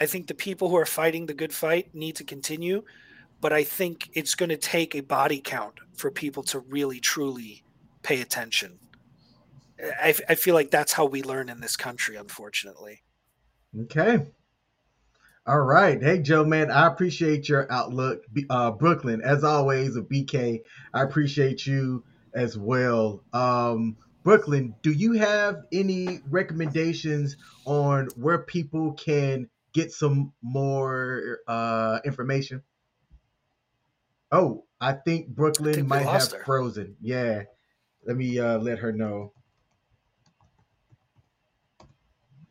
I 0.00 0.06
think 0.06 0.26
the 0.26 0.34
people 0.34 0.68
who 0.68 0.76
are 0.76 0.86
fighting 0.86 1.26
the 1.26 1.34
good 1.34 1.52
fight 1.52 1.94
need 1.94 2.16
to 2.16 2.24
continue 2.24 2.82
but 3.44 3.52
I 3.52 3.62
think 3.62 4.08
it's 4.14 4.34
going 4.34 4.48
to 4.48 4.56
take 4.56 4.94
a 4.94 5.02
body 5.02 5.38
count 5.38 5.74
for 5.92 6.10
people 6.10 6.42
to 6.44 6.60
really 6.60 6.98
truly 6.98 7.62
pay 8.02 8.22
attention. 8.22 8.78
I, 9.78 10.14
I 10.26 10.34
feel 10.34 10.54
like 10.54 10.70
that's 10.70 10.94
how 10.94 11.04
we 11.04 11.22
learn 11.22 11.50
in 11.50 11.60
this 11.60 11.76
country, 11.76 12.16
unfortunately. 12.16 13.02
Okay. 13.82 14.24
All 15.46 15.60
right. 15.60 16.02
Hey, 16.02 16.20
Joe, 16.20 16.42
man, 16.42 16.70
I 16.70 16.86
appreciate 16.86 17.46
your 17.46 17.70
outlook. 17.70 18.22
Uh, 18.48 18.70
Brooklyn, 18.70 19.20
as 19.20 19.44
always, 19.44 19.94
a 19.96 20.00
BK, 20.00 20.62
I 20.94 21.02
appreciate 21.02 21.66
you 21.66 22.02
as 22.32 22.56
well. 22.56 23.22
Um, 23.34 23.98
Brooklyn, 24.22 24.74
do 24.80 24.90
you 24.90 25.12
have 25.12 25.64
any 25.70 26.20
recommendations 26.30 27.36
on 27.66 28.08
where 28.16 28.38
people 28.38 28.94
can 28.94 29.50
get 29.74 29.92
some 29.92 30.32
more 30.40 31.40
uh, 31.46 31.98
information? 32.04 32.62
Oh, 34.32 34.64
I 34.80 34.92
think 34.92 35.28
Brooklyn 35.28 35.70
I 35.70 35.74
think 35.74 35.88
might 35.88 36.06
have 36.06 36.32
her. 36.32 36.44
frozen. 36.44 36.96
Yeah. 37.00 37.42
Let 38.06 38.16
me 38.16 38.38
uh, 38.38 38.58
let 38.58 38.78
her 38.78 38.92
know. 38.92 39.32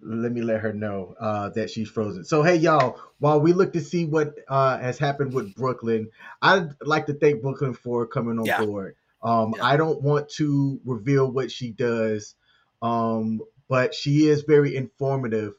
Let 0.01 0.33
me 0.33 0.41
let 0.41 0.59
her 0.59 0.73
know 0.73 1.15
uh, 1.19 1.49
that 1.49 1.69
she's 1.69 1.89
frozen. 1.89 2.25
So 2.25 2.43
hey 2.43 2.57
y'all, 2.57 2.99
while 3.19 3.39
we 3.39 3.53
look 3.53 3.71
to 3.73 3.81
see 3.81 4.05
what 4.05 4.35
uh, 4.49 4.77
has 4.77 4.97
happened 4.97 5.33
with 5.33 5.55
Brooklyn, 5.55 6.09
I'd 6.41 6.69
like 6.81 7.05
to 7.05 7.13
thank 7.13 7.41
Brooklyn 7.41 7.73
for 7.73 8.05
coming 8.05 8.37
on 8.37 8.45
yeah. 8.45 8.63
board. 8.65 8.95
Um, 9.21 9.53
yeah. 9.55 9.65
I 9.65 9.77
don't 9.77 10.01
want 10.01 10.27
to 10.31 10.81
reveal 10.83 11.31
what 11.31 11.49
she 11.51 11.71
does, 11.71 12.35
um, 12.81 13.39
but 13.69 13.93
she 13.93 14.27
is 14.27 14.41
very 14.41 14.75
informative 14.75 15.53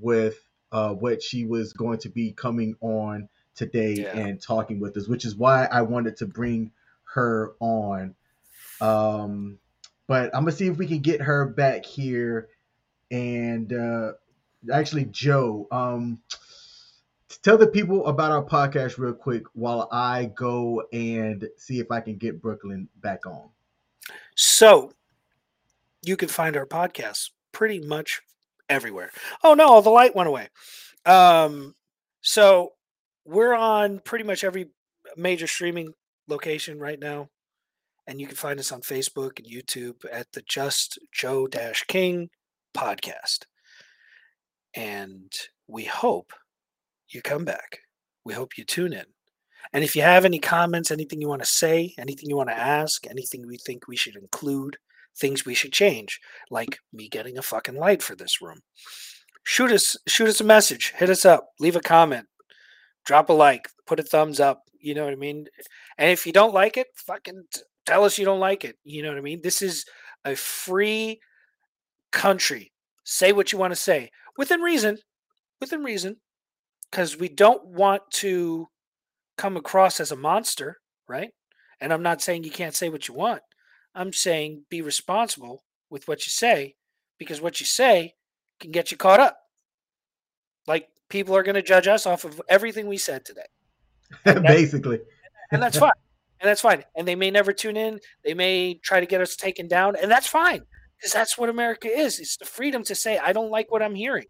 with 0.00 0.38
uh, 0.72 0.94
what 0.94 1.22
she 1.22 1.44
was 1.44 1.72
going 1.72 1.98
to 1.98 2.08
be 2.08 2.32
coming 2.32 2.76
on 2.80 3.28
today 3.54 3.94
yeah. 3.94 4.16
and 4.16 4.40
talking 4.40 4.80
with 4.80 4.96
us, 4.96 5.08
which 5.08 5.24
is 5.24 5.34
why 5.34 5.66
I 5.66 5.82
wanted 5.82 6.16
to 6.18 6.26
bring 6.26 6.72
her 7.14 7.54
on. 7.60 8.14
Um, 8.80 9.58
but 10.06 10.34
I'm 10.34 10.42
gonna 10.42 10.52
see 10.52 10.66
if 10.66 10.76
we 10.76 10.86
can 10.86 11.00
get 11.00 11.20
her 11.20 11.46
back 11.46 11.84
here. 11.84 12.48
And 13.10 13.72
uh, 13.72 14.12
actually, 14.72 15.06
Joe, 15.06 15.66
um, 15.70 16.20
tell 17.42 17.58
the 17.58 17.66
people 17.66 18.06
about 18.06 18.30
our 18.30 18.44
podcast 18.44 18.98
real 18.98 19.12
quick 19.12 19.44
while 19.52 19.88
I 19.90 20.26
go 20.34 20.82
and 20.92 21.48
see 21.56 21.80
if 21.80 21.90
I 21.90 22.00
can 22.00 22.16
get 22.16 22.40
Brooklyn 22.40 22.88
back 22.96 23.26
on. 23.26 23.48
So, 24.34 24.92
you 26.02 26.16
can 26.16 26.28
find 26.28 26.56
our 26.56 26.66
podcast 26.66 27.30
pretty 27.52 27.80
much 27.80 28.22
everywhere. 28.70 29.10
Oh 29.44 29.52
no, 29.54 29.80
the 29.82 29.90
light 29.90 30.16
went 30.16 30.28
away. 30.28 30.48
Um, 31.04 31.74
so 32.22 32.72
we're 33.26 33.54
on 33.54 33.98
pretty 34.00 34.24
much 34.24 34.44
every 34.44 34.70
major 35.16 35.46
streaming 35.46 35.92
location 36.28 36.78
right 36.78 36.98
now. 36.98 37.28
And 38.06 38.20
you 38.20 38.26
can 38.26 38.36
find 38.36 38.58
us 38.58 38.72
on 38.72 38.80
Facebook 38.80 39.38
and 39.38 39.46
YouTube 39.46 40.04
at 40.10 40.26
the 40.32 40.42
Just 40.48 40.98
Joe 41.12 41.46
Dash 41.46 41.84
King 41.84 42.30
podcast. 42.76 43.44
And 44.74 45.32
we 45.68 45.84
hope 45.84 46.32
you 47.08 47.22
come 47.22 47.44
back. 47.44 47.80
We 48.24 48.34
hope 48.34 48.56
you 48.56 48.64
tune 48.64 48.92
in. 48.92 49.04
And 49.72 49.84
if 49.84 49.94
you 49.94 50.02
have 50.02 50.24
any 50.24 50.38
comments, 50.38 50.90
anything 50.90 51.20
you 51.20 51.28
want 51.28 51.42
to 51.42 51.48
say, 51.48 51.94
anything 51.98 52.28
you 52.28 52.36
want 52.36 52.48
to 52.48 52.58
ask, 52.58 53.06
anything 53.06 53.46
we 53.46 53.56
think 53.58 53.86
we 53.86 53.96
should 53.96 54.16
include, 54.16 54.76
things 55.16 55.44
we 55.44 55.54
should 55.54 55.72
change, 55.72 56.20
like 56.50 56.78
me 56.92 57.08
getting 57.08 57.38
a 57.38 57.42
fucking 57.42 57.76
light 57.76 58.02
for 58.02 58.14
this 58.14 58.40
room, 58.40 58.60
shoot 59.44 59.72
us 59.72 59.96
shoot 60.08 60.28
us 60.28 60.40
a 60.40 60.44
message, 60.44 60.92
hit 60.96 61.10
us 61.10 61.24
up, 61.24 61.48
leave 61.58 61.76
a 61.76 61.80
comment, 61.80 62.26
drop 63.04 63.28
a 63.28 63.32
like, 63.32 63.68
put 63.86 64.00
a 64.00 64.02
thumbs 64.02 64.40
up. 64.40 64.62
You 64.78 64.94
know 64.94 65.04
what 65.04 65.12
I 65.12 65.16
mean? 65.16 65.46
And 65.98 66.10
if 66.10 66.26
you 66.26 66.32
don't 66.32 66.54
like 66.54 66.76
it, 66.76 66.86
fucking 66.94 67.42
tell 67.84 68.04
us 68.04 68.18
you 68.18 68.24
don't 68.24 68.40
like 68.40 68.64
it. 68.64 68.76
You 68.84 69.02
know 69.02 69.10
what 69.10 69.18
I 69.18 69.22
mean? 69.22 69.40
This 69.42 69.62
is 69.62 69.84
a 70.24 70.34
free 70.34 71.20
country. 72.12 72.72
Say 73.04 73.32
what 73.32 73.52
you 73.52 73.58
want 73.58 73.72
to 73.72 73.76
say 73.76 74.10
within 74.36 74.60
reason, 74.60 74.98
within 75.60 75.82
reason, 75.82 76.16
because 76.90 77.18
we 77.18 77.28
don't 77.28 77.64
want 77.66 78.02
to 78.10 78.68
come 79.36 79.56
across 79.56 80.00
as 80.00 80.12
a 80.12 80.16
monster, 80.16 80.78
right? 81.08 81.30
And 81.80 81.92
I'm 81.92 82.02
not 82.02 82.22
saying 82.22 82.44
you 82.44 82.50
can't 82.50 82.74
say 82.74 82.88
what 82.88 83.08
you 83.08 83.14
want. 83.14 83.42
I'm 83.94 84.12
saying 84.12 84.64
be 84.68 84.82
responsible 84.82 85.64
with 85.88 86.06
what 86.06 86.26
you 86.26 86.30
say 86.30 86.76
because 87.18 87.40
what 87.40 87.60
you 87.60 87.66
say 87.66 88.14
can 88.60 88.70
get 88.70 88.90
you 88.90 88.96
caught 88.96 89.20
up. 89.20 89.38
Like 90.66 90.88
people 91.08 91.36
are 91.36 91.42
going 91.42 91.56
to 91.56 91.62
judge 91.62 91.88
us 91.88 92.06
off 92.06 92.24
of 92.24 92.40
everything 92.48 92.86
we 92.86 92.98
said 92.98 93.24
today. 93.24 93.46
Basically. 94.24 95.00
and 95.50 95.62
that's 95.62 95.78
fine. 95.86 95.92
And 96.40 96.48
that's 96.48 96.62
fine. 96.62 96.84
And 96.96 97.06
they 97.06 97.16
may 97.16 97.30
never 97.30 97.52
tune 97.52 97.76
in. 97.76 98.00
They 98.24 98.32
may 98.32 98.74
try 98.74 99.00
to 99.00 99.06
get 99.06 99.20
us 99.20 99.36
taken 99.36 99.68
down. 99.68 99.94
And 99.96 100.10
that's 100.10 100.26
fine 100.26 100.62
because 100.96 101.12
that's 101.12 101.36
what 101.36 101.50
America 101.50 101.88
is. 101.88 102.18
It's 102.18 102.38
the 102.38 102.46
freedom 102.46 102.82
to 102.84 102.94
say, 102.94 103.18
I 103.18 103.32
don't 103.32 103.50
like 103.50 103.70
what 103.70 103.82
I'm 103.82 103.94
hearing. 103.94 104.26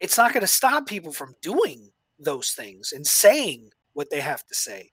It's 0.00 0.16
not 0.16 0.32
going 0.32 0.40
to 0.42 0.48
stop 0.48 0.86
people 0.86 1.12
from 1.12 1.34
doing 1.40 1.90
those 2.18 2.50
things 2.50 2.92
and 2.92 3.06
saying 3.06 3.70
what 3.92 4.10
they 4.10 4.20
have 4.20 4.44
to 4.46 4.54
say 4.54 4.90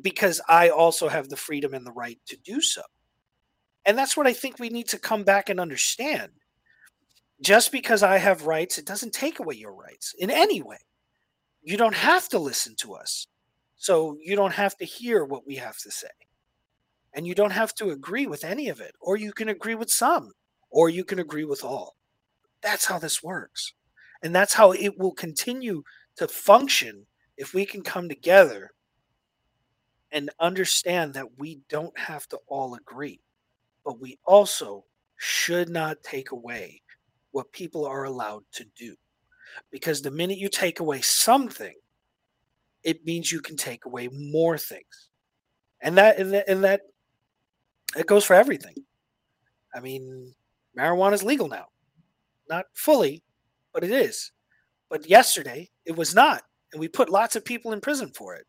because 0.00 0.40
I 0.48 0.70
also 0.70 1.08
have 1.08 1.28
the 1.28 1.36
freedom 1.36 1.74
and 1.74 1.86
the 1.86 1.92
right 1.92 2.18
to 2.26 2.36
do 2.38 2.60
so. 2.60 2.82
And 3.84 3.98
that's 3.98 4.16
what 4.16 4.26
I 4.26 4.32
think 4.32 4.58
we 4.58 4.68
need 4.68 4.88
to 4.88 4.98
come 4.98 5.24
back 5.24 5.48
and 5.48 5.60
understand. 5.60 6.30
Just 7.40 7.72
because 7.72 8.02
I 8.02 8.18
have 8.18 8.46
rights, 8.46 8.78
it 8.78 8.86
doesn't 8.86 9.12
take 9.12 9.40
away 9.40 9.56
your 9.56 9.74
rights 9.74 10.14
in 10.18 10.30
any 10.30 10.62
way. 10.62 10.78
You 11.62 11.76
don't 11.76 11.94
have 11.94 12.28
to 12.30 12.38
listen 12.38 12.74
to 12.78 12.94
us. 12.94 13.26
So 13.76 14.16
you 14.22 14.36
don't 14.36 14.54
have 14.54 14.76
to 14.76 14.84
hear 14.84 15.24
what 15.24 15.46
we 15.46 15.56
have 15.56 15.76
to 15.78 15.90
say. 15.90 16.08
And 17.14 17.26
you 17.26 17.34
don't 17.34 17.50
have 17.50 17.74
to 17.74 17.90
agree 17.90 18.26
with 18.26 18.44
any 18.44 18.68
of 18.68 18.80
it, 18.80 18.94
or 19.00 19.16
you 19.16 19.32
can 19.32 19.48
agree 19.48 19.74
with 19.74 19.90
some, 19.90 20.30
or 20.70 20.88
you 20.88 21.04
can 21.04 21.18
agree 21.18 21.44
with 21.44 21.64
all. 21.64 21.96
That's 22.62 22.86
how 22.86 22.98
this 22.98 23.22
works. 23.22 23.74
And 24.22 24.34
that's 24.34 24.54
how 24.54 24.72
it 24.72 24.96
will 24.98 25.12
continue 25.12 25.82
to 26.16 26.28
function 26.28 27.06
if 27.36 27.54
we 27.54 27.66
can 27.66 27.82
come 27.82 28.08
together 28.08 28.70
and 30.12 30.30
understand 30.38 31.14
that 31.14 31.38
we 31.38 31.60
don't 31.68 31.96
have 31.98 32.28
to 32.28 32.38
all 32.46 32.74
agree, 32.74 33.20
but 33.84 34.00
we 34.00 34.18
also 34.24 34.84
should 35.16 35.68
not 35.68 36.02
take 36.02 36.30
away 36.30 36.82
what 37.30 37.50
people 37.52 37.86
are 37.86 38.04
allowed 38.04 38.44
to 38.52 38.64
do. 38.76 38.94
Because 39.70 40.00
the 40.00 40.10
minute 40.10 40.38
you 40.38 40.48
take 40.48 40.80
away 40.80 41.00
something, 41.00 41.74
it 42.84 43.04
means 43.04 43.32
you 43.32 43.40
can 43.40 43.56
take 43.56 43.84
away 43.84 44.08
more 44.12 44.58
things. 44.58 45.08
And 45.80 45.96
that 45.98 46.18
and 46.18 46.32
that, 46.32 46.48
and 46.48 46.64
that 46.64 46.82
it 47.96 48.06
goes 48.06 48.24
for 48.24 48.34
everything. 48.34 48.74
I 49.74 49.80
mean, 49.80 50.34
marijuana 50.78 51.14
is 51.14 51.22
legal 51.22 51.48
now. 51.48 51.66
Not 52.48 52.66
fully, 52.74 53.22
but 53.72 53.84
it 53.84 53.90
is. 53.90 54.32
But 54.90 55.08
yesterday 55.08 55.70
it 55.86 55.96
was 55.96 56.14
not. 56.14 56.42
And 56.72 56.80
we 56.80 56.88
put 56.88 57.10
lots 57.10 57.36
of 57.36 57.44
people 57.44 57.72
in 57.72 57.80
prison 57.80 58.10
for 58.14 58.34
it. 58.34 58.46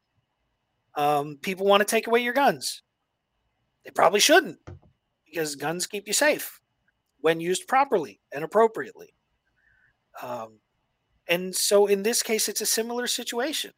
Um, 0.95 1.37
people 1.41 1.65
want 1.65 1.81
to 1.81 1.85
take 1.85 2.07
away 2.07 2.21
your 2.21 2.33
guns. 2.33 2.81
They 3.83 3.91
probably 3.91 4.19
shouldn't 4.19 4.59
because 5.25 5.55
guns 5.55 5.87
keep 5.87 6.07
you 6.07 6.13
safe 6.13 6.61
when 7.19 7.39
used 7.39 7.67
properly 7.67 8.19
and 8.31 8.43
appropriately. 8.43 9.13
Um, 10.21 10.59
and 11.27 11.55
so 11.55 11.87
in 11.87 12.03
this 12.03 12.21
case, 12.21 12.47
it's 12.47 12.61
a 12.61 12.65
similar 12.65 13.07
situation. 13.07 13.71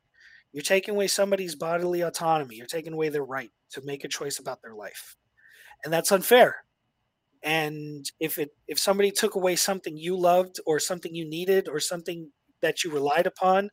You're 0.52 0.64
taking 0.64 0.96
away 0.96 1.08
somebody's 1.08 1.56
bodily 1.56 2.02
autonomy, 2.02 2.56
you're 2.56 2.66
taking 2.66 2.94
away 2.94 3.10
their 3.10 3.26
right 3.26 3.52
to 3.72 3.82
make 3.84 4.04
a 4.04 4.10
choice 4.10 4.40
about 4.40 4.62
their 4.62 4.74
life. 4.74 5.16
And 5.84 5.94
that's 5.94 6.12
unfair. 6.12 6.64
And 7.44 8.10
if 8.20 8.40
it 8.40 8.50
if 8.68 8.80
somebody 8.80 9.12
took 9.12 9.36
away 9.36 9.56
something 9.56 9.98
you 9.98 10.18
loved 10.18 10.60
or 10.66 10.80
something 10.80 11.14
you 11.14 11.30
needed 11.30 11.68
or 11.68 11.80
something 11.80 12.32
that 12.62 12.84
you 12.84 12.92
relied 12.92 13.28
upon 13.28 13.70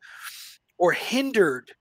or 0.77 0.91
hindered 0.91 1.71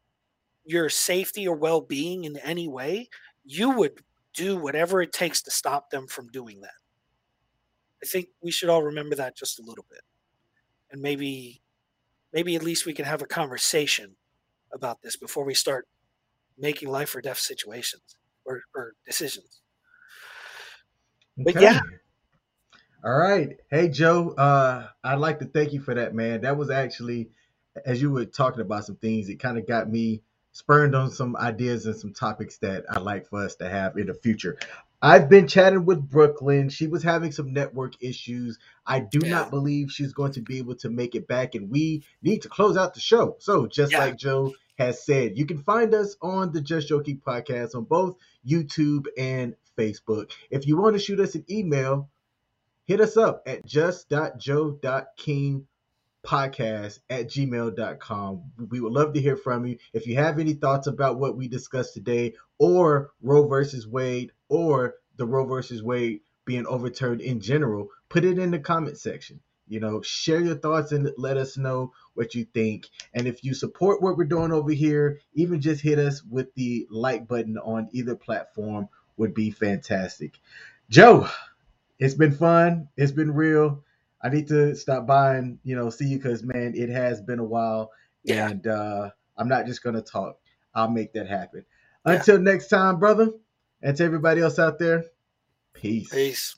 your 0.65 0.89
safety 0.89 1.47
or 1.47 1.57
well 1.57 1.81
being 1.81 2.25
in 2.25 2.37
any 2.39 2.69
way, 2.69 3.09
you 3.45 3.71
would 3.71 4.03
do 4.35 4.57
whatever 4.57 5.03
it 5.03 5.13
takes 5.13 5.43
to 5.43 5.51
stop 5.51 5.91
them 5.91 6.07
from 6.07 6.29
doing 6.29 6.61
that. 6.61 6.71
I 8.03 8.07
think 8.07 8.29
we 8.43 8.51
should 8.51 8.69
all 8.69 8.83
remember 8.83 9.15
that 9.17 9.37
just 9.37 9.61
a 9.61 9.63
little 9.63 9.85
bit. 9.91 10.01
And 10.91 11.01
maybe 11.01 11.63
maybe 12.33 12.57
at 12.57 12.63
least 12.63 12.87
we 12.87 12.95
can 12.95 13.05
have 13.05 13.23
a 13.23 13.27
conversation 13.27 14.17
about 14.73 15.03
this 15.03 15.17
before 15.17 15.45
we 15.45 15.55
start 15.55 15.87
making 16.59 16.89
life 16.89 17.15
or 17.15 17.21
death 17.21 17.39
situations 17.39 18.17
or, 18.45 18.63
or 18.75 18.95
decisions. 19.07 19.61
Okay. 21.41 21.53
But 21.53 21.63
yeah. 21.63 21.81
All 23.05 23.17
right. 23.17 23.57
Hey 23.71 23.89
Joe, 23.89 24.31
uh, 24.31 24.89
I'd 25.05 25.19
like 25.19 25.39
to 25.41 25.47
thank 25.47 25.73
you 25.73 25.81
for 25.81 25.95
that, 25.95 26.15
man. 26.15 26.41
That 26.43 26.57
was 26.57 26.71
actually 26.71 27.31
as 27.87 28.03
you 28.03 28.11
were 28.11 28.25
talking 28.25 28.61
about 28.61 28.85
some 28.85 28.97
things, 28.97 29.29
it 29.29 29.37
kind 29.37 29.59
of 29.59 29.67
got 29.67 29.91
me 29.91 30.23
spurned 30.53 30.95
on 30.95 31.11
some 31.11 31.35
ideas 31.37 31.87
and 31.87 31.97
some 31.97 32.13
topics 32.13 32.59
that 32.59 32.85
I'd 32.91 33.03
like 33.03 33.27
for 33.27 33.45
us 33.45 33.57
to 33.57 33.69
have 33.69 33.97
in 33.97 34.07
the 34.07 34.15
future. 34.15 34.59
I've 35.05 35.29
been 35.29 35.49
chatting 35.49 35.85
with 35.85 36.09
Brooklyn. 36.09 36.69
She 36.69 36.87
was 36.87 37.03
having 37.03 37.33
some 37.33 37.53
network 37.53 38.01
issues. 38.01 38.61
I 38.87 39.01
do 39.01 39.19
yeah. 39.23 39.31
not 39.31 39.51
believe 39.51 39.91
she's 39.91 40.13
going 40.13 40.33
to 40.35 40.41
be 40.41 40.59
able 40.59 40.77
to 40.77 40.91
make 40.91 41.17
it 41.17 41.27
back, 41.27 41.57
and 41.57 41.71
we 41.71 42.05
need 42.23 42.43
to 42.43 42.49
close 42.49 42.77
out 42.77 42.95
the 42.95 43.01
show. 43.01 43.37
So, 43.41 43.67
just 43.67 43.91
yeah. 43.93 43.99
like 43.99 44.17
Joe 44.17 44.55
has 44.79 45.05
said, 45.05 45.37
you 45.37 45.45
can 45.45 45.59
find 45.59 45.93
us 45.93 46.15
on 46.23 46.53
the 46.53 46.61
Just 46.61 46.87
Joe 46.89 47.01
podcast 47.01 47.75
on 47.75 47.83
both 47.85 48.17
YouTube 48.47 49.07
and 49.19 49.57
Facebook. 49.77 50.31
If 50.51 50.69
you 50.69 50.77
want 50.77 50.95
to 50.95 51.01
shoot 51.01 51.19
us 51.19 51.35
an 51.35 51.45
email, 51.51 52.09
hit 52.85 53.01
us 53.01 53.17
up 53.17 53.43
at 53.47 53.67
just.joe.king 53.67 54.07
podcast 56.25 57.01
at 57.11 57.27
gmail.com. 57.29 58.43
We 58.71 58.81
would 58.81 58.93
love 58.93 59.13
to 59.15 59.21
hear 59.21 59.37
from 59.37 59.67
you. 59.67 59.79
If 59.93 60.07
you 60.07 60.17
have 60.17 60.39
any 60.39 60.55
thoughts 60.55 60.87
about 60.87 61.19
what 61.19 61.37
we 61.37 61.49
discussed 61.49 61.95
today, 61.95 62.35
or 62.59 63.11
Roe 63.21 63.47
versus 63.47 63.87
Wade, 63.87 64.33
or 64.49 64.95
the 65.17 65.27
Roe 65.27 65.45
versus 65.45 65.83
Wade 65.83 66.21
being 66.45 66.67
overturned 66.67 67.21
in 67.21 67.41
general, 67.41 67.89
put 68.09 68.25
it 68.25 68.39
in 68.39 68.51
the 68.51 68.59
comment 68.59 68.99
section. 68.99 69.41
You 69.69 69.81
know, 69.81 70.03
share 70.03 70.41
your 70.41 70.57
thoughts 70.57 70.93
and 70.93 71.11
let 71.17 71.37
us 71.37 71.57
know 71.57 71.93
what 72.15 72.35
you 72.35 72.45
think. 72.45 72.89
And 73.15 73.27
if 73.27 73.43
you 73.43 73.55
support 73.55 74.03
what 74.03 74.17
we're 74.17 74.25
doing 74.25 74.53
over 74.53 74.73
here, 74.73 75.21
even 75.35 75.61
just 75.61 75.81
hit 75.81 75.99
us 75.99 76.23
with 76.23 76.53
the 76.55 76.87
like 76.91 77.27
button 77.27 77.57
on 77.59 77.89
either 77.93 78.15
platform 78.15 78.89
would 79.17 79.35
be 79.35 79.51
fantastic. 79.51 80.39
Joe, 80.91 81.29
it's 81.99 82.15
been 82.15 82.33
fun. 82.33 82.89
It's 82.97 83.13
been 83.13 83.33
real. 83.33 83.83
I 84.23 84.29
need 84.29 84.47
to 84.49 84.75
stop 84.77 85.07
by 85.07 85.37
and 85.37 85.59
you 85.65 85.75
know 85.75 85.91
see 85.91 86.07
you 86.07 86.19
because 86.19 86.43
man, 86.43 86.75
it 86.77 86.89
has 86.89 87.21
been 87.21 87.39
a 87.39 87.45
while, 87.45 87.91
yeah. 88.25 88.49
and 88.49 88.67
uh, 88.67 89.11
I'm 89.37 89.49
not 89.49 89.67
just 89.67 89.83
gonna 89.83 90.03
talk. 90.03 90.39
I'll 90.75 90.91
make 90.91 91.13
that 91.15 91.29
happen. 91.29 91.65
Yeah. 92.07 92.15
Until 92.15 92.39
next 92.39 92.69
time, 92.69 92.99
brother, 92.99 93.31
and 93.83 93.97
to 93.97 94.05
everybody 94.05 94.41
else 94.41 94.59
out 94.59 94.79
there, 94.79 95.05
peace. 95.75 96.11
Peace. 96.11 96.57